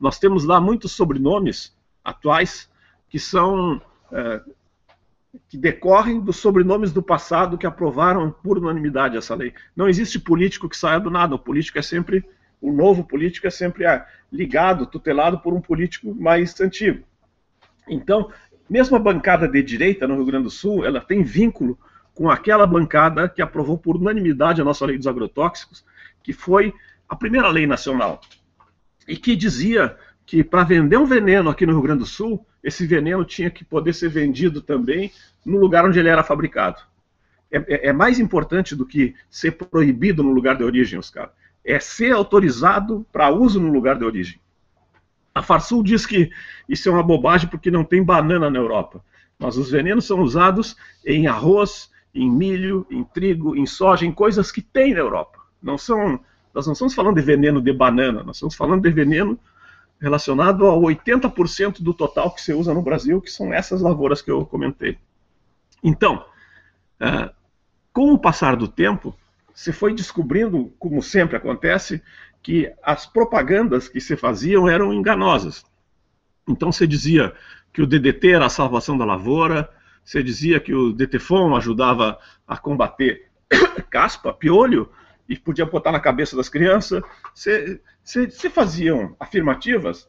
Nós 0.00 0.18
temos 0.18 0.44
lá 0.44 0.58
muitos 0.58 0.92
sobrenomes 0.92 1.76
atuais 2.02 2.70
que 3.06 3.18
são 3.18 3.82
é, 4.10 4.40
que 5.46 5.58
decorrem 5.58 6.18
dos 6.18 6.38
sobrenomes 6.38 6.90
do 6.90 7.02
passado 7.02 7.58
que 7.58 7.66
aprovaram 7.66 8.30
por 8.30 8.56
unanimidade 8.56 9.14
essa 9.14 9.34
lei. 9.34 9.52
Não 9.76 9.90
existe 9.90 10.18
político 10.18 10.70
que 10.70 10.76
saia 10.76 10.98
do 10.98 11.10
nada. 11.10 11.34
O 11.34 11.38
político 11.38 11.78
é 11.78 11.82
sempre 11.82 12.24
o 12.62 12.72
novo 12.72 13.04
político 13.04 13.46
é 13.46 13.50
sempre 13.50 13.84
é, 13.84 14.02
ligado, 14.32 14.86
tutelado 14.86 15.38
por 15.38 15.52
um 15.52 15.60
político 15.60 16.14
mais 16.14 16.58
antigo. 16.62 17.04
Então, 17.86 18.30
mesmo 18.70 18.96
a 18.96 18.98
bancada 18.98 19.46
de 19.46 19.62
direita 19.62 20.08
no 20.08 20.14
Rio 20.14 20.24
Grande 20.24 20.44
do 20.44 20.50
Sul, 20.50 20.82
ela 20.86 21.02
tem 21.02 21.22
vínculo 21.22 21.78
com 22.14 22.30
aquela 22.30 22.66
bancada 22.66 23.28
que 23.28 23.42
aprovou 23.42 23.76
por 23.76 23.96
unanimidade 23.96 24.62
a 24.62 24.64
nossa 24.64 24.86
lei 24.86 24.96
dos 24.96 25.06
agrotóxicos, 25.06 25.84
que 26.22 26.32
foi 26.32 26.72
a 27.08 27.16
primeira 27.16 27.48
lei 27.48 27.66
nacional, 27.66 28.20
e 29.06 29.16
que 29.16 29.34
dizia 29.34 29.96
que 30.24 30.44
para 30.44 30.62
vender 30.62 30.96
um 30.96 31.06
veneno 31.06 31.50
aqui 31.50 31.66
no 31.66 31.72
Rio 31.72 31.82
Grande 31.82 32.00
do 32.00 32.06
Sul, 32.06 32.46
esse 32.62 32.86
veneno 32.86 33.24
tinha 33.24 33.50
que 33.50 33.64
poder 33.64 33.92
ser 33.92 34.08
vendido 34.08 34.60
também 34.60 35.12
no 35.44 35.58
lugar 35.58 35.84
onde 35.84 35.98
ele 35.98 36.08
era 36.08 36.22
fabricado. 36.22 36.80
É, 37.50 37.58
é, 37.58 37.88
é 37.88 37.92
mais 37.92 38.20
importante 38.20 38.76
do 38.76 38.86
que 38.86 39.14
ser 39.28 39.52
proibido 39.52 40.22
no 40.22 40.30
lugar 40.30 40.56
de 40.56 40.62
origem, 40.62 40.98
Oscar. 40.98 41.32
É 41.64 41.80
ser 41.80 42.12
autorizado 42.12 43.04
para 43.12 43.30
uso 43.30 43.60
no 43.60 43.72
lugar 43.72 43.98
de 43.98 44.04
origem. 44.04 44.40
A 45.34 45.42
Farsul 45.42 45.82
diz 45.82 46.06
que 46.06 46.30
isso 46.68 46.88
é 46.88 46.92
uma 46.92 47.02
bobagem 47.02 47.48
porque 47.48 47.70
não 47.70 47.84
tem 47.84 48.02
banana 48.02 48.48
na 48.48 48.58
Europa. 48.58 49.04
Mas 49.38 49.56
os 49.56 49.70
venenos 49.70 50.04
são 50.04 50.20
usados 50.20 50.76
em 51.04 51.26
arroz, 51.26 51.90
em 52.14 52.30
milho, 52.30 52.86
em 52.90 53.02
trigo, 53.02 53.56
em 53.56 53.66
soja, 53.66 54.04
em 54.04 54.12
coisas 54.12 54.52
que 54.52 54.60
tem 54.60 54.92
na 54.92 55.00
Europa. 55.00 55.39
Não 55.62 55.76
são, 55.76 56.20
nós 56.54 56.66
não 56.66 56.72
estamos 56.72 56.94
falando 56.94 57.16
de 57.16 57.22
veneno 57.22 57.60
de 57.60 57.72
banana, 57.72 58.22
nós 58.22 58.36
estamos 58.36 58.54
falando 58.54 58.82
de 58.82 58.90
veneno 58.90 59.38
relacionado 60.00 60.66
ao 60.66 60.80
80% 60.80 61.82
do 61.82 61.92
total 61.92 62.34
que 62.34 62.40
se 62.40 62.52
usa 62.52 62.72
no 62.72 62.82
Brasil, 62.82 63.20
que 63.20 63.30
são 63.30 63.52
essas 63.52 63.82
lavouras 63.82 64.22
que 64.22 64.30
eu 64.30 64.46
comentei. 64.46 64.98
Então, 65.82 66.24
uh, 67.00 67.30
com 67.92 68.12
o 68.12 68.18
passar 68.18 68.56
do 68.56 68.66
tempo, 68.66 69.14
se 69.52 69.72
foi 69.72 69.92
descobrindo, 69.92 70.72
como 70.78 71.02
sempre 71.02 71.36
acontece, 71.36 72.02
que 72.42 72.72
as 72.82 73.04
propagandas 73.04 73.88
que 73.88 74.00
se 74.00 74.16
faziam 74.16 74.68
eram 74.68 74.92
enganosas. 74.92 75.64
Então 76.48 76.72
você 76.72 76.86
dizia 76.86 77.34
que 77.72 77.82
o 77.82 77.86
DDT 77.86 78.30
era 78.30 78.46
a 78.46 78.50
salvação 78.50 78.96
da 78.96 79.04
lavoura, 79.04 79.68
você 80.04 80.22
dizia 80.22 80.58
que 80.58 80.74
o 80.74 80.92
DTFON 80.92 81.54
ajudava 81.54 82.18
a 82.46 82.56
combater 82.56 83.30
caspa, 83.90 84.32
piolho, 84.32 84.90
e 85.30 85.38
podia 85.38 85.64
botar 85.64 85.92
na 85.92 86.00
cabeça 86.00 86.36
das 86.36 86.48
crianças. 86.48 87.00
Você, 87.32 87.80
você, 88.02 88.28
você 88.28 88.50
faziam 88.50 89.14
afirmativas 89.20 90.08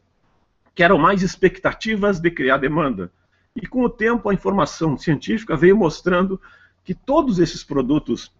que 0.74 0.82
eram 0.82 0.98
mais 0.98 1.22
expectativas 1.22 2.18
de 2.18 2.28
criar 2.28 2.56
demanda. 2.56 3.12
E 3.54 3.64
com 3.64 3.84
o 3.84 3.88
tempo 3.88 4.28
a 4.28 4.34
informação 4.34 4.98
científica 4.98 5.56
veio 5.56 5.76
mostrando 5.76 6.40
que 6.82 6.92
todos 6.92 7.38
esses 7.38 7.62
produtos 7.62 8.34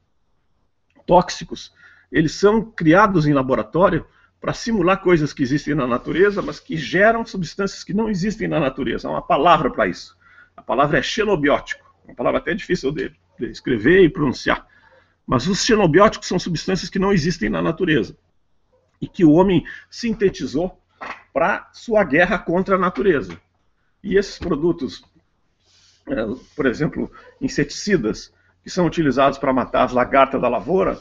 tóxicos, 1.06 1.72
eles 2.10 2.32
são 2.34 2.60
criados 2.64 3.28
em 3.28 3.32
laboratório 3.32 4.04
para 4.40 4.52
simular 4.52 5.00
coisas 5.00 5.32
que 5.32 5.42
existem 5.44 5.76
na 5.76 5.86
natureza, 5.86 6.42
mas 6.42 6.58
que 6.58 6.76
geram 6.76 7.24
substâncias 7.24 7.84
que 7.84 7.94
não 7.94 8.10
existem 8.10 8.48
na 8.48 8.58
natureza. 8.58 9.06
Há 9.06 9.12
uma 9.12 9.22
palavra 9.22 9.70
para 9.70 9.86
isso. 9.86 10.16
A 10.56 10.62
palavra 10.62 10.98
é 10.98 11.02
xenobiótico, 11.02 11.94
uma 12.04 12.14
palavra 12.16 12.40
até 12.40 12.52
difícil 12.52 12.90
de, 12.90 13.12
de 13.38 13.46
escrever 13.50 14.02
e 14.02 14.08
pronunciar. 14.08 14.66
Mas 15.32 15.46
os 15.46 15.64
xenobióticos 15.64 16.28
são 16.28 16.38
substâncias 16.38 16.90
que 16.90 16.98
não 16.98 17.10
existem 17.10 17.48
na 17.48 17.62
natureza 17.62 18.14
e 19.00 19.08
que 19.08 19.24
o 19.24 19.32
homem 19.32 19.64
sintetizou 19.88 20.78
para 21.32 21.70
sua 21.72 22.04
guerra 22.04 22.38
contra 22.38 22.76
a 22.76 22.78
natureza. 22.78 23.40
E 24.04 24.18
esses 24.18 24.38
produtos, 24.38 25.02
é, 26.06 26.14
por 26.54 26.66
exemplo, 26.66 27.10
inseticidas, 27.40 28.30
que 28.62 28.68
são 28.68 28.84
utilizados 28.84 29.38
para 29.38 29.54
matar 29.54 29.84
as 29.84 29.92
lagartas 29.94 30.38
da 30.38 30.50
lavoura, 30.50 31.00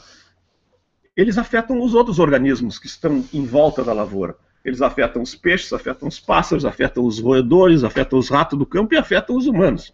eles 1.14 1.36
afetam 1.36 1.82
os 1.82 1.92
outros 1.92 2.18
organismos 2.18 2.78
que 2.78 2.86
estão 2.86 3.22
em 3.34 3.44
volta 3.44 3.84
da 3.84 3.92
lavoura. 3.92 4.34
Eles 4.64 4.80
afetam 4.80 5.20
os 5.20 5.34
peixes, 5.34 5.74
afetam 5.74 6.08
os 6.08 6.18
pássaros, 6.18 6.64
afetam 6.64 7.04
os 7.04 7.18
roedores, 7.18 7.84
afetam 7.84 8.18
os 8.18 8.30
ratos 8.30 8.58
do 8.58 8.64
campo 8.64 8.94
e 8.94 8.96
afetam 8.96 9.36
os 9.36 9.46
humanos. 9.46 9.92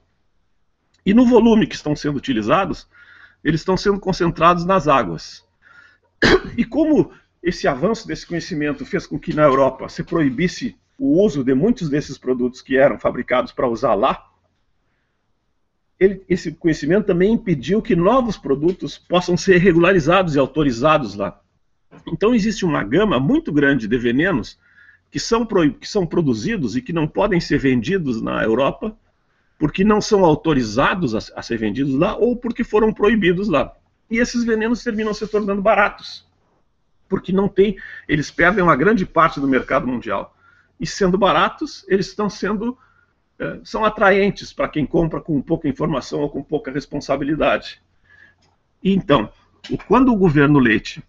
E 1.05 1.13
no 1.13 1.27
volume 1.27 1.67
que 1.67 1.75
estão 1.75 1.97
sendo 1.97 2.19
utilizados, 2.19 2.87
eles 3.43 3.61
estão 3.61 3.77
sendo 3.77 4.01
concentrados 4.01 4.65
nas 4.65 4.89
águas. 4.89 5.45
E 6.57 6.65
como 6.65 7.13
esse 7.43 7.69
avanço 7.69 8.07
desse 8.07 8.27
conhecimento 8.27 8.85
fez 8.85 9.07
com 9.07 9.19
que 9.19 9.35
na 9.35 9.45
Europa 9.45 9.89
se 9.89 10.03
proibisse 10.03 10.77
o 10.99 11.23
uso 11.23 11.45
de 11.45 11.55
muitos 11.55 11.89
desses 11.89 12.19
produtos 12.19 12.61
que 12.61 12.77
eram 12.77 12.99
fabricados 12.99 13.53
para 13.53 13.69
usar 13.69 13.95
lá, 13.95 14.29
ele, 15.99 16.23
esse 16.29 16.53
conhecimento 16.53 17.07
também 17.07 17.33
impediu 17.33 17.83
que 17.83 17.95
novos 17.97 18.37
produtos 18.37 18.99
possam 18.99 19.37
ser 19.37 19.59
regularizados 19.59 20.35
e 20.35 20.39
autorizados 20.39 21.15
lá. 21.15 21.41
Então 22.07 22.35
existe 22.35 22.65
uma 22.65 22.85
gama 22.85 23.19
muito 23.19 23.53
grande 23.53 23.89
de 23.89 23.99
venenos 23.99 24.59
que 25.11 25.19
são, 25.19 25.47
que 25.47 25.89
são 25.89 26.07
produzidos 26.07 26.77
e 26.77 26.83
que 26.83 26.93
não 26.93 27.09
podem 27.09 27.41
ser 27.41 27.59
vendidos 27.59 28.21
na 28.21 28.43
Europa 28.43 28.97
porque 29.59 29.85
não 29.85 30.01
são 30.01 30.25
autorizados 30.25 31.15
a, 31.15 31.19
a 31.39 31.43
ser 31.43 31.59
vendidos 31.59 31.95
lá 31.95 32.17
ou 32.17 32.37
porque 32.37 32.63
foram 32.63 32.93
proibidos 32.93 33.49
lá. 33.49 33.73
E 34.11 34.19
esses 34.19 34.45
venenos 34.45 34.83
terminam 34.83 35.13
se 35.13 35.27
tornando 35.27 35.61
baratos 35.61 36.29
porque 37.09 37.33
não 37.33 37.49
tem, 37.49 37.77
eles 38.07 38.31
perdem 38.31 38.63
uma 38.63 38.77
grande 38.77 39.07
parte 39.07 39.41
do 39.41 39.49
mercado 39.49 39.87
mundial. 39.87 40.37
E 40.79 40.87
sendo 40.87 41.17
baratos, 41.17 41.85
eles 41.89 42.07
estão 42.07 42.29
sendo 42.29 42.77
é, 43.39 43.61
são 43.65 43.85
atraentes 43.85 44.53
para 44.53 44.69
quem 44.69 44.85
compra 44.85 45.21
com 45.21 45.41
pouca 45.41 45.69
informação 45.69 46.21
ou 46.21 46.29
com 46.29 46.43
pouca 46.43 46.71
responsabilidade. 46.71 47.81
Então, 48.83 49.31
quando 49.87 50.13
o 50.13 50.17
governo 50.17 50.59
Leite 50.59 51.03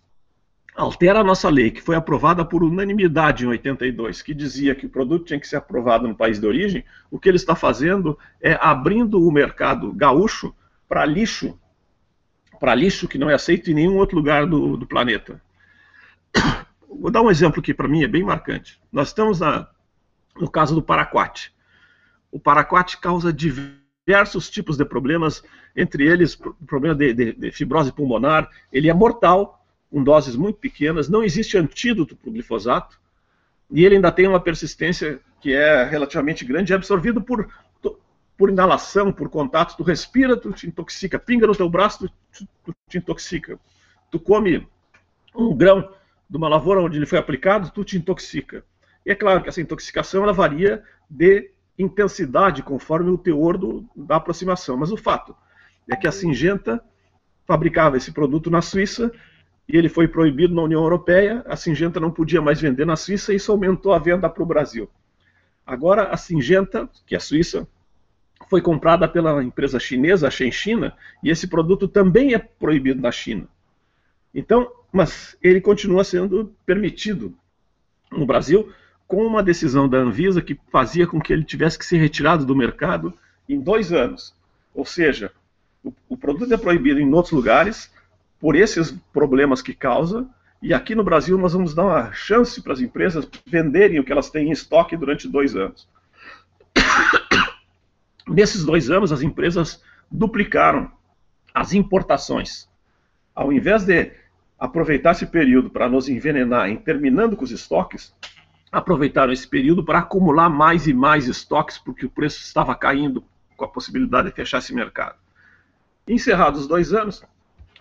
altera 0.79 1.19
a 1.19 1.23
nossa 1.23 1.49
lei, 1.49 1.71
que 1.71 1.81
foi 1.81 1.95
aprovada 1.95 2.45
por 2.45 2.63
unanimidade 2.63 3.43
em 3.43 3.47
82, 3.47 4.21
que 4.21 4.33
dizia 4.33 4.73
que 4.73 4.85
o 4.85 4.89
produto 4.89 5.25
tinha 5.25 5.39
que 5.39 5.47
ser 5.47 5.57
aprovado 5.57 6.07
no 6.07 6.15
país 6.15 6.39
de 6.39 6.47
origem, 6.47 6.85
o 7.11 7.19
que 7.19 7.27
ele 7.27 7.35
está 7.35 7.53
fazendo 7.53 8.17
é 8.41 8.57
abrindo 8.61 9.21
o 9.21 9.31
mercado 9.31 9.91
gaúcho 9.91 10.55
para 10.87 11.05
lixo, 11.05 11.59
para 12.59 12.73
lixo 12.73 13.07
que 13.07 13.17
não 13.17 13.29
é 13.29 13.33
aceito 13.33 13.69
em 13.69 13.73
nenhum 13.73 13.97
outro 13.97 14.15
lugar 14.15 14.45
do, 14.45 14.77
do 14.77 14.87
planeta. 14.87 15.41
Vou 16.87 17.11
dar 17.11 17.21
um 17.21 17.29
exemplo 17.29 17.61
que 17.61 17.73
para 17.73 17.87
mim 17.87 18.03
é 18.03 18.07
bem 18.07 18.23
marcante. 18.23 18.79
Nós 18.91 19.09
estamos 19.09 19.41
na, 19.41 19.67
no 20.39 20.49
caso 20.49 20.73
do 20.73 20.81
paraquat. 20.81 21.53
O 22.31 22.39
paraquat 22.39 22.97
causa 22.97 23.33
diversos 23.33 24.49
tipos 24.49 24.77
de 24.77 24.85
problemas, 24.85 25.43
entre 25.75 26.07
eles 26.07 26.35
o 26.35 26.65
problema 26.65 26.95
de, 26.95 27.13
de, 27.13 27.33
de 27.33 27.51
fibrose 27.51 27.91
pulmonar. 27.91 28.49
Ele 28.71 28.89
é 28.89 28.93
mortal, 28.93 29.58
com 29.89 30.03
doses 30.03 30.35
muito 30.35 30.59
pequenas, 30.59 31.09
não 31.09 31.23
existe 31.23 31.57
antídoto 31.57 32.15
para 32.15 32.29
o 32.29 32.33
glifosato, 32.33 32.99
e 33.71 33.85
ele 33.85 33.95
ainda 33.95 34.11
tem 34.11 34.27
uma 34.27 34.39
persistência 34.39 35.19
que 35.41 35.53
é 35.53 35.83
relativamente 35.83 36.43
grande, 36.45 36.73
é 36.73 36.75
absorvido 36.75 37.21
por, 37.21 37.47
por 38.37 38.49
inalação, 38.49 39.11
por 39.11 39.29
contato, 39.29 39.75
tu 39.75 39.83
respira, 39.83 40.37
tu 40.37 40.51
te 40.51 40.67
intoxica, 40.67 41.19
pinga 41.19 41.45
no 41.45 41.55
teu 41.55 41.69
braço, 41.69 42.09
tu, 42.31 42.47
tu 42.63 42.75
te 42.87 42.97
intoxica. 42.97 43.59
Tu 44.09 44.19
come 44.19 44.67
um 45.35 45.55
grão 45.55 45.93
de 46.29 46.37
uma 46.37 46.47
lavoura 46.47 46.81
onde 46.81 46.97
ele 46.97 47.05
foi 47.05 47.19
aplicado, 47.19 47.71
tu 47.71 47.83
te 47.83 47.97
intoxica. 47.97 48.63
E 49.05 49.11
é 49.11 49.15
claro 49.15 49.41
que 49.41 49.49
essa 49.49 49.61
intoxicação 49.61 50.23
ela 50.23 50.33
varia 50.33 50.83
de 51.09 51.51
intensidade 51.77 52.61
conforme 52.61 53.09
o 53.09 53.17
teor 53.17 53.57
do, 53.57 53.85
da 53.95 54.17
aproximação. 54.17 54.77
Mas 54.77 54.91
o 54.91 54.97
fato 54.97 55.35
é 55.89 55.95
que 55.95 56.07
a 56.07 56.11
Singenta 56.11 56.83
fabricava 57.45 57.97
esse 57.97 58.11
produto 58.11 58.49
na 58.49 58.61
Suíça 58.61 59.11
e 59.69 59.77
ele 59.77 59.87
foi 59.87 60.07
proibido 60.07 60.55
na 60.55 60.63
União 60.63 60.81
Europeia. 60.81 61.43
A 61.45 61.55
Singenta 61.55 61.99
não 61.99 62.09
podia 62.09 62.41
mais 62.41 62.59
vender 62.59 62.85
na 62.85 62.95
Suíça 62.95 63.31
e 63.31 63.35
isso 63.35 63.51
aumentou 63.51 63.93
a 63.93 63.99
venda 63.99 64.27
para 64.27 64.41
o 64.41 64.45
Brasil. 64.45 64.89
Agora 65.63 66.09
a 66.09 66.17
Singenta, 66.17 66.89
que 67.05 67.15
é 67.15 67.19
suíça, 67.19 67.67
foi 68.49 68.61
comprada 68.61 69.07
pela 69.07 69.43
empresa 69.43 69.79
chinesa, 69.79 70.27
a 70.27 70.31
Shenchina, 70.31 70.97
e 71.23 71.29
esse 71.29 71.47
produto 71.47 71.87
também 71.87 72.33
é 72.33 72.39
proibido 72.39 72.99
na 72.99 73.11
China. 73.11 73.47
Então, 74.33 74.71
mas 74.91 75.37
ele 75.39 75.61
continua 75.61 76.03
sendo 76.03 76.51
permitido 76.65 77.35
no 78.11 78.25
Brasil 78.25 78.73
com 79.07 79.23
uma 79.23 79.43
decisão 79.43 79.87
da 79.87 79.99
Anvisa 79.99 80.41
que 80.41 80.59
fazia 80.71 81.05
com 81.05 81.21
que 81.21 81.31
ele 81.31 81.43
tivesse 81.43 81.77
que 81.77 81.85
ser 81.85 81.97
retirado 81.97 82.43
do 82.43 82.55
mercado 82.55 83.13
em 83.47 83.59
dois 83.59 83.93
anos. 83.93 84.33
Ou 84.73 84.85
seja, 84.85 85.31
o, 85.83 85.93
o 86.07 86.17
produto 86.17 86.51
é 86.51 86.57
proibido 86.57 86.99
em 86.99 87.13
outros 87.13 87.33
lugares 87.33 87.91
por 88.39 88.55
esses 88.55 88.91
problemas 89.11 89.61
que 89.61 89.73
causa, 89.73 90.27
e 90.61 90.73
aqui 90.73 90.93
no 90.95 91.03
Brasil 91.03 91.37
nós 91.37 91.53
vamos 91.53 91.73
dar 91.73 91.85
uma 91.85 92.11
chance 92.11 92.61
para 92.61 92.73
as 92.73 92.81
empresas 92.81 93.27
venderem 93.45 93.99
o 93.99 94.03
que 94.03 94.11
elas 94.11 94.29
têm 94.29 94.49
em 94.49 94.51
estoque 94.51 94.97
durante 94.97 95.27
dois 95.27 95.55
anos. 95.55 95.87
Nesses 98.27 98.63
dois 98.63 98.91
anos, 98.91 99.11
as 99.11 99.21
empresas 99.21 99.81
duplicaram 100.11 100.91
as 101.53 101.73
importações. 101.73 102.69
Ao 103.33 103.51
invés 103.51 103.85
de 103.85 104.11
aproveitar 104.57 105.11
esse 105.11 105.25
período 105.25 105.69
para 105.69 105.89
nos 105.89 106.09
envenenar 106.09 106.69
em 106.69 106.75
terminando 106.75 107.35
com 107.35 107.45
os 107.45 107.51
estoques, 107.51 108.13
aproveitaram 108.71 109.31
esse 109.31 109.47
período 109.47 109.83
para 109.83 109.99
acumular 109.99 110.49
mais 110.49 110.87
e 110.87 110.93
mais 110.93 111.27
estoques, 111.27 111.77
porque 111.77 112.05
o 112.05 112.09
preço 112.09 112.41
estava 112.41 112.75
caindo 112.75 113.23
com 113.55 113.65
a 113.65 113.69
possibilidade 113.69 114.29
de 114.29 114.35
fechar 114.35 114.59
esse 114.59 114.73
mercado. 114.73 115.17
Encerrados 116.07 116.61
os 116.61 116.67
dois 116.67 116.93
anos, 116.93 117.23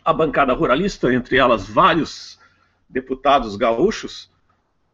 a 0.04 0.12
bancada 0.12 0.52
ruralista, 0.52 1.12
entre 1.12 1.36
elas 1.36 1.68
vários 1.68 2.38
deputados 2.88 3.56
gaúchos, 3.56 4.30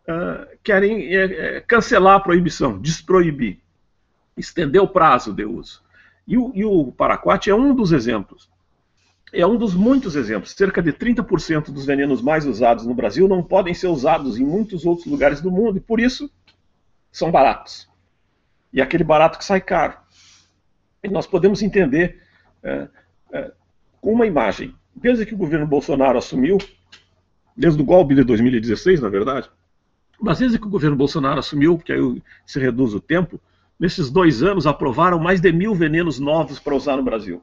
uh, 0.09 0.46
querem 0.62 1.09
uh, 1.16 1.64
cancelar 1.66 2.16
a 2.16 2.20
proibição, 2.20 2.78
desproibir, 2.78 3.61
estender 4.36 4.82
o 4.82 4.88
prazo 4.88 5.32
de 5.32 5.44
uso. 5.44 5.82
E 6.26 6.38
o, 6.38 6.52
e 6.55 6.64
o 6.64 6.92
paraquat 6.92 7.48
é 7.48 7.55
um 7.55 7.74
dos 7.74 7.92
exemplos 7.92 8.48
é 9.34 9.44
um 9.44 9.57
dos 9.57 9.74
muitos 9.74 10.14
exemplos. 10.14 10.52
Cerca 10.52 10.80
de 10.80 10.92
30% 10.92 11.72
dos 11.72 11.84
venenos 11.84 12.22
mais 12.22 12.46
usados 12.46 12.86
no 12.86 12.94
Brasil 12.94 13.26
não 13.26 13.42
podem 13.42 13.74
ser 13.74 13.88
usados 13.88 14.38
em 14.38 14.44
muitos 14.44 14.86
outros 14.86 15.07
lugares 15.07 15.40
do 15.40 15.50
mundo 15.50 15.76
e, 15.76 15.80
por 15.80 16.00
isso, 16.00 16.30
são 17.11 17.30
baratos. 17.30 17.88
E 18.72 18.80
aquele 18.80 19.05
barato 19.05 19.38
que 19.38 19.44
sai 19.44 19.61
caro. 19.61 19.98
E 21.02 21.09
nós 21.09 21.26
podemos 21.26 21.62
entender 21.62 22.22
é, 22.62 22.88
com 24.00 24.12
uma 24.12 24.26
imagem. 24.26 24.74
Desde 24.97 25.26
que 25.26 25.34
o 25.34 25.38
governo 25.38 25.66
Bolsonaro 25.66 26.18
assumiu, 26.18 26.59
desde 27.57 27.80
o 27.80 27.84
golpe 27.84 28.14
de 28.14 28.24
2016, 28.24 29.01
na 29.01 29.09
verdade, 29.09 29.51
mas 30.20 30.38
desde 30.38 30.59
que 30.59 30.66
o 30.66 30.70
governo 30.70 30.97
Bolsonaro 30.97 31.38
assumiu, 31.38 31.78
que 31.78 31.92
aí 31.92 32.22
se 32.47 32.59
reduz 32.61 32.95
o 32.95 33.01
tempo, 33.01 33.40
nesses 33.78 34.11
dois 34.11 34.42
anos 34.42 34.66
aprovaram 34.66 35.18
mais 35.18 35.40
de 35.40 35.53
mil 35.53 35.74
venenos 35.74 36.18
novos 36.18 36.59
para 36.59 36.74
usar 36.74 36.97
no 36.97 37.03
Brasil. 37.03 37.42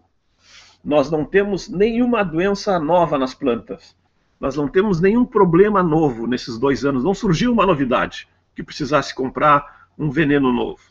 Nós 0.84 1.12
não 1.12 1.24
temos 1.24 1.70
nenhuma 1.70 2.24
doença 2.24 2.80
nova 2.80 3.18
nas 3.18 3.34
plantas. 3.34 3.96
Nós 4.40 4.56
não 4.56 4.68
temos 4.68 5.00
nenhum 5.00 5.24
problema 5.24 5.84
novo 5.84 6.26
nesses 6.26 6.58
dois 6.58 6.84
anos. 6.84 7.04
Não 7.04 7.14
surgiu 7.14 7.52
uma 7.52 7.66
novidade 7.66 8.28
que 8.56 8.64
precisasse 8.64 9.14
comprar 9.14 9.88
um 9.98 10.10
veneno 10.10 10.52
novo. 10.52 10.82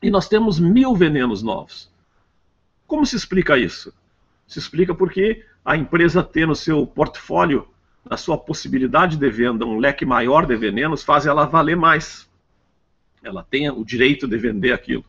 E 0.00 0.10
nós 0.10 0.28
temos 0.28 0.60
mil 0.60 0.94
venenos 0.94 1.42
novos. 1.42 1.90
Como 2.86 3.04
se 3.04 3.16
explica 3.16 3.58
isso? 3.58 3.92
Se 4.46 4.60
explica 4.60 4.94
porque 4.94 5.44
a 5.68 5.76
empresa 5.76 6.22
ter 6.22 6.46
no 6.46 6.56
seu 6.56 6.86
portfólio, 6.86 7.68
na 8.08 8.16
sua 8.16 8.38
possibilidade 8.38 9.18
de 9.18 9.28
venda, 9.28 9.66
um 9.66 9.78
leque 9.78 10.06
maior 10.06 10.46
de 10.46 10.56
venenos, 10.56 11.02
faz 11.02 11.26
ela 11.26 11.44
valer 11.44 11.76
mais. 11.76 12.26
Ela 13.22 13.44
tem 13.44 13.68
o 13.68 13.84
direito 13.84 14.26
de 14.26 14.38
vender 14.38 14.72
aquilo. 14.72 15.04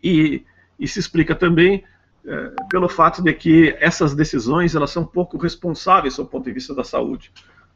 E, 0.00 0.44
se 0.86 1.00
explica 1.00 1.34
também 1.34 1.82
é, 2.24 2.52
pelo 2.70 2.88
fato 2.88 3.20
de 3.20 3.32
que 3.32 3.76
essas 3.80 4.14
decisões 4.14 4.76
elas 4.76 4.92
são 4.92 5.04
pouco 5.04 5.36
responsáveis 5.36 6.16
do 6.16 6.26
ponto 6.26 6.44
de 6.44 6.52
vista 6.52 6.72
da 6.72 6.84
saúde. 6.84 7.32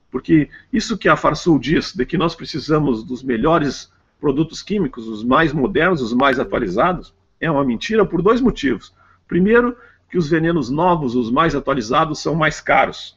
Porque 0.09 0.49
isso 0.73 0.97
que 0.97 1.09
a 1.09 1.17
Farsul 1.17 1.59
diz, 1.59 1.93
de 1.93 2.07
que 2.07 2.17
nós 2.17 2.37
precisamos 2.37 3.03
dos 3.03 3.21
melhores 3.25 3.93
produtos 4.21 4.63
químicos, 4.63 5.09
os 5.09 5.25
mais 5.25 5.53
modernos, 5.53 6.01
os 6.01 6.13
mais 6.13 6.39
atualizados, 6.39 7.13
é 7.41 7.51
uma 7.51 7.65
mentira 7.65 8.07
por 8.07 8.23
dois 8.23 8.41
motivos. 8.41 8.95
Primeiro, 9.27 9.77
que 10.09 10.19
os 10.19 10.29
venenos 10.29 10.71
novos, 10.71 11.15
os 11.15 11.31
mais 11.31 11.55
atualizados, 11.55 12.21
são 12.21 12.35
mais 12.35 12.61
caros. 12.61 13.17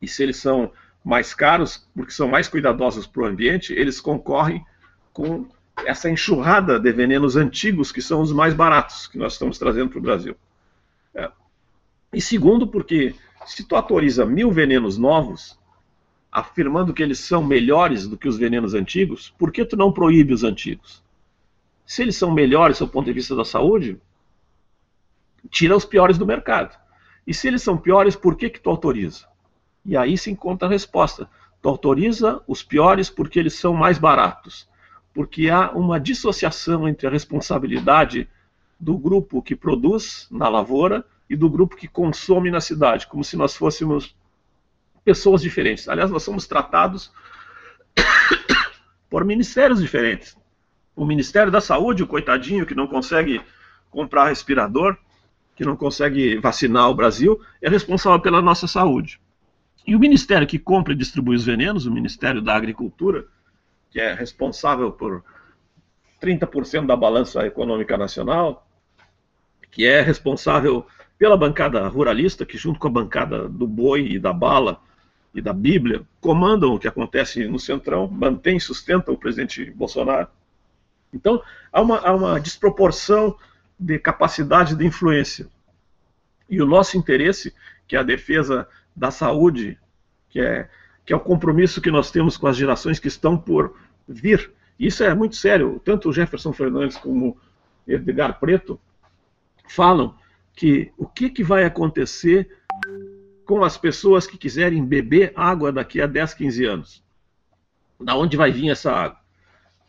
E 0.00 0.06
se 0.06 0.22
eles 0.22 0.36
são 0.36 0.72
mais 1.04 1.32
caros, 1.34 1.86
porque 1.94 2.10
são 2.10 2.28
mais 2.28 2.48
cuidadosos 2.48 3.06
para 3.06 3.22
o 3.22 3.26
ambiente, 3.26 3.72
eles 3.72 4.00
concorrem 4.00 4.64
com 5.12 5.46
essa 5.84 6.10
enxurrada 6.10 6.78
de 6.78 6.92
venenos 6.92 7.36
antigos, 7.36 7.92
que 7.92 8.00
são 8.00 8.20
os 8.20 8.32
mais 8.32 8.54
baratos, 8.54 9.06
que 9.06 9.18
nós 9.18 9.34
estamos 9.34 9.58
trazendo 9.58 9.90
para 9.90 9.98
o 9.98 10.02
Brasil. 10.02 10.36
É. 11.14 11.30
E 12.12 12.20
segundo, 12.20 12.66
porque 12.66 13.14
se 13.46 13.64
tu 13.64 13.76
autoriza 13.76 14.24
mil 14.24 14.50
venenos 14.50 14.96
novos, 14.96 15.58
afirmando 16.30 16.92
que 16.92 17.02
eles 17.02 17.18
são 17.18 17.42
melhores 17.44 18.06
do 18.06 18.16
que 18.16 18.28
os 18.28 18.36
venenos 18.36 18.74
antigos, 18.74 19.32
por 19.38 19.52
que 19.52 19.64
tu 19.64 19.76
não 19.76 19.92
proíbe 19.92 20.34
os 20.34 20.44
antigos? 20.44 21.02
Se 21.86 22.02
eles 22.02 22.16
são 22.16 22.32
melhores 22.32 22.78
do 22.78 22.88
ponto 22.88 23.06
de 23.06 23.12
vista 23.12 23.36
da 23.36 23.44
saúde, 23.44 23.98
tira 25.46 25.76
os 25.76 25.84
piores 25.84 26.18
do 26.18 26.26
mercado. 26.26 26.76
E 27.26 27.34
se 27.34 27.48
eles 27.48 27.62
são 27.62 27.76
piores, 27.76 28.14
por 28.14 28.36
que, 28.36 28.48
que 28.48 28.60
tu 28.60 28.70
autoriza? 28.70 29.26
E 29.84 29.96
aí 29.96 30.16
se 30.16 30.30
encontra 30.30 30.68
a 30.68 30.70
resposta. 30.70 31.28
Tu 31.60 31.68
autoriza 31.68 32.42
os 32.46 32.62
piores 32.62 33.10
porque 33.10 33.38
eles 33.38 33.54
são 33.54 33.74
mais 33.74 33.98
baratos. 33.98 34.68
Porque 35.12 35.48
há 35.48 35.70
uma 35.72 35.98
dissociação 35.98 36.88
entre 36.88 37.06
a 37.06 37.10
responsabilidade 37.10 38.28
do 38.78 38.96
grupo 38.96 39.42
que 39.42 39.56
produz 39.56 40.28
na 40.30 40.48
lavoura 40.48 41.04
e 41.28 41.34
do 41.34 41.48
grupo 41.48 41.76
que 41.76 41.88
consome 41.88 42.50
na 42.50 42.60
cidade, 42.60 43.06
como 43.06 43.24
se 43.24 43.36
nós 43.36 43.56
fôssemos 43.56 44.14
pessoas 45.04 45.40
diferentes. 45.40 45.88
Aliás, 45.88 46.10
nós 46.10 46.22
somos 46.22 46.46
tratados 46.46 47.12
por 49.08 49.24
ministérios 49.24 49.80
diferentes. 49.80 50.36
O 50.94 51.04
Ministério 51.04 51.50
da 51.50 51.60
Saúde, 51.60 52.02
o 52.02 52.06
coitadinho 52.06 52.66
que 52.66 52.74
não 52.74 52.86
consegue 52.86 53.40
comprar 53.90 54.28
respirador, 54.28 54.96
que 55.56 55.64
não 55.64 55.74
consegue 55.74 56.36
vacinar 56.36 56.90
o 56.90 56.94
Brasil, 56.94 57.40
é 57.62 57.68
responsável 57.68 58.20
pela 58.20 58.42
nossa 58.42 58.68
saúde. 58.68 59.18
E 59.86 59.96
o 59.96 59.98
ministério 59.98 60.46
que 60.46 60.58
compra 60.58 60.92
e 60.92 60.96
distribui 60.96 61.34
os 61.34 61.46
venenos, 61.46 61.86
o 61.86 61.90
Ministério 61.90 62.42
da 62.42 62.54
Agricultura, 62.54 63.24
que 63.90 63.98
é 63.98 64.12
responsável 64.12 64.92
por 64.92 65.24
30% 66.20 66.86
da 66.86 66.94
balança 66.94 67.46
econômica 67.46 67.96
nacional, 67.96 68.68
que 69.70 69.86
é 69.86 70.02
responsável 70.02 70.86
pela 71.18 71.36
bancada 71.36 71.86
ruralista, 71.88 72.44
que 72.44 72.58
junto 72.58 72.78
com 72.78 72.88
a 72.88 72.90
bancada 72.90 73.48
do 73.48 73.66
boi 73.66 74.06
e 74.06 74.18
da 74.18 74.34
bala 74.34 74.80
e 75.34 75.40
da 75.40 75.52
Bíblia, 75.52 76.02
comandam 76.20 76.74
o 76.74 76.78
que 76.78 76.88
acontece 76.88 77.46
no 77.46 77.58
Centrão, 77.58 78.08
mantém 78.08 78.56
e 78.56 78.60
sustenta 78.60 79.12
o 79.12 79.16
presidente 79.16 79.70
Bolsonaro. 79.70 80.28
Então, 81.12 81.42
há 81.72 81.80
uma, 81.80 81.98
há 81.98 82.14
uma 82.14 82.40
desproporção 82.40 83.36
de 83.78 83.98
capacidade 83.98 84.74
de 84.74 84.86
influência. 84.86 85.48
E 86.48 86.60
o 86.62 86.66
nosso 86.66 86.96
interesse, 86.96 87.54
que 87.86 87.96
é 87.96 87.98
a 87.98 88.02
defesa 88.02 88.68
da 88.94 89.10
saúde, 89.10 89.78
que 90.28 90.40
é, 90.40 90.68
que 91.04 91.12
é 91.12 91.16
o 91.16 91.20
compromisso 91.20 91.80
que 91.80 91.90
nós 91.90 92.10
temos 92.10 92.36
com 92.36 92.46
as 92.46 92.56
gerações 92.56 92.98
que 92.98 93.08
estão 93.08 93.36
por 93.36 93.76
vir. 94.08 94.52
Isso 94.78 95.02
é 95.02 95.14
muito 95.14 95.36
sério. 95.36 95.80
Tanto 95.84 96.08
o 96.08 96.12
Jefferson 96.12 96.52
Fernandes 96.52 96.96
como 96.96 97.36
Edgar 97.86 98.38
Preto 98.38 98.80
falam 99.68 100.14
que 100.54 100.92
o 100.96 101.06
que, 101.06 101.28
que 101.28 101.44
vai 101.44 101.64
acontecer 101.64 102.48
com 103.46 103.62
as 103.62 103.78
pessoas 103.78 104.26
que 104.26 104.36
quiserem 104.36 104.84
beber 104.84 105.32
água 105.36 105.70
daqui 105.70 106.00
a 106.00 106.06
10, 106.06 106.34
15 106.34 106.64
anos. 106.64 107.04
Da 107.98 108.16
onde 108.16 108.36
vai 108.36 108.50
vir 108.50 108.70
essa 108.70 108.92
água? 108.92 109.18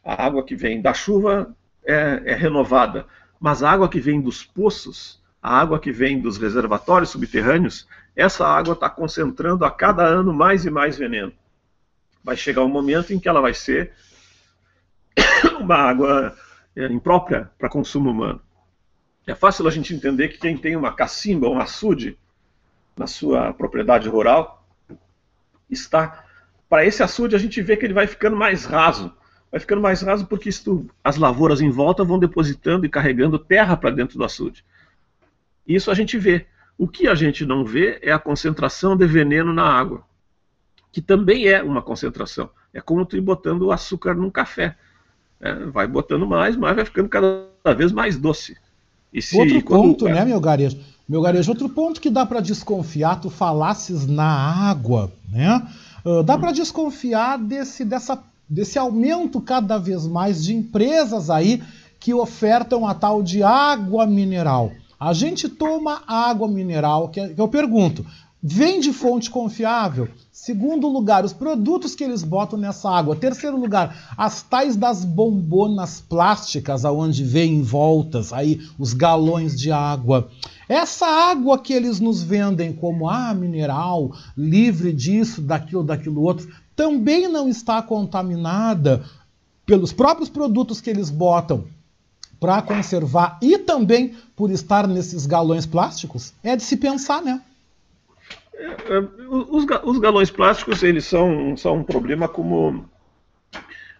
A 0.03 0.25
água 0.25 0.45
que 0.45 0.55
vem 0.55 0.81
da 0.81 0.93
chuva 0.93 1.55
é, 1.83 2.21
é 2.25 2.35
renovada. 2.35 3.07
Mas 3.39 3.61
a 3.61 3.71
água 3.71 3.89
que 3.89 3.99
vem 3.99 4.19
dos 4.19 4.43
poços, 4.43 5.21
a 5.41 5.59
água 5.59 5.79
que 5.79 5.91
vem 5.91 6.19
dos 6.19 6.37
reservatórios 6.37 7.09
subterrâneos, 7.09 7.87
essa 8.15 8.47
água 8.47 8.73
está 8.73 8.89
concentrando 8.89 9.63
a 9.63 9.71
cada 9.71 10.03
ano 10.03 10.33
mais 10.33 10.65
e 10.65 10.69
mais 10.69 10.97
veneno. 10.97 11.31
Vai 12.23 12.35
chegar 12.35 12.63
um 12.63 12.69
momento 12.69 13.13
em 13.13 13.19
que 13.19 13.29
ela 13.29 13.39
vai 13.39 13.53
ser 13.53 13.93
uma 15.59 15.75
água 15.75 16.35
é, 16.75 16.85
imprópria 16.87 17.49
para 17.57 17.69
consumo 17.69 18.09
humano. 18.09 18.41
É 19.25 19.35
fácil 19.35 19.67
a 19.67 19.71
gente 19.71 19.93
entender 19.93 20.29
que 20.29 20.37
quem 20.37 20.57
tem 20.57 20.75
uma 20.75 20.93
cacimba, 20.93 21.49
um 21.49 21.59
açude 21.59 22.17
na 22.95 23.05
sua 23.05 23.53
propriedade 23.53 24.09
rural, 24.09 24.65
está. 25.69 26.23
Para 26.69 26.85
esse 26.85 27.03
açude 27.03 27.35
a 27.35 27.39
gente 27.39 27.61
vê 27.61 27.77
que 27.77 27.85
ele 27.85 27.93
vai 27.93 28.07
ficando 28.07 28.35
mais 28.35 28.65
raso 28.65 29.13
vai 29.57 29.59
ficando 29.59 29.81
mais 29.81 30.01
raso 30.01 30.25
porque 30.27 30.49
isto, 30.49 30.85
as 31.03 31.17
lavouras 31.17 31.61
em 31.61 31.69
volta 31.69 32.03
vão 32.03 32.19
depositando 32.19 32.85
e 32.85 32.89
carregando 32.89 33.39
terra 33.39 33.75
para 33.75 33.89
dentro 33.89 34.17
do 34.17 34.23
açude. 34.23 34.63
Isso 35.67 35.89
a 35.91 35.93
gente 35.93 36.17
vê. 36.17 36.45
O 36.77 36.87
que 36.87 37.07
a 37.07 37.15
gente 37.15 37.45
não 37.45 37.65
vê 37.65 37.99
é 38.03 38.11
a 38.11 38.19
concentração 38.19 38.95
de 38.95 39.07
veneno 39.07 39.51
na 39.51 39.63
água, 39.63 40.03
que 40.91 41.01
também 41.01 41.47
é 41.47 41.61
uma 41.63 41.81
concentração. 41.81 42.49
É 42.71 42.79
como 42.79 43.05
tu 43.05 43.17
ir 43.17 43.21
botando 43.21 43.71
açúcar 43.71 44.13
num 44.13 44.29
café. 44.29 44.77
É, 45.39 45.65
vai 45.65 45.87
botando 45.87 46.25
mais, 46.27 46.55
mas 46.55 46.75
vai 46.75 46.85
ficando 46.85 47.09
cada 47.09 47.73
vez 47.75 47.91
mais 47.91 48.17
doce. 48.17 48.55
Se, 49.19 49.37
outro 49.37 49.63
quando, 49.63 49.81
ponto, 49.81 50.07
é... 50.07 50.13
né, 50.13 50.25
meu 50.25 50.39
garejo? 50.39 50.77
Meu 51.09 51.21
garejo, 51.21 51.49
outro 51.49 51.69
ponto 51.69 51.99
que 51.99 52.09
dá 52.09 52.25
para 52.25 52.41
desconfiar, 52.41 53.19
tu 53.21 53.29
falasses 53.29 54.05
na 54.05 54.69
água, 54.69 55.11
né? 55.31 55.67
Uh, 56.05 56.21
dá 56.21 56.37
para 56.37 56.51
desconfiar 56.51 57.37
desse, 57.37 57.83
dessa 57.83 58.21
desse 58.49 58.79
aumento 58.79 59.41
cada 59.41 59.77
vez 59.77 60.07
mais 60.07 60.43
de 60.43 60.55
empresas 60.55 61.29
aí 61.29 61.61
que 61.99 62.13
ofertam 62.13 62.87
a 62.87 62.93
tal 62.93 63.21
de 63.21 63.43
água 63.43 64.05
mineral. 64.05 64.71
A 64.99 65.13
gente 65.13 65.47
toma 65.47 66.01
água 66.07 66.47
mineral, 66.47 67.09
que 67.09 67.33
eu 67.37 67.47
pergunto, 67.47 68.05
vem 68.41 68.79
de 68.79 68.91
fonte 68.93 69.29
confiável? 69.29 70.07
Segundo 70.31 70.87
lugar, 70.87 71.25
os 71.25 71.33
produtos 71.33 71.93
que 71.93 72.03
eles 72.03 72.23
botam 72.23 72.57
nessa 72.57 72.89
água. 72.89 73.15
Terceiro 73.15 73.59
lugar, 73.59 74.13
as 74.17 74.41
tais 74.41 74.75
das 74.75 75.03
bombonas 75.03 75.99
plásticas, 75.99 76.85
aonde 76.85 77.23
vem 77.23 77.61
voltas 77.61 78.31
aí 78.31 78.61
os 78.79 78.93
galões 78.93 79.59
de 79.59 79.71
água. 79.71 80.29
Essa 80.69 81.05
água 81.05 81.59
que 81.59 81.73
eles 81.73 81.99
nos 81.99 82.23
vendem 82.23 82.71
como 82.71 83.09
ah, 83.09 83.33
mineral, 83.33 84.11
livre 84.37 84.93
disso, 84.93 85.41
daquilo, 85.41 85.83
daquilo 85.83 86.21
outro, 86.21 86.47
também 86.77 87.27
não 87.27 87.49
está 87.49 87.81
contaminada 87.81 89.03
pelos 89.65 89.91
próprios 89.91 90.29
produtos 90.29 90.79
que 90.79 90.91
eles 90.91 91.09
botam 91.09 91.65
para 92.39 92.61
conservar 92.61 93.39
e 93.41 93.57
também 93.57 94.15
por 94.35 94.51
estar 94.51 94.87
nesses 94.87 95.25
galões 95.25 95.65
plásticos? 95.65 96.35
É 96.43 96.55
de 96.55 96.61
se 96.61 96.77
pensar, 96.77 97.23
né? 97.23 97.41
É, 98.53 98.65
é, 98.65 99.07
os, 99.27 99.99
galões 99.99 100.29
plásticos 100.29 100.83
eles 100.83 101.05
são, 101.05 101.57
são 101.57 101.77
um 101.77 101.83
problema 101.83 102.27
como 102.27 102.87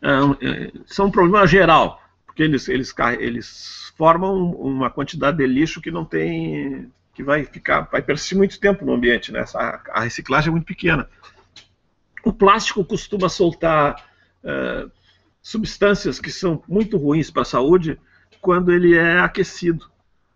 é, 0.02 0.72
são 0.86 1.08
um 1.08 1.12
problema 1.12 1.46
geral 1.48 2.02
porque 2.26 2.44
eles, 2.44 2.68
eles, 2.68 2.94
eles 3.20 3.94
formam 3.98 4.52
uma 4.52 4.90
quantidade 4.90 5.38
de 5.38 5.48
lixo 5.48 5.82
que 5.82 5.92
não 5.92 6.06
tem 6.06 6.92
que 7.14 7.24
vai 7.24 7.44
ficar 7.44 7.82
vai 7.92 8.02
persistir 8.02 8.38
muito 8.38 8.60
tempo 8.60 8.86
no 8.86 8.94
ambiente 8.94 9.32
né? 9.32 9.44
A 9.56 10.02
reciclagem 10.02 10.50
é 10.50 10.52
muito 10.52 10.66
pequena 10.66 11.08
o 12.24 12.34
plástico 12.34 12.84
costuma 12.84 13.30
soltar 13.30 14.04
uh, 14.44 14.92
substâncias 15.42 16.20
que 16.20 16.32
são 16.32 16.62
muito 16.68 16.98
ruins 16.98 17.32
para 17.32 17.44
a 17.44 17.46
saúde 17.46 18.00
quando 18.42 18.72
ele 18.72 18.96
é 18.96 19.20
aquecido. 19.20 19.90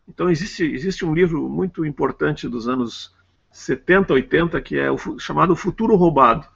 Então 0.08 0.30
existe, 0.30 0.64
existe 0.64 1.06
um 1.06 1.14
livro 1.14 1.50
muito 1.50 1.86
importante 1.86 2.48
dos 2.48 2.68
anos 2.68 3.14
70, 3.52 4.14
80 4.14 4.62
que 4.62 4.78
é 4.78 4.90
o 4.90 4.98
chamado 5.20 5.56
Futuro 5.56 5.96
Roubado. 5.96 6.48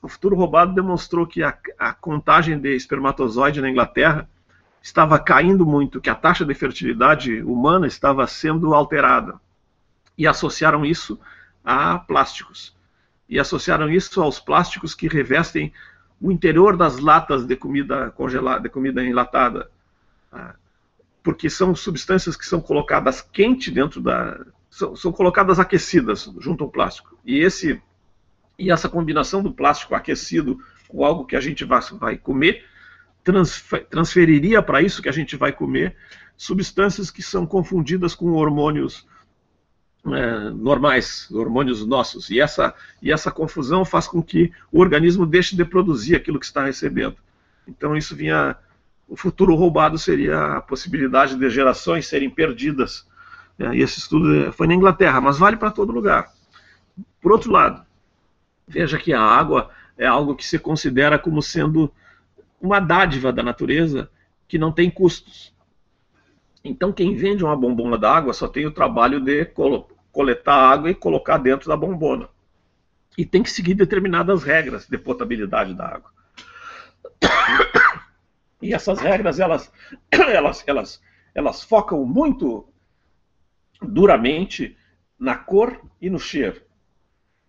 O 0.00 0.08
Futuro 0.08 0.36
Roubado 0.36 0.74
demonstrou 0.74 1.26
que 1.26 1.42
a, 1.42 1.56
a 1.78 1.92
contagem 1.92 2.58
de 2.58 2.74
espermatozoide 2.74 3.60
na 3.60 3.70
Inglaterra 3.70 4.28
estava 4.82 5.18
caindo 5.18 5.64
muito, 5.64 6.00
que 6.00 6.10
a 6.10 6.14
taxa 6.14 6.44
de 6.44 6.54
fertilidade 6.54 7.40
humana 7.42 7.86
estava 7.86 8.26
sendo 8.26 8.74
alterada. 8.74 9.40
E 10.18 10.26
associaram 10.26 10.84
isso 10.84 11.18
a 11.64 11.98
plásticos 11.98 12.74
e 13.32 13.40
associaram 13.40 13.88
isso 13.88 14.20
aos 14.20 14.38
plásticos 14.38 14.94
que 14.94 15.08
revestem 15.08 15.72
o 16.20 16.30
interior 16.30 16.76
das 16.76 16.98
latas 16.98 17.46
de 17.46 17.56
comida 17.56 18.10
congelada, 18.10 18.60
de 18.60 18.68
comida 18.68 19.02
enlatada. 19.02 19.70
Ah, 20.30 20.54
porque 21.22 21.48
são 21.48 21.74
substâncias 21.74 22.36
que 22.36 22.44
são 22.44 22.60
colocadas 22.60 23.22
quente 23.22 23.70
dentro 23.70 24.02
da. 24.02 24.38
São, 24.68 24.94
são 24.94 25.10
colocadas 25.10 25.58
aquecidas 25.58 26.30
junto 26.40 26.62
ao 26.62 26.70
plástico. 26.70 27.18
E, 27.24 27.38
esse, 27.38 27.80
e 28.58 28.70
essa 28.70 28.86
combinação 28.86 29.42
do 29.42 29.50
plástico 29.50 29.94
aquecido 29.94 30.60
com 30.86 31.02
algo 31.02 31.24
que 31.24 31.34
a 31.34 31.40
gente 31.40 31.64
vai, 31.64 31.80
vai 31.98 32.18
comer 32.18 32.66
transfer, 33.24 33.86
transferiria 33.86 34.60
para 34.60 34.82
isso 34.82 35.00
que 35.00 35.08
a 35.08 35.12
gente 35.12 35.36
vai 35.36 35.52
comer 35.52 35.96
substâncias 36.36 37.10
que 37.10 37.22
são 37.22 37.46
confundidas 37.46 38.14
com 38.14 38.32
hormônios 38.32 39.06
é, 40.06 40.50
normais, 40.50 41.30
hormônios 41.30 41.86
nossos. 41.86 42.30
E 42.30 42.40
essa, 42.40 42.74
e 43.00 43.12
essa 43.12 43.30
confusão 43.30 43.84
faz 43.84 44.08
com 44.08 44.22
que 44.22 44.52
o 44.70 44.80
organismo 44.80 45.24
deixe 45.24 45.54
de 45.54 45.64
produzir 45.64 46.16
aquilo 46.16 46.40
que 46.40 46.46
está 46.46 46.64
recebendo. 46.64 47.16
Então 47.66 47.96
isso 47.96 48.16
vinha. 48.16 48.56
O 49.08 49.16
futuro 49.16 49.54
roubado 49.54 49.98
seria 49.98 50.56
a 50.56 50.60
possibilidade 50.60 51.36
de 51.36 51.50
gerações 51.50 52.06
serem 52.06 52.30
perdidas. 52.30 53.06
É, 53.58 53.74
e 53.74 53.82
esse 53.82 53.98
estudo 53.98 54.52
foi 54.52 54.66
na 54.66 54.74
Inglaterra, 54.74 55.20
mas 55.20 55.38
vale 55.38 55.56
para 55.56 55.70
todo 55.70 55.92
lugar. 55.92 56.32
Por 57.20 57.30
outro 57.30 57.52
lado, 57.52 57.84
veja 58.66 58.98
que 58.98 59.12
a 59.12 59.20
água 59.20 59.70
é 59.98 60.06
algo 60.06 60.34
que 60.34 60.46
se 60.46 60.58
considera 60.58 61.18
como 61.18 61.42
sendo 61.42 61.92
uma 62.60 62.80
dádiva 62.80 63.32
da 63.32 63.42
natureza 63.42 64.10
que 64.48 64.58
não 64.58 64.72
tem 64.72 64.90
custos. 64.90 65.52
Então, 66.64 66.92
quem 66.92 67.14
vende 67.14 67.44
uma 67.44 67.56
bombona 67.56 67.98
d'água 67.98 68.32
só 68.32 68.46
tem 68.46 68.66
o 68.66 68.70
trabalho 68.70 69.20
de 69.20 69.44
coletar 70.12 70.54
água 70.54 70.90
e 70.90 70.94
colocar 70.94 71.38
dentro 71.38 71.68
da 71.68 71.76
bombona. 71.76 72.28
E 73.16 73.24
tem 73.24 73.42
que 73.42 73.50
seguir 73.50 73.74
determinadas 73.74 74.42
regras 74.42 74.86
de 74.86 74.98
potabilidade 74.98 75.74
da 75.74 75.86
água. 75.86 76.10
E 78.60 78.72
essas 78.72 79.00
regras, 79.00 79.40
elas, 79.40 79.72
elas, 80.10 80.64
elas, 80.66 81.02
elas 81.34 81.64
focam 81.64 82.04
muito 82.04 82.66
duramente 83.82 84.76
na 85.18 85.34
cor 85.34 85.80
e 86.00 86.08
no 86.08 86.18
cheiro. 86.18 86.60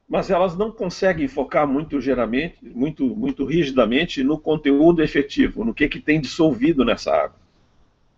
Mas 0.08 0.30
elas 0.30 0.58
não 0.58 0.72
conseguem 0.72 1.28
focar 1.28 1.68
muito 1.68 2.02
geralmente, 2.02 2.58
muito, 2.62 3.06
muito 3.16 3.46
rigidamente 3.46 4.24
no 4.24 4.38
conteúdo 4.38 5.02
efetivo, 5.02 5.64
no 5.64 5.74
que, 5.74 5.88
que 5.88 6.00
tem 6.00 6.20
dissolvido 6.20 6.84
nessa 6.84 7.12
água. 7.16 7.44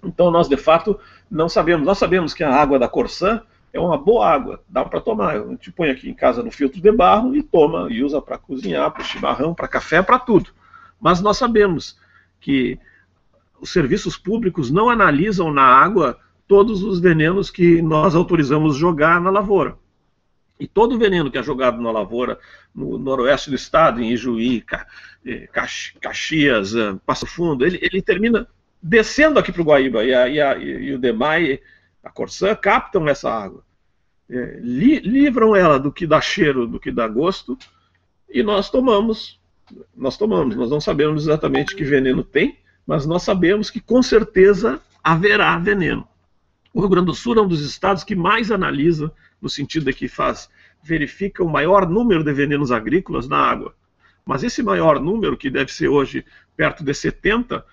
Então 0.03 0.31
nós, 0.31 0.47
de 0.47 0.57
fato, 0.57 0.99
não 1.29 1.49
sabemos. 1.49 1.85
Nós 1.85 1.97
sabemos 1.97 2.33
que 2.33 2.43
a 2.43 2.53
água 2.53 2.79
da 2.79 2.87
Corsã 2.87 3.41
é 3.75 3.79
uma 3.79 3.97
boa 3.97 4.25
água, 4.25 4.63
dá 4.69 4.85
para 4.85 5.01
tomar. 5.01 5.35
A 5.35 5.47
gente 5.49 5.69
põe 5.69 5.89
aqui 5.89 6.09
em 6.09 6.13
casa 6.13 6.41
no 6.41 6.49
filtro 6.49 6.81
de 6.81 6.91
barro 6.93 7.35
e 7.35 7.43
toma, 7.43 7.91
e 7.91 8.01
usa 8.01 8.21
para 8.21 8.37
cozinhar, 8.37 8.89
para 8.89 9.03
chimarrão, 9.03 9.53
para 9.53 9.67
café, 9.67 10.01
para 10.01 10.17
tudo. 10.17 10.49
Mas 10.99 11.19
nós 11.19 11.37
sabemos 11.37 11.99
que 12.39 12.79
os 13.59 13.71
serviços 13.71 14.17
públicos 14.17 14.71
não 14.71 14.89
analisam 14.89 15.51
na 15.51 15.63
água 15.63 16.17
todos 16.47 16.83
os 16.83 17.01
venenos 17.01 17.51
que 17.51 17.81
nós 17.81 18.15
autorizamos 18.15 18.77
jogar 18.77 19.19
na 19.19 19.29
lavoura. 19.29 19.77
E 20.57 20.65
todo 20.65 20.97
veneno 20.97 21.29
que 21.29 21.37
é 21.37 21.43
jogado 21.43 21.81
na 21.81 21.91
lavoura, 21.91 22.39
no 22.73 22.97
noroeste 22.97 23.49
do 23.49 23.57
estado, 23.57 24.01
em 24.01 24.13
Ijuí, 24.13 24.63
eh, 25.25 25.49
Caxias, 25.99 26.73
eh, 26.73 26.95
Passo 27.05 27.25
Fundo, 27.25 27.65
ele, 27.65 27.77
ele 27.81 28.01
termina 28.01 28.47
descendo 28.81 29.37
aqui 29.37 29.51
para 29.51 29.61
o 29.61 29.65
Guaíba. 29.65 30.05
E, 30.05 30.13
a, 30.13 30.29
e, 30.29 30.39
a, 30.39 30.57
e, 30.57 30.93
o 30.93 30.99
DEMAI, 30.99 31.59
a 32.05 32.11
Corsã, 32.11 32.55
captam 32.55 33.09
essa 33.09 33.31
água. 33.31 33.63
É, 34.29 34.59
li, 34.61 34.99
livram 34.99 35.55
ela 35.55 35.79
do 35.79 35.91
que 35.91 36.05
dá 36.05 36.21
cheiro, 36.21 36.67
do 36.67 36.79
que 36.79 36.91
dá 36.91 37.07
gosto, 37.07 37.57
e 38.29 38.43
nós 38.43 38.69
tomamos. 38.69 39.39
Nós 39.95 40.15
tomamos. 40.15 40.55
Nós 40.55 40.69
não 40.69 40.79
sabemos 40.79 41.23
exatamente 41.23 41.75
que 41.75 41.83
veneno 41.83 42.23
tem, 42.23 42.59
mas 42.85 43.07
nós 43.07 43.23
sabemos 43.23 43.71
que 43.71 43.79
com 43.81 44.03
certeza 44.03 44.79
haverá 45.03 45.57
veneno. 45.57 46.07
O 46.71 46.79
Rio 46.79 46.89
Grande 46.89 47.07
do 47.07 47.15
Sul 47.15 47.37
é 47.37 47.41
um 47.41 47.47
dos 47.47 47.61
estados 47.61 48.03
que 48.03 48.15
mais 48.15 48.51
analisa, 48.51 49.11
no 49.41 49.49
sentido 49.49 49.85
de 49.85 49.93
que 49.93 50.07
faz, 50.07 50.47
verifica 50.83 51.43
o 51.43 51.49
maior 51.49 51.89
número 51.89 52.23
de 52.23 52.31
venenos 52.33 52.71
agrícolas 52.71 53.27
na 53.27 53.37
água. 53.37 53.73
Mas 54.23 54.43
esse 54.43 54.61
maior 54.61 54.99
número, 54.99 55.37
que 55.37 55.49
deve 55.49 55.71
ser 55.71 55.87
hoje 55.87 56.23
perto 56.55 56.83
de 56.83 56.93
70, 56.93 57.65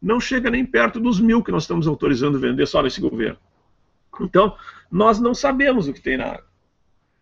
não 0.00 0.20
chega 0.20 0.50
nem 0.50 0.64
perto 0.64 1.00
dos 1.00 1.18
mil 1.18 1.42
que 1.42 1.50
nós 1.50 1.64
estamos 1.64 1.88
autorizando 1.88 2.38
vender 2.38 2.66
só 2.66 2.82
nesse 2.82 3.00
governo. 3.00 3.38
Então, 4.24 4.56
nós 4.90 5.20
não 5.20 5.34
sabemos 5.34 5.88
o 5.88 5.92
que 5.92 6.00
tem 6.00 6.16
na 6.16 6.26
água. 6.26 6.46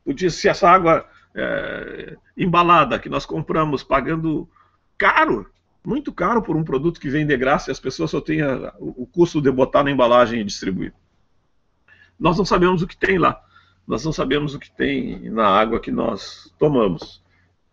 Eu 0.06 0.12
disse, 0.12 0.38
se 0.38 0.48
essa 0.48 0.68
água 0.68 1.06
é, 1.34 2.16
embalada 2.36 2.98
que 2.98 3.08
nós 3.08 3.26
compramos 3.26 3.82
pagando 3.82 4.48
caro, 4.96 5.50
muito 5.84 6.12
caro 6.12 6.42
por 6.42 6.56
um 6.56 6.64
produto 6.64 7.00
que 7.00 7.08
vem 7.08 7.26
de 7.26 7.36
graça 7.36 7.70
e 7.70 7.72
as 7.72 7.80
pessoas 7.80 8.10
só 8.10 8.20
têm 8.20 8.42
a, 8.42 8.74
o, 8.78 9.06
custo 9.06 9.40
de 9.40 9.50
botar 9.50 9.84
na 9.84 9.90
embalagem 9.90 10.40
e 10.40 10.44
distribuir. 10.44 10.92
Nós 12.18 12.36
não 12.36 12.44
sabemos 12.44 12.82
o 12.82 12.86
que 12.86 12.96
tem 12.96 13.18
lá. 13.18 13.40
Nós 13.86 14.04
não 14.04 14.12
sabemos 14.12 14.54
o 14.54 14.58
que 14.58 14.70
tem 14.70 15.30
na 15.30 15.46
água 15.46 15.80
que 15.80 15.90
nós 15.90 16.52
tomamos. 16.58 17.22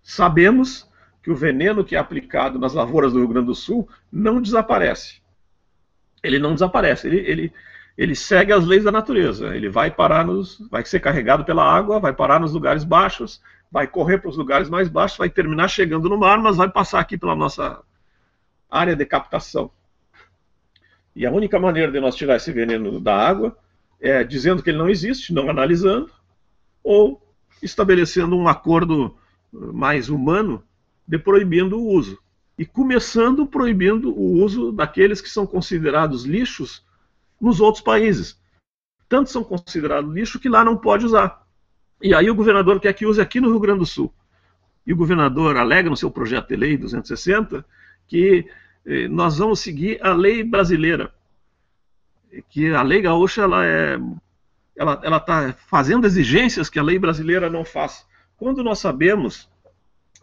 Sabemos 0.01 0.89
que 1.21 1.31
o 1.31 1.35
veneno 1.35 1.83
que 1.83 1.95
é 1.95 1.99
aplicado 1.99 2.59
nas 2.59 2.73
lavouras 2.73 3.11
do 3.11 3.19
Rio 3.19 3.27
Grande 3.27 3.47
do 3.47 3.55
Sul 3.55 3.89
não 4.11 4.41
desaparece. 4.41 5.21
Ele 6.23 6.39
não 6.39 6.53
desaparece, 6.53 7.07
ele, 7.07 7.17
ele, 7.17 7.53
ele 7.97 8.15
segue 8.15 8.51
as 8.51 8.65
leis 8.65 8.83
da 8.83 8.91
natureza. 8.91 9.55
Ele 9.55 9.69
vai 9.69 9.89
parar 9.89 10.25
nos. 10.25 10.59
vai 10.69 10.83
ser 10.85 10.99
carregado 10.99 11.45
pela 11.45 11.63
água, 11.63 11.99
vai 11.99 12.13
parar 12.13 12.39
nos 12.39 12.53
lugares 12.53 12.83
baixos, 12.83 13.41
vai 13.71 13.87
correr 13.87 14.17
para 14.17 14.29
os 14.29 14.37
lugares 14.37 14.69
mais 14.69 14.89
baixos, 14.89 15.17
vai 15.17 15.29
terminar 15.29 15.69
chegando 15.69 16.09
no 16.09 16.17
mar, 16.17 16.37
mas 16.39 16.57
vai 16.57 16.69
passar 16.69 16.99
aqui 16.99 17.17
pela 17.17 17.35
nossa 17.35 17.81
área 18.69 18.95
de 18.95 19.05
captação. 19.05 19.71
E 21.15 21.25
a 21.25 21.31
única 21.31 21.57
maneira 21.57 21.91
de 21.91 21.99
nós 21.99 22.15
tirar 22.15 22.35
esse 22.35 22.51
veneno 22.51 22.99
da 22.99 23.15
água 23.15 23.57
é 24.01 24.23
dizendo 24.23 24.61
que 24.61 24.69
ele 24.69 24.77
não 24.77 24.89
existe, 24.89 25.33
não 25.33 25.49
analisando, 25.49 26.11
ou 26.83 27.21
estabelecendo 27.63 28.35
um 28.35 28.49
acordo 28.49 29.15
mais 29.51 30.09
humano 30.09 30.61
de 31.07 31.17
proibindo 31.17 31.79
o 31.79 31.87
uso. 31.87 32.19
E 32.57 32.65
começando 32.65 33.47
proibindo 33.47 34.13
o 34.13 34.43
uso 34.43 34.73
daqueles 34.73 35.21
que 35.21 35.29
são 35.29 35.47
considerados 35.47 36.25
lixos 36.25 36.83
nos 37.39 37.59
outros 37.59 37.83
países. 37.83 38.39
Tanto 39.07 39.29
são 39.29 39.43
considerados 39.43 40.13
lixo 40.13 40.39
que 40.39 40.49
lá 40.49 40.63
não 40.63 40.77
pode 40.77 41.05
usar. 41.05 41.45
E 42.01 42.13
aí 42.13 42.29
o 42.29 42.35
governador 42.35 42.79
quer 42.79 42.93
que 42.93 43.05
use 43.05 43.21
aqui 43.21 43.39
no 43.39 43.49
Rio 43.49 43.59
Grande 43.59 43.79
do 43.79 43.85
Sul. 43.85 44.13
E 44.85 44.93
o 44.93 44.97
governador 44.97 45.57
alega 45.57 45.89
no 45.89 45.97
seu 45.97 46.11
projeto 46.11 46.49
de 46.49 46.55
lei 46.55 46.77
260 46.77 47.65
que 48.07 48.47
eh, 48.85 49.07
nós 49.07 49.37
vamos 49.37 49.59
seguir 49.59 49.99
a 50.05 50.13
lei 50.13 50.43
brasileira 50.43 51.11
que 52.49 52.73
a 52.73 52.81
lei 52.81 53.01
gaúcha 53.01 53.43
ela 53.43 53.65
é 53.65 53.97
ela 54.75 54.99
ela 55.03 55.17
está 55.17 55.53
fazendo 55.67 56.05
exigências 56.05 56.69
que 56.69 56.77
a 56.77 56.83
lei 56.83 56.99
brasileira 56.99 57.49
não 57.49 57.63
faz. 57.63 58.05
Quando 58.37 58.63
nós 58.63 58.79
sabemos 58.79 59.49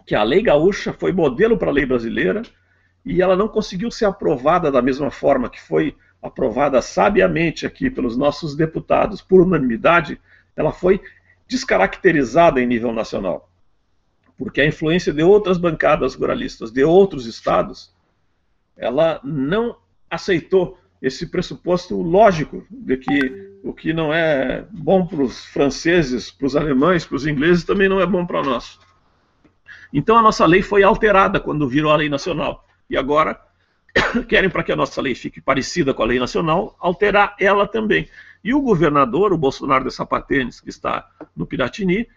que 0.07 0.15
a 0.15 0.23
lei 0.23 0.43
gaúcha 0.43 0.93
foi 0.93 1.13
modelo 1.13 1.57
para 1.57 1.71
a 1.71 1.73
lei 1.73 1.87
brasileira 1.87 2.43
e 3.05 3.23
ela 3.23 3.35
não 3.35 3.49
conseguiu 3.49 3.91
ser 3.91 4.05
aprovada 4.05 4.71
da 4.71 4.83
mesma 4.83 5.11
forma 5.11 5.49
que 5.49 5.61
foi 5.61 5.97
aprovada 6.23 6.81
sabiamente 6.81 7.67
aqui 7.67 7.91
pelos 7.91 8.17
nossos 8.17 8.55
deputados 8.55 9.21
por 9.21 9.43
unanimidade, 9.43 10.21
ela 10.55 10.73
foi 10.73 11.01
descaracterizada 11.49 12.61
em 12.61 12.67
nível 12.67 12.93
nacional. 12.93 13.51
Porque 14.39 14.61
a 14.61 14.67
influência 14.67 15.13
de 15.13 15.23
outras 15.23 15.59
bancadas 15.59 16.15
ruralistas 16.15 16.71
de 16.71 16.85
outros 16.85 17.27
estados, 17.27 17.93
ela 18.77 19.21
não 19.25 19.77
aceitou 20.09 20.79
esse 21.01 21.27
pressuposto 21.27 22.01
lógico 22.01 22.65
de 22.71 22.97
que 22.97 23.53
o 23.65 23.73
que 23.73 23.93
não 23.93 24.13
é 24.13 24.65
bom 24.71 25.07
para 25.07 25.23
os 25.23 25.45
franceses, 25.47 26.31
para 26.31 26.47
os 26.47 26.57
alemães, 26.57 27.05
para 27.05 27.17
os 27.17 27.27
ingleses, 27.27 27.65
também 27.65 27.89
não 27.89 28.01
é 28.01 28.07
bom 28.07 28.25
para 28.25 28.43
nós. 28.43 28.79
Então 29.93 30.17
a 30.17 30.23
nossa 30.23 30.47
lei 30.47 30.63
foi 30.63 30.83
alterada 30.83 31.41
quando 31.41 31.69
virou 31.69 31.93
a 31.93 31.97
lei 31.97 32.09
nacional. 32.09 32.67
E 32.89 32.97
agora 32.97 33.41
querem 34.29 34.51
para 34.51 34.63
que 34.63 34.73
a 34.73 34.77
nossa 34.77 35.01
lei 35.01 35.15
fique 35.15 35.41
parecida 35.41 35.93
com 35.93 36.03
a 36.03 36.07
lei 36.07 36.19
nacional, 36.19 36.77
alterar 36.79 37.37
ela 37.39 37.67
também. 37.67 38.09
E 38.43 38.55
o 38.55 38.61
governador, 38.61 39.33
o 39.33 39.39
Bolsonaro 39.39 39.85
de 39.85 39.91
Sapatênis, 39.91 40.61
que 40.61 40.71
está 40.71 41.09
no 41.37 41.47
Piratini, 41.47 42.09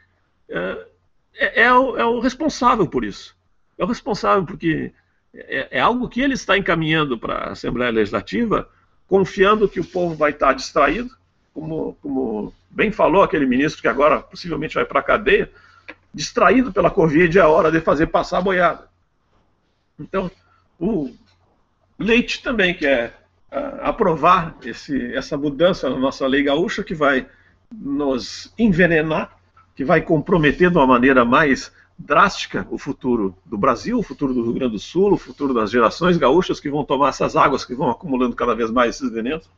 é, 0.50 0.88
é, 1.36 1.64
é, 1.64 1.74
o, 1.74 1.98
é 1.98 2.06
o 2.06 2.20
responsável 2.20 2.88
por 2.88 3.04
isso. 3.04 3.36
É 3.78 3.84
o 3.84 3.88
responsável 3.88 4.46
porque 4.46 4.92
é, 5.34 5.78
é, 5.78 5.80
algo 5.80 6.08
que 6.08 6.22
ele 6.22 6.34
está 6.34 6.58
encaminhando 6.58 7.18
para 7.18 7.36
a 7.36 7.52
Assembleia 7.52 7.92
Legislativa, 7.92 8.70
confiando 9.08 9.70
que 9.70 9.80
o 9.80 9.86
povo 9.86 10.16
vai 10.16 10.32
estar 10.32 10.54
distraído, 10.54 11.10
como, 11.54 11.98
como 12.02 12.54
bem 12.70 12.92
falou 12.92 13.22
aquele 13.22 13.46
ministro 13.46 13.82
que 13.82 13.88
agora 13.88 14.20
possivelmente 14.22 14.76
vai 14.76 14.86
para 14.86 15.00
a 15.00 15.04
cadeia, 15.04 15.52
distraído 16.14 16.72
pela 16.72 16.90
Covid, 16.90 17.38
é 17.38 17.42
a 17.42 17.50
hora 17.50 17.72
de 17.72 17.82
fazer 17.82 18.08
passar 18.08 18.40
a 18.40 18.42
boiada. 18.42 18.88
Então, 20.00 20.32
o 20.80 21.14
Leite 21.98 22.44
também 22.44 22.74
quer 22.74 23.28
uh, 23.52 23.82
aprovar 23.82 24.56
esse, 24.64 25.14
essa 25.14 25.38
mudança 25.38 25.90
na 25.90 25.98
nossa 25.98 26.28
lei 26.28 26.44
gaúcha, 26.44 26.84
que 26.84 26.94
vai 26.94 27.28
nos 27.72 28.54
envenenar, 28.58 29.38
que 29.76 29.84
vai 29.84 30.02
comprometer 30.02 30.70
de 30.70 30.78
uma 30.78 30.88
maneira 30.88 31.26
mais 31.26 31.72
drástica 31.98 32.68
o 32.70 32.78
futuro 32.78 33.36
do 33.46 33.58
Brasil, 33.58 33.98
o 33.98 34.04
futuro 34.04 34.34
do 34.34 34.44
Rio 34.44 34.54
Grande 34.54 34.74
do 34.74 34.80
Sul, 34.80 35.14
o 35.14 35.18
futuro 35.18 35.54
das 35.54 35.72
gerações 35.72 36.18
gaúchas 36.18 36.60
que 36.60 36.70
vão 36.70 36.84
tomar 36.84 37.10
essas 37.10 37.36
águas 37.36 37.64
que 37.64 37.74
vão 37.74 37.90
acumulando 37.90 38.36
cada 38.36 38.54
vez 38.54 38.70
mais 38.70 38.96
esses 38.96 39.12
venenos. 39.12 39.50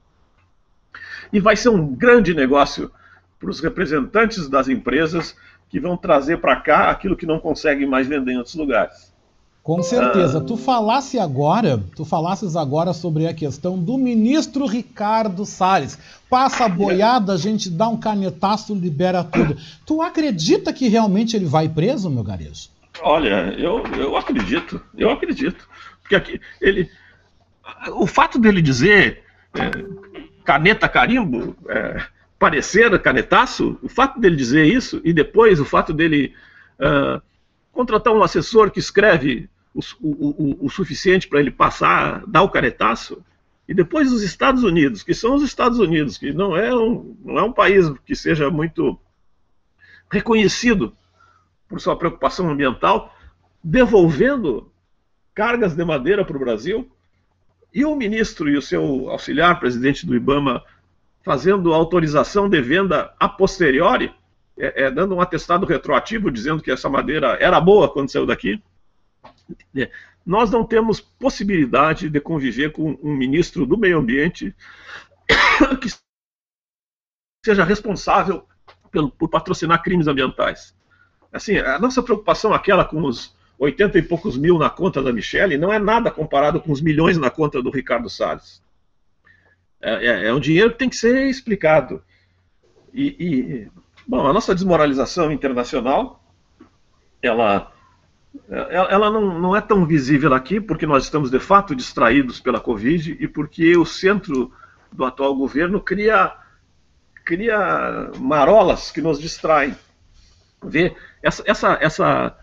e 1.33 1.39
vai 1.39 1.55
ser 1.55 1.69
um 1.69 1.93
grande 1.93 2.33
negócio 2.33 2.91
para 3.39 3.49
os 3.49 3.59
representantes 3.59 4.47
das 4.47 4.67
empresas 4.67 5.35
que 5.69 5.79
vão 5.79 5.97
trazer 5.97 6.37
para 6.37 6.55
cá 6.55 6.89
aquilo 6.89 7.17
que 7.17 7.25
não 7.25 7.39
conseguem 7.39 7.87
mais 7.87 8.07
vender 8.07 8.31
em 8.31 8.37
outros 8.37 8.55
lugares. 8.55 9.13
Com 9.67 9.83
certeza. 9.83 10.37
Ah. 10.37 10.41
Tu 10.41 10.55
falasse 10.55 11.19
agora, 11.19 11.83
tu 11.93 12.05
falasses 12.05 12.55
agora 12.55 12.93
sobre 12.93 13.27
a 13.27 13.33
questão 13.33 13.77
do 13.77 13.97
ministro 13.97 14.65
Ricardo 14.65 15.43
Salles. 15.43 15.99
Passa 16.29 16.63
a 16.63 16.69
boiada, 16.69 17.33
a 17.33 17.37
gente 17.37 17.69
dá 17.69 17.89
um 17.89 17.97
canetaço, 17.97 18.73
libera 18.73 19.25
tudo. 19.25 19.57
Tu 19.85 20.01
acredita 20.01 20.71
que 20.71 20.87
realmente 20.87 21.35
ele 21.35 21.43
vai 21.43 21.67
preso, 21.67 22.09
meu 22.09 22.23
garejo? 22.23 22.69
Olha, 23.01 23.53
eu, 23.59 23.83
eu 23.97 24.15
acredito, 24.15 24.81
eu 24.97 25.09
acredito. 25.09 25.67
Porque 26.01 26.15
aqui 26.15 26.41
ele. 26.61 26.89
O 27.91 28.07
fato 28.07 28.39
dele 28.39 28.61
dizer 28.61 29.21
é, 29.53 29.69
caneta 30.45 30.87
carimbo, 30.87 31.57
é, 31.67 32.03
parecer 32.39 32.97
canetaço, 33.01 33.77
o 33.83 33.89
fato 33.89 34.17
dele 34.17 34.37
dizer 34.37 34.65
isso, 34.65 35.01
e 35.03 35.11
depois 35.11 35.59
o 35.59 35.65
fato 35.65 35.91
dele 35.91 36.33
uh, 36.79 37.21
contratar 37.73 38.13
um 38.13 38.23
assessor 38.23 38.71
que 38.71 38.79
escreve 38.79 39.49
o, 40.01 40.61
o, 40.61 40.65
o 40.65 40.69
suficiente 40.69 41.27
para 41.27 41.39
ele 41.39 41.51
passar, 41.51 42.23
dar 42.27 42.41
o 42.41 42.49
canetaço, 42.49 43.23
e 43.67 43.73
depois 43.73 44.11
os 44.11 44.23
Estados 44.23 44.63
Unidos, 44.63 45.03
que 45.03 45.13
são 45.13 45.35
os 45.35 45.43
Estados 45.43 45.77
Unidos, 45.79 46.17
que 46.17 46.31
não 46.31 46.55
é 46.55 46.73
um, 46.73 47.15
não 47.23 47.37
é 47.37 47.43
um 47.43 47.51
país 47.51 47.85
que 48.05 48.15
seja 48.15 48.49
muito 48.49 48.97
reconhecido 50.09 50.95
por 51.67 51.81
sua 51.81 51.97
preocupação 51.97 52.49
ambiental, 52.49 53.13
devolvendo 53.63 54.71
cargas 55.35 55.75
de 55.75 55.83
madeira 55.83 56.23
para 56.23 56.37
o 56.37 56.39
Brasil, 56.39 56.89
e 57.73 57.85
o 57.85 57.95
ministro 57.95 58.49
e 58.49 58.57
o 58.57 58.61
seu 58.61 59.09
auxiliar, 59.09 59.59
presidente 59.59 60.05
do 60.05 60.15
IBAMA, 60.15 60.63
fazendo 61.23 61.73
autorização 61.73 62.49
de 62.49 62.61
venda 62.61 63.13
a 63.19 63.27
posteriori, 63.27 64.13
é, 64.57 64.85
é, 64.85 64.91
dando 64.91 65.13
um 65.13 65.21
atestado 65.21 65.65
retroativo 65.65 66.31
dizendo 66.31 66.63
que 66.63 66.71
essa 66.71 66.89
madeira 66.89 67.37
era 67.39 67.59
boa 67.59 67.91
quando 67.91 68.09
saiu 68.09 68.25
daqui. 68.25 68.63
É, 69.75 69.91
nós 70.25 70.51
não 70.51 70.65
temos 70.65 70.99
possibilidade 70.99 72.09
de 72.09 72.19
conviver 72.19 72.71
com 72.71 72.97
um 73.01 73.15
ministro 73.15 73.65
do 73.65 73.77
meio 73.77 73.97
ambiente 73.97 74.55
que 75.81 75.89
seja 77.45 77.63
responsável 77.63 78.45
pelo, 78.91 79.09
por 79.09 79.29
patrocinar 79.29 79.81
crimes 79.81 80.07
ambientais. 80.07 80.75
Assim, 81.31 81.57
a 81.57 81.79
nossa 81.79 82.01
preocupação 82.01 82.53
aquela 82.53 82.83
com 82.83 83.03
os 83.03 83.35
80 83.59 83.97
e 83.97 84.01
poucos 84.01 84.37
mil 84.37 84.57
na 84.57 84.69
conta 84.69 85.01
da 85.01 85.11
Michelle 85.11 85.57
não 85.57 85.71
é 85.71 85.79
nada 85.79 86.11
comparado 86.11 86.61
com 86.61 86.71
os 86.71 86.81
milhões 86.81 87.17
na 87.17 87.29
conta 87.29 87.61
do 87.61 87.71
Ricardo 87.71 88.09
Salles. 88.09 88.61
É, 89.81 90.07
é, 90.07 90.27
é 90.27 90.33
um 90.33 90.39
dinheiro 90.39 90.71
que 90.71 90.79
tem 90.79 90.89
que 90.89 90.95
ser 90.95 91.27
explicado. 91.27 92.03
E, 92.93 93.15
e, 93.19 93.71
bom, 94.07 94.25
a 94.25 94.33
nossa 94.33 94.53
desmoralização 94.53 95.31
internacional, 95.31 96.23
ela, 97.21 97.71
ela 98.49 99.09
não, 99.09 99.39
não 99.39 99.55
é 99.55 99.61
tão 99.61 99.85
visível 99.85 100.33
aqui, 100.33 100.59
porque 100.59 100.85
nós 100.85 101.03
estamos 101.03 101.29
de 101.29 101.39
fato 101.39 101.75
distraídos 101.75 102.39
pela 102.39 102.59
Covid 102.59 103.17
e 103.19 103.27
porque 103.27 103.75
o 103.77 103.85
centro 103.85 104.51
do 104.91 105.05
atual 105.05 105.35
governo 105.35 105.81
cria, 105.81 106.33
cria 107.25 108.11
marolas 108.19 108.91
que 108.91 109.01
nos 109.01 109.19
distraem. 109.19 109.75
Vê, 110.63 110.95
essa, 111.21 111.43
essa, 111.45 111.77
essa 111.81 112.37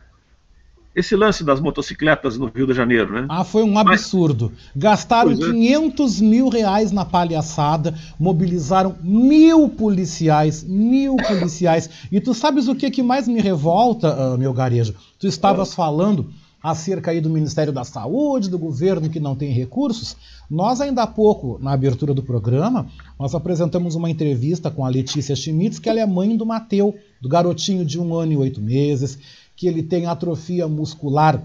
esse 0.95 1.17
lance 1.17 1.43
das 1.43 1.61
motocicletas 1.61 2.39
no 2.39 2.47
Rio 2.47 2.67
de 2.67 2.75
Janeiro, 2.75 3.13
né? 3.13 3.27
Ah, 3.29 3.45
foi 3.45 3.63
um 3.63 3.79
absurdo. 3.79 4.53
Mas... 4.53 4.83
Gastaram 4.83 5.33
é. 5.33 5.37
500 5.37 6.21
mil 6.21 6.49
reais 6.49 6.93
na 6.93 7.05
palhaçada, 7.05 7.95
mobilizaram 8.19 8.97
mil 9.03 9.69
policiais, 9.69 10.63
mil 10.63 11.17
policiais. 11.17 11.91
E 12.13 12.21
tu 12.21 12.33
sabes 12.33 12.69
o 12.69 12.75
que, 12.75 12.91
que 12.91 13.03
mais 13.03 13.27
me 13.27 13.41
revolta, 13.41 14.15
uh, 14.15 14.39
meu 14.39 14.53
garejo? 14.53 14.95
Tu 15.19 15.27
estavas 15.27 15.73
ah. 15.73 15.75
falando 15.75 16.31
acerca 16.65 17.11
aí 17.11 17.21
do 17.21 17.29
Ministério 17.29 17.75
da 17.75 17.85
Saúde, 17.85 18.49
do 18.49 18.59
governo 18.59 19.11
que 19.11 19.21
não 19.21 19.37
tem 19.37 19.53
recursos. 19.53 20.17
Nós 20.49 20.81
ainda 20.81 21.03
há 21.03 21.07
pouco, 21.07 21.59
na 21.61 21.73
abertura 21.73 22.15
do 22.15 22.23
programa, 22.23 22.87
nós 23.19 23.35
apresentamos 23.35 23.95
uma 23.95 24.09
entrevista 24.09 24.71
com 24.71 24.83
a 24.83 24.89
Letícia 24.89 25.37
Schmitz, 25.37 25.79
que 25.79 25.91
ela 25.91 26.01
é 26.01 26.07
mãe 26.07 26.35
do 26.35 26.47
Mateu, 26.47 26.95
do 27.21 27.29
garotinho 27.29 27.85
de 27.85 28.01
um 28.01 28.15
ano 28.15 28.33
e 28.33 28.37
oito 28.39 28.63
meses, 28.63 29.19
que 29.57 29.67
ele 29.67 29.83
tem 29.83 30.07
atrofia 30.07 30.67
muscular 30.69 31.43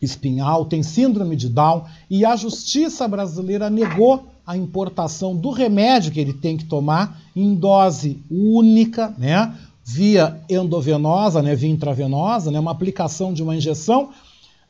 espinhal, 0.00 0.64
tem 0.64 0.82
síndrome 0.82 1.36
de 1.36 1.48
Down, 1.48 1.84
e 2.08 2.24
a 2.24 2.36
justiça 2.36 3.06
brasileira 3.08 3.68
negou 3.68 4.26
a 4.46 4.56
importação 4.56 5.36
do 5.36 5.50
remédio 5.50 6.12
que 6.12 6.20
ele 6.20 6.32
tem 6.32 6.56
que 6.56 6.64
tomar 6.64 7.20
em 7.34 7.54
dose 7.54 8.22
única, 8.30 9.14
né, 9.18 9.54
via 9.84 10.40
endovenosa, 10.48 11.42
né, 11.42 11.54
via 11.54 11.70
intravenosa, 11.70 12.50
né, 12.50 12.58
uma 12.58 12.70
aplicação 12.70 13.32
de 13.32 13.42
uma 13.42 13.56
injeção. 13.56 14.10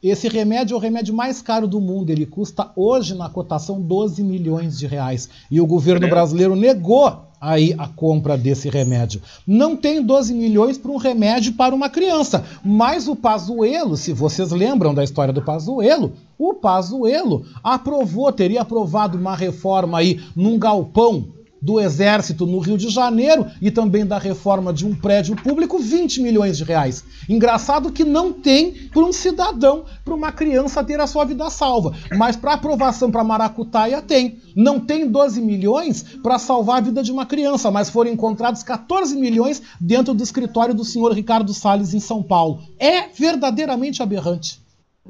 Esse 0.03 0.29
remédio 0.29 0.75
é 0.75 0.77
o 0.77 0.81
remédio 0.81 1.13
mais 1.13 1.43
caro 1.43 1.67
do 1.67 1.81
mundo. 1.81 2.11
Ele 2.11 2.25
custa 2.25 2.71
hoje 2.77 3.15
na 3.15 3.29
cotação 3.29 3.81
12 3.81 4.23
milhões 4.23 4.79
de 4.79 4.87
reais. 4.87 5.29
E 5.51 5.61
o 5.61 5.67
governo 5.67 6.07
é. 6.07 6.11
brasileiro 6.11 6.55
negou 6.55 7.28
aí 7.41 7.75
a 7.79 7.87
compra 7.87 8.37
desse 8.37 8.69
remédio. 8.69 9.23
Não 9.47 9.77
tem 9.77 10.03
12 10.03 10.35
milhões 10.35 10.77
para 10.77 10.91
um 10.91 10.97
remédio 10.97 11.53
para 11.53 11.75
uma 11.75 11.89
criança, 11.89 12.45
mas 12.65 13.09
o 13.09 13.17
Pazuello, 13.17 13.97
se 13.97 14.13
vocês 14.13 14.51
lembram 14.51 14.95
da 14.95 15.05
história 15.05 15.33
do 15.33 15.43
Pazuello, 15.43 16.13
o 16.39 16.55
Pazuello 16.55 17.45
aprovou, 17.63 18.33
teria 18.33 18.63
aprovado 18.63 19.19
uma 19.19 19.35
reforma 19.35 19.99
aí 19.99 20.21
num 20.37 20.59
galpão 20.59 21.38
do 21.61 21.81
Exército 21.81 22.47
no 22.47 22.59
Rio 22.59 22.79
de 22.79 22.89
Janeiro 22.89 23.47
e 23.61 23.71
também 23.71 24.07
da 24.07 24.19
reforma 24.19 24.73
de 24.73 24.87
um 24.87 24.95
prédio 24.95 25.37
público, 25.37 25.79
20 25.79 26.21
milhões 26.23 26.57
de 26.57 26.65
reais. 26.65 27.05
Engraçado 27.29 27.93
que 27.93 28.05
não 28.05 28.33
tem 28.33 28.73
para 28.73 29.03
um 29.03 29.13
cidadão, 29.13 29.85
para 30.05 30.15
uma 30.15 30.33
criança 30.33 30.85
ter 30.85 31.01
a 31.01 31.07
sua 31.07 31.25
vida 31.25 31.49
salva, 31.51 31.95
mas 32.17 32.37
para 32.37 32.55
aprovação 32.55 33.11
para 33.11 33.25
Maracutaia 33.25 34.01
tem. 34.01 34.39
Não 34.55 34.81
tem 34.81 35.07
12 35.07 35.41
milhões 35.41 36.03
para 36.23 36.39
salvar 36.39 36.79
a 36.79 36.81
vida 36.81 37.03
de 37.03 37.13
uma 37.13 37.27
criança, 37.27 37.71
mas 37.71 37.91
foram 37.91 38.11
encontrados 38.11 38.63
14 38.63 39.17
milhões 39.17 39.63
dentro 39.81 40.15
do 40.15 40.23
escritório 40.23 40.75
do 40.75 40.85
senhor 40.85 41.13
Ricardo 41.13 41.53
Salles 41.53 41.95
em 41.95 42.01
São 42.01 42.23
Paulo. 42.23 42.63
É 42.79 43.09
verdadeiramente 43.09 44.03
aberrante. 44.03 44.61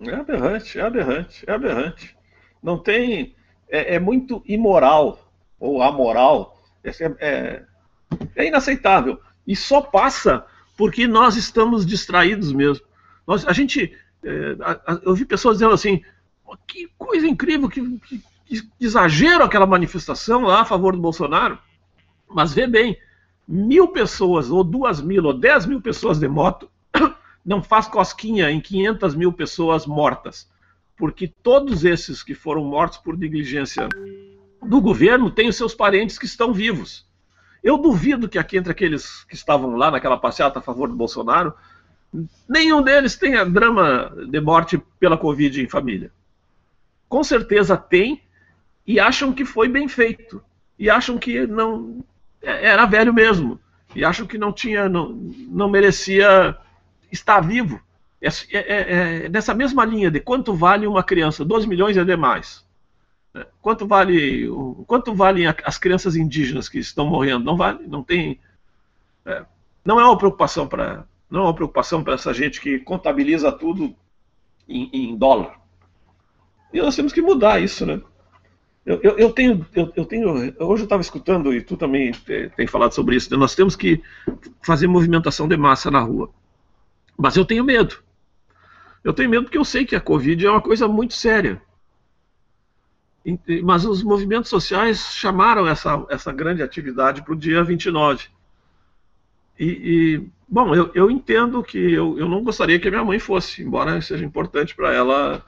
É 0.01 0.15
aberrante, 0.15 0.79
é 0.79 0.83
aberrante, 0.83 1.45
é 1.47 1.53
aberrante. 1.53 2.17
Não 2.63 2.79
tem. 2.79 3.35
é, 3.69 3.97
é 3.97 3.99
muito 3.99 4.43
imoral 4.47 5.19
ou 5.59 5.83
amoral, 5.83 6.61
é, 6.85 6.91
é, 7.21 7.63
é 8.37 8.47
inaceitável. 8.47 9.21
E 9.47 9.57
só 9.57 9.81
passa 9.81 10.45
porque 10.77 11.07
nós 11.07 11.37
estamos 11.37 11.85
distraídos 11.85 12.53
mesmo. 12.53 12.85
Nós, 13.27 13.47
a 13.47 13.53
gente, 13.53 13.93
é, 14.23 14.57
eu 15.03 15.15
vi 15.15 15.25
pessoas 15.25 15.57
dizendo 15.57 15.75
assim, 15.75 16.03
que 16.67 16.89
coisa 16.97 17.27
incrível, 17.27 17.69
que, 17.69 17.99
que, 18.01 18.23
que, 18.47 18.69
exagero 18.81 19.45
aquela 19.45 19.67
manifestação 19.67 20.43
lá 20.43 20.61
a 20.61 20.65
favor 20.65 20.95
do 20.95 21.03
Bolsonaro. 21.03 21.59
Mas 22.29 22.53
vê 22.53 22.67
bem, 22.67 22.97
mil 23.47 23.89
pessoas, 23.89 24.51
ou 24.51 24.63
duas 24.63 25.01
mil, 25.01 25.25
ou 25.25 25.33
dez 25.33 25.67
mil 25.67 25.81
pessoas 25.81 26.19
de 26.19 26.29
moto, 26.29 26.71
não 27.45 27.63
faz 27.63 27.89
cosquinha 27.89 28.51
em 28.51 28.61
500 28.61 29.15
mil 29.15 29.33
pessoas 29.33 29.87
mortas. 29.87 30.49
Porque 30.97 31.29
todos 31.43 31.85
esses 31.85 32.23
que 32.23 32.35
foram 32.35 32.65
mortos 32.65 32.99
por 32.99 33.17
negligência 33.17 33.89
do 34.63 34.81
governo 34.81 35.31
tem 35.31 35.49
os 35.49 35.57
seus 35.57 35.75
parentes 35.75 36.19
que 36.19 36.27
estão 36.27 36.53
vivos. 36.53 37.07
Eu 37.63 37.79
duvido 37.79 38.29
que 38.29 38.39
aqui 38.39 38.57
entre 38.57 38.73
aqueles 38.73 39.25
que 39.25 39.35
estavam 39.35 39.77
lá 39.77 39.91
naquela 39.91 40.17
passeata 40.17 40.59
a 40.59 40.63
favor 40.63 40.89
do 40.89 40.95
Bolsonaro, 40.95 41.53
nenhum 42.49 42.83
deles 42.83 43.17
tenha 43.17 43.45
drama 43.45 44.13
de 44.31 44.41
morte 44.41 44.81
pela 44.99 45.19
Covid 45.19 45.61
em 45.61 45.69
família. 45.69 46.11
Com 47.09 47.23
certeza 47.25 47.77
tem 47.77 48.23
e 48.87 48.99
acham 49.01 49.33
que 49.33 49.45
foi 49.45 49.69
bem 49.69 49.89
feito. 49.89 50.43
E 50.79 50.89
acham 50.89 51.19
que 51.19 51.47
não 51.47 52.05
é, 52.43 52.69
era 52.69 52.87
velho 52.87 53.13
mesmo. 53.13 53.61
E 53.95 54.05
acham 54.05 54.27
que 54.27 54.39
não 54.39 54.53
tinha, 54.53 54.89
não, 54.89 55.11
não 55.49 55.69
merecia 55.69 56.57
estar 57.11 57.41
vivo. 57.41 57.81
É, 58.21 58.29
é, 58.53 59.25
é, 59.25 59.29
nessa 59.29 59.55
mesma 59.55 59.85
linha 59.85 60.11
de 60.11 60.21
quanto 60.21 60.55
vale 60.55 60.87
uma 60.87 61.03
criança, 61.03 61.45
12 61.45 61.67
milhões 61.69 61.97
é 61.97 62.05
demais. 62.05 62.67
Quanto 63.61 63.87
vale, 63.87 64.49
quanto 64.87 65.15
valem 65.15 65.47
as 65.47 65.79
crianças 65.79 66.17
indígenas 66.17 66.69
que 66.69 66.79
estão 66.79 67.07
morrendo? 67.07 67.45
Não 67.45 67.57
vale, 67.57 67.87
não 67.87 68.03
tem, 68.03 68.41
é, 69.25 69.45
não 69.85 70.01
é 70.01 70.05
uma 70.05 70.17
preocupação 70.17 70.67
para, 70.67 71.07
não 71.31 71.41
é 71.41 71.43
uma 71.45 71.55
preocupação 71.55 72.03
para 72.03 72.15
essa 72.15 72.33
gente 72.33 72.61
que 72.61 72.79
contabiliza 72.79 73.53
tudo 73.53 73.95
em, 74.69 74.89
em, 74.93 75.17
dólar. 75.17 75.59
E 76.73 76.81
nós 76.81 76.97
temos 76.97 77.13
que 77.13 77.23
mudar 77.23 77.61
isso, 77.61 77.85
né? 77.87 78.01
Eu, 78.85 79.01
eu, 79.03 79.19
eu 79.19 79.33
tenho, 79.33 79.67
eu, 79.75 79.93
eu, 79.95 80.05
tenho, 80.07 80.31
hoje 80.31 80.83
eu 80.83 80.85
estava 80.85 81.03
escutando 81.03 81.53
e 81.53 81.61
tu 81.61 81.77
também 81.77 82.13
tem 82.57 82.67
falado 82.67 82.93
sobre 82.95 83.17
isso. 83.17 83.31
Né? 83.31 83.37
Nós 83.37 83.55
temos 83.55 83.77
que 83.77 84.03
fazer 84.63 84.87
movimentação 84.87 85.47
de 85.47 85.57
massa 85.59 85.91
na 85.91 86.01
rua, 86.01 86.31
mas 87.17 87.37
eu 87.37 87.45
tenho 87.45 87.65
medo. 87.65 88.03
Eu 89.05 89.13
tenho 89.13 89.29
medo 89.29 89.45
porque 89.45 89.59
eu 89.59 89.65
sei 89.65 89.85
que 89.85 89.95
a 89.95 90.01
Covid 90.01 90.47
é 90.47 90.51
uma 90.51 90.63
coisa 90.63 90.89
muito 90.89 91.13
séria 91.13 91.61
Mas 93.63 93.85
os 93.85 94.03
movimentos 94.03 94.49
sociais 94.49 95.13
chamaram 95.15 95.67
essa, 95.67 96.05
essa 96.09 96.33
grande 96.33 96.63
atividade 96.63 97.23
para 97.23 97.33
o 97.33 97.37
dia 97.37 97.63
29. 97.63 98.29
E, 99.59 99.65
e 99.67 100.31
bom, 100.49 100.75
eu, 100.75 100.91
eu 100.95 101.11
entendo 101.11 101.63
que 101.63 101.79
eu, 101.79 102.19
eu 102.19 102.29
não 102.29 102.43
gostaria 102.43 102.79
que 102.79 102.89
a 102.89 102.91
minha 102.91 103.05
mãe 103.05 103.19
fosse, 103.19 103.63
embora 103.63 104.01
seja 104.01 104.25
importante 104.25 104.75
para 104.75 104.95
ela 104.95 105.45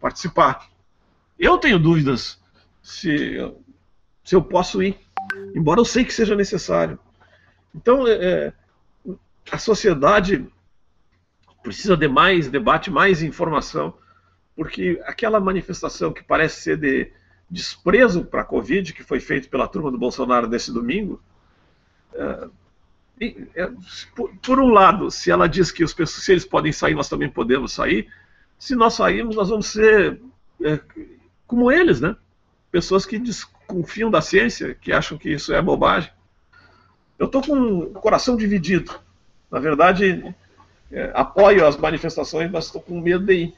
participar. 0.00 0.68
Eu 1.38 1.58
tenho 1.58 1.78
dúvidas 1.78 2.40
se, 2.82 3.36
se 4.24 4.34
eu 4.34 4.42
posso 4.42 4.82
ir, 4.82 4.96
embora 5.54 5.80
eu 5.80 5.84
sei 5.84 6.04
que 6.04 6.12
seja 6.12 6.34
necessário. 6.34 6.98
Então, 7.74 8.06
é, 8.06 8.12
é 8.12 8.52
a 9.50 9.58
sociedade 9.58 10.46
precisa 11.62 11.96
de 11.96 12.08
mais 12.08 12.48
debate, 12.48 12.90
mais 12.90 13.22
informação, 13.22 13.94
porque 14.54 15.00
aquela 15.04 15.40
manifestação 15.40 16.12
que 16.12 16.22
parece 16.22 16.62
ser 16.62 16.76
de 16.76 17.10
desprezo 17.48 18.24
para 18.24 18.42
a 18.42 18.44
Covid, 18.44 18.92
que 18.92 19.02
foi 19.02 19.20
feito 19.20 19.48
pela 19.48 19.68
turma 19.68 19.90
do 19.90 19.98
Bolsonaro 19.98 20.48
nesse 20.48 20.72
domingo, 20.72 21.22
é, 22.14 22.48
é, 23.54 23.70
por, 24.16 24.34
por, 24.36 24.58
um 24.58 24.70
lado, 24.70 25.10
se 25.10 25.30
ela 25.30 25.48
diz 25.48 25.70
que 25.70 25.84
os 25.84 25.92
se 25.92 26.32
eles 26.32 26.44
podem 26.44 26.72
sair, 26.72 26.94
nós 26.94 27.08
também 27.08 27.28
podemos 27.28 27.72
sair, 27.72 28.08
se 28.58 28.74
nós 28.74 28.94
sairmos, 28.94 29.36
nós 29.36 29.48
vamos 29.48 29.66
ser 29.66 30.20
é, 30.62 30.80
como 31.46 31.70
eles, 31.70 32.00
né? 32.00 32.16
Pessoas 32.70 33.04
que 33.04 33.18
desconfiam 33.18 34.10
da 34.10 34.22
ciência, 34.22 34.74
que 34.74 34.92
acham 34.92 35.18
que 35.18 35.30
isso 35.30 35.52
é 35.52 35.60
bobagem. 35.60 36.10
Eu 37.18 37.26
estou 37.26 37.42
com 37.42 37.78
o 37.78 37.92
coração 37.92 38.36
dividido. 38.36 38.98
Na 39.50 39.58
verdade, 39.58 40.34
apoio 41.12 41.66
as 41.66 41.76
manifestações, 41.76 42.50
mas 42.50 42.64
estou 42.64 42.80
com 42.80 43.00
medo 43.00 43.26
de 43.26 43.34
ir. 43.34 43.54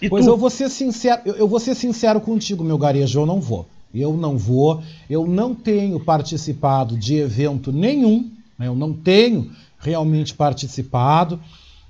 E 0.00 0.08
pois 0.08 0.24
tu? 0.24 0.30
eu 0.30 0.36
vou 0.36 0.50
ser 0.50 0.68
sincero, 0.68 1.22
eu, 1.24 1.34
eu 1.34 1.48
vou 1.48 1.58
ser 1.58 1.74
sincero 1.74 2.20
contigo, 2.20 2.62
meu 2.62 2.78
garejo, 2.78 3.20
eu 3.20 3.26
não 3.26 3.40
vou. 3.40 3.66
Eu 3.94 4.16
não 4.16 4.36
vou, 4.36 4.82
eu 5.08 5.26
não 5.26 5.54
tenho 5.54 5.98
participado 5.98 6.96
de 6.96 7.16
evento 7.16 7.72
nenhum, 7.72 8.30
né, 8.58 8.66
eu 8.66 8.74
não 8.74 8.92
tenho 8.92 9.50
realmente 9.78 10.34
participado, 10.34 11.40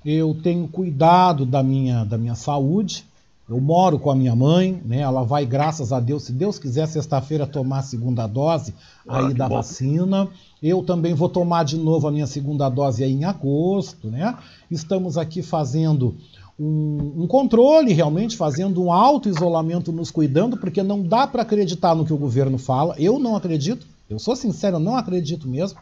eu 0.05 0.37
tenho 0.41 0.67
cuidado 0.67 1.45
da 1.45 1.61
minha, 1.61 2.05
da 2.05 2.17
minha 2.17 2.35
saúde, 2.35 3.03
eu 3.49 3.59
moro 3.59 3.97
com 3.97 4.11
a 4.11 4.15
minha 4.15 4.35
mãe, 4.35 4.79
né? 4.85 4.99
Ela 4.99 5.23
vai, 5.23 5.43
graças 5.43 5.91
a 5.91 5.99
Deus, 5.99 6.23
se 6.23 6.31
Deus 6.31 6.59
quiser, 6.59 6.87
sexta-feira 6.87 7.47
tomar 7.47 7.79
a 7.79 7.83
segunda 7.83 8.27
dose 8.27 8.75
ah, 9.07 9.25
aí 9.25 9.33
da 9.33 9.49
bom. 9.49 9.55
vacina. 9.55 10.27
Eu 10.61 10.83
também 10.83 11.15
vou 11.15 11.27
tomar 11.27 11.63
de 11.65 11.75
novo 11.75 12.07
a 12.07 12.11
minha 12.11 12.27
segunda 12.27 12.69
dose 12.69 13.03
aí 13.03 13.11
em 13.11 13.23
agosto, 13.23 14.07
né? 14.07 14.37
Estamos 14.69 15.17
aqui 15.17 15.41
fazendo 15.41 16.15
um, 16.59 17.23
um 17.23 17.27
controle, 17.27 17.93
realmente, 17.93 18.35
fazendo 18.35 18.83
um 18.83 18.91
auto-isolamento, 18.91 19.91
nos 19.91 20.11
cuidando, 20.11 20.57
porque 20.57 20.83
não 20.83 21.01
dá 21.01 21.25
para 21.25 21.43
acreditar 21.43 21.95
no 21.95 22.05
que 22.05 22.13
o 22.13 22.17
governo 22.17 22.57
fala. 22.57 22.95
Eu 22.97 23.17
não 23.17 23.35
acredito, 23.35 23.87
eu 24.09 24.19
sou 24.19 24.35
sincero, 24.35 24.75
eu 24.75 24.81
não 24.81 24.97
acredito 24.97 25.47
mesmo. 25.47 25.79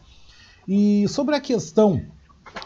E 0.68 1.08
sobre 1.08 1.34
a 1.34 1.40
questão 1.40 2.00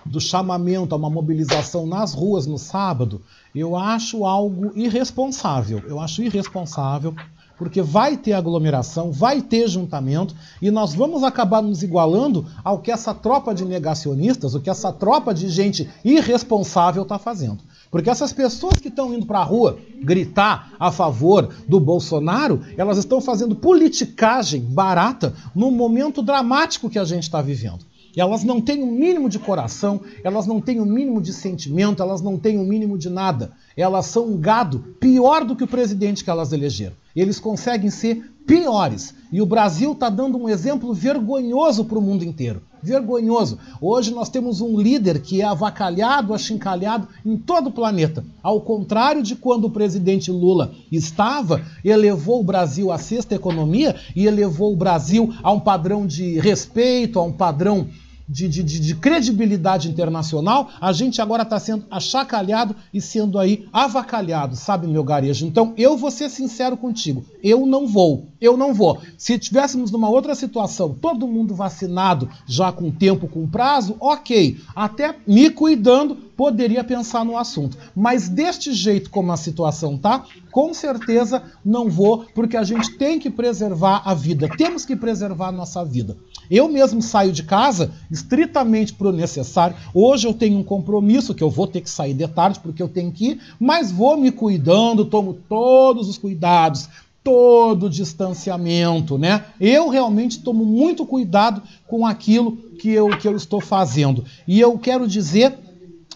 do 0.05 0.21
chamamento 0.21 0.95
a 0.95 0.99
uma 0.99 1.09
mobilização 1.09 1.87
nas 1.87 2.13
ruas 2.13 2.47
no 2.47 2.59
sábado, 2.59 3.23
eu 3.55 3.77
acho 3.77 4.25
algo 4.27 4.73
irresponsável. 4.77 5.83
Eu 5.87 5.99
acho 5.99 6.23
irresponsável, 6.23 7.15
porque 7.57 7.81
vai 7.81 8.17
ter 8.17 8.33
aglomeração, 8.33 9.11
vai 9.11 9.41
ter 9.41 9.69
juntamento, 9.69 10.35
e 10.61 10.71
nós 10.71 10.95
vamos 10.95 11.23
acabar 11.23 11.63
nos 11.63 11.83
igualando 11.83 12.47
ao 12.63 12.81
que 12.81 12.91
essa 12.91 13.15
tropa 13.15 13.55
de 13.55 13.65
negacionistas, 13.65 14.55
o 14.55 14.61
que 14.61 14.71
essa 14.71 14.93
tropa 14.93 15.33
de 15.33 15.49
gente 15.49 15.89
irresponsável 16.05 17.05
está 17.05 17.19
fazendo. 17.19 17.59
Porque 17.93 18.09
essas 18.09 18.33
pessoas 18.33 18.79
que 18.81 18.89
estão 18.89 19.13
indo 19.13 19.27
para 19.27 19.41
a 19.41 19.45
rua 19.45 19.79
gritar 20.01 20.73
a 20.81 20.91
favor 20.91 21.55
do 21.69 21.79
Bolsonaro, 21.79 22.63
elas 22.75 22.97
estão 22.97 23.21
fazendo 23.21 23.55
politicagem 23.55 24.63
barata 24.63 25.35
no 25.55 25.71
momento 25.71 26.23
dramático 26.23 26.89
que 26.89 26.99
a 26.99 27.05
gente 27.05 27.25
está 27.25 27.43
vivendo. 27.43 27.85
Elas 28.17 28.45
não 28.45 28.63
têm 28.63 28.83
o 28.83 28.87
um 28.87 28.93
mínimo 28.93 29.29
de 29.29 29.39
coração, 29.39 30.01
elas 30.25 30.47
não 30.47 30.59
têm 30.59 30.81
o 30.81 30.85
um 30.85 30.87
mínimo 30.87 31.21
de 31.21 31.35
sentimento, 31.35 32.03
elas 32.03 32.23
não 32.23 32.39
têm 32.39 32.57
o 32.57 32.63
um 32.63 32.67
mínimo 32.67 32.97
de 32.97 33.11
nada. 33.11 33.53
Elas 33.77 34.07
são 34.07 34.27
um 34.27 34.39
gado 34.39 34.79
pior 34.99 35.45
do 35.45 35.55
que 35.55 35.65
o 35.65 35.69
presidente 35.69 36.25
que 36.25 36.31
elas 36.31 36.51
elegeram. 36.51 36.95
Eles 37.15 37.39
conseguem 37.39 37.91
ser 37.91 38.25
piores. 38.47 39.15
E 39.31 39.43
o 39.43 39.47
Brasil 39.47 39.93
está 39.93 40.09
dando 40.09 40.39
um 40.39 40.49
exemplo 40.49 40.95
vergonhoso 40.95 41.85
para 41.85 41.99
o 41.99 42.03
mundo 42.03 42.25
inteiro. 42.25 42.63
Vergonhoso. 42.83 43.59
Hoje 43.81 44.11
nós 44.11 44.29
temos 44.29 44.61
um 44.61 44.79
líder 44.79 45.21
que 45.21 45.41
é 45.41 45.45
avacalhado, 45.45 46.35
achincalhado 46.35 47.07
em 47.25 47.37
todo 47.37 47.69
o 47.69 47.73
planeta. 47.73 48.25
Ao 48.43 48.61
contrário 48.61 49.23
de 49.23 49.37
quando 49.37 49.67
o 49.67 49.71
presidente 49.71 50.31
Lula 50.33 50.73
estava, 50.91 51.63
elevou 51.85 52.41
o 52.41 52.45
Brasil 52.45 52.91
à 52.91 52.99
sexta 52.99 53.35
economia 53.35 53.95
e 54.17 54.27
elevou 54.27 54.73
o 54.73 54.77
Brasil 54.77 55.33
a 55.43 55.53
um 55.53 55.61
padrão 55.61 56.07
de 56.07 56.41
respeito, 56.41 57.21
a 57.21 57.23
um 57.23 57.33
padrão 57.33 57.87
de, 58.33 58.49
de, 58.49 58.63
de, 58.63 58.95
credibilidade 58.95 59.91
internacional, 59.91 60.71
a 60.81 60.91
gente 60.91 61.21
agora 61.21 61.43
está 61.43 61.59
sendo 61.59 61.85
achacalhado 61.91 62.75
e 62.93 62.99
sendo 62.99 63.39
aí 63.39 63.69
avacalhado, 63.71 64.57
sabe, 64.57 64.87
meu 64.87 65.05
garejo? 65.05 65.47
Então, 65.47 65.75
eu 65.77 65.99
vou 65.99 66.11
ser 66.11 66.31
sincero 66.31 66.75
contigo, 66.75 67.25
eu 67.45 67.67
não 67.67 67.87
vou, 67.87 68.29
eu 68.41 68.57
não 68.57 68.73
vou. 68.73 68.99
Se 69.19 69.39
tivéssemos 69.39 69.91
numa 69.91 70.09
outra 70.09 70.35
situação, 70.35 70.97
todo 70.99 71.29
mundo 71.29 71.55
vacinado, 71.55 72.29
já 72.47 72.73
com 72.73 72.91
tempo, 72.91 73.29
com 73.29 73.47
prazo, 73.47 73.97
ok, 74.01 74.57
até 74.75 75.15
me 75.27 75.51
cuidando, 75.51 76.17
poderia 76.37 76.83
pensar 76.83 77.25
no 77.25 77.37
assunto. 77.37 77.77
Mas 77.95 78.29
deste 78.29 78.73
jeito 78.73 79.11
como 79.11 79.33
a 79.33 79.37
situação 79.37 79.97
tá, 79.97 80.25
com 80.51 80.73
certeza 80.75 81.43
não 81.65 81.89
vou, 81.89 82.25
porque 82.35 82.57
a 82.57 82.65
gente 82.65 82.97
tem 82.97 83.19
que 83.19 83.31
preservar 83.31 84.03
a 84.05 84.15
vida, 84.15 84.49
temos 84.57 84.85
que 84.85 84.97
preservar 84.97 85.49
a 85.49 85.53
nossa 85.53 85.85
vida. 85.85 86.17
Eu 86.51 86.69
mesmo 86.69 87.01
saio 87.01 87.33
de 87.33 87.43
casa 87.43 87.93
estritamente 88.11 88.93
para 88.93 89.09
o 89.09 89.13
necessário. 89.13 89.77
Hoje 89.95 90.27
eu 90.27 90.35
tenho 90.35 90.59
um 90.59 90.65
compromisso 90.65 91.35
que 91.35 91.43
eu 91.43 91.51
vou 91.51 91.67
ter 91.67 91.81
que 91.81 91.91
sair 91.91 92.15
de 92.15 92.29
tarde 92.29 92.61
porque 92.61 92.83
eu 92.83 92.89
tenho 92.89 93.13
que 93.13 93.31
ir, 93.31 93.41
mas 93.59 93.91
vou 93.91 94.17
me 94.17 94.31
cuidando, 94.31 95.05
tomo 95.05 95.35
todos 95.49 96.09
os 96.09 96.19
cuidados, 96.19 96.89
todo 97.23 97.87
o 97.87 97.91
distanciamento, 97.91 99.17
né? 99.17 99.45
Eu 99.61 99.89
realmente 99.89 100.41
tomo 100.41 100.65
muito 100.65 101.07
cuidado 101.07 101.63
com 101.87 102.05
aquilo 102.05 102.57
que 102.79 102.91
eu, 102.91 103.09
que 103.17 103.29
eu 103.29 103.37
estou 103.37 103.61
fazendo. 103.61 104.25
E 104.47 104.61
eu 104.61 104.77
quero 104.79 105.07
dizer 105.07 105.57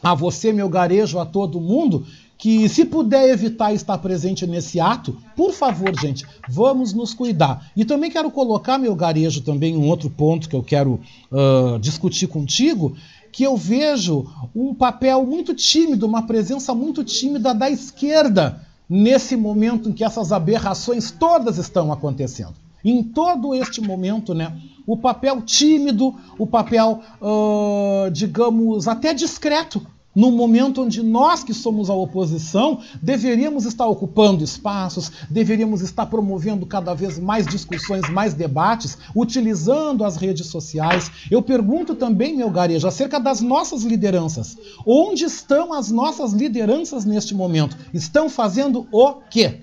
a 0.03 0.15
você, 0.15 0.53
meu 0.53 0.69
garejo, 0.69 1.19
a 1.19 1.27
todo 1.27 1.61
mundo, 1.61 2.07
que 2.39 2.69
se 2.69 2.85
puder 2.85 3.31
evitar 3.31 3.73
estar 3.73 3.97
presente 3.99 4.47
nesse 4.47 4.79
ato, 4.79 5.17
por 5.35 5.53
favor, 5.53 5.99
gente, 5.99 6.25
vamos 6.49 6.93
nos 6.93 7.15
cuidar. 7.15 7.71
E 7.75 7.85
também 7.85 8.11
quero 8.11 8.31
colocar, 8.31 8.79
meu 8.79 8.95
garejo, 8.95 9.41
também 9.41 9.77
um 9.77 9.89
outro 9.89 10.11
ponto 10.11 10.49
que 10.49 10.57
eu 10.57 10.63
quero 10.63 11.01
uh, 11.33 11.79
discutir 11.79 12.27
contigo, 12.27 12.97
que 13.33 13.45
eu 13.45 13.57
vejo 13.57 14.27
um 14.55 14.75
papel 14.75 15.25
muito 15.25 15.55
tímido, 15.55 16.07
uma 16.07 16.27
presença 16.27 16.75
muito 16.75 17.03
tímida 17.03 17.55
da 17.55 17.71
esquerda 17.71 18.63
nesse 18.89 19.37
momento 19.37 19.89
em 19.89 19.93
que 19.93 20.05
essas 20.05 20.31
aberrações 20.31 21.11
todas 21.11 21.59
estão 21.59 21.93
acontecendo. 21.93 22.66
Em 22.87 23.03
todo 23.03 23.53
este 23.53 23.81
momento, 23.81 24.33
né, 24.33 24.57
o 24.87 24.97
papel 24.97 25.43
tímido, 25.43 26.15
o 26.39 26.47
papel, 26.47 27.01
uh, 27.21 28.09
digamos, 28.13 28.87
até 28.87 29.13
discreto 29.13 29.85
no 30.15 30.31
momento 30.31 30.83
onde 30.83 31.03
nós 31.03 31.45
que 31.45 31.53
somos 31.53 31.91
a 31.91 31.95
oposição 31.95 32.81
deveríamos 33.03 33.67
estar 33.67 33.87
ocupando 33.87 34.43
espaços, 34.43 35.11
deveríamos 35.29 35.83
estar 35.83 36.07
promovendo 36.07 36.65
cada 36.65 36.95
vez 36.95 37.19
mais 37.19 37.45
discussões, 37.47 38.09
mais 38.09 38.33
debates, 38.33 38.97
utilizando 39.15 40.05
as 40.05 40.17
redes 40.17 40.47
sociais. 40.47 41.11
Eu 41.29 41.43
pergunto 41.43 41.95
também, 41.97 42.35
meu 42.35 42.51
garejo, 42.51 42.89
acerca 42.89 43.21
das 43.21 43.43
nossas 43.43 43.83
lideranças. 43.83 44.57
Onde 44.87 45.25
estão 45.25 45.75
as 45.75 45.91
nossas 45.91 46.33
lideranças 46.33 47.05
neste 47.05 47.35
momento? 47.35 47.77
Estão 47.93 48.31
fazendo 48.31 48.87
o 48.91 49.15
quê? 49.29 49.61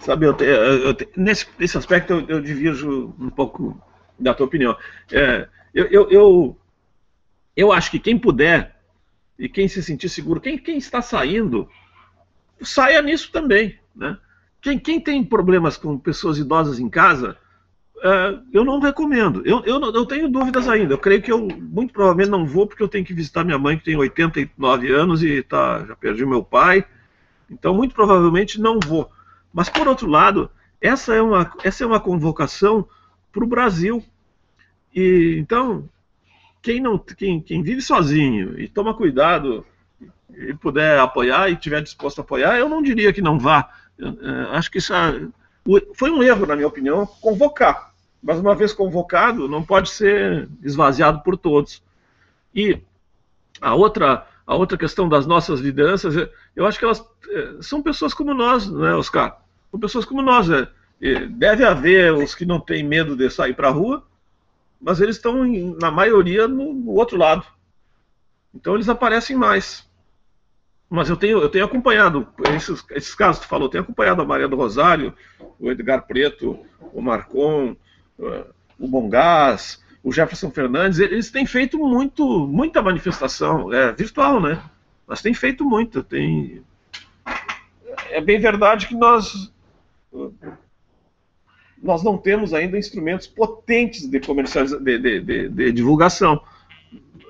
Sabe, 0.00 0.26
eu 0.26 0.34
te, 0.34 0.44
eu 0.44 0.94
te, 0.94 1.08
nesse, 1.16 1.46
nesse 1.58 1.76
aspecto 1.76 2.12
eu, 2.12 2.26
eu, 2.28 2.40
divirjo 2.40 3.14
um 3.18 3.28
pouco 3.28 3.80
da 4.18 4.32
tua 4.32 4.46
opinião. 4.46 4.76
É, 5.12 5.46
eu, 5.74 5.86
eu, 5.86 6.10
eu, 6.10 6.56
eu 7.54 7.72
acho 7.72 7.90
que 7.90 7.98
quem 7.98 8.18
puder 8.18 8.76
e 9.38 9.48
quem 9.48 9.68
se 9.68 9.82
sentir 9.82 10.08
seguro, 10.08 10.40
quem, 10.40 10.56
quem 10.56 10.78
está 10.78 11.02
saindo, 11.02 11.68
saia 12.62 13.02
nisso 13.02 13.30
também. 13.30 13.78
Né? 13.94 14.16
Quem, 14.60 14.78
quem 14.78 15.00
tem 15.00 15.22
problemas 15.22 15.76
com 15.76 15.98
pessoas 15.98 16.38
idosas 16.38 16.80
em 16.80 16.88
casa, 16.88 17.36
uh, 17.96 18.42
eu 18.52 18.64
não 18.64 18.80
recomendo. 18.80 19.42
Eu, 19.44 19.62
eu, 19.64 19.80
eu 19.80 20.06
tenho 20.06 20.28
dúvidas 20.28 20.66
ainda. 20.68 20.94
Eu 20.94 20.98
creio 20.98 21.22
que 21.22 21.30
eu 21.30 21.46
muito 21.46 21.92
provavelmente 21.92 22.30
não 22.30 22.46
vou, 22.46 22.66
porque 22.66 22.82
eu 22.82 22.88
tenho 22.88 23.04
que 23.04 23.14
visitar 23.14 23.44
minha 23.44 23.58
mãe, 23.58 23.78
que 23.78 23.84
tem 23.84 23.96
89 23.96 24.92
anos 24.92 25.22
e 25.22 25.42
tá, 25.42 25.84
já 25.86 25.94
perdi 25.94 26.24
meu 26.24 26.42
pai. 26.42 26.84
Então, 27.50 27.74
muito 27.74 27.94
provavelmente 27.94 28.60
não 28.60 28.80
vou. 28.80 29.10
Mas, 29.58 29.68
por 29.68 29.88
outro 29.88 30.08
lado, 30.08 30.48
essa 30.80 31.16
é 31.16 31.20
uma, 31.20 31.52
essa 31.64 31.82
é 31.82 31.86
uma 31.88 31.98
convocação 31.98 32.86
para 33.32 33.42
o 33.42 33.48
Brasil. 33.48 34.04
E, 34.94 35.36
então, 35.36 35.88
quem 36.62 36.80
não 36.80 36.96
quem, 36.96 37.40
quem 37.40 37.60
vive 37.60 37.82
sozinho 37.82 38.56
e 38.56 38.68
toma 38.68 38.94
cuidado 38.94 39.66
e 40.30 40.54
puder 40.54 41.00
apoiar 41.00 41.50
e 41.50 41.56
tiver 41.56 41.82
disposto 41.82 42.20
a 42.20 42.22
apoiar, 42.22 42.56
eu 42.56 42.68
não 42.68 42.80
diria 42.80 43.12
que 43.12 43.20
não 43.20 43.36
vá. 43.36 43.68
Eu, 43.98 44.14
eu, 44.22 44.52
acho 44.52 44.70
que 44.70 44.78
isso 44.78 44.94
é, 44.94 45.26
foi 45.92 46.12
um 46.12 46.22
erro, 46.22 46.46
na 46.46 46.54
minha 46.54 46.68
opinião, 46.68 47.04
convocar. 47.04 47.92
Mas 48.22 48.38
uma 48.38 48.54
vez 48.54 48.72
convocado, 48.72 49.48
não 49.48 49.64
pode 49.64 49.90
ser 49.90 50.48
esvaziado 50.62 51.20
por 51.24 51.36
todos. 51.36 51.82
E 52.54 52.78
a 53.60 53.74
outra, 53.74 54.24
a 54.46 54.54
outra 54.54 54.78
questão 54.78 55.08
das 55.08 55.26
nossas 55.26 55.58
lideranças, 55.58 56.14
eu 56.54 56.64
acho 56.64 56.78
que 56.78 56.84
elas 56.84 57.04
é, 57.28 57.56
são 57.60 57.82
pessoas 57.82 58.14
como 58.14 58.32
nós, 58.32 58.70
né, 58.70 58.94
Oscar? 58.94 59.47
São 59.70 59.80
pessoas 59.80 60.04
como 60.04 60.22
nós. 60.22 60.48
É, 60.50 61.26
deve 61.26 61.64
haver 61.64 62.12
os 62.12 62.34
que 62.34 62.44
não 62.44 62.60
têm 62.60 62.82
medo 62.82 63.16
de 63.16 63.30
sair 63.30 63.54
para 63.54 63.68
a 63.68 63.72
rua, 63.72 64.04
mas 64.80 65.00
eles 65.00 65.16
estão, 65.16 65.44
na 65.80 65.90
maioria, 65.90 66.48
no, 66.48 66.72
no 66.72 66.92
outro 66.92 67.16
lado. 67.16 67.44
Então 68.54 68.74
eles 68.74 68.88
aparecem 68.88 69.36
mais. 69.36 69.88
Mas 70.90 71.10
eu 71.10 71.16
tenho, 71.16 71.38
eu 71.38 71.48
tenho 71.48 71.66
acompanhado 71.66 72.26
esses, 72.56 72.84
esses 72.90 73.14
casos 73.14 73.40
que 73.40 73.46
tu 73.46 73.50
falou, 73.50 73.66
eu 73.66 73.70
tenho 73.70 73.84
acompanhado 73.84 74.22
a 74.22 74.24
Maria 74.24 74.48
do 74.48 74.56
Rosário, 74.56 75.12
o 75.60 75.70
Edgar 75.70 76.06
Preto, 76.06 76.58
o 76.92 77.02
Marcon, 77.02 77.76
o 78.78 78.88
Bongás, 78.88 79.84
o 80.02 80.10
Jefferson 80.10 80.50
Fernandes, 80.50 80.98
eles 80.98 81.30
têm 81.30 81.44
feito 81.44 81.78
muito, 81.78 82.46
muita 82.46 82.80
manifestação, 82.80 83.72
é 83.72 83.92
virtual, 83.92 84.40
né? 84.40 84.62
Mas 85.06 85.20
têm 85.20 85.34
feito 85.34 85.64
muito. 85.64 86.02
Tem... 86.02 86.62
É 88.10 88.20
bem 88.20 88.40
verdade 88.40 88.86
que 88.86 88.94
nós 88.94 89.52
nós 91.82 92.02
não 92.02 92.18
temos 92.18 92.52
ainda 92.52 92.78
instrumentos 92.78 93.26
potentes 93.26 94.06
de 94.06 94.20
comercialização, 94.20 94.82
de, 94.82 94.98
de, 94.98 95.20
de, 95.20 95.48
de 95.48 95.72
divulgação. 95.72 96.42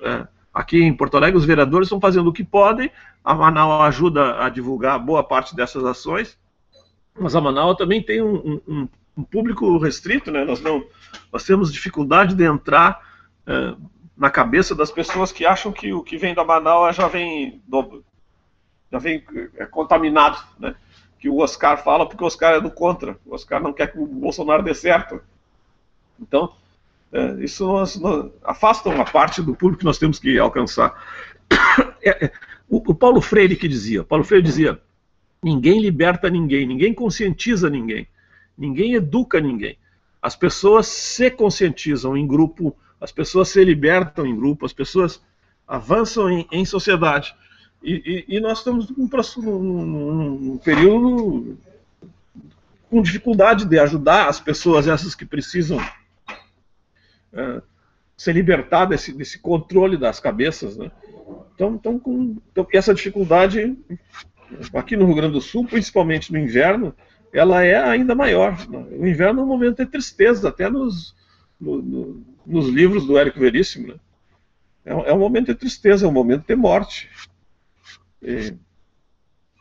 É, 0.01 0.27
aqui 0.53 0.81
em 0.81 0.93
Porto 0.93 1.17
Alegre, 1.17 1.37
os 1.37 1.45
vereadores 1.45 1.87
estão 1.87 1.99
fazendo 1.99 2.29
o 2.29 2.33
que 2.33 2.43
podem, 2.43 2.91
a 3.23 3.33
Manaus 3.35 3.83
ajuda 3.83 4.43
a 4.43 4.49
divulgar 4.49 4.97
boa 4.99 5.23
parte 5.23 5.55
dessas 5.55 5.83
ações, 5.85 6.37
mas 7.19 7.35
a 7.35 7.41
Manaus 7.41 7.77
também 7.77 8.01
tem 8.01 8.21
um, 8.21 8.61
um, 8.67 8.89
um 9.17 9.23
público 9.23 9.77
restrito, 9.77 10.31
né? 10.31 10.45
Nós 10.45 10.61
não, 10.61 10.83
nós 11.31 11.43
temos 11.43 11.71
dificuldade 11.71 12.33
de 12.33 12.43
entrar 12.43 13.01
é, 13.45 13.75
na 14.17 14.29
cabeça 14.29 14.73
das 14.73 14.89
pessoas 14.89 15.31
que 15.31 15.45
acham 15.45 15.71
que 15.71 15.93
o 15.93 16.01
que 16.01 16.17
vem 16.17 16.33
da 16.33 16.43
Manaus 16.43 16.95
já 16.95 17.07
vem 17.07 17.61
do, 17.67 18.03
já 18.91 18.97
vem 18.97 19.23
é, 19.55 19.65
contaminado, 19.65 20.41
né? 20.57 20.75
Que 21.19 21.29
o 21.29 21.39
Oscar 21.39 21.83
fala 21.83 22.07
porque 22.07 22.23
o 22.23 22.27
Oscar 22.27 22.55
é 22.55 22.61
do 22.61 22.71
contra, 22.71 23.17
o 23.25 23.35
Oscar 23.35 23.61
não 23.61 23.73
quer 23.73 23.91
que 23.91 23.99
o 23.99 24.05
Bolsonaro 24.05 24.63
dê 24.63 24.73
certo. 24.73 25.21
Então, 26.19 26.53
é, 27.11 27.43
isso 27.43 27.65
nós, 27.65 27.99
nós, 27.99 28.31
afasta 28.43 28.89
uma 28.89 29.05
parte 29.05 29.41
do 29.41 29.55
público 29.55 29.79
que 29.79 29.85
nós 29.85 29.97
temos 29.97 30.19
que 30.19 30.37
alcançar. 30.37 30.93
É, 32.01 32.27
é, 32.27 32.31
o, 32.69 32.77
o 32.77 32.95
Paulo 32.95 33.19
Freire 33.19 33.57
que 33.57 33.67
dizia, 33.67 34.05
Paulo 34.05 34.23
Freire 34.23 34.45
dizia, 34.45 34.81
ninguém 35.43 35.81
liberta 35.81 36.29
ninguém, 36.29 36.65
ninguém 36.65 36.93
conscientiza 36.93 37.69
ninguém. 37.69 38.07
Ninguém 38.57 38.93
educa 38.93 39.41
ninguém. 39.41 39.77
As 40.21 40.35
pessoas 40.35 40.87
se 40.87 41.29
conscientizam 41.29 42.15
em 42.15 42.25
grupo, 42.25 42.73
as 43.01 43.11
pessoas 43.11 43.49
se 43.49 43.63
libertam 43.63 44.25
em 44.25 44.35
grupo, 44.35 44.65
as 44.65 44.71
pessoas 44.71 45.21
avançam 45.67 46.29
em, 46.29 46.47
em 46.51 46.63
sociedade. 46.63 47.35
E, 47.81 48.25
e, 48.29 48.37
e, 48.37 48.39
nós 48.39 48.57
estamos 48.57 48.89
num, 48.89 49.07
num, 49.07 50.57
período 50.57 51.57
com 52.89 53.01
dificuldade 53.01 53.65
de 53.65 53.79
ajudar 53.79 54.27
as 54.27 54.39
pessoas, 54.39 54.87
essas 54.87 55.15
que 55.15 55.25
precisam 55.25 55.79
é, 57.31 57.61
se 58.17 58.33
libertar 58.33 58.85
desse, 58.85 59.13
desse 59.13 59.39
controle 59.39 59.95
das 59.95 60.19
cabeças. 60.19 60.75
Né? 60.75 60.91
Então, 61.55 61.75
então, 61.75 61.99
com, 61.99 62.35
então, 62.51 62.67
essa 62.73 62.93
dificuldade, 62.93 63.77
aqui 64.73 64.97
no 64.97 65.05
Rio 65.05 65.15
Grande 65.15 65.33
do 65.33 65.41
Sul, 65.41 65.65
principalmente 65.65 66.33
no 66.33 66.39
inverno, 66.39 66.93
ela 67.31 67.63
é 67.63 67.75
ainda 67.75 68.13
maior. 68.13 68.57
O 68.91 69.07
inverno 69.07 69.41
é 69.41 69.43
um 69.43 69.47
momento 69.47 69.77
de 69.77 69.85
tristeza, 69.85 70.49
até 70.49 70.69
nos, 70.69 71.15
no, 71.59 71.81
no, 71.81 72.23
nos 72.45 72.67
livros 72.67 73.05
do 73.05 73.17
Érico 73.17 73.39
Veríssimo. 73.39 73.87
Né? 73.87 73.95
É, 74.85 74.91
é, 74.91 75.13
um 75.13 75.19
momento 75.19 75.47
de 75.47 75.55
tristeza, 75.55 76.05
é 76.05 76.09
um 76.09 76.13
momento 76.13 76.45
de 76.47 76.55
morte. 76.55 77.09
E, 78.21 78.55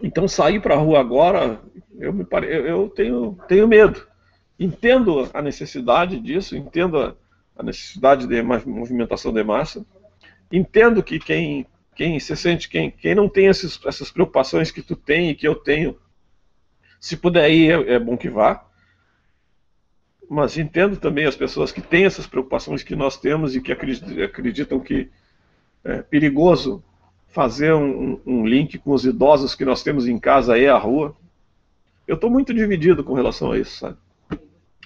então, 0.02 0.28
sair 0.28 0.60
para 0.60 0.74
a 0.74 0.78
rua 0.78 1.00
agora, 1.00 1.60
eu, 1.98 2.12
me 2.12 2.24
pare... 2.24 2.46
eu 2.46 2.88
tenho, 2.88 3.38
tenho 3.48 3.66
medo. 3.66 4.06
Entendo 4.58 5.28
a 5.32 5.42
necessidade 5.42 6.20
disso, 6.20 6.56
entendo 6.56 6.98
a, 6.98 7.16
a 7.56 7.62
necessidade 7.62 8.26
de 8.26 8.42
movimentação 8.42 9.32
de 9.32 9.42
massa, 9.42 9.84
entendo 10.50 11.02
que 11.02 11.18
quem, 11.18 11.66
quem 11.94 12.18
se 12.20 12.34
sente, 12.36 12.68
quem, 12.68 12.90
quem 12.90 13.14
não 13.14 13.28
tem 13.28 13.46
esses, 13.46 13.80
essas 13.84 14.10
preocupações 14.10 14.70
que 14.70 14.82
tu 14.82 14.94
tem 14.94 15.30
e 15.30 15.34
que 15.34 15.46
eu 15.46 15.54
tenho, 15.54 15.98
se 17.00 17.16
puder 17.16 17.50
ir, 17.50 17.70
é, 17.70 17.94
é 17.94 17.98
bom 17.98 18.16
que 18.16 18.28
vá. 18.28 18.64
Mas 20.28 20.58
entendo 20.58 20.96
também 20.96 21.24
as 21.24 21.36
pessoas 21.36 21.72
que 21.72 21.80
têm 21.80 22.04
essas 22.04 22.26
preocupações 22.26 22.82
que 22.82 22.94
nós 22.94 23.16
temos 23.16 23.56
e 23.56 23.60
que 23.60 23.72
acreditam 23.72 24.78
que 24.78 25.10
é 25.84 26.02
perigoso 26.02 26.84
fazer 27.28 27.74
um, 27.74 28.18
um 28.26 28.46
link 28.46 28.78
com 28.78 28.92
os 28.92 29.04
idosos 29.04 29.54
que 29.54 29.64
nós 29.64 29.82
temos 29.82 30.06
em 30.06 30.18
casa 30.18 30.58
e 30.58 30.66
a 30.66 30.76
rua. 30.76 31.14
Eu 32.06 32.14
estou 32.14 32.30
muito 32.30 32.54
dividido 32.54 33.04
com 33.04 33.14
relação 33.14 33.52
a 33.52 33.58
isso, 33.58 33.78
sabe? 33.78 33.96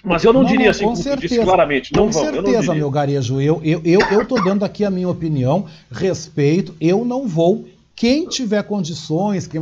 Mas 0.03 0.25
eu 0.25 0.33
não, 0.33 0.41
não 0.41 0.49
diria 0.49 0.71
assim, 0.71 0.83
com 0.83 0.95
certeza, 0.95 1.43
claramente. 1.43 1.93
Não 1.93 2.07
com 2.07 2.11
vão, 2.11 2.23
certeza, 2.23 2.75
meu 2.75 2.91
garejo. 2.91 3.39
Eu, 3.39 3.61
eu, 3.63 3.81
eu, 4.11 4.25
tô 4.25 4.35
dando 4.41 4.65
aqui 4.65 4.83
a 4.83 4.91
minha 4.91 5.07
opinião, 5.07 5.65
respeito. 5.89 6.75
Eu 6.81 7.05
não 7.05 7.25
vou 7.25 7.65
quem 7.95 8.27
tiver 8.27 8.63
condições, 8.63 9.47
quem 9.47 9.61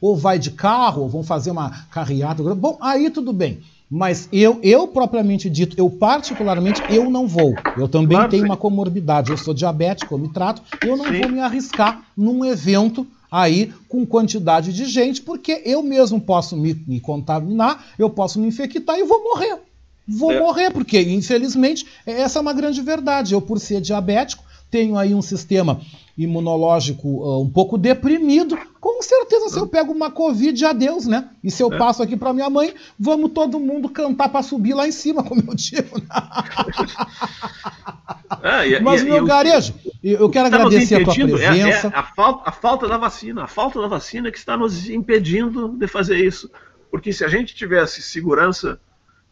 ou 0.00 0.16
vai 0.16 0.38
de 0.38 0.52
carro, 0.52 1.02
ou 1.02 1.08
vão 1.08 1.22
fazer 1.22 1.50
uma 1.50 1.84
carreata, 1.90 2.42
bom, 2.54 2.78
aí 2.80 3.10
tudo 3.10 3.32
bem. 3.32 3.60
Mas 3.90 4.28
eu, 4.32 4.58
eu 4.62 4.88
propriamente 4.88 5.48
dito, 5.50 5.78
eu 5.78 5.88
particularmente, 5.90 6.82
eu 6.88 7.10
não 7.10 7.26
vou. 7.26 7.54
Eu 7.76 7.86
também 7.86 8.16
claro, 8.16 8.30
tenho 8.30 8.42
sim. 8.42 8.48
uma 8.48 8.56
comorbidade, 8.56 9.30
eu 9.30 9.36
sou 9.36 9.54
diabético, 9.54 10.14
eu 10.14 10.18
me 10.18 10.32
trato, 10.32 10.62
eu 10.82 10.96
não 10.96 11.04
sim. 11.06 11.20
vou 11.20 11.28
me 11.28 11.40
arriscar 11.40 12.02
num 12.16 12.44
evento 12.44 13.06
aí 13.30 13.72
com 13.88 14.06
quantidade 14.06 14.72
de 14.72 14.84
gente, 14.86 15.20
porque 15.20 15.62
eu 15.64 15.82
mesmo 15.82 16.20
posso 16.20 16.56
me, 16.56 16.74
me 16.86 17.00
contaminar, 17.00 17.84
eu 17.98 18.08
posso 18.08 18.38
me 18.40 18.46
infectar 18.46 18.98
e 18.98 19.04
vou 19.04 19.22
morrer. 19.22 19.58
Vou 20.06 20.32
é. 20.32 20.38
morrer, 20.38 20.70
porque 20.70 21.00
infelizmente 21.00 21.86
essa 22.06 22.38
é 22.38 22.42
uma 22.42 22.52
grande 22.52 22.80
verdade. 22.80 23.34
Eu, 23.34 23.40
por 23.40 23.58
ser 23.58 23.80
diabético, 23.80 24.44
tenho 24.74 24.98
aí 24.98 25.14
um 25.14 25.22
sistema 25.22 25.80
imunológico 26.18 27.06
uh, 27.06 27.40
um 27.40 27.48
pouco 27.48 27.78
deprimido, 27.78 28.58
com 28.80 29.00
certeza 29.00 29.48
se 29.48 29.56
eu 29.56 29.68
pego 29.68 29.92
uma 29.92 30.10
Covid, 30.10 30.64
adeus, 30.64 31.06
né? 31.06 31.28
E 31.44 31.50
se 31.50 31.62
eu 31.62 31.72
é. 31.72 31.78
passo 31.78 32.02
aqui 32.02 32.16
para 32.16 32.32
minha 32.32 32.50
mãe, 32.50 32.74
vamos 32.98 33.30
todo 33.30 33.60
mundo 33.60 33.88
cantar 33.88 34.30
para 34.30 34.42
subir 34.42 34.74
lá 34.74 34.88
em 34.88 34.90
cima, 34.90 35.22
como 35.26 35.44
eu 35.46 35.54
digo. 35.54 35.90
é, 38.42 38.68
e, 38.68 38.80
Mas, 38.80 39.02
e, 39.02 39.04
meu 39.04 39.24
e, 39.24 39.28
garejo, 39.28 39.74
eu 40.02 40.28
quero 40.28 40.48
agradecer 40.48 40.96
a 40.96 41.04
tua 41.04 41.14
presença. 41.14 41.86
É, 41.86 41.90
é 41.90 41.96
a, 41.96 42.02
falta, 42.02 42.50
a 42.50 42.52
falta 42.52 42.88
da 42.88 42.98
vacina, 42.98 43.44
a 43.44 43.48
falta 43.48 43.80
da 43.80 43.86
vacina 43.86 44.32
que 44.32 44.38
está 44.38 44.56
nos 44.56 44.90
impedindo 44.90 45.68
de 45.68 45.86
fazer 45.86 46.18
isso. 46.18 46.50
Porque 46.90 47.12
se 47.12 47.24
a 47.24 47.28
gente 47.28 47.54
tivesse 47.54 48.02
segurança 48.02 48.80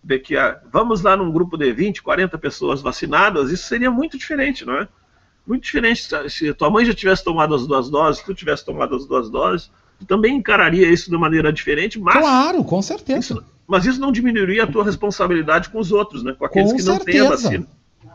de 0.05 0.21
que 0.21 0.37
a, 0.37 0.61
vamos 0.73 1.03
lá 1.03 1.17
num 1.17 1.33
grupo 1.33 1.57
de 1.57 1.73
20, 1.73 2.01
40 2.01 2.39
pessoas 2.39 2.81
vacinadas, 2.81 3.51
isso 3.51 3.67
seria 3.67 3.91
muito 3.91 4.17
diferente, 4.17 4.65
não 4.65 4.77
é? 4.77 4.87
Muito 5.47 5.65
diferente. 5.65 6.07
Se 6.29 6.55
tua 6.55 6.71
mãe 6.71 6.85
já 6.85 6.95
tivesse 6.95 7.25
tomado 7.25 7.55
as 7.55 7.67
duas 7.67 7.91
doses, 7.91 8.21
se 8.21 8.27
tu 8.27 8.35
tivesse 8.35 8.65
tomado 8.65 8.95
as 8.95 9.07
duas 9.07 9.31
doses, 9.31 9.71
tu 9.99 10.07
também 10.07 10.37
encararia 10.37 10.91
isso 10.91 11.11
de 11.11 11.17
maneira 11.17 11.53
diferente, 11.53 11.99
mas. 11.99 12.17
Claro, 12.17 12.65
com 12.65 12.81
certeza. 12.81 13.35
Isso, 13.35 13.45
mas 13.67 13.85
isso 13.85 14.01
não 14.01 14.13
diminuiria 14.13 14.65
a 14.65 14.67
tua 14.67 14.85
responsabilidade 14.85 15.71
com 15.71 15.79
os 15.79 15.93
outros, 15.93 16.23
né? 16.23 16.35
Com 16.39 16.45
aqueles 16.45 16.71
com 16.71 16.77
que 16.77 16.83
certeza. 16.83 16.99
não 16.99 17.05
têm 17.05 17.21
a 17.21 17.31
vacina. 17.31 17.67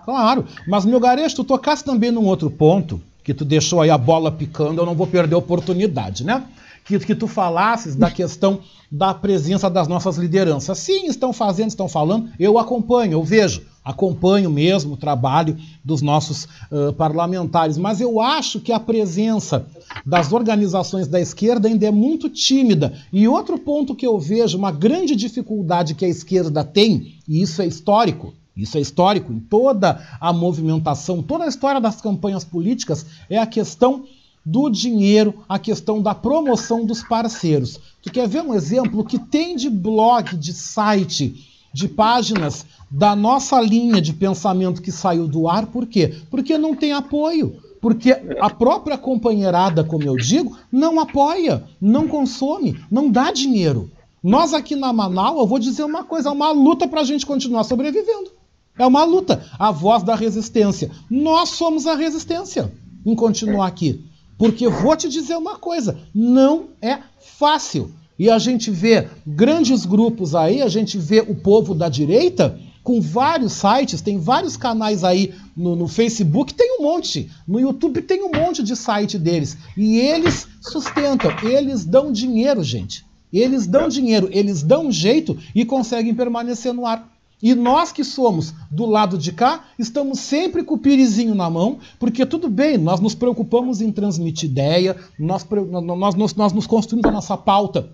Claro, 0.05 0.45
mas 0.67 0.85
meu 0.85 0.99
garejo, 0.99 1.35
tu 1.35 1.43
tocasse 1.43 1.83
também 1.83 2.11
num 2.11 2.25
outro 2.25 2.49
ponto, 2.49 3.01
que 3.23 3.33
tu 3.33 3.43
deixou 3.43 3.81
aí 3.81 3.89
a 3.89 3.97
bola 3.97 4.31
picando, 4.31 4.81
eu 4.81 4.85
não 4.85 4.95
vou 4.95 5.05
perder 5.05 5.35
a 5.35 5.37
oportunidade, 5.37 6.23
né? 6.23 6.45
Que, 6.87 6.99
que 6.99 7.15
tu 7.15 7.27
falasses 7.27 7.95
da 7.95 8.09
questão 8.09 8.59
da 8.89 9.13
presença 9.13 9.69
das 9.69 9.87
nossas 9.87 10.17
lideranças. 10.17 10.77
Sim, 10.77 11.07
estão 11.07 11.33
fazendo, 11.33 11.69
estão 11.69 11.89
falando, 11.89 12.29
eu 12.39 12.57
acompanho, 12.57 13.13
eu 13.13 13.23
vejo 13.23 13.61
acompanho 13.87 14.51
mesmo 14.51 14.95
o 14.95 14.97
trabalho 14.97 15.57
dos 15.81 16.01
nossos 16.01 16.43
uh, 16.43 16.91
parlamentares, 16.97 17.77
mas 17.77 18.01
eu 18.01 18.19
acho 18.19 18.59
que 18.59 18.73
a 18.73 18.79
presença 18.79 19.65
das 20.05 20.33
organizações 20.33 21.07
da 21.07 21.21
esquerda 21.21 21.69
ainda 21.69 21.87
é 21.87 21.91
muito 21.91 22.29
tímida. 22.29 22.93
E 23.13 23.29
outro 23.29 23.57
ponto 23.57 23.95
que 23.95 24.05
eu 24.05 24.19
vejo, 24.19 24.57
uma 24.57 24.71
grande 24.71 25.15
dificuldade 25.15 25.95
que 25.95 26.03
a 26.03 26.09
esquerda 26.09 26.65
tem, 26.65 27.15
e 27.25 27.41
isso 27.41 27.61
é 27.61 27.65
histórico, 27.65 28.33
isso 28.57 28.77
é 28.77 28.81
histórico 28.81 29.31
em 29.31 29.39
toda 29.39 30.05
a 30.19 30.33
movimentação, 30.33 31.23
toda 31.23 31.45
a 31.45 31.47
história 31.47 31.79
das 31.79 32.01
campanhas 32.01 32.43
políticas, 32.43 33.05
é 33.29 33.37
a 33.37 33.45
questão 33.45 34.03
do 34.47 34.69
dinheiro, 34.69 35.43
a 35.49 35.59
questão 35.59 36.01
da 36.01 36.15
promoção 36.15 36.85
dos 36.85 37.03
parceiros. 37.03 37.77
Tu 38.01 38.09
quer 38.09 38.29
ver 38.29 38.41
um 38.41 38.53
exemplo 38.53 39.03
que 39.03 39.19
tem 39.19 39.57
de 39.57 39.69
blog, 39.69 40.37
de 40.37 40.53
site, 40.53 41.35
de 41.73 41.89
páginas 41.89 42.65
da 42.89 43.13
nossa 43.13 43.59
linha 43.59 44.01
de 44.01 44.13
pensamento 44.13 44.81
que 44.81 44.89
saiu 44.89 45.27
do 45.27 45.49
ar, 45.49 45.65
por 45.65 45.85
quê? 45.85 46.15
Porque 46.31 46.57
não 46.57 46.73
tem 46.73 46.93
apoio. 46.93 47.57
Porque 47.81 48.11
a 48.39 48.49
própria 48.49 48.97
companheirada, 48.97 49.83
como 49.83 50.05
eu 50.05 50.15
digo, 50.15 50.57
não 50.71 50.97
apoia, 50.97 51.65
não 51.81 52.07
consome, 52.07 52.79
não 52.89 53.11
dá 53.11 53.33
dinheiro. 53.33 53.91
Nós 54.23 54.53
aqui 54.53 54.77
na 54.77 54.93
Manaus, 54.93 55.39
eu 55.39 55.45
vou 55.45 55.59
dizer 55.59 55.83
uma 55.83 56.05
coisa, 56.05 56.29
é 56.29 56.31
uma 56.31 56.51
luta 56.51 56.87
para 56.87 57.01
a 57.01 57.03
gente 57.03 57.25
continuar 57.25 57.65
sobrevivendo. 57.65 58.31
É 58.79 58.85
uma 58.85 59.03
luta. 59.03 59.43
A 59.59 59.71
voz 59.71 60.03
da 60.03 60.15
resistência. 60.15 60.89
Nós 61.09 61.49
somos 61.49 61.85
a 61.85 61.95
resistência 61.95 62.71
em 63.05 63.13
continuar 63.13 63.67
aqui. 63.67 64.07
Porque 64.37 64.67
vou 64.67 64.95
te 64.95 65.09
dizer 65.09 65.35
uma 65.35 65.57
coisa, 65.57 65.97
não 66.13 66.69
é 66.81 66.99
fácil. 67.19 67.91
E 68.19 68.29
a 68.29 68.39
gente 68.39 68.71
vê 68.71 69.07
grandes 69.25 69.85
grupos 69.85 70.33
aí, 70.33 70.61
a 70.61 70.67
gente 70.67 70.97
vê 70.97 71.19
o 71.19 71.35
povo 71.35 71.75
da 71.75 71.87
direita 71.87 72.59
com 72.83 73.01
vários 73.01 73.51
sites, 73.53 73.99
tem 73.99 74.17
vários 74.17 74.55
canais 74.55 75.03
aí 75.03 75.33
no, 75.55 75.75
no, 75.75 75.87
Facebook, 75.89 76.53
tem 76.53 76.79
um 76.79 76.83
monte, 76.83 77.29
no 77.45 77.59
YouTube 77.59 78.01
tem 78.01 78.23
um 78.23 78.31
monte 78.31 78.63
de 78.63 78.75
site 78.77 79.19
deles. 79.19 79.57
E 79.75 79.97
eles 79.97 80.47
sustentam, 80.61 81.29
eles 81.43 81.83
dão 81.83 82.11
dinheiro, 82.11 82.63
gente. 82.63 83.05
Eles 83.31 83.67
dão 83.67 83.89
dinheiro, 83.89 84.29
eles 84.31 84.63
dão 84.63 84.89
jeito 84.89 85.37
e 85.53 85.65
conseguem 85.65 86.15
permanecer 86.15 86.73
no 86.73 86.85
ar. 86.85 87.16
E 87.41 87.53
nós 87.53 87.91
que 87.91 88.03
somos 88.03 88.53
do 88.71 88.85
lado 88.85 89.17
de 89.17 89.31
cá, 89.31 89.65
estamos 89.77 90.19
sempre 90.19 90.63
com 90.63 90.75
o 90.75 90.79
pirizinho 90.79 91.35
na 91.35 91.49
mão, 91.49 91.77
porque 91.99 92.25
tudo 92.25 92.49
bem, 92.49 92.77
nós 92.77 92.99
nos 92.99 93.13
preocupamos 93.13 93.79
em 93.79 93.91
transmitir 93.91 94.49
ideia, 94.49 94.95
nós, 95.19 95.45
nós, 95.49 96.15
nós, 96.15 96.33
nós 96.33 96.53
nos 96.53 96.65
construímos 96.65 97.05
a 97.05 97.11
nossa 97.11 97.37
pauta 97.37 97.91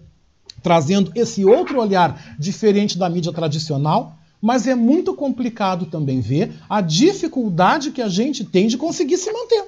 trazendo 0.63 1.11
esse 1.13 1.43
outro 1.43 1.79
olhar 1.79 2.35
diferente 2.39 2.97
da 2.97 3.09
mídia 3.09 3.33
tradicional, 3.33 4.15
mas 4.41 4.65
é 4.65 4.75
muito 4.75 5.13
complicado 5.13 5.85
também 5.85 6.19
ver 6.19 6.53
a 6.69 6.81
dificuldade 6.81 7.91
que 7.91 8.01
a 8.01 8.09
gente 8.09 8.43
tem 8.43 8.67
de 8.67 8.77
conseguir 8.77 9.17
se 9.17 9.31
manter. 9.31 9.65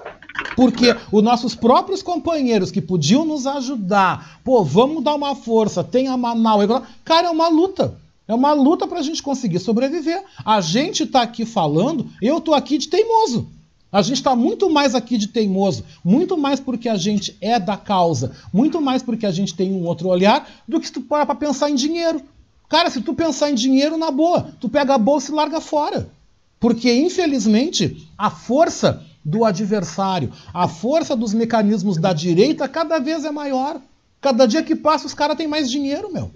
Porque 0.56 0.96
os 1.12 1.24
nossos 1.24 1.56
próprios 1.56 2.02
companheiros 2.02 2.72
que 2.72 2.82
podiam 2.82 3.26
nos 3.26 3.46
ajudar, 3.46 4.40
pô, 4.44 4.64
vamos 4.64 5.04
dar 5.04 5.16
uma 5.16 5.36
força, 5.36 5.84
tem 5.84 6.08
a 6.08 6.18
Manaus, 6.18 6.66
cara, 7.04 7.28
é 7.28 7.30
uma 7.32 7.48
luta. 7.48 7.98
É 8.28 8.34
uma 8.34 8.54
luta 8.54 8.88
para 8.88 9.00
a 9.00 9.04
gente 9.04 9.22
conseguir 9.22 9.60
sobreviver. 9.60 10.24
A 10.44 10.60
gente 10.62 11.04
está 11.04 11.22
aqui 11.22 11.46
falando, 11.46 12.10
eu 12.22 12.40
estou 12.40 12.54
aqui 12.54 12.78
de 12.78 12.88
teimoso. 12.88 13.48
A 13.92 14.02
gente 14.02 14.18
está 14.18 14.36
muito 14.36 14.70
mais 14.70 14.94
aqui 14.94 15.18
de 15.18 15.28
teimoso, 15.28 15.86
muito 16.04 16.38
mais 16.38 16.60
porque 16.60 16.90
a 16.90 16.98
gente 16.98 17.38
é 17.40 17.58
da 17.58 17.78
causa, 17.78 18.36
muito 18.52 18.82
mais 18.82 19.02
porque 19.02 19.26
a 19.26 19.32
gente 19.32 19.54
tem 19.54 19.72
um 19.72 19.86
outro 19.86 20.10
olhar, 20.10 20.50
do 20.68 20.80
que 20.82 20.88
se 20.88 20.92
tu 20.92 21.02
para 21.02 21.26
para 21.26 21.36
pensar 21.36 21.70
em 21.70 21.76
dinheiro. 21.76 22.22
Cara, 22.68 22.90
se 22.90 23.00
tu 23.00 23.14
pensar 23.14 23.52
em 23.52 23.56
dinheiro, 23.56 23.98
na 23.98 24.12
boa, 24.12 24.54
tu 24.60 24.68
pega 24.68 24.96
a 24.96 24.98
bolsa 24.98 25.32
e 25.32 25.36
larga 25.36 25.62
fora. 25.62 26.10
Porque, 26.60 26.92
infelizmente, 26.94 28.10
a 28.18 28.30
força 28.30 29.02
do 29.24 29.46
adversário, 29.46 30.32
a 30.54 30.68
força 30.68 31.16
dos 31.16 31.34
mecanismos 31.34 31.98
da 31.98 32.12
direita 32.12 32.68
cada 32.68 33.00
vez 33.00 33.24
é 33.24 33.32
maior. 33.32 33.80
Cada 34.20 34.46
dia 34.46 34.64
que 34.64 34.76
passa, 34.76 35.06
os 35.06 35.14
caras 35.14 35.38
têm 35.38 35.48
mais 35.48 35.70
dinheiro, 35.70 36.12
meu. 36.12 36.32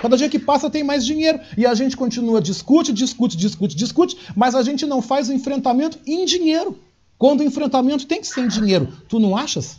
Cada 0.00 0.16
dia 0.16 0.28
que 0.28 0.38
passa 0.38 0.70
tem 0.70 0.82
mais 0.82 1.04
dinheiro. 1.04 1.40
E 1.56 1.66
a 1.66 1.74
gente 1.74 1.96
continua, 1.96 2.40
discute, 2.40 2.92
discute, 2.92 3.36
discute, 3.36 3.76
discute, 3.76 4.16
mas 4.36 4.54
a 4.54 4.62
gente 4.62 4.86
não 4.86 5.00
faz 5.00 5.28
o 5.28 5.32
enfrentamento 5.32 5.98
em 6.06 6.24
dinheiro. 6.24 6.78
Quando 7.16 7.40
o 7.40 7.44
enfrentamento 7.44 8.06
tem 8.06 8.20
que 8.20 8.26
ser 8.26 8.42
em 8.42 8.48
dinheiro. 8.48 8.88
Tu 9.08 9.18
não 9.18 9.36
achas? 9.36 9.78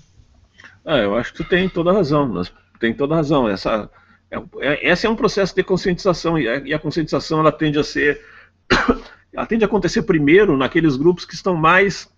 Ah, 0.86 0.98
eu 0.98 1.16
acho 1.16 1.34
que 1.34 1.44
tu 1.44 1.50
tem 1.50 1.68
toda 1.68 1.92
razão. 1.92 2.44
Tem 2.80 2.94
toda 2.94 3.16
razão. 3.16 3.48
Essa, 3.48 3.90
é, 4.32 4.38
é, 4.60 4.92
esse 4.92 5.06
é 5.06 5.10
um 5.10 5.16
processo 5.16 5.56
de 5.56 5.64
conscientização 5.64 6.38
e 6.38 6.48
a, 6.48 6.58
e 6.60 6.74
a 6.74 6.80
conscientização 6.80 7.40
ela 7.40 7.52
tende 7.52 7.80
a 7.80 7.84
ser, 7.84 8.22
ela 9.34 9.46
tende 9.46 9.64
a 9.64 9.68
acontecer 9.68 10.04
primeiro 10.04 10.58
naqueles 10.58 10.96
grupos 10.96 11.26
que 11.26 11.36
estão 11.36 11.56
mais 11.56 12.10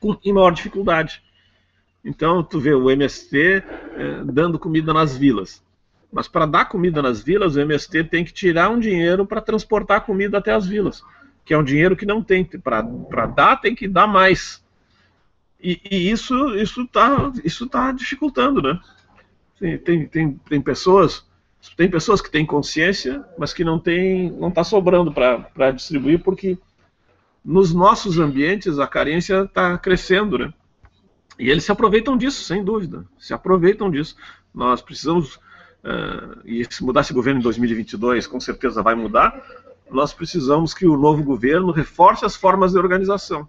com, 0.00 0.16
em 0.24 0.32
maior 0.32 0.50
dificuldade. 0.50 1.22
Então 2.04 2.42
tu 2.42 2.60
vê 2.60 2.72
o 2.72 2.90
MST 2.90 3.36
é, 3.36 3.62
dando 4.24 4.58
comida 4.58 4.92
nas 4.92 5.16
vilas, 5.16 5.62
mas 6.12 6.28
para 6.28 6.46
dar 6.46 6.66
comida 6.66 7.02
nas 7.02 7.22
vilas 7.22 7.56
o 7.56 7.60
MST 7.60 8.04
tem 8.04 8.24
que 8.24 8.32
tirar 8.32 8.70
um 8.70 8.78
dinheiro 8.78 9.26
para 9.26 9.40
transportar 9.40 10.04
comida 10.04 10.38
até 10.38 10.52
as 10.52 10.66
vilas, 10.66 11.02
que 11.44 11.52
é 11.52 11.58
um 11.58 11.64
dinheiro 11.64 11.96
que 11.96 12.06
não 12.06 12.22
tem 12.22 12.44
para 12.44 13.26
dar 13.26 13.56
tem 13.56 13.74
que 13.74 13.88
dar 13.88 14.06
mais. 14.06 14.64
E, 15.60 15.80
e 15.90 16.10
isso 16.10 16.54
está 16.56 17.32
isso 17.44 17.66
tá 17.66 17.92
dificultando, 17.92 18.62
né? 18.62 18.80
Tem, 19.84 20.06
tem, 20.06 20.34
tem 20.34 20.60
pessoas 20.60 21.26
tem 21.74 21.90
pessoas 21.90 22.20
que 22.20 22.30
têm 22.30 22.44
consciência, 22.46 23.24
mas 23.38 23.52
que 23.52 23.64
não 23.64 23.78
tem, 23.78 24.30
não 24.30 24.48
está 24.48 24.62
sobrando 24.62 25.12
para 25.12 25.70
distribuir, 25.72 26.22
porque 26.22 26.58
nos 27.44 27.72
nossos 27.72 28.18
ambientes 28.18 28.78
a 28.78 28.86
carência 28.86 29.42
está 29.42 29.76
crescendo, 29.78 30.38
né? 30.38 30.52
E 31.38 31.50
eles 31.50 31.64
se 31.64 31.72
aproveitam 31.72 32.16
disso, 32.16 32.44
sem 32.44 32.64
dúvida. 32.64 33.04
Se 33.18 33.34
aproveitam 33.34 33.90
disso. 33.90 34.16
Nós 34.54 34.80
precisamos, 34.80 35.38
uh, 35.86 36.40
e 36.44 36.66
se 36.68 36.84
mudar 36.84 37.00
esse 37.00 37.14
governo 37.14 37.40
em 37.40 37.42
2022, 37.42 38.26
com 38.26 38.40
certeza 38.40 38.82
vai 38.82 38.94
mudar, 38.94 39.40
nós 39.90 40.12
precisamos 40.12 40.74
que 40.74 40.86
o 40.86 40.96
novo 40.96 41.22
governo 41.22 41.70
reforce 41.70 42.24
as 42.24 42.34
formas 42.36 42.72
de 42.72 42.78
organização. 42.78 43.48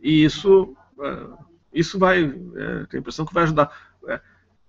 E 0.00 0.24
isso, 0.24 0.76
uh, 0.98 1.38
isso 1.72 1.98
vai, 1.98 2.22
uh, 2.22 2.86
tenho 2.86 2.88
a 2.92 2.98
impressão 2.98 3.24
que 3.24 3.34
vai 3.34 3.44
ajudar 3.44 3.72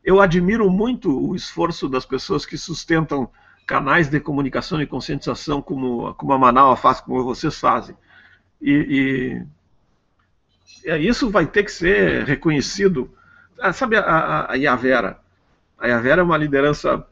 eu 0.05 0.21
admiro 0.21 0.69
muito 0.69 1.09
o 1.09 1.35
esforço 1.35 1.89
das 1.89 2.05
pessoas 2.05 2.45
que 2.45 2.57
sustentam 2.57 3.27
canais 3.65 4.07
de 4.07 4.19
comunicação 4.19 4.79
e 4.79 4.85
conscientização 4.85 5.63
como, 5.63 6.13
como 6.13 6.31
a 6.31 6.37
Manaus 6.37 6.79
faz, 6.79 7.01
como 7.01 7.23
vocês 7.23 7.59
fazem. 7.59 7.97
E, 8.61 9.43
e 10.83 10.91
é, 10.91 10.99
isso 10.99 11.31
vai 11.31 11.47
ter 11.47 11.63
que 11.63 11.71
ser 11.71 12.23
reconhecido. 12.23 13.11
Ah, 13.59 13.73
sabe 13.73 13.97
a, 13.97 14.01
a, 14.01 14.51
a 14.51 14.55
Yavera? 14.55 15.19
A 15.77 15.87
Yavera 15.87 16.21
é 16.21 16.23
uma 16.23 16.37
liderança 16.37 17.05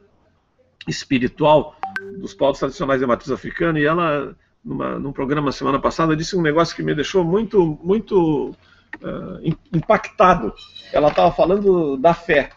espiritual 0.86 1.76
dos 2.18 2.34
povos 2.34 2.58
tradicionais 2.58 3.00
de 3.00 3.06
matriz 3.06 3.30
africana 3.30 3.78
e 3.78 3.84
ela, 3.84 4.36
numa, 4.64 4.98
num 4.98 5.12
programa 5.12 5.52
semana 5.52 5.78
passada, 5.78 6.16
disse 6.16 6.36
um 6.36 6.42
negócio 6.42 6.74
que 6.74 6.82
me 6.82 6.94
deixou 6.94 7.24
muito, 7.24 7.78
muito 7.82 8.50
uh, 8.50 9.56
impactado. 9.72 10.52
Ela 10.92 11.08
estava 11.08 11.32
falando 11.32 11.96
da 11.96 12.14
fé. 12.14 12.50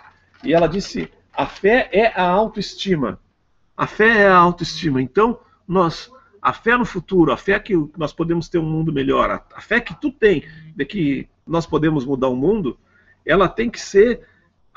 E 0.44 0.54
ela 0.54 0.68
disse: 0.68 1.12
a 1.36 1.46
fé 1.46 1.90
é 1.92 2.08
a 2.20 2.28
autoestima. 2.28 3.20
A 3.76 3.86
fé 3.86 4.24
é 4.24 4.28
a 4.28 4.38
autoestima. 4.38 5.02
Então, 5.02 5.40
nós, 5.68 6.12
a 6.42 6.54
fé 6.54 6.78
no 6.78 6.86
futuro, 6.86 7.32
a 7.32 7.38
fé 7.38 7.60
que 7.60 7.76
nós 7.98 8.12
podemos 8.14 8.50
ter 8.50 8.58
um 8.58 8.70
mundo 8.70 8.92
melhor, 8.92 9.44
a, 9.54 9.62
fé 9.62 9.80
que 9.80 9.94
tu 10.00 10.12
tem 10.12 10.44
de 10.76 10.86
que 10.86 11.30
nós 11.46 11.68
podemos 11.68 12.06
mudar 12.06 12.30
o 12.30 12.36
mundo, 12.36 12.78
ela 13.26 13.48
tem 13.48 13.70
que 13.70 13.80
ser 13.80 14.22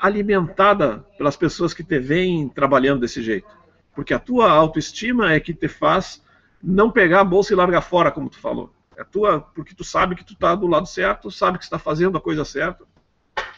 alimentada 0.01 1.05
pelas 1.17 1.35
pessoas 1.35 1.73
que 1.73 1.83
te 1.83 1.99
veem 1.99 2.49
trabalhando 2.49 3.01
desse 3.01 3.21
jeito. 3.21 3.47
Porque 3.93 4.13
a 4.13 4.19
tua 4.19 4.49
autoestima 4.49 5.31
é 5.31 5.39
que 5.39 5.53
te 5.53 5.67
faz 5.67 6.23
não 6.61 6.89
pegar 6.89 7.21
a 7.21 7.25
bolsa 7.25 7.53
e 7.53 7.55
largar 7.55 7.81
fora, 7.81 8.11
como 8.11 8.29
tu 8.29 8.39
falou. 8.39 8.73
É 8.97 9.03
tua, 9.03 9.39
porque 9.39 9.75
tu 9.75 9.83
sabe 9.83 10.15
que 10.15 10.23
tu 10.23 10.33
está 10.33 10.55
do 10.55 10.67
lado 10.67 10.87
certo, 10.87 11.29
sabe 11.29 11.57
que 11.57 11.63
está 11.63 11.77
fazendo 11.77 12.17
a 12.17 12.21
coisa 12.21 12.43
certa, 12.43 12.83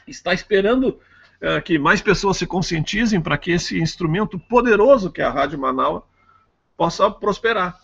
está 0.07 0.33
esperando 0.33 0.99
é, 1.41 1.59
que 1.61 1.77
mais 1.79 2.01
pessoas 2.01 2.37
se 2.37 2.45
conscientizem 2.45 3.21
para 3.21 3.37
que 3.37 3.51
esse 3.51 3.79
instrumento 3.79 4.37
poderoso 4.37 5.11
que 5.11 5.21
é 5.21 5.25
a 5.25 5.29
Rádio 5.29 5.59
Manaus 5.59 6.03
possa 6.75 7.09
prosperar. 7.09 7.77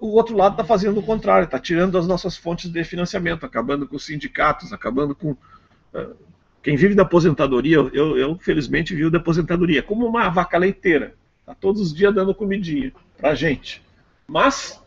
O 0.00 0.08
outro 0.08 0.36
lado 0.36 0.52
está 0.52 0.64
fazendo 0.64 1.00
o 1.00 1.02
contrário, 1.02 1.46
está 1.46 1.58
tirando 1.58 1.98
as 1.98 2.06
nossas 2.06 2.36
fontes 2.36 2.70
de 2.70 2.84
financiamento, 2.84 3.44
acabando 3.44 3.86
com 3.86 3.96
os 3.96 4.04
sindicatos, 4.04 4.72
acabando 4.72 5.14
com. 5.14 5.32
Uh, 5.32 6.14
quem 6.62 6.76
vive 6.76 6.94
da 6.94 7.02
aposentadoria, 7.02 7.76
eu, 7.76 8.16
eu 8.16 8.38
felizmente 8.38 8.94
vivo 8.94 9.10
da 9.10 9.18
aposentadoria, 9.18 9.82
como 9.82 10.06
uma 10.06 10.28
vaca 10.28 10.58
leiteira. 10.58 11.14
Está 11.40 11.54
todos 11.54 11.80
os 11.80 11.94
dias 11.94 12.14
dando 12.14 12.34
comidinha 12.34 12.92
para 13.16 13.34
gente. 13.34 13.82
Mas 14.26 14.82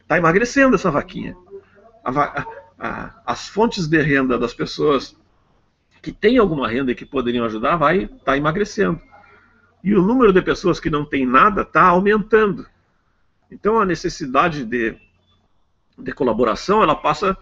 está 0.00 0.18
emagrecendo 0.18 0.74
essa 0.74 0.90
vaquinha. 0.90 1.36
A, 2.04 2.46
a, 2.78 3.22
as 3.24 3.48
fontes 3.48 3.86
de 3.86 4.00
renda 4.02 4.38
das 4.38 4.52
pessoas 4.52 5.16
que 6.02 6.12
tem 6.12 6.38
alguma 6.38 6.68
renda 6.68 6.92
e 6.92 6.94
que 6.94 7.04
poderiam 7.04 7.44
ajudar 7.44 7.76
vai 7.76 8.06
tá 8.24 8.36
emagrecendo. 8.36 9.00
E 9.82 9.94
o 9.94 10.02
número 10.02 10.32
de 10.32 10.42
pessoas 10.42 10.80
que 10.80 10.90
não 10.90 11.04
tem 11.04 11.24
nada 11.24 11.62
está 11.62 11.84
aumentando. 11.84 12.66
Então 13.50 13.80
a 13.80 13.86
necessidade 13.86 14.64
de, 14.64 14.96
de 15.96 16.12
colaboração 16.12 16.82
ela 16.82 16.94
passa 16.94 17.36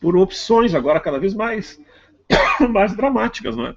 por 0.00 0.16
opções 0.16 0.74
agora 0.74 1.00
cada 1.00 1.18
vez 1.18 1.34
mais, 1.34 1.80
mais 2.70 2.96
dramáticas. 2.96 3.56
Não 3.56 3.66
é? 3.66 3.76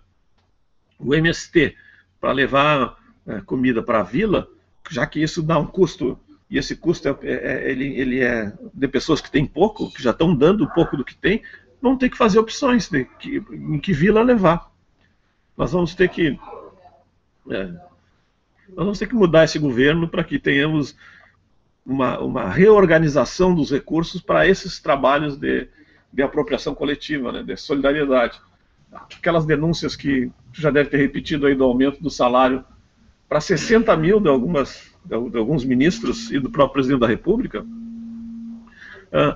O 0.99 1.13
MST, 1.13 1.75
para 2.19 2.31
levar 2.31 2.97
é, 3.27 3.41
comida 3.41 3.81
para 3.81 3.99
a 3.99 4.03
vila, 4.03 4.47
já 4.89 5.05
que 5.05 5.21
isso 5.21 5.41
dá 5.41 5.57
um 5.57 5.65
custo, 5.65 6.19
e 6.49 6.57
esse 6.57 6.75
custo 6.75 7.07
é, 7.07 7.15
é, 7.23 7.71
ele, 7.71 7.99
ele 7.99 8.19
é 8.19 8.53
de 8.73 8.87
pessoas 8.87 9.19
que 9.19 9.31
têm 9.31 9.45
pouco, 9.45 9.91
que 9.91 10.01
já 10.01 10.11
estão 10.11 10.35
dando 10.35 10.69
pouco 10.69 10.95
do 10.95 11.03
que 11.03 11.15
tem, 11.15 11.41
vão 11.81 11.97
ter 11.97 12.09
que 12.09 12.17
fazer 12.17 12.39
opções 12.39 12.89
de 12.89 13.05
que, 13.05 13.37
em 13.51 13.79
que 13.79 13.93
vila 13.93 14.21
levar. 14.21 14.71
Nós 15.57 15.71
vamos 15.71 15.95
ter 15.95 16.09
que 16.09 16.39
é, 17.49 17.63
nós 18.69 18.85
vamos 18.85 18.99
ter 18.99 19.07
que 19.07 19.15
mudar 19.15 19.43
esse 19.43 19.59
governo 19.59 20.07
para 20.07 20.23
que 20.23 20.39
tenhamos 20.39 20.95
uma, 21.85 22.19
uma, 22.19 22.49
reorganização 22.49 23.53
dos 23.53 23.71
recursos 23.71 24.21
para 24.21 24.47
esses 24.47 24.79
trabalhos 24.79 25.37
de, 25.37 25.67
de 26.15 26.23
apropriação 26.23 26.73
coletiva, 26.73 27.29
né, 27.31 27.43
de 27.43 27.57
solidariedade. 27.57 28.39
Aquelas 28.93 29.45
denúncias 29.45 29.97
que, 29.97 30.31
já 30.53 30.71
deve 30.71 30.89
ter 30.89 30.97
repetido 30.97 31.45
aí 31.45 31.53
do 31.53 31.65
aumento 31.65 32.01
do 32.01 32.09
salário 32.09 32.63
para 33.27 33.41
60 33.41 33.95
mil 33.97 34.21
de, 34.21 34.29
algumas, 34.29 34.93
de, 35.03 35.13
alguns 35.13 35.65
ministros 35.65 36.31
e 36.31 36.39
do 36.39 36.49
próprio 36.49 36.75
presidente 36.75 37.01
da 37.01 37.07
República. 37.07 37.65
É, 39.11 39.35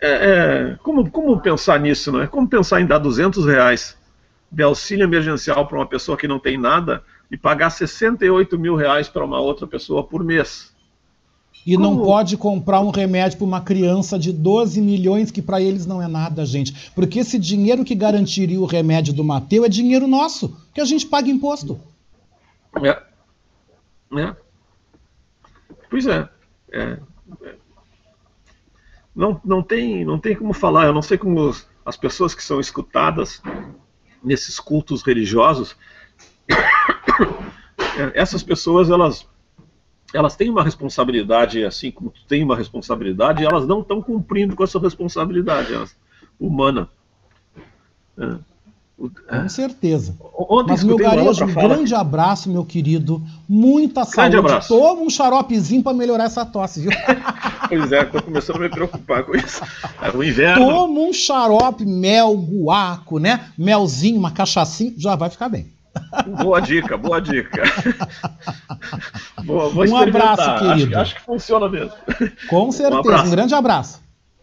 é, 0.00 0.78
como, 0.82 1.10
como 1.10 1.38
pensar 1.40 1.78
nisso, 1.78 2.10
não 2.10 2.22
é? 2.22 2.26
Como 2.26 2.48
pensar 2.48 2.80
em 2.80 2.86
dar 2.86 2.98
200 2.98 3.44
reais 3.44 3.98
de 4.50 4.62
auxílio 4.62 5.04
emergencial 5.04 5.66
para 5.66 5.76
uma 5.76 5.86
pessoa 5.86 6.16
que 6.16 6.26
não 6.26 6.38
tem 6.38 6.56
nada 6.56 7.04
e 7.30 7.36
pagar 7.36 7.68
68 7.68 8.58
mil 8.58 8.74
reais 8.74 9.06
para 9.06 9.24
uma 9.24 9.38
outra 9.38 9.66
pessoa 9.66 10.02
por 10.02 10.24
mês? 10.24 10.71
E 11.64 11.76
Como? 11.76 11.88
não 11.88 12.04
pode 12.04 12.36
comprar 12.36 12.80
um 12.80 12.90
remédio 12.90 13.38
para 13.38 13.46
uma 13.46 13.60
criança 13.60 14.18
de 14.18 14.32
12 14.32 14.80
milhões, 14.80 15.30
que 15.30 15.40
para 15.40 15.60
eles 15.60 15.86
não 15.86 16.02
é 16.02 16.08
nada, 16.08 16.44
gente. 16.44 16.90
Porque 16.90 17.20
esse 17.20 17.38
dinheiro 17.38 17.84
que 17.84 17.94
garantiria 17.94 18.60
o 18.60 18.66
remédio 18.66 19.12
do 19.12 19.22
Mateu 19.22 19.64
é 19.64 19.68
dinheiro 19.68 20.06
nosso, 20.08 20.56
que 20.74 20.80
a 20.80 20.84
gente 20.84 21.06
paga 21.06 21.28
imposto. 21.28 21.80
É. 22.82 23.02
é. 24.18 24.36
Pois 25.88 26.06
é. 26.06 26.28
é. 26.72 26.98
Não, 29.14 29.40
não, 29.44 29.62
tem, 29.62 30.04
não 30.04 30.18
tem 30.18 30.34
como 30.34 30.52
falar, 30.52 30.86
eu 30.86 30.94
não 30.94 31.02
sei 31.02 31.18
como 31.18 31.54
as 31.84 31.96
pessoas 31.96 32.34
que 32.34 32.42
são 32.42 32.58
escutadas 32.58 33.42
nesses 34.24 34.58
cultos 34.58 35.02
religiosos, 35.02 35.76
essas 38.14 38.42
pessoas, 38.42 38.88
elas 38.88 39.28
elas 40.14 40.36
têm 40.36 40.50
uma 40.50 40.62
responsabilidade, 40.62 41.64
assim 41.64 41.90
como 41.90 42.10
tu 42.10 42.20
tem 42.26 42.42
uma 42.42 42.56
responsabilidade, 42.56 43.42
e 43.42 43.46
elas 43.46 43.66
não 43.66 43.80
estão 43.80 44.02
cumprindo 44.02 44.54
com 44.54 44.64
essa 44.64 44.78
responsabilidade 44.78 45.72
elas, 45.72 45.96
humana. 46.38 46.88
É. 48.18 48.36
Com 49.28 49.48
certeza. 49.48 50.14
Ontem 50.32 50.72
Mas, 50.72 50.84
meu 50.84 50.96
garejo, 50.96 51.44
um 51.44 51.52
grande 51.52 51.92
abraço, 51.92 52.48
meu 52.48 52.64
querido. 52.64 53.20
Muita 53.48 54.02
grande 54.02 54.14
saúde. 54.14 54.36
Abraço. 54.36 54.68
Toma 54.68 55.02
um 55.02 55.10
xaropezinho 55.10 55.82
para 55.82 55.96
melhorar 55.96 56.24
essa 56.24 56.46
tosse, 56.46 56.82
viu? 56.82 56.90
pois 57.68 57.90
é, 57.90 58.04
tô 58.04 58.22
começando 58.22 58.56
a 58.56 58.60
me 58.60 58.68
preocupar 58.68 59.24
com 59.24 59.34
isso. 59.34 59.60
É 60.00 60.16
o 60.16 60.22
inverno. 60.22 60.66
Toma 60.66 61.00
um 61.00 61.12
xarope, 61.12 61.84
mel, 61.84 62.34
guaco, 62.34 63.18
né? 63.18 63.48
Melzinho, 63.58 64.18
uma 64.18 64.30
cachaçinha, 64.30 64.92
já 64.96 65.16
vai 65.16 65.30
ficar 65.30 65.48
bem. 65.48 65.66
Boa 66.42 66.60
dica, 66.60 66.96
boa 66.96 67.20
dica. 67.20 67.62
Boa, 69.44 69.68
um 69.68 69.96
abraço, 69.96 70.58
querido. 70.58 70.92
Acho, 70.92 71.00
acho, 71.00 71.14
que 71.16 71.22
funciona 71.22 71.68
mesmo. 71.68 71.92
Com 72.48 72.70
certeza, 72.72 73.24
um, 73.24 73.26
um 73.26 73.30
grande 73.30 73.54
abraço. 73.54 74.00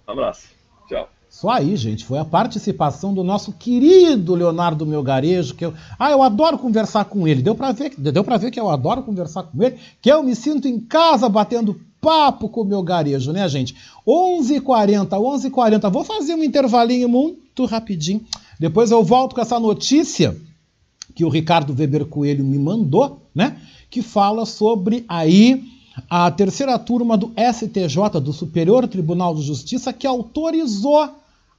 Um 0.07 0.11
abraço. 0.11 0.47
Tchau. 0.87 1.07
Só 1.29 1.49
aí, 1.51 1.75
gente, 1.75 2.03
foi 2.03 2.17
a 2.17 2.25
participação 2.25 3.13
do 3.13 3.23
nosso 3.23 3.53
querido 3.53 4.35
Leonardo 4.35 4.85
Melgarejo, 4.85 5.55
que 5.55 5.65
eu, 5.65 5.73
ah, 5.97 6.11
eu 6.11 6.21
adoro 6.21 6.57
conversar 6.57 7.05
com 7.05 7.27
ele. 7.27 7.41
Deu 7.41 7.55
para 7.55 7.71
ver, 7.71 7.93
deu 7.97 8.23
para 8.23 8.37
ver 8.37 8.51
que 8.51 8.59
eu 8.59 8.69
adoro 8.69 9.03
conversar 9.03 9.43
com 9.43 9.63
ele, 9.63 9.77
que 10.01 10.11
eu 10.11 10.21
me 10.21 10.35
sinto 10.35 10.67
em 10.67 10.79
casa 10.79 11.29
batendo 11.29 11.79
papo 12.01 12.49
com 12.49 12.61
o 12.61 12.65
meu 12.65 12.81
garejo, 12.81 13.31
né, 13.31 13.47
gente? 13.47 13.75
11:40, 14.07 15.17
11:40. 15.17 15.89
Vou 15.89 16.03
fazer 16.03 16.33
um 16.33 16.43
intervalinho 16.43 17.07
muito 17.07 17.65
rapidinho. 17.65 18.21
Depois 18.59 18.91
eu 18.91 19.03
volto 19.03 19.35
com 19.35 19.41
essa 19.41 19.59
notícia 19.59 20.35
que 21.13 21.25
o 21.25 21.29
Ricardo 21.29 21.73
Weber 21.73 22.05
Coelho 22.05 22.43
me 22.43 22.57
mandou, 22.57 23.21
né? 23.33 23.57
Que 23.89 24.01
fala 24.01 24.45
sobre 24.45 25.05
aí 25.07 25.63
a 26.09 26.29
terceira 26.31 26.77
turma 26.77 27.17
do 27.17 27.31
STJ, 27.35 28.19
do 28.21 28.31
Superior 28.31 28.87
Tribunal 28.87 29.35
de 29.35 29.41
Justiça, 29.41 29.91
que 29.91 30.07
autorizou 30.07 31.09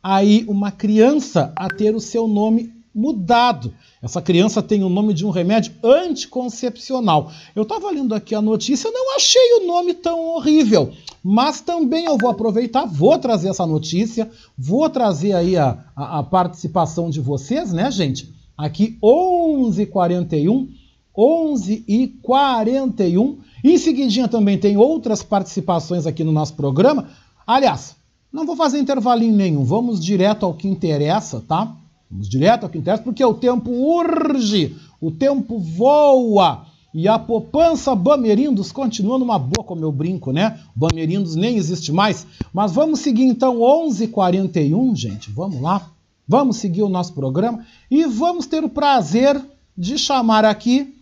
aí 0.02 0.44
uma 0.48 0.70
criança 0.70 1.52
a 1.56 1.68
ter 1.68 1.94
o 1.94 2.00
seu 2.00 2.26
nome 2.26 2.72
mudado. 2.94 3.72
Essa 4.02 4.22
criança 4.22 4.62
tem 4.62 4.82
o 4.82 4.88
nome 4.88 5.12
de 5.12 5.26
um 5.26 5.30
remédio 5.30 5.72
anticoncepcional. 5.84 7.30
Eu 7.54 7.64
estava 7.64 7.90
lendo 7.90 8.14
aqui 8.14 8.34
a 8.34 8.42
notícia, 8.42 8.90
não 8.90 9.14
achei 9.14 9.58
o 9.60 9.66
nome 9.66 9.94
tão 9.94 10.18
horrível, 10.34 10.92
mas 11.22 11.60
também 11.60 12.06
eu 12.06 12.16
vou 12.16 12.30
aproveitar, 12.30 12.86
vou 12.86 13.18
trazer 13.18 13.48
essa 13.48 13.66
notícia, 13.66 14.30
vou 14.56 14.88
trazer 14.88 15.34
aí 15.34 15.56
a, 15.56 15.84
a, 15.94 16.20
a 16.20 16.22
participação 16.22 17.10
de 17.10 17.20
vocês, 17.20 17.72
né, 17.72 17.90
gente? 17.90 18.32
Aqui 18.60 18.98
11:41, 19.02 20.68
11 21.16 21.82
e 21.88 22.08
41. 22.22 23.38
Em 23.64 23.78
seguidinha 23.78 24.28
também 24.28 24.58
tem 24.58 24.76
outras 24.76 25.22
participações 25.22 26.06
aqui 26.06 26.22
no 26.22 26.30
nosso 26.30 26.52
programa. 26.54 27.08
Aliás, 27.46 27.96
não 28.30 28.44
vou 28.44 28.54
fazer 28.54 28.78
intervalinho 28.78 29.34
nenhum, 29.34 29.64
vamos 29.64 29.98
direto 29.98 30.44
ao 30.44 30.52
que 30.52 30.68
interessa, 30.68 31.42
tá? 31.48 31.74
Vamos 32.10 32.28
direto 32.28 32.64
ao 32.64 32.68
que 32.68 32.76
interessa, 32.76 33.02
porque 33.02 33.24
o 33.24 33.32
tempo 33.32 33.70
urge, 33.70 34.76
o 35.00 35.10
tempo 35.10 35.58
voa. 35.58 36.66
E 36.92 37.08
a 37.08 37.18
poupança 37.18 37.94
Bamerindos 37.94 38.72
continua 38.72 39.18
numa 39.18 39.38
boa, 39.38 39.64
como 39.64 39.82
eu 39.82 39.92
brinco, 39.92 40.32
né? 40.32 40.58
Bamerindos 40.76 41.34
nem 41.34 41.56
existe 41.56 41.92
mais. 41.92 42.26
Mas 42.52 42.72
vamos 42.72 43.00
seguir 43.00 43.24
então 43.24 43.60
11:41, 43.60 44.94
gente. 44.94 45.30
Vamos 45.30 45.62
lá. 45.62 45.88
Vamos 46.30 46.58
seguir 46.58 46.84
o 46.84 46.88
nosso 46.88 47.12
programa 47.12 47.66
e 47.90 48.04
vamos 48.04 48.46
ter 48.46 48.62
o 48.62 48.68
prazer 48.68 49.42
de 49.76 49.98
chamar 49.98 50.44
aqui 50.44 50.94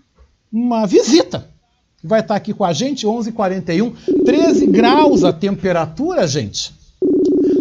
uma 0.51 0.87
visita. 0.87 1.47
Vai 2.03 2.21
estar 2.21 2.35
aqui 2.35 2.55
com 2.55 2.65
a 2.65 2.73
gente, 2.73 3.07
11h41, 3.07 3.93
13 4.25 4.67
graus 4.69 5.25
a 5.25 5.31
temperatura, 5.31 6.27
gente. 6.27 6.73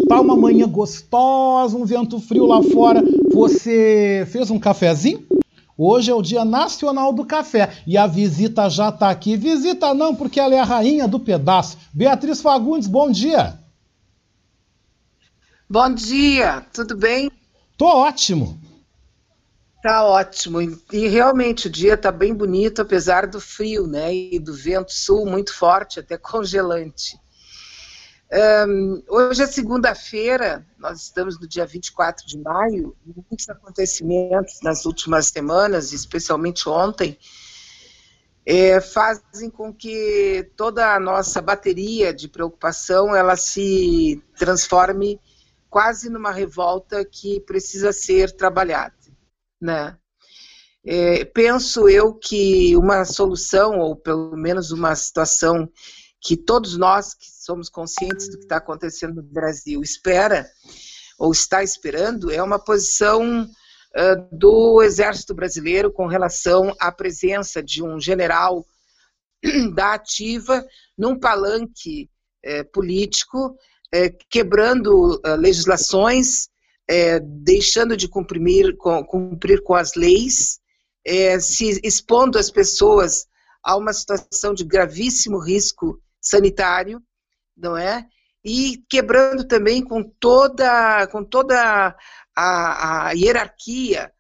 Tá 0.08 0.22
uma 0.22 0.38
manhã 0.38 0.66
gostosa, 0.66 1.76
um 1.76 1.84
vento 1.84 2.22
frio 2.22 2.46
lá 2.46 2.64
fora. 2.64 3.04
Você 3.34 4.26
fez 4.32 4.50
um 4.50 4.58
cafezinho? 4.58 5.26
Hoje 5.78 6.10
é 6.10 6.16
o 6.16 6.22
Dia 6.22 6.46
Nacional 6.46 7.12
do 7.12 7.26
Café 7.26 7.82
e 7.86 7.98
a 7.98 8.08
visita 8.08 8.70
já 8.70 8.88
está 8.88 9.10
aqui. 9.10 9.36
Visita 9.36 9.94
não, 9.94 10.16
porque 10.16 10.40
ela 10.40 10.56
é 10.56 10.60
a 10.60 10.64
rainha 10.64 11.06
do 11.06 11.20
pedaço. 11.20 11.78
Beatriz 11.94 12.40
Fagundes, 12.40 12.88
bom 12.88 13.12
dia. 13.12 13.60
Bom 15.70 15.94
dia, 15.94 16.66
tudo 16.72 16.96
bem? 16.96 17.30
Tô 17.78 17.86
ótimo. 17.86 18.60
Tá 19.84 20.04
ótimo. 20.04 20.60
E 20.92 21.08
realmente 21.08 21.68
o 21.68 21.70
dia 21.70 21.96
tá 21.96 22.12
bem 22.12 22.34
bonito, 22.34 22.82
apesar 22.82 23.28
do 23.28 23.40
frio, 23.40 23.86
né? 23.86 24.14
E 24.14 24.40
do 24.40 24.54
vento 24.54 24.92
sul 24.92 25.26
muito 25.26 25.54
forte, 25.54 26.00
até 26.00 26.18
congelante. 26.20 27.20
Um, 28.68 29.04
hoje 29.08 29.44
é 29.44 29.48
segunda-feira, 29.48 30.66
nós 30.78 31.04
estamos 31.04 31.40
no 31.40 31.48
dia 31.48 31.66
24 31.66 32.28
de 32.28 32.38
maio, 32.38 32.94
muitos 33.06 33.48
acontecimentos 33.48 34.60
nas 34.62 34.86
últimas 34.86 35.28
semanas, 35.28 35.94
especialmente 35.94 36.68
ontem, 36.68 37.18
é, 38.46 38.82
fazem 38.82 39.50
com 39.50 39.74
que 39.74 40.52
toda 40.58 40.94
a 40.94 41.00
nossa 41.00 41.42
bateria 41.42 42.14
de 42.14 42.28
preocupação 42.28 43.16
ela 43.16 43.38
se 43.38 44.22
transforme 44.38 45.22
quase 45.70 46.10
numa 46.10 46.32
revolta 46.32 47.04
que 47.06 47.40
precisa 47.42 47.92
ser 47.92 48.32
trabalhada, 48.36 48.96
né? 49.62 49.98
É, 50.86 51.26
penso 51.26 51.90
eu 51.90 52.14
que 52.14 52.76
uma 52.78 53.04
solução, 53.04 53.80
ou 53.80 53.96
pelo 53.96 54.38
menos 54.38 54.72
uma 54.72 54.96
situação 54.96 55.70
que 56.22 56.38
todos 56.38 56.78
nós 56.78 57.14
que 57.14 57.26
somos 57.30 57.70
conscientes 57.70 58.30
do 58.30 58.38
que 58.38 58.44
está 58.44 58.58
acontecendo 58.58 59.16
no 59.16 59.24
Brasil 59.24 59.82
espera, 59.82 60.50
ou 61.20 61.32
está 61.32 61.62
esperando, 61.62 62.32
é 62.32 62.42
uma 62.42 62.58
posição 62.58 63.44
uh, 63.44 64.38
do 64.38 64.82
Exército 64.82 65.34
Brasileiro 65.34 65.92
com 65.92 66.08
relação 66.08 66.74
à 66.80 66.90
presença 66.90 67.62
de 67.62 67.84
um 67.84 68.00
general 68.00 68.66
da 69.76 69.94
ativa 69.94 70.66
num 70.98 71.20
palanque 71.20 72.10
político 72.72 73.58
é, 73.94 74.10
quebrando 74.30 75.16
uh, 75.26 75.36
legislações, 75.36 76.50
é, 76.90 77.20
deixando 77.20 77.96
de 77.98 78.08
cumprir 78.08 78.76
com, 78.78 79.04
cumprir 79.04 79.62
com 79.64 79.76
as 79.76 79.94
leis, 79.96 80.60
é, 81.06 81.40
se 81.40 81.80
expondo 81.84 82.38
as 82.38 82.50
pessoas 82.50 83.28
a 83.64 83.76
uma 83.76 83.94
situação 83.94 84.54
de 84.54 84.64
gravíssimo 84.64 85.40
risco 85.40 86.02
sanitário, 86.22 87.02
não 87.56 87.76
é? 87.78 88.06
E 88.44 88.84
quebrando 88.90 89.46
também 89.46 89.84
com 89.84 90.04
toda, 90.04 91.08
com 91.08 91.24
toda 91.24 91.96
a, 92.36 93.08
a 93.08 93.12
hierarquia 93.12 94.12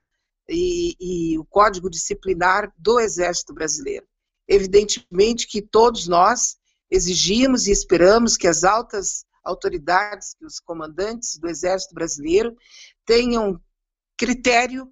e, 0.49 0.95
e 0.99 1.37
o 1.37 1.45
código 1.45 1.89
disciplinar 1.89 2.71
do 2.77 2.99
Exército 2.99 3.53
Brasileiro. 3.53 4.05
Evidentemente 4.47 5.47
que 5.47 5.61
todos 5.61 6.07
nós 6.07 6.57
exigimos 6.89 7.67
e 7.67 7.71
esperamos 7.71 8.37
que 8.37 8.47
as 8.47 8.63
altas 8.63 9.25
autoridades, 9.47 10.35
que 10.37 10.45
os 10.45 10.59
comandantes 10.59 11.37
do 11.39 11.47
Exército 11.47 11.93
Brasileiro 11.93 12.55
tenham 13.05 13.59
critério 14.17 14.91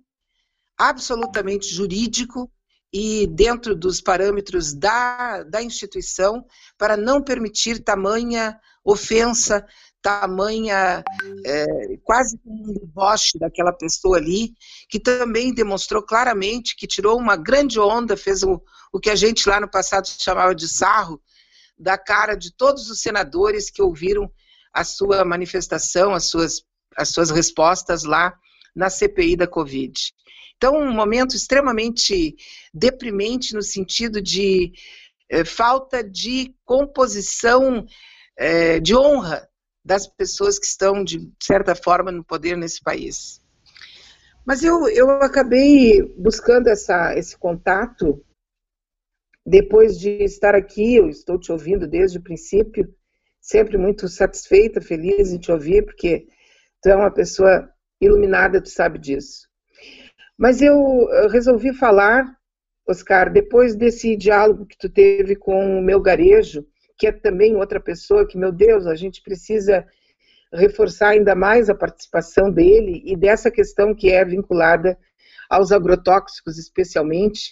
absolutamente 0.77 1.67
jurídico 1.67 2.51
e 2.93 3.27
dentro 3.27 3.75
dos 3.75 3.99
parâmetros 3.99 4.73
da, 4.73 5.43
da 5.43 5.61
instituição 5.61 6.45
para 6.77 6.95
não 6.95 7.21
permitir 7.21 7.83
tamanha 7.83 8.59
ofensa, 8.83 9.65
tamanha, 10.01 11.03
é, 11.43 11.65
quase 12.03 12.39
um 12.45 12.71
deboche 12.71 13.39
daquela 13.39 13.73
pessoa 13.73 14.17
ali, 14.17 14.53
que 14.87 14.99
também 14.99 15.51
demonstrou 15.51 16.03
claramente 16.03 16.75
que 16.75 16.85
tirou 16.85 17.17
uma 17.17 17.35
grande 17.35 17.79
onda, 17.79 18.15
fez 18.15 18.43
o, 18.43 18.61
o 18.93 18.99
que 18.99 19.09
a 19.09 19.15
gente 19.15 19.49
lá 19.49 19.59
no 19.59 19.67
passado 19.67 20.07
chamava 20.07 20.53
de 20.53 20.69
sarro, 20.69 21.19
da 21.77 21.97
cara 21.97 22.35
de 22.35 22.55
todos 22.55 22.89
os 22.89 23.01
senadores 23.01 23.71
que 23.71 23.81
ouviram 23.81 24.31
a 24.75 24.83
sua 24.83 25.23
manifestação, 25.23 26.13
as 26.13 26.25
suas, 26.25 26.61
as 26.97 27.09
suas 27.09 27.31
respostas 27.31 28.03
lá 28.03 28.37
na 28.75 28.89
CPI 28.89 29.37
da 29.37 29.47
Covid. 29.47 29.93
Então, 30.57 30.75
um 30.75 30.91
momento 30.91 31.33
extremamente 31.33 32.35
deprimente 32.73 33.53
no 33.53 33.61
sentido 33.61 34.21
de 34.21 34.73
é, 35.29 35.45
falta 35.45 36.03
de 36.03 36.53
composição 36.65 37.85
é, 38.37 38.81
de 38.81 38.93
honra 38.93 39.47
das 39.83 40.07
pessoas 40.07 40.59
que 40.59 40.65
estão, 40.65 41.03
de 41.03 41.31
certa 41.41 41.73
forma, 41.73 42.11
no 42.11 42.23
poder 42.23 42.57
nesse 42.57 42.81
país. 42.81 43.41
Mas 44.45 44.61
eu, 44.61 44.89
eu 44.89 45.09
acabei 45.21 46.01
buscando 46.17 46.67
essa, 46.67 47.17
esse 47.17 47.37
contato 47.37 48.21
depois 49.45 49.97
de 49.97 50.23
estar 50.23 50.53
aqui, 50.53 50.95
eu 50.95 51.07
estou 51.07 51.39
te 51.39 51.51
ouvindo 51.51 51.87
desde 51.87 52.17
o 52.17 52.21
princípio, 52.21 52.93
sempre 53.45 53.77
muito 53.77 54.07
satisfeita, 54.07 54.81
feliz 54.81 55.31
em 55.31 55.37
te 55.37 55.51
ouvir, 55.51 55.85
porque 55.85 56.25
tu 56.81 56.89
é 56.89 56.95
uma 56.95 57.11
pessoa 57.11 57.69
iluminada, 58.01 58.59
tu 58.59 58.69
sabe 58.69 58.97
disso. 58.97 59.47
Mas 60.35 60.63
eu 60.63 61.07
resolvi 61.29 61.71
falar, 61.71 62.25
Oscar, 62.89 63.31
depois 63.31 63.75
desse 63.75 64.15
diálogo 64.15 64.65
que 64.65 64.75
tu 64.75 64.89
teve 64.89 65.35
com 65.35 65.77
o 65.77 65.81
meu 65.81 66.01
garejo, 66.01 66.65
que 66.97 67.05
é 67.05 67.11
também 67.11 67.55
outra 67.55 67.79
pessoa 67.79 68.27
que, 68.27 68.35
meu 68.35 68.51
Deus, 68.51 68.87
a 68.87 68.95
gente 68.95 69.21
precisa 69.21 69.85
reforçar 70.51 71.09
ainda 71.09 71.35
mais 71.35 71.69
a 71.69 71.75
participação 71.75 72.51
dele 72.51 73.03
e 73.05 73.15
dessa 73.15 73.51
questão 73.51 73.93
que 73.93 74.09
é 74.09 74.25
vinculada 74.25 74.97
aos 75.47 75.71
agrotóxicos, 75.71 76.57
especialmente, 76.57 77.51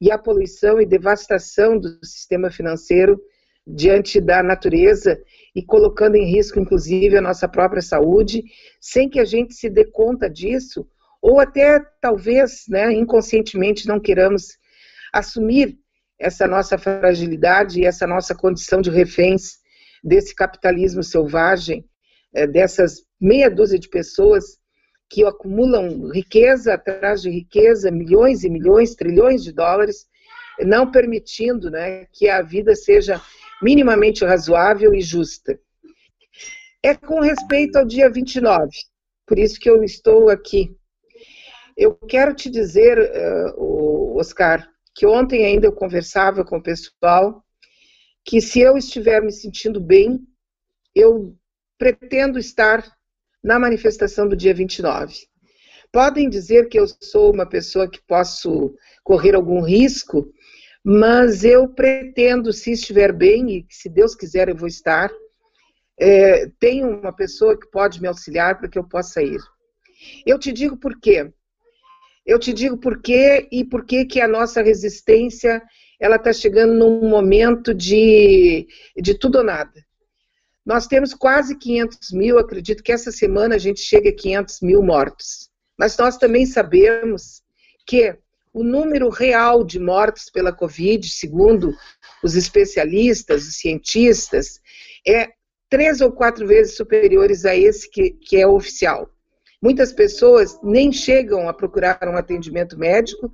e 0.00 0.10
à 0.10 0.16
poluição 0.16 0.80
e 0.80 0.86
devastação 0.86 1.78
do 1.78 2.02
sistema 2.02 2.50
financeiro 2.50 3.20
diante 3.68 4.20
da 4.20 4.42
natureza 4.42 5.20
e 5.54 5.62
colocando 5.62 6.16
em 6.16 6.24
risco, 6.24 6.58
inclusive, 6.58 7.16
a 7.16 7.22
nossa 7.22 7.46
própria 7.46 7.82
saúde, 7.82 8.42
sem 8.80 9.08
que 9.08 9.20
a 9.20 9.24
gente 9.24 9.54
se 9.54 9.68
dê 9.68 9.84
conta 9.84 10.28
disso, 10.28 10.86
ou 11.20 11.38
até 11.40 11.80
talvez, 12.00 12.64
né, 12.68 12.92
inconscientemente, 12.92 13.86
não 13.86 14.00
queiramos 14.00 14.56
assumir 15.12 15.76
essa 16.18 16.46
nossa 16.46 16.78
fragilidade 16.78 17.80
e 17.80 17.86
essa 17.86 18.06
nossa 18.06 18.34
condição 18.34 18.80
de 18.80 18.90
reféns 18.90 19.58
desse 20.02 20.34
capitalismo 20.34 21.02
selvagem, 21.02 21.84
é, 22.34 22.46
dessas 22.46 23.04
meia 23.20 23.50
dúzia 23.50 23.78
de 23.78 23.88
pessoas 23.88 24.58
que 25.10 25.24
acumulam 25.24 26.10
riqueza 26.10 26.74
atrás 26.74 27.22
de 27.22 27.30
riqueza, 27.30 27.90
milhões 27.90 28.44
e 28.44 28.50
milhões, 28.50 28.94
trilhões 28.94 29.42
de 29.42 29.52
dólares, 29.52 30.06
não 30.60 30.90
permitindo 30.90 31.70
né, 31.70 32.06
que 32.12 32.28
a 32.28 32.42
vida 32.42 32.74
seja 32.74 33.20
minimamente 33.62 34.24
razoável 34.24 34.94
e 34.94 35.00
justa. 35.00 35.58
É 36.82 36.94
com 36.94 37.20
respeito 37.20 37.76
ao 37.76 37.84
dia 37.84 38.10
29, 38.10 38.70
por 39.26 39.38
isso 39.38 39.58
que 39.58 39.68
eu 39.68 39.82
estou 39.82 40.28
aqui. 40.28 40.76
Eu 41.76 41.94
quero 41.94 42.34
te 42.34 42.50
dizer, 42.50 42.98
uh, 42.98 44.16
Oscar, 44.16 44.68
que 44.94 45.06
ontem 45.06 45.44
ainda 45.44 45.66
eu 45.66 45.72
conversava 45.72 46.44
com 46.44 46.58
o 46.58 46.62
pessoal, 46.62 47.44
que 48.24 48.40
se 48.40 48.60
eu 48.60 48.76
estiver 48.76 49.22
me 49.22 49.32
sentindo 49.32 49.80
bem, 49.80 50.20
eu 50.94 51.36
pretendo 51.78 52.38
estar 52.38 52.84
na 53.42 53.58
manifestação 53.58 54.28
do 54.28 54.36
dia 54.36 54.52
29. 54.52 55.14
Podem 55.92 56.28
dizer 56.28 56.68
que 56.68 56.78
eu 56.78 56.86
sou 57.00 57.32
uma 57.32 57.46
pessoa 57.46 57.88
que 57.88 58.00
posso 58.06 58.74
correr 59.02 59.34
algum 59.34 59.62
risco, 59.62 60.30
mas 60.90 61.44
eu 61.44 61.68
pretendo, 61.68 62.50
se 62.50 62.72
estiver 62.72 63.12
bem, 63.12 63.50
e 63.50 63.66
se 63.68 63.90
Deus 63.90 64.14
quiser 64.14 64.48
eu 64.48 64.56
vou 64.56 64.66
estar, 64.66 65.10
é, 66.00 66.46
tenho 66.58 66.88
uma 66.88 67.12
pessoa 67.12 67.60
que 67.60 67.70
pode 67.70 68.00
me 68.00 68.08
auxiliar 68.08 68.58
para 68.58 68.70
que 68.70 68.78
eu 68.78 68.88
possa 68.88 69.22
ir. 69.22 69.38
Eu 70.24 70.38
te 70.38 70.50
digo 70.50 70.78
por 70.78 70.98
quê. 70.98 71.30
Eu 72.24 72.38
te 72.38 72.54
digo 72.54 72.78
por 72.78 73.02
quê 73.02 73.46
e 73.52 73.66
por 73.66 73.84
que 73.84 74.06
que 74.06 74.18
a 74.18 74.26
nossa 74.26 74.62
resistência 74.62 75.62
ela 76.00 76.16
está 76.16 76.32
chegando 76.32 76.72
num 76.72 77.06
momento 77.06 77.74
de, 77.74 78.66
de 78.96 79.12
tudo 79.12 79.38
ou 79.38 79.44
nada. 79.44 79.84
Nós 80.64 80.86
temos 80.86 81.12
quase 81.12 81.58
500 81.58 82.12
mil, 82.12 82.38
acredito 82.38 82.82
que 82.82 82.92
essa 82.92 83.12
semana 83.12 83.56
a 83.56 83.58
gente 83.58 83.80
chega 83.80 84.08
a 84.08 84.16
500 84.16 84.62
mil 84.62 84.82
mortos. 84.82 85.50
Mas 85.78 85.98
nós 85.98 86.16
também 86.16 86.46
sabemos 86.46 87.42
que 87.86 88.16
o 88.52 88.62
número 88.62 89.08
real 89.08 89.64
de 89.64 89.78
mortos 89.78 90.30
pela 90.30 90.52
Covid, 90.52 91.08
segundo 91.08 91.74
os 92.22 92.34
especialistas, 92.34 93.46
os 93.46 93.56
cientistas, 93.56 94.60
é 95.06 95.28
três 95.68 96.00
ou 96.00 96.10
quatro 96.10 96.46
vezes 96.46 96.76
superiores 96.76 97.44
a 97.44 97.54
esse 97.54 97.90
que, 97.90 98.10
que 98.10 98.36
é 98.36 98.46
oficial. 98.46 99.10
Muitas 99.60 99.92
pessoas 99.92 100.58
nem 100.62 100.92
chegam 100.92 101.48
a 101.48 101.52
procurar 101.52 101.98
um 102.04 102.16
atendimento 102.16 102.78
médico 102.78 103.30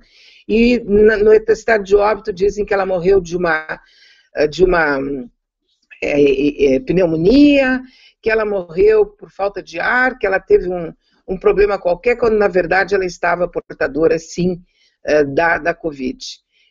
e 0.47 0.79
no 0.79 1.31
atestado 1.31 1.83
de 1.83 1.95
óbito 1.95 2.33
dizem 2.33 2.65
que 2.65 2.73
ela 2.73 2.85
morreu 2.85 3.21
de 3.21 3.37
uma, 3.37 3.79
de 4.49 4.63
uma 4.63 4.99
é, 6.01 6.75
é, 6.75 6.79
pneumonia, 6.79 7.81
que 8.21 8.29
ela 8.29 8.45
morreu 8.45 9.05
por 9.05 9.29
falta 9.29 9.61
de 9.61 9.79
ar, 9.79 10.17
que 10.17 10.25
ela 10.25 10.39
teve 10.39 10.67
um, 10.67 10.91
um 11.27 11.37
problema 11.37 11.79
qualquer, 11.79 12.15
quando 12.15 12.37
na 12.37 12.47
verdade 12.47 12.95
ela 12.95 13.05
estava 13.05 13.47
portadora, 13.47 14.17
sim, 14.17 14.53
é, 14.53 14.74
da, 15.23 15.57
da 15.57 15.73
Covid. 15.73 16.17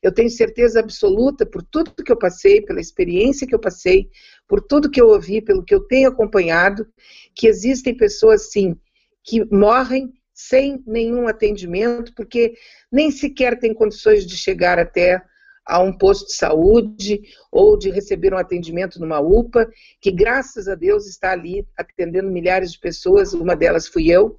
Eu 0.03 0.13
tenho 0.13 0.29
certeza 0.29 0.81
absoluta, 0.81 1.47
por 1.47 1.63
tudo 1.63 1.95
que 2.05 2.13
eu 2.13 2.19
passei, 2.19 2.61
pela 2.61 2.81
experiência 2.81 3.47
que 3.47 3.55
eu 3.55 3.59
passei, 3.59 4.11
por 4.47 4.61
tudo 4.61 4.91
que 4.91 5.01
eu 5.01 5.09
ouvi, 5.09 5.41
pelo 5.41 5.65
que 5.65 5.75
eu 5.75 5.81
tenho 5.81 6.11
acompanhado, 6.11 6.87
que 7.35 7.47
existem 7.47 7.97
pessoas, 7.97 8.53
sim, 8.53 8.77
que 9.23 9.45
morrem 9.51 10.13
sem 10.35 10.83
nenhum 10.87 11.27
atendimento, 11.27 12.13
porque 12.15 12.55
nem 12.93 13.11
sequer 13.11 13.59
têm 13.59 13.73
condições 13.73 14.27
de 14.27 14.37
chegar 14.37 14.79
até 14.79 15.23
a 15.67 15.81
um 15.81 15.97
posto 15.97 16.27
de 16.27 16.35
saúde 16.35 17.23
ou 17.51 17.79
de 17.79 17.91
receber 17.91 18.35
um 18.35 18.39
atendimento 18.39 19.01
numa 19.01 19.21
UPA, 19.21 19.71
que 20.01 20.11
graças 20.11 20.69
a 20.69 20.75
Deus 20.75 21.07
está 21.07 21.33
ali 21.33 21.67
atendendo 21.77 22.31
milhares 22.31 22.73
de 22.73 22.79
pessoas, 22.79 23.33
uma 23.33 23.57
delas 23.57 23.89
fui 23.89 24.11
eu, 24.11 24.39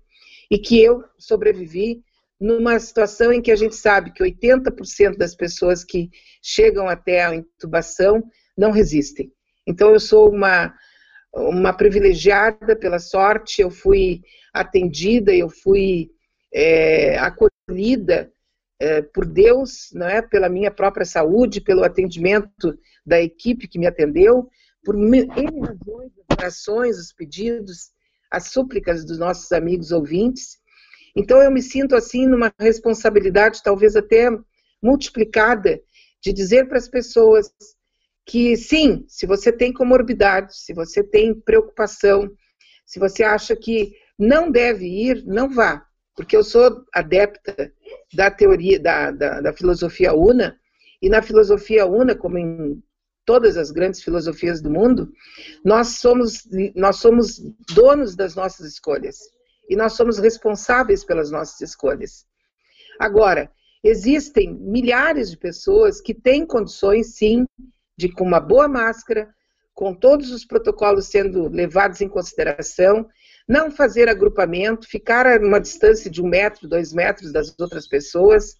e 0.52 0.60
que 0.60 0.80
eu 0.80 1.04
sobrevivi 1.18 2.04
numa 2.40 2.80
situação 2.80 3.32
em 3.32 3.41
que 3.41 3.52
a 3.52 3.56
gente 3.56 3.76
sabe 3.76 4.12
que 4.12 4.24
80% 4.24 5.18
das 5.18 5.36
pessoas 5.36 5.84
que 5.84 6.10
chegam 6.41 6.88
até 6.88 7.24
a 7.24 7.36
intubação 7.36 8.24
não 8.57 8.72
resistem. 8.72 9.32
Então 9.68 9.91
eu 9.91 9.99
sou 9.99 10.30
uma 10.30 10.74
uma 11.36 11.74
privilegiada 11.74 12.78
pela 12.78 12.98
sorte, 12.98 13.62
eu 13.62 13.70
fui 13.70 14.22
atendida, 14.53 15.34
eu 15.34 15.49
fui 15.49 16.10
é, 16.53 17.18
acolhida 17.18 18.32
é, 18.80 19.02
por 19.02 19.26
Deus, 19.26 19.90
não 19.94 20.07
é? 20.07 20.22
pela 20.22 20.48
minha 20.48 20.72
própria 20.72 21.06
saúde, 21.06 21.60
pelo 21.60 21.84
atendimento 21.84 22.80
da 23.06 23.22
equipe 23.22 23.68
que 23.68 23.78
me 23.78 23.86
atendeu, 23.86 24.49
por 24.84 24.95
N 24.95 25.28
razões, 25.28 26.12
as 26.30 26.38
orações, 26.38 26.98
os 26.98 27.12
pedidos, 27.12 27.91
as 28.32 28.52
súplicas 28.52 29.03
dos 29.03 29.18
nossos 29.18 29.52
amigos 29.52 29.91
ouvintes. 29.91 30.57
Então 31.16 31.42
eu 31.42 31.50
me 31.50 31.62
sinto 31.62 31.96
assim 31.96 32.28
numa 32.28 32.54
responsabilidade 32.60 33.64
talvez 33.64 33.96
até 33.96 34.30
multiplicada 34.82 35.80
de 36.22 36.34
dizer 36.34 36.68
para 36.68 36.78
as 36.78 36.90
pessoas 36.90 37.52
que 38.26 38.58
sim, 38.58 39.06
se 39.08 39.26
você 39.26 39.52
tem 39.52 39.72
comorbidade, 39.72 40.58
se 40.58 40.74
você 40.74 41.04
tem 41.04 41.34
preocupação, 41.34 42.30
se 42.86 43.00
você 43.00 43.24
acha 43.24 43.56
que 43.56 43.94
não 44.18 44.52
deve 44.52 44.86
ir, 44.86 45.24
não 45.26 45.50
vá, 45.50 45.86
porque 46.16 46.36
eu 46.36 46.44
sou 46.44 46.84
adepta 46.94 47.72
da 48.14 48.32
teoria, 48.32 48.80
da, 48.80 49.12
da, 49.12 49.42
da 49.42 49.54
filosofia 49.54 50.14
una, 50.14 50.58
e 51.02 51.10
na 51.10 51.22
filosofia 51.22 51.86
una, 51.86 52.16
como 52.16 52.38
em 52.38 52.82
todas 53.26 53.58
as 53.58 53.70
grandes 53.72 54.02
filosofias 54.02 54.62
do 54.62 54.72
mundo, 54.72 55.12
nós 55.64 56.00
somos, 56.00 56.48
nós 56.76 56.98
somos 56.98 57.40
donos 57.74 58.16
das 58.16 58.36
nossas 58.36 58.68
escolhas 58.68 59.35
e 59.70 59.76
nós 59.76 59.94
somos 59.94 60.18
responsáveis 60.18 61.04
pelas 61.04 61.32
nossas 61.32 61.62
escolhas. 61.62 62.26
Agora, 63.00 63.52
existem 63.84 64.54
milhares 64.54 65.30
de 65.30 65.38
pessoas 65.38 66.02
que 66.02 66.14
têm 66.14 66.46
condições, 66.46 67.16
sim, 67.16 67.46
de 67.98 68.10
com 68.10 68.24
uma 68.24 68.40
boa 68.40 68.68
máscara, 68.68 69.34
com 69.74 69.94
todos 69.94 70.32
os 70.32 70.46
protocolos 70.46 71.08
sendo 71.08 71.50
levados 71.50 72.00
em 72.02 72.08
consideração, 72.08 73.08
não 73.48 73.70
fazer 73.70 74.08
agrupamento, 74.08 74.88
ficar 74.88 75.28
a 75.28 75.38
uma 75.38 75.60
distância 75.60 76.10
de 76.10 76.22
um 76.22 76.28
metro, 76.28 76.68
dois 76.68 76.94
metros 76.94 77.32
das 77.32 77.54
outras 77.60 77.88
pessoas 77.88 78.56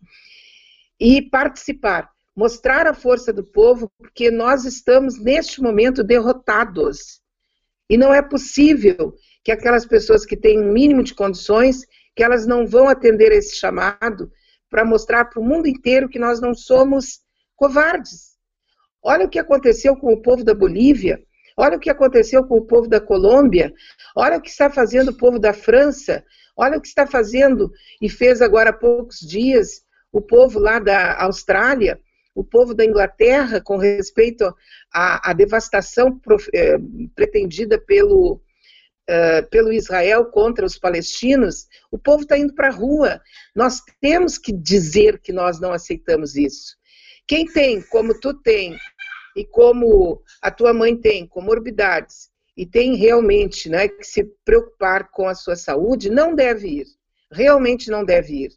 e 1.00 1.22
participar, 1.22 2.10
mostrar 2.36 2.86
a 2.86 2.94
força 2.94 3.32
do 3.32 3.44
povo, 3.44 3.90
porque 3.98 4.30
nós 4.30 4.66
estamos 4.66 5.20
neste 5.20 5.62
momento 5.62 6.04
derrotados. 6.04 7.22
E 7.90 7.98
não 7.98 8.14
é 8.14 8.22
possível 8.22 9.16
que 9.46 9.52
aquelas 9.52 9.86
pessoas 9.86 10.26
que 10.26 10.36
têm 10.36 10.60
um 10.60 10.74
mínimo 10.74 11.04
de 11.04 11.14
condições, 11.14 11.86
que 12.16 12.24
elas 12.24 12.48
não 12.48 12.66
vão 12.66 12.90
atender 12.90 13.32
esse 13.32 13.56
chamado 13.56 14.32
para 14.72 14.84
mostrar 14.84 15.26
para 15.26 15.40
o 15.40 15.46
mundo 15.46 15.68
inteiro 15.68 16.10
que 16.10 16.18
nós 16.18 16.42
não 16.42 16.56
somos 16.56 17.20
covardes. 17.56 18.36
Olha 19.04 19.28
o 19.28 19.30
que 19.30 19.38
aconteceu 19.38 19.96
com 19.96 20.12
o 20.12 20.20
povo 20.20 20.44
da 20.44 20.56
Bolívia, 20.56 21.22
olha 21.56 21.78
o 21.78 21.80
que 21.80 21.92
aconteceu 21.92 22.44
com 22.44 22.58
o 22.58 22.66
povo 22.66 22.90
da 22.90 23.00
Colômbia, 23.00 23.72
olha 24.16 24.38
o 24.38 24.42
que 24.42 24.50
está 24.50 24.68
fazendo 24.68 25.10
o 25.10 25.18
povo 25.18 25.38
da 25.38 25.54
França, 25.54 26.26
olha 26.58 26.80
o 26.80 26.82
que 26.82 26.88
está 26.88 27.06
fazendo 27.06 27.72
e 28.02 28.10
fez 28.10 28.42
agora 28.42 28.72
há 28.72 28.74
poucos 28.74 29.20
dias 29.20 29.84
o 30.12 30.20
povo 30.20 30.58
lá 30.58 30.80
da 30.80 31.22
Austrália, 31.22 32.00
o 32.34 32.44
povo 32.44 32.74
da 32.74 32.84
Inglaterra, 32.84 33.62
com 33.62 33.78
respeito 33.78 34.52
à, 34.92 35.30
à 35.30 35.34
devastação 35.34 36.18
prof, 36.18 36.50
eh, 36.54 36.78
pretendida 37.14 37.80
pelo, 37.80 38.42
eh, 39.08 39.42
pelo 39.44 39.72
Israel 39.72 40.26
contra 40.26 40.66
os 40.66 40.78
palestinos, 40.78 41.68
o 41.92 41.98
povo 41.98 42.24
está 42.24 42.38
indo 42.38 42.56
para 42.56 42.70
a 42.70 42.72
rua. 42.72 43.22
Nós 43.56 43.82
temos 44.02 44.38
que 44.38 44.52
dizer 44.52 45.20
que 45.20 45.32
nós 45.32 45.60
não 45.60 45.72
aceitamos 45.72 46.36
isso. 46.36 46.76
Quem 47.28 47.46
tem, 47.46 47.82
como 47.82 48.20
tu 48.20 48.34
tem, 48.34 48.76
e 49.36 49.46
como 49.46 50.24
a 50.42 50.50
tua 50.50 50.74
mãe 50.74 50.96
tem, 50.96 51.28
comorbidades, 51.28 52.30
e 52.58 52.66
tem 52.66 52.96
realmente 52.96 53.70
né, 53.70 53.88
que 53.88 54.04
se 54.04 54.24
preocupar 54.46 55.10
com 55.12 55.28
a 55.28 55.36
sua 55.36 55.56
saúde, 55.56 56.10
não 56.10 56.34
deve 56.34 56.68
ir. 56.68 56.86
Realmente 57.32 57.92
não 57.92 58.06
deve 58.06 58.46
ir. 58.46 58.52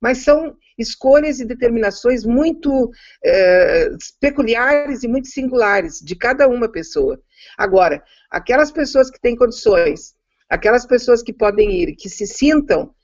Mas 0.00 0.18
são 0.18 0.56
escolhas 0.78 1.40
e 1.40 1.44
determinações 1.44 2.24
muito 2.24 2.90
é, 3.24 3.90
peculiares 4.20 5.02
e 5.02 5.08
muito 5.08 5.28
singulares 5.28 6.00
de 6.00 6.14
cada 6.14 6.48
uma 6.48 6.70
pessoa. 6.70 7.20
Agora, 7.58 8.02
aquelas 8.32 8.72
pessoas 8.72 9.10
que 9.10 9.20
têm 9.20 9.36
condições, 9.36 10.14
aquelas 10.48 10.86
pessoas 10.86 11.22
que 11.22 11.34
podem 11.34 11.70
ir, 11.70 11.94
que 11.94 12.08
se 12.08 12.26
sintam 12.26 12.94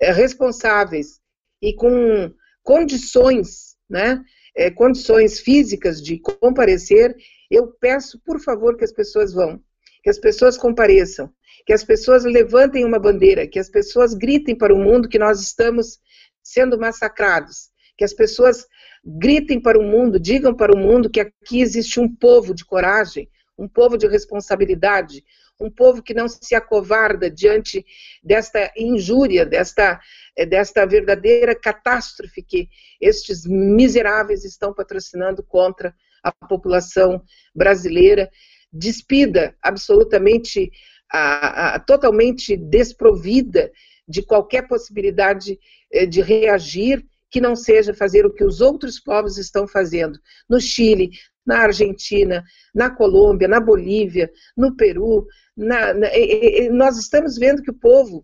é, 0.00 0.10
responsáveis 0.10 1.20
e 1.60 1.74
com 1.74 2.32
condições, 2.62 3.76
né, 3.88 4.22
é, 4.56 4.70
condições 4.70 5.40
físicas 5.40 6.02
de 6.02 6.18
comparecer, 6.18 7.14
eu 7.50 7.68
peço, 7.78 8.18
por 8.24 8.40
favor, 8.40 8.76
que 8.76 8.84
as 8.84 8.92
pessoas 8.92 9.34
vão, 9.34 9.60
que 10.02 10.08
as 10.08 10.18
pessoas 10.18 10.56
compareçam, 10.56 11.30
que 11.66 11.72
as 11.72 11.84
pessoas 11.84 12.24
levantem 12.24 12.84
uma 12.84 12.98
bandeira, 12.98 13.46
que 13.46 13.58
as 13.58 13.68
pessoas 13.68 14.14
gritem 14.14 14.56
para 14.56 14.74
o 14.74 14.78
mundo 14.78 15.08
que 15.08 15.18
nós 15.18 15.40
estamos 15.40 15.98
sendo 16.42 16.78
massacrados, 16.78 17.68
que 17.96 18.04
as 18.04 18.14
pessoas 18.14 18.66
gritem 19.04 19.60
para 19.60 19.78
o 19.78 19.82
mundo, 19.82 20.18
digam 20.18 20.54
para 20.54 20.74
o 20.74 20.78
mundo 20.78 21.10
que 21.10 21.20
aqui 21.20 21.60
existe 21.60 22.00
um 22.00 22.14
povo 22.14 22.54
de 22.54 22.64
coragem, 22.64 23.28
um 23.58 23.68
povo 23.68 23.98
de 23.98 24.06
responsabilidade, 24.06 25.24
um 25.60 25.70
povo 25.70 26.02
que 26.02 26.14
não 26.14 26.28
se 26.28 26.54
acovarda 26.54 27.28
diante 27.28 27.84
desta 28.22 28.72
injúria, 28.76 29.44
desta, 29.44 30.00
eh, 30.36 30.46
desta 30.46 30.86
verdadeira 30.86 31.54
catástrofe 31.54 32.42
que 32.42 32.68
estes 33.00 33.44
miseráveis 33.44 34.44
estão 34.44 34.72
patrocinando 34.72 35.42
contra 35.42 35.94
a 36.22 36.32
população 36.46 37.22
brasileira, 37.54 38.30
despida, 38.72 39.56
absolutamente, 39.62 40.70
a, 41.10 41.74
a, 41.74 41.80
totalmente 41.80 42.56
desprovida 42.56 43.72
de 44.06 44.22
qualquer 44.22 44.68
possibilidade 44.68 45.58
eh, 45.90 46.06
de 46.06 46.20
reagir 46.20 47.04
que 47.30 47.40
não 47.40 47.54
seja 47.54 47.92
fazer 47.92 48.24
o 48.24 48.32
que 48.32 48.44
os 48.44 48.60
outros 48.60 48.98
povos 48.98 49.36
estão 49.36 49.66
fazendo. 49.66 50.18
No 50.48 50.60
Chile, 50.60 51.10
na 51.48 51.60
Argentina, 51.60 52.44
na 52.74 52.90
Colômbia, 52.90 53.48
na 53.48 53.58
Bolívia, 53.58 54.30
no 54.54 54.76
Peru. 54.76 55.26
Na, 55.56 55.94
na, 55.94 56.14
e, 56.14 56.66
e, 56.66 56.68
nós 56.68 56.98
estamos 56.98 57.38
vendo 57.38 57.62
que 57.62 57.70
o 57.70 57.78
povo, 57.80 58.22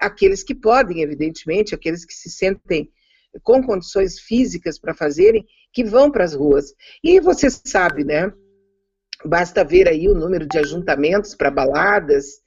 aqueles 0.00 0.42
que 0.42 0.54
podem, 0.54 1.02
evidentemente, 1.02 1.74
aqueles 1.74 2.06
que 2.06 2.14
se 2.14 2.30
sentem 2.30 2.90
com 3.42 3.62
condições 3.62 4.18
físicas 4.18 4.78
para 4.78 4.94
fazerem, 4.94 5.46
que 5.70 5.84
vão 5.84 6.10
para 6.10 6.24
as 6.24 6.34
ruas. 6.34 6.74
E 7.04 7.20
você 7.20 7.50
sabe, 7.50 8.04
né? 8.04 8.32
Basta 9.22 9.62
ver 9.62 9.86
aí 9.86 10.08
o 10.08 10.14
número 10.14 10.46
de 10.46 10.58
ajuntamentos 10.58 11.34
para 11.34 11.50
baladas, 11.50 12.40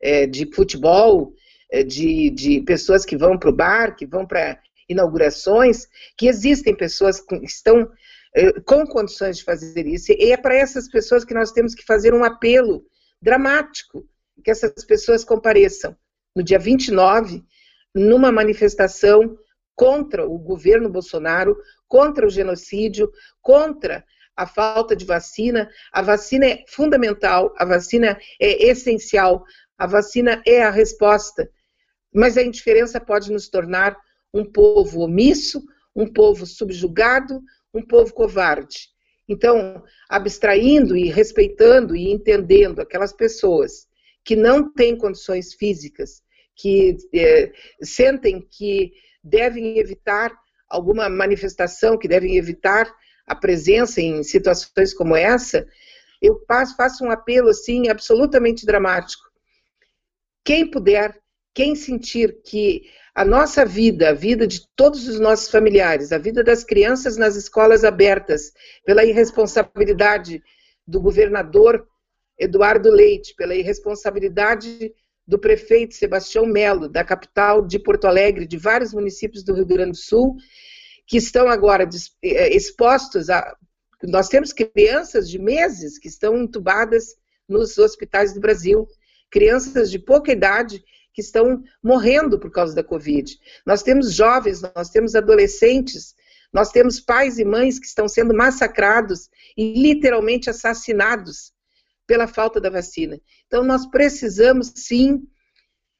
é, 0.00 0.26
de 0.26 0.48
futebol, 0.54 1.34
é, 1.70 1.82
de, 1.82 2.30
de 2.30 2.60
pessoas 2.60 3.04
que 3.04 3.16
vão 3.16 3.36
para 3.36 3.50
o 3.50 3.54
bar, 3.54 3.96
que 3.96 4.06
vão 4.06 4.24
para 4.26 4.60
inaugurações, 4.88 5.88
que 6.16 6.28
existem 6.28 6.74
pessoas 6.74 7.20
que 7.20 7.36
estão 7.44 7.90
com 8.64 8.86
condições 8.86 9.38
de 9.38 9.44
fazer 9.44 9.86
isso. 9.86 10.12
E 10.12 10.32
é 10.32 10.36
para 10.36 10.54
essas 10.54 10.88
pessoas 10.88 11.24
que 11.24 11.34
nós 11.34 11.52
temos 11.52 11.74
que 11.74 11.84
fazer 11.84 12.14
um 12.14 12.24
apelo 12.24 12.84
dramático, 13.20 14.08
que 14.44 14.50
essas 14.50 14.84
pessoas 14.84 15.24
compareçam 15.24 15.96
no 16.34 16.42
dia 16.42 16.58
29, 16.58 17.44
numa 17.94 18.32
manifestação 18.32 19.36
contra 19.74 20.26
o 20.26 20.38
governo 20.38 20.88
Bolsonaro, 20.88 21.56
contra 21.86 22.26
o 22.26 22.30
genocídio, 22.30 23.10
contra 23.40 24.04
a 24.36 24.46
falta 24.46 24.96
de 24.96 25.04
vacina. 25.04 25.68
A 25.92 26.00
vacina 26.00 26.46
é 26.46 26.64
fundamental, 26.68 27.52
a 27.58 27.64
vacina 27.64 28.18
é 28.40 28.66
essencial, 28.68 29.44
a 29.76 29.86
vacina 29.86 30.42
é 30.46 30.62
a 30.62 30.70
resposta 30.70 31.48
mas 32.12 32.36
a 32.36 32.42
indiferença 32.42 33.00
pode 33.00 33.32
nos 33.32 33.48
tornar 33.48 33.96
um 34.34 34.44
povo 34.44 35.00
omisso, 35.00 35.62
um 35.96 36.06
povo 36.06 36.46
subjugado, 36.46 37.40
um 37.72 37.82
povo 37.82 38.12
covarde. 38.12 38.88
Então, 39.28 39.82
abstraindo 40.08 40.96
e 40.96 41.08
respeitando 41.08 41.96
e 41.96 42.10
entendendo 42.10 42.80
aquelas 42.80 43.12
pessoas 43.12 43.86
que 44.24 44.36
não 44.36 44.72
têm 44.72 44.96
condições 44.96 45.54
físicas, 45.54 46.22
que 46.54 46.96
é, 47.14 47.52
sentem 47.82 48.40
que 48.40 48.92
devem 49.22 49.78
evitar 49.78 50.32
alguma 50.68 51.08
manifestação, 51.08 51.98
que 51.98 52.08
devem 52.08 52.36
evitar 52.36 52.92
a 53.26 53.34
presença 53.34 54.00
em 54.00 54.22
situações 54.22 54.92
como 54.92 55.16
essa, 55.16 55.66
eu 56.20 56.44
faço 56.46 57.04
um 57.04 57.10
apelo 57.10 57.48
assim 57.48 57.88
absolutamente 57.88 58.66
dramático. 58.66 59.24
Quem 60.44 60.70
puder 60.70 61.20
quem 61.54 61.74
sentir 61.74 62.40
que 62.42 62.90
a 63.14 63.24
nossa 63.24 63.64
vida, 63.64 64.10
a 64.10 64.14
vida 64.14 64.46
de 64.46 64.66
todos 64.74 65.06
os 65.06 65.20
nossos 65.20 65.50
familiares, 65.50 66.12
a 66.12 66.18
vida 66.18 66.42
das 66.42 66.64
crianças 66.64 67.16
nas 67.16 67.36
escolas 67.36 67.84
abertas, 67.84 68.52
pela 68.84 69.04
irresponsabilidade 69.04 70.42
do 70.86 71.00
governador 71.00 71.86
Eduardo 72.38 72.90
Leite, 72.90 73.34
pela 73.36 73.54
irresponsabilidade 73.54 74.92
do 75.26 75.38
prefeito 75.38 75.94
Sebastião 75.94 76.46
Melo, 76.46 76.88
da 76.88 77.04
capital 77.04 77.64
de 77.64 77.78
Porto 77.78 78.06
Alegre, 78.06 78.46
de 78.46 78.56
vários 78.56 78.92
municípios 78.92 79.44
do 79.44 79.54
Rio 79.54 79.66
Grande 79.66 79.92
do 79.92 79.96
Sul, 79.96 80.36
que 81.06 81.18
estão 81.18 81.48
agora 81.48 81.88
eh, 82.22 82.56
expostos 82.56 83.28
a. 83.28 83.54
Nós 84.02 84.28
temos 84.28 84.52
crianças 84.52 85.28
de 85.28 85.38
meses 85.38 85.96
que 85.96 86.08
estão 86.08 86.36
entubadas 86.36 87.14
nos 87.48 87.78
hospitais 87.78 88.34
do 88.34 88.40
Brasil, 88.40 88.88
crianças 89.30 89.90
de 89.90 89.98
pouca 89.98 90.32
idade 90.32 90.82
que 91.12 91.20
estão 91.20 91.62
morrendo 91.82 92.38
por 92.38 92.50
causa 92.50 92.74
da 92.74 92.82
Covid. 92.82 93.38
Nós 93.66 93.82
temos 93.82 94.12
jovens, 94.14 94.62
nós 94.74 94.90
temos 94.90 95.14
adolescentes, 95.14 96.14
nós 96.52 96.70
temos 96.70 97.00
pais 97.00 97.38
e 97.38 97.44
mães 97.44 97.78
que 97.78 97.86
estão 97.86 98.06
sendo 98.06 98.34
massacrados 98.34 99.28
e 99.56 99.72
literalmente 99.74 100.50
assassinados 100.50 101.52
pela 102.06 102.26
falta 102.26 102.60
da 102.60 102.68
vacina. 102.68 103.18
Então, 103.46 103.64
nós 103.64 103.86
precisamos 103.86 104.72
sim, 104.76 105.22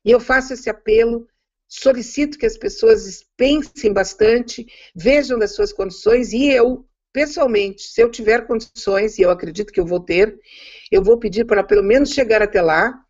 e 0.05 0.11
eu 0.11 0.21
faço 0.21 0.53
esse 0.53 0.69
apelo, 0.69 1.27
solicito 1.67 2.39
que 2.39 2.45
as 2.45 2.59
pessoas 2.59 3.25
pensem 3.37 3.93
bastante, 3.93 4.67
vejam 4.95 5.39
das 5.39 5.55
suas 5.55 5.73
condições 5.73 6.33
e 6.33 6.51
eu, 6.51 6.87
pessoalmente, 7.13 7.83
se 7.83 8.03
eu 8.03 8.11
tiver 8.11 8.47
condições, 8.47 9.19
e 9.19 9.23
eu 9.23 9.31
acredito 9.31 9.73
que 9.73 9.81
eu 9.81 9.87
vou 9.87 10.01
ter, 10.01 10.39
eu 10.91 11.03
vou 11.03 11.19
pedir 11.19 11.47
para 11.47 11.65
pelo 11.65 11.83
menos 11.83 12.11
chegar 12.11 12.43
até 12.43 12.61
lá, 12.61 13.03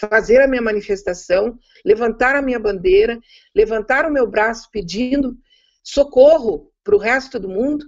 fazer 0.00 0.40
a 0.40 0.46
minha 0.46 0.62
manifestação, 0.62 1.58
levantar 1.84 2.36
a 2.36 2.42
minha 2.42 2.58
bandeira, 2.58 3.18
levantar 3.54 4.06
o 4.06 4.12
meu 4.12 4.26
braço 4.26 4.68
pedindo 4.70 5.36
socorro 5.82 6.70
para 6.84 6.94
o 6.94 6.98
resto 6.98 7.38
do 7.38 7.48
mundo, 7.48 7.84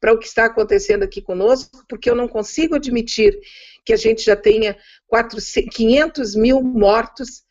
para 0.00 0.12
o 0.12 0.18
que 0.18 0.26
está 0.26 0.46
acontecendo 0.46 1.02
aqui 1.02 1.20
conosco, 1.20 1.84
porque 1.88 2.08
eu 2.08 2.14
não 2.14 2.26
consigo 2.26 2.76
admitir 2.76 3.38
que 3.84 3.92
a 3.92 3.96
gente 3.96 4.24
já 4.24 4.34
tenha 4.34 4.76
400, 5.06 5.74
500 5.74 6.34
mil 6.34 6.62
mortos 6.62 7.42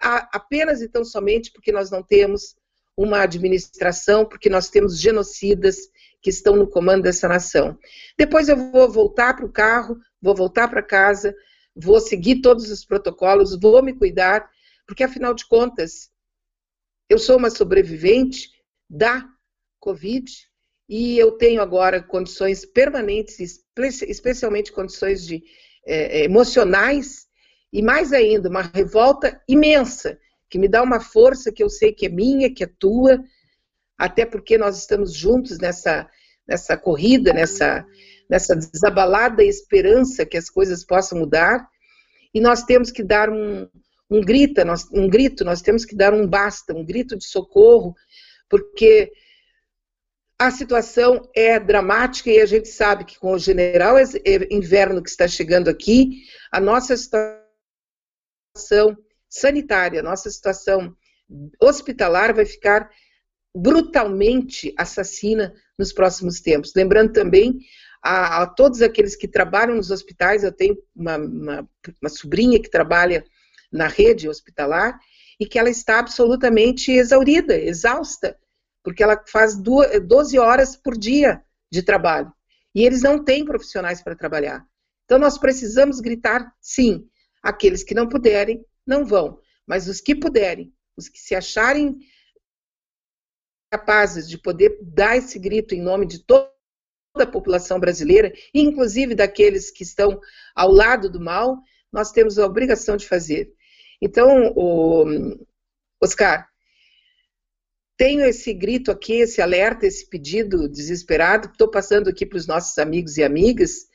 apenas 0.00 0.80
e 0.80 0.88
tão 0.88 1.04
somente 1.04 1.52
porque 1.52 1.70
nós 1.70 1.90
não 1.90 2.02
temos 2.02 2.56
uma 2.96 3.20
administração, 3.20 4.24
porque 4.24 4.48
nós 4.48 4.70
temos 4.70 4.98
genocidas 4.98 5.76
que 6.22 6.30
estão 6.30 6.56
no 6.56 6.68
comando 6.68 7.02
dessa 7.02 7.28
nação. 7.28 7.78
Depois 8.18 8.48
eu 8.48 8.56
vou 8.56 8.90
voltar 8.90 9.34
para 9.34 9.46
o 9.46 9.52
carro, 9.52 9.98
vou 10.20 10.34
voltar 10.34 10.68
para 10.68 10.82
casa, 10.82 11.34
vou 11.74 12.00
seguir 12.00 12.40
todos 12.40 12.70
os 12.70 12.84
protocolos, 12.84 13.58
vou 13.58 13.82
me 13.82 13.94
cuidar, 13.94 14.48
porque 14.86 15.04
afinal 15.04 15.34
de 15.34 15.46
contas, 15.46 16.10
eu 17.08 17.18
sou 17.18 17.36
uma 17.36 17.50
sobrevivente 17.50 18.50
da 18.88 19.28
Covid 19.78 20.30
e 20.88 21.18
eu 21.18 21.32
tenho 21.32 21.62
agora 21.62 22.02
condições 22.02 22.64
permanentes, 22.66 23.62
especialmente 24.08 24.72
condições 24.72 25.24
de, 25.24 25.42
é, 25.86 26.24
emocionais, 26.24 27.28
e 27.72 27.80
mais 27.82 28.12
ainda, 28.12 28.48
uma 28.48 28.62
revolta 28.62 29.40
imensa, 29.48 30.18
que 30.48 30.58
me 30.58 30.66
dá 30.66 30.82
uma 30.82 30.98
força 30.98 31.52
que 31.52 31.62
eu 31.62 31.70
sei 31.70 31.92
que 31.92 32.06
é 32.06 32.08
minha, 32.08 32.52
que 32.52 32.64
é 32.64 32.66
tua, 32.66 33.22
até 33.96 34.26
porque 34.26 34.58
nós 34.58 34.78
estamos 34.78 35.14
juntos 35.14 35.58
nessa, 35.58 36.10
nessa 36.46 36.76
corrida, 36.76 37.32
nessa, 37.32 37.86
nessa 38.30 38.54
desabalada 38.54 39.42
esperança 39.42 40.24
que 40.24 40.36
as 40.36 40.48
coisas 40.48 40.84
possam 40.84 41.18
mudar, 41.18 41.68
e 42.32 42.40
nós 42.40 42.62
temos 42.62 42.92
que 42.92 43.02
dar 43.02 43.28
um, 43.28 43.68
um, 44.08 44.20
grita, 44.20 44.64
nós, 44.64 44.88
um 44.92 45.08
grito, 45.08 45.44
nós 45.44 45.60
temos 45.60 45.84
que 45.84 45.96
dar 45.96 46.14
um 46.14 46.24
basta, 46.28 46.72
um 46.72 46.84
grito 46.84 47.18
de 47.18 47.24
socorro, 47.24 47.92
porque 48.48 49.10
a 50.38 50.52
situação 50.52 51.28
é 51.34 51.58
dramática 51.58 52.30
e 52.30 52.40
a 52.40 52.46
gente 52.46 52.68
sabe 52.68 53.04
que 53.04 53.18
com 53.18 53.32
o 53.32 53.38
general 53.38 53.96
inverno 54.48 55.02
que 55.02 55.10
está 55.10 55.26
chegando 55.26 55.68
aqui, 55.68 56.22
a 56.52 56.60
nossa 56.60 56.96
situação 56.96 57.36
sanitária, 59.28 60.00
a 60.00 60.04
nossa 60.04 60.30
situação 60.30 60.96
hospitalar 61.60 62.32
vai 62.32 62.46
ficar 62.46 62.88
brutalmente 63.54 64.72
assassina 64.78 65.52
nos 65.76 65.92
próximos 65.92 66.40
tempos. 66.40 66.72
Lembrando 66.74 67.12
também 67.12 67.58
a, 68.02 68.42
a 68.42 68.46
todos 68.46 68.80
aqueles 68.82 69.14
que 69.14 69.28
trabalham 69.28 69.76
nos 69.76 69.90
hospitais, 69.90 70.42
eu 70.42 70.52
tenho 70.52 70.76
uma, 70.94 71.16
uma, 71.16 71.68
uma 72.00 72.08
sobrinha 72.08 72.60
que 72.60 72.70
trabalha 72.70 73.24
na 73.70 73.86
rede 73.86 74.28
hospitalar 74.28 74.98
e 75.38 75.46
que 75.46 75.58
ela 75.58 75.70
está 75.70 75.98
absolutamente 75.98 76.90
exaurida, 76.92 77.56
exausta, 77.56 78.38
porque 78.82 79.02
ela 79.02 79.22
faz 79.26 79.56
12 79.56 80.38
horas 80.38 80.76
por 80.76 80.96
dia 80.96 81.42
de 81.70 81.82
trabalho. 81.82 82.32
E 82.74 82.84
eles 82.84 83.02
não 83.02 83.22
têm 83.22 83.44
profissionais 83.44 84.02
para 84.02 84.16
trabalhar. 84.16 84.66
Então, 85.04 85.18
nós 85.18 85.38
precisamos 85.38 86.00
gritar, 86.00 86.54
sim. 86.60 87.08
Aqueles 87.42 87.82
que 87.82 87.94
não 87.94 88.08
puderem, 88.08 88.64
não 88.86 89.04
vão. 89.04 89.40
Mas 89.66 89.88
os 89.88 90.00
que 90.00 90.14
puderem, 90.14 90.72
os 90.96 91.08
que 91.08 91.18
se 91.18 91.34
acharem 91.34 91.98
capazes 93.70 94.28
de 94.28 94.38
poder 94.38 94.78
dar 94.82 95.16
esse 95.16 95.38
grito 95.38 95.74
em 95.74 95.80
nome 95.80 96.06
de 96.06 96.24
toda 96.24 96.50
a 97.14 97.26
população 97.26 97.80
brasileira, 97.80 98.32
inclusive 98.54 99.14
daqueles 99.14 99.70
que 99.70 99.82
estão 99.82 100.20
ao 100.54 100.70
lado 100.70 101.10
do 101.10 101.20
mal, 101.20 101.58
nós 101.92 102.12
temos 102.12 102.38
a 102.38 102.46
obrigação 102.46 102.96
de 102.96 103.06
fazer. 103.06 103.52
Então, 104.00 104.54
Oscar, 106.00 106.48
tenho 107.96 108.24
esse 108.24 108.54
grito 108.54 108.90
aqui, 108.90 109.14
esse 109.14 109.42
alerta, 109.42 109.86
esse 109.86 110.08
pedido 110.08 110.68
desesperado, 110.68 111.48
estou 111.48 111.68
passando 111.68 112.08
aqui 112.08 112.24
para 112.24 112.38
os 112.38 112.46
nossos 112.46 112.78
amigos 112.78 113.18
e 113.18 113.24
amigas, 113.24 113.88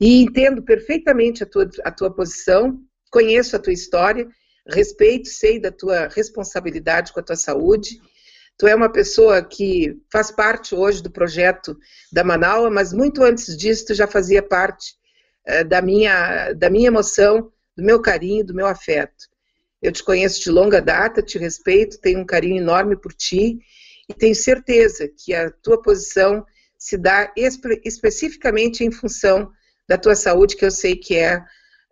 e 0.00 0.22
entendo 0.22 0.62
perfeitamente 0.62 1.42
a 1.42 1.46
tua, 1.46 1.68
a 1.84 1.90
tua 1.90 2.14
posição, 2.14 2.78
conheço 3.10 3.56
a 3.56 3.58
tua 3.58 3.72
história, 3.72 4.28
respeito, 4.66 5.28
sei 5.28 5.58
da 5.58 5.72
tua 5.72 6.06
responsabilidade 6.08 7.12
com 7.12 7.18
a 7.20 7.22
tua 7.22 7.34
saúde. 7.34 8.00
Tu 8.58 8.66
é 8.66 8.74
uma 8.74 8.90
pessoa 8.90 9.42
que 9.42 10.00
faz 10.10 10.30
parte 10.30 10.74
hoje 10.74 11.02
do 11.02 11.10
projeto 11.10 11.76
da 12.12 12.22
Manaua, 12.22 12.70
mas 12.70 12.92
muito 12.92 13.22
antes 13.22 13.56
disso 13.56 13.86
tu 13.86 13.94
já 13.94 14.06
fazia 14.06 14.42
parte 14.42 14.94
uh, 15.48 15.64
da, 15.64 15.82
minha, 15.82 16.52
da 16.52 16.70
minha 16.70 16.88
emoção, 16.88 17.50
do 17.76 17.82
meu 17.82 18.00
carinho, 18.00 18.44
do 18.44 18.54
meu 18.54 18.66
afeto. 18.66 19.32
Eu 19.80 19.90
te 19.90 20.04
conheço 20.04 20.40
de 20.40 20.50
longa 20.50 20.80
data, 20.80 21.22
te 21.22 21.38
respeito, 21.38 21.98
tenho 21.98 22.20
um 22.20 22.26
carinho 22.26 22.58
enorme 22.58 22.96
por 22.96 23.12
ti 23.12 23.58
e 24.08 24.14
tenho 24.14 24.34
certeza 24.34 25.08
que 25.08 25.34
a 25.34 25.50
tua 25.50 25.80
posição 25.82 26.46
se 26.78 26.96
dá 26.96 27.32
espe 27.36 27.80
especificamente 27.84 28.84
em 28.84 28.90
função 28.90 29.50
da 29.88 29.98
tua 29.98 30.14
saúde, 30.14 30.56
que 30.56 30.64
eu 30.64 30.70
sei 30.70 30.96
que 30.96 31.16
é, 31.16 31.42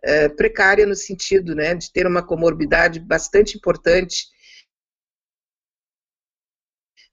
é 0.03 0.29
precária 0.29 0.85
no 0.85 0.95
sentido 0.95 1.53
né, 1.53 1.75
de 1.75 1.91
ter 1.91 2.07
uma 2.07 2.25
comorbidade 2.25 2.99
bastante 2.99 3.57
importante 3.57 4.27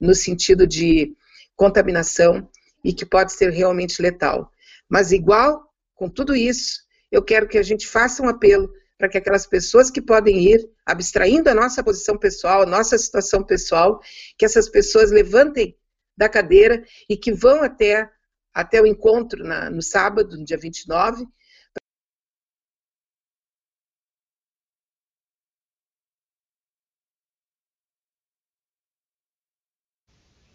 no 0.01 0.15
sentido 0.15 0.67
de 0.67 1.15
contaminação 1.57 2.49
e 2.85 2.93
que 2.93 3.05
pode 3.05 3.33
ser 3.33 3.51
realmente 3.51 4.01
letal. 4.01 4.53
Mas 4.89 5.13
igual 5.13 5.69
com 5.95 6.09
tudo 6.09 6.35
isso, 6.35 6.81
eu 7.11 7.23
quero 7.23 7.49
que 7.49 7.59
a 7.59 7.63
gente 7.63 7.87
faça 7.87 8.23
um 8.23 8.29
apelo 8.29 8.73
para 8.97 9.09
que 9.09 9.19
aquelas 9.19 9.47
pessoas 9.47 9.91
que 9.91 10.01
podem 10.01 10.53
ir, 10.53 10.69
abstraindo 10.87 11.49
a 11.49 11.55
nossa 11.55 11.83
posição 11.83 12.17
pessoal, 12.17 12.63
a 12.63 12.67
nossa 12.67 12.97
situação 12.99 13.45
pessoal, 13.45 14.01
que 14.37 14.45
essas 14.45 14.69
pessoas 14.69 15.11
levantem 15.11 15.77
da 16.17 16.29
cadeira 16.29 16.85
e 17.09 17.17
que 17.17 17.33
vão 17.33 17.63
até, 17.63 18.11
até 18.53 18.81
o 18.83 18.87
encontro 18.87 19.45
na, 19.45 19.71
no 19.71 19.83
sábado, 19.83 20.37
no 20.37 20.45
dia 20.45 20.59
29, 20.59 21.27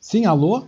Sim, 0.04 0.26
alô? 0.26 0.66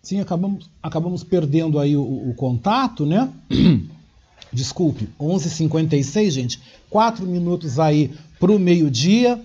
Sim, 0.00 0.20
acabamos, 0.20 0.70
acabamos 0.80 1.24
perdendo 1.24 1.80
aí 1.80 1.96
o, 1.96 2.30
o 2.30 2.32
contato, 2.34 3.04
né? 3.04 3.28
Desculpe, 4.52 5.08
11h56, 5.18 6.30
gente. 6.30 6.60
Quatro 6.88 7.26
minutos 7.26 7.80
aí 7.80 8.12
para 8.38 8.52
o 8.52 8.58
meio-dia. 8.58 9.44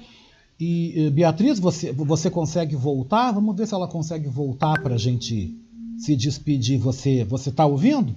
E, 0.59 1.09
Beatriz, 1.09 1.57
você, 1.57 1.91
você 1.91 2.29
consegue 2.29 2.75
voltar? 2.75 3.31
Vamos 3.31 3.57
ver 3.57 3.65
se 3.65 3.73
ela 3.73 3.87
consegue 3.87 4.29
voltar 4.29 4.79
para 4.79 4.93
a 4.93 4.99
gente 4.99 5.51
se 5.97 6.15
despedir. 6.15 6.77
Você 6.77 7.23
você 7.23 7.49
está 7.49 7.65
ouvindo? 7.65 8.15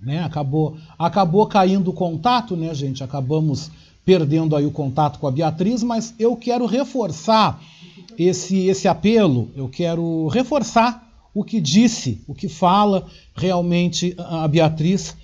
Né? 0.00 0.22
Acabou, 0.22 0.76
acabou 0.98 1.46
caindo 1.46 1.90
o 1.90 1.94
contato, 1.94 2.56
né, 2.56 2.74
gente? 2.74 3.04
Acabamos 3.04 3.70
perdendo 4.04 4.56
aí 4.56 4.64
o 4.64 4.70
contato 4.70 5.18
com 5.18 5.26
a 5.26 5.30
Beatriz, 5.30 5.82
mas 5.82 6.14
eu 6.18 6.34
quero 6.36 6.66
reforçar 6.66 7.60
esse, 8.18 8.66
esse 8.66 8.88
apelo, 8.88 9.50
eu 9.54 9.68
quero 9.68 10.26
reforçar 10.28 11.06
o 11.34 11.44
que 11.44 11.60
disse, 11.60 12.22
o 12.26 12.34
que 12.34 12.48
fala 12.48 13.06
realmente 13.34 14.14
a 14.18 14.48
Beatriz. 14.48 15.16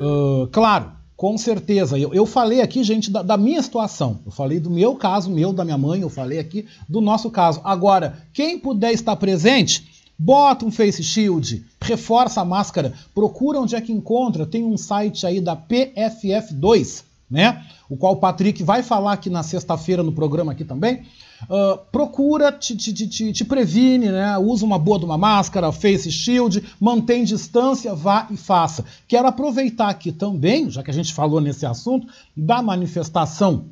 Uh, 0.00 0.48
claro, 0.50 0.90
com 1.16 1.38
certeza. 1.38 1.98
Eu, 1.98 2.12
eu 2.12 2.26
falei 2.26 2.60
aqui, 2.60 2.82
gente, 2.82 3.10
da, 3.10 3.22
da, 3.22 3.36
minha 3.36 3.62
situação. 3.62 4.18
Eu 4.26 4.32
falei 4.32 4.58
do 4.58 4.70
meu 4.70 4.96
caso, 4.96 5.30
meu, 5.30 5.52
da 5.52 5.64
minha 5.64 5.78
mãe, 5.78 6.00
eu 6.00 6.10
falei 6.10 6.38
aqui 6.38 6.66
do 6.88 7.00
nosso 7.00 7.30
caso. 7.30 7.60
Agora, 7.62 8.18
quem 8.32 8.58
puder 8.58 8.92
estar 8.92 9.14
presente, 9.16 9.93
bota 10.18 10.64
um 10.64 10.70
face 10.70 11.02
shield, 11.02 11.64
reforça 11.80 12.40
a 12.40 12.44
máscara, 12.44 12.92
procura 13.14 13.60
onde 13.60 13.74
é 13.74 13.80
que 13.80 13.92
encontra. 13.92 14.46
Tem 14.46 14.64
um 14.64 14.76
site 14.76 15.26
aí 15.26 15.40
da 15.40 15.56
PFF2, 15.56 17.04
né? 17.30 17.64
O 17.88 17.96
qual 17.96 18.14
o 18.14 18.16
Patrick 18.16 18.62
vai 18.62 18.82
falar 18.82 19.12
aqui 19.12 19.28
na 19.28 19.42
sexta-feira 19.42 20.02
no 20.02 20.12
programa 20.12 20.52
aqui 20.52 20.64
também. 20.64 21.02
Uh, 21.42 21.78
procura, 21.92 22.50
te, 22.50 22.74
te, 22.76 22.92
te, 22.92 23.32
te, 23.32 23.44
previne, 23.44 24.10
né? 24.10 24.38
usa 24.38 24.64
uma 24.64 24.78
boa 24.78 24.98
de 24.98 25.04
uma 25.04 25.18
máscara, 25.18 25.70
face 25.72 26.10
shield, 26.10 26.64
mantém 26.80 27.24
distância, 27.24 27.94
vá 27.94 28.26
e 28.30 28.36
faça. 28.36 28.84
Quero 29.06 29.28
aproveitar 29.28 29.90
aqui 29.90 30.10
também, 30.10 30.70
já 30.70 30.82
que 30.82 30.90
a 30.90 30.94
gente 30.94 31.12
falou 31.12 31.40
nesse 31.40 31.66
assunto, 31.66 32.06
da 32.34 32.62
manifestação 32.62 33.66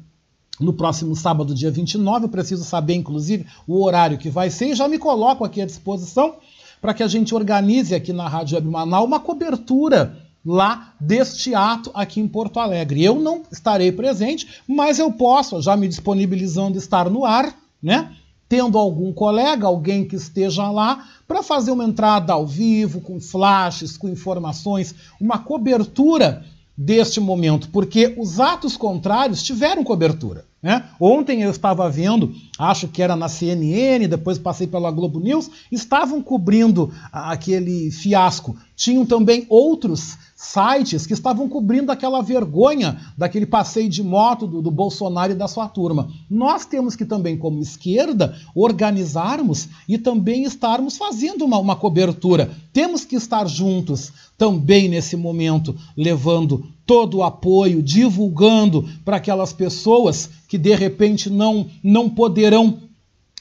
no 0.62 0.72
próximo 0.72 1.14
sábado, 1.14 1.55
dia 1.55 1.70
29. 1.70 2.26
Eu 2.26 2.28
preciso 2.28 2.64
saber, 2.64 2.94
inclusive, 2.94 3.47
o 3.66 3.82
horário 3.82 4.18
que 4.18 4.30
vai 4.30 4.51
ser 4.51 4.68
e 4.68 4.74
já 4.74 4.89
me 4.89 4.98
coloco 4.98 5.44
aqui 5.44 5.60
à 5.60 5.66
disposição 5.66 6.36
para 6.80 6.94
que 6.94 7.02
a 7.02 7.09
gente 7.09 7.34
organize 7.34 7.94
aqui 7.94 8.12
na 8.12 8.28
Rádio 8.28 8.56
Web 8.56 8.68
Manaus 8.68 9.06
uma 9.06 9.20
cobertura 9.20 10.16
lá 10.44 10.94
deste 10.98 11.55
ato 11.55 11.90
aqui 11.94 12.20
em 12.20 12.26
Porto 12.26 12.59
Alegre. 12.59 13.05
Eu 13.05 13.20
não 13.20 13.43
estarei 13.52 13.93
presente, 13.93 14.48
mas 14.66 14.98
eu 14.98 15.12
posso, 15.12 15.62
já 15.62 15.76
me 15.76 15.86
disponibilizando 15.86 16.76
estar 16.76 17.09
no 17.09 17.24
ar, 17.24 17.56
né? 17.80 18.12
Tendo 18.48 18.76
algum 18.76 19.12
colega, 19.12 19.66
alguém 19.66 20.05
que 20.05 20.16
esteja 20.16 20.70
lá, 20.70 21.06
para 21.26 21.43
fazer 21.43 21.70
uma 21.70 21.84
entrada 21.84 22.32
ao 22.32 22.47
vivo, 22.47 23.01
com 23.01 23.20
flashes, 23.20 23.97
com 23.97 24.09
informações, 24.09 24.94
uma 25.20 25.39
cobertura 25.39 26.44
deste 26.76 27.20
momento, 27.20 27.68
porque 27.68 28.14
os 28.18 28.40
atos 28.40 28.76
contrários 28.76 29.43
tiveram 29.43 29.84
cobertura. 29.84 30.44
Né? 30.62 30.84
Ontem 31.01 31.43
eu 31.43 31.51
estava 31.51 31.90
vendo, 31.90 32.32
acho 32.56 32.86
que 32.86 33.02
era 33.02 33.16
na 33.16 33.28
CNN, 33.28 34.06
depois 34.06 34.39
passei 34.39 34.68
pela 34.68 34.93
Globo 34.93 35.18
News, 35.18 35.51
estavam 35.72 36.22
cobrindo 36.22 36.94
aquele 37.10 37.90
fiasco. 37.90 38.56
Tinham 38.82 39.06
também 39.06 39.46
outros 39.48 40.18
sites 40.34 41.06
que 41.06 41.12
estavam 41.12 41.48
cobrindo 41.48 41.92
aquela 41.92 42.20
vergonha 42.20 43.00
daquele 43.16 43.46
passeio 43.46 43.88
de 43.88 44.02
moto 44.02 44.44
do, 44.44 44.60
do, 44.60 44.72
Bolsonaro 44.72 45.30
e 45.30 45.36
da 45.36 45.46
sua 45.46 45.68
turma. 45.68 46.10
Nós 46.28 46.66
temos 46.66 46.96
que 46.96 47.04
também, 47.04 47.38
como 47.38 47.60
esquerda, 47.60 48.36
organizarmos 48.56 49.68
e 49.88 49.96
também 49.96 50.42
estarmos 50.42 50.96
fazendo 50.96 51.44
uma, 51.44 51.60
uma 51.60 51.76
cobertura. 51.76 52.50
Temos 52.72 53.04
que 53.04 53.14
estar 53.14 53.46
juntos 53.46 54.12
também 54.36 54.88
nesse 54.88 55.16
momento, 55.16 55.76
levando 55.96 56.66
todo 56.84 57.18
o 57.18 57.22
apoio, 57.22 57.80
divulgando 57.80 58.84
para 59.04 59.18
aquelas 59.18 59.52
pessoas 59.52 60.28
que 60.48 60.59
de 60.59 60.74
repente 60.74 61.30
não, 61.30 61.68
não 61.84 62.10
poderão 62.10 62.80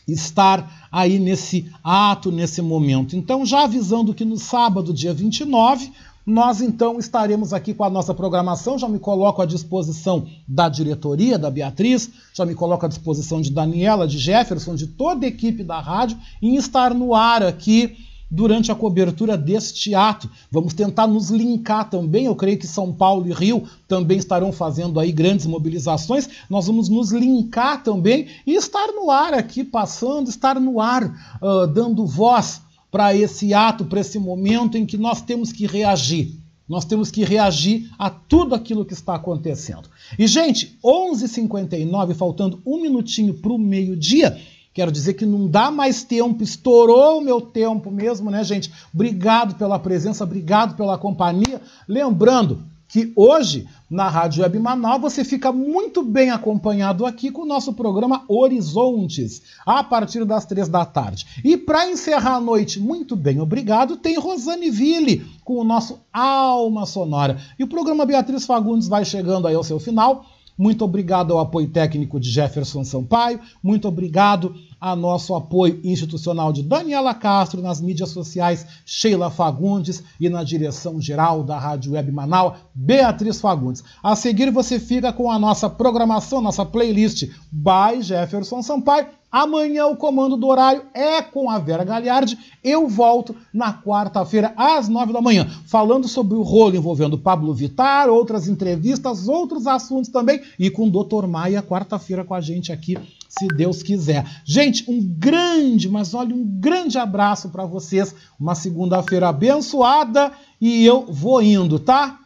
estar 0.07 0.88
aí 0.91 1.19
nesse 1.19 1.72
ato, 1.84 2.32
nesse 2.32 2.61
momento. 2.61 3.15
Então, 3.15 3.45
já 3.45 3.64
avisando 3.64 4.14
que 4.14 4.26
no 4.26 4.38
sábado, 4.38 4.94
dia 4.94 5.14
29, 5.14 5.91
nós 6.26 6.61
então 6.61 6.99
estaremos 6.99 7.52
aqui 7.53 7.73
com 7.73 7.84
a 7.84 7.90
nossa 7.90 8.14
programação. 8.14 8.78
Já 8.78 8.88
me 8.88 8.99
coloco 8.99 9.41
à 9.41 9.45
disposição 9.45 10.28
da 10.48 10.69
diretoria, 10.69 11.38
da 11.38 11.49
Beatriz, 11.49 12.10
já 12.34 12.45
me 12.45 12.53
coloco 12.53 12.86
à 12.86 12.90
disposição 12.90 13.41
de 13.41 13.52
Daniela, 13.52 14.07
de 14.07 14.18
Jefferson, 14.18 14.76
de 14.76 14.88
toda 14.88 15.26
a 15.26 15.30
equipe 15.30 15.64
da 15.64 15.80
rádio, 15.80 16.18
em 16.41 16.56
estar 16.56 16.94
no 16.94 17.15
ar 17.15 17.44
aqui 17.44 17.98
durante 18.32 18.72
a 18.72 18.76
cobertura 18.76 19.38
deste 19.38 19.94
ato. 19.94 20.30
Vamos 20.49 20.74
tentar 20.74 21.06
nos 21.06 21.30
linkar 21.30 21.90
também. 21.90 22.26
Eu 22.26 22.36
creio 22.36 22.58
que 22.58 22.66
São 22.66 22.94
Paulo 22.94 23.28
e 23.28 23.34
Rio 23.34 23.64
também 23.88 24.18
estarão 24.18 24.53
fazendo 24.53 24.99
aí 24.99 25.12
grandes 25.12 25.45
mobilizações. 25.45 26.30
Nós 26.49 26.66
vamos 26.66 26.88
nos 26.88 27.12
linkar 27.12 27.84
também 27.84 28.28
e 28.48 28.56
estar 28.56 28.88
no 28.94 29.12
ar 29.12 29.34
aqui, 29.34 29.66
passando, 29.66 30.30
estar 30.30 30.58
no 30.60 30.80
ar, 30.80 31.03
uh, 31.41 31.68
dando 31.68 32.06
voz 32.06 32.62
para 32.90 33.14
esse 33.14 33.53
ato, 33.53 33.86
para 33.86 33.99
esse 33.99 34.18
momento 34.18 34.78
em 34.78 34.86
que 34.86 34.98
nós 34.98 35.22
temos 35.22 35.52
que 35.52 35.68
reagir. 35.68 36.40
Nós 36.72 36.86
temos 36.86 37.12
que 37.12 37.26
reagir 37.26 37.90
a 37.99 38.10
tudo 38.10 38.56
aquilo 38.56 38.86
que 38.86 38.94
está 38.94 39.16
acontecendo. 39.16 39.90
E, 40.18 40.26
gente, 40.26 40.78
11h59, 40.82 42.14
faltando 42.14 42.62
um 42.66 42.82
minutinho 42.82 43.34
para 43.34 43.52
o 43.52 43.58
meio-dia, 43.58 44.40
Quero 44.73 44.91
dizer 44.91 45.15
que 45.15 45.26
não 45.26 45.48
dá 45.48 45.69
mais 45.69 46.03
tempo, 46.03 46.43
estourou 46.43 47.19
o 47.19 47.23
meu 47.23 47.41
tempo 47.41 47.91
mesmo, 47.91 48.31
né, 48.31 48.43
gente? 48.43 48.72
Obrigado 48.93 49.56
pela 49.56 49.77
presença, 49.77 50.23
obrigado 50.23 50.76
pela 50.76 50.98
companhia. 50.98 51.61
Lembrando 51.88 52.64
que 52.91 53.14
hoje, 53.15 53.68
na 53.89 54.10
Rádio 54.10 54.43
Web 54.43 54.60
Manaus, 54.60 55.02
você 55.02 55.23
fica 55.23 55.49
muito 55.49 56.03
bem 56.03 56.30
acompanhado 56.30 57.06
aqui 57.06 57.31
com 57.31 57.43
o 57.43 57.45
nosso 57.45 57.72
programa 57.72 58.26
Horizontes, 58.27 59.41
a 59.65 59.81
partir 59.81 60.26
das 60.26 60.45
três 60.45 60.68
da 60.68 60.85
tarde. 60.85 61.26
E 61.41 61.56
para 61.56 61.89
encerrar 61.89 62.35
a 62.35 62.41
noite, 62.41 62.81
muito 62.81 63.15
bem, 63.15 63.39
obrigado, 63.39 63.95
tem 63.95 64.19
Rosane 64.19 64.69
Ville 64.69 65.26
com 65.45 65.56
o 65.56 65.64
nosso 65.64 65.99
Alma 66.11 66.85
Sonora. 66.85 67.39
E 67.57 67.64
o 67.64 67.68
programa 67.68 68.06
Beatriz 68.06 68.45
Fagundes 68.45 68.89
vai 68.89 69.06
chegando 69.06 69.48
aí 69.48 69.56
ao 69.56 69.64
seu 69.64 69.80
final. 69.80 70.26
Muito 70.61 70.85
obrigado 70.85 71.33
ao 71.33 71.39
apoio 71.39 71.67
técnico 71.67 72.19
de 72.19 72.29
Jefferson 72.29 72.83
Sampaio. 72.83 73.39
Muito 73.63 73.88
obrigado 73.88 74.53
a 74.79 74.95
nosso 74.95 75.33
apoio 75.33 75.81
institucional 75.83 76.53
de 76.53 76.61
Daniela 76.61 77.15
Castro 77.15 77.63
nas 77.63 77.81
mídias 77.81 78.09
sociais, 78.09 78.67
Sheila 78.85 79.31
Fagundes 79.31 80.03
e 80.19 80.29
na 80.29 80.43
direção 80.43 81.01
geral 81.01 81.43
da 81.43 81.57
Rádio 81.57 81.93
Web 81.93 82.11
Manaus, 82.11 82.59
Beatriz 82.75 83.41
Fagundes. 83.41 83.83
A 84.03 84.15
seguir 84.15 84.51
você 84.51 84.79
fica 84.79 85.11
com 85.11 85.31
a 85.31 85.39
nossa 85.39 85.67
programação, 85.67 86.39
nossa 86.39 86.63
playlist 86.63 87.23
by 87.51 87.99
Jefferson 88.03 88.61
Sampaio 88.61 89.07
Amanhã 89.32 89.86
o 89.86 89.95
comando 89.95 90.36
do 90.36 90.48
horário 90.48 90.84
é 90.94 91.22
com 91.22 91.49
a 91.49 91.58
Vera 91.58 91.86
Galhardi. 91.86 92.38
Eu 92.62 92.88
volto 92.88 93.36
na 93.53 93.74
quarta-feira, 93.74 94.53
às 94.58 94.90
nove 94.90 95.14
da 95.14 95.22
manhã, 95.22 95.48
falando 95.66 96.08
sobre 96.08 96.36
o 96.36 96.41
rolo 96.41 96.76
envolvendo 96.76 97.18
Pablo 97.18 97.53
Vittar, 97.53 98.10
outras 98.10 98.48
entrevistas, 98.48 99.30
outros 99.30 99.68
assuntos 99.68 100.12
também. 100.12 100.41
E 100.60 100.70
com 100.70 100.88
o 100.88 100.91
Dr. 100.91 101.28
Maia, 101.28 101.64
quarta-feira, 101.64 102.26
com 102.26 102.34
a 102.34 102.41
gente 102.41 102.74
aqui, 102.74 102.98
se 103.30 103.48
Deus 103.48 103.82
quiser. 103.82 104.26
Gente, 104.44 104.84
um 104.91 105.02
grande, 105.02 105.88
mas 105.88 106.14
olha, 106.14 106.36
um 106.36 106.44
grande 106.44 106.98
abraço 106.98 107.49
para 107.49 107.66
vocês. 107.66 108.14
Uma 108.38 108.53
segunda-feira 108.53 109.30
abençoada 109.30 110.34
e 110.60 110.86
eu 110.86 111.06
vou 111.06 111.41
indo, 111.41 111.80
tá? 111.80 112.20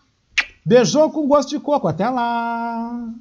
Beijou 0.66 1.12
com 1.12 1.28
gosto 1.28 1.50
de 1.50 1.60
coco. 1.60 1.88
Até 1.88 2.10
lá! 2.10 3.14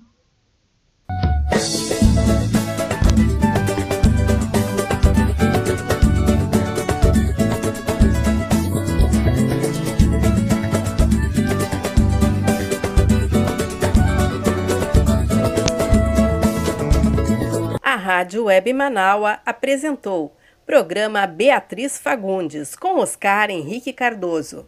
Rádio 18.04 18.44
Web 18.44 18.70
Manaua 18.74 19.40
apresentou 19.46 20.36
programa 20.66 21.26
Beatriz 21.26 21.96
Fagundes 21.96 22.76
com 22.76 22.98
Oscar 22.98 23.48
Henrique 23.48 23.94
Cardoso. 23.94 24.66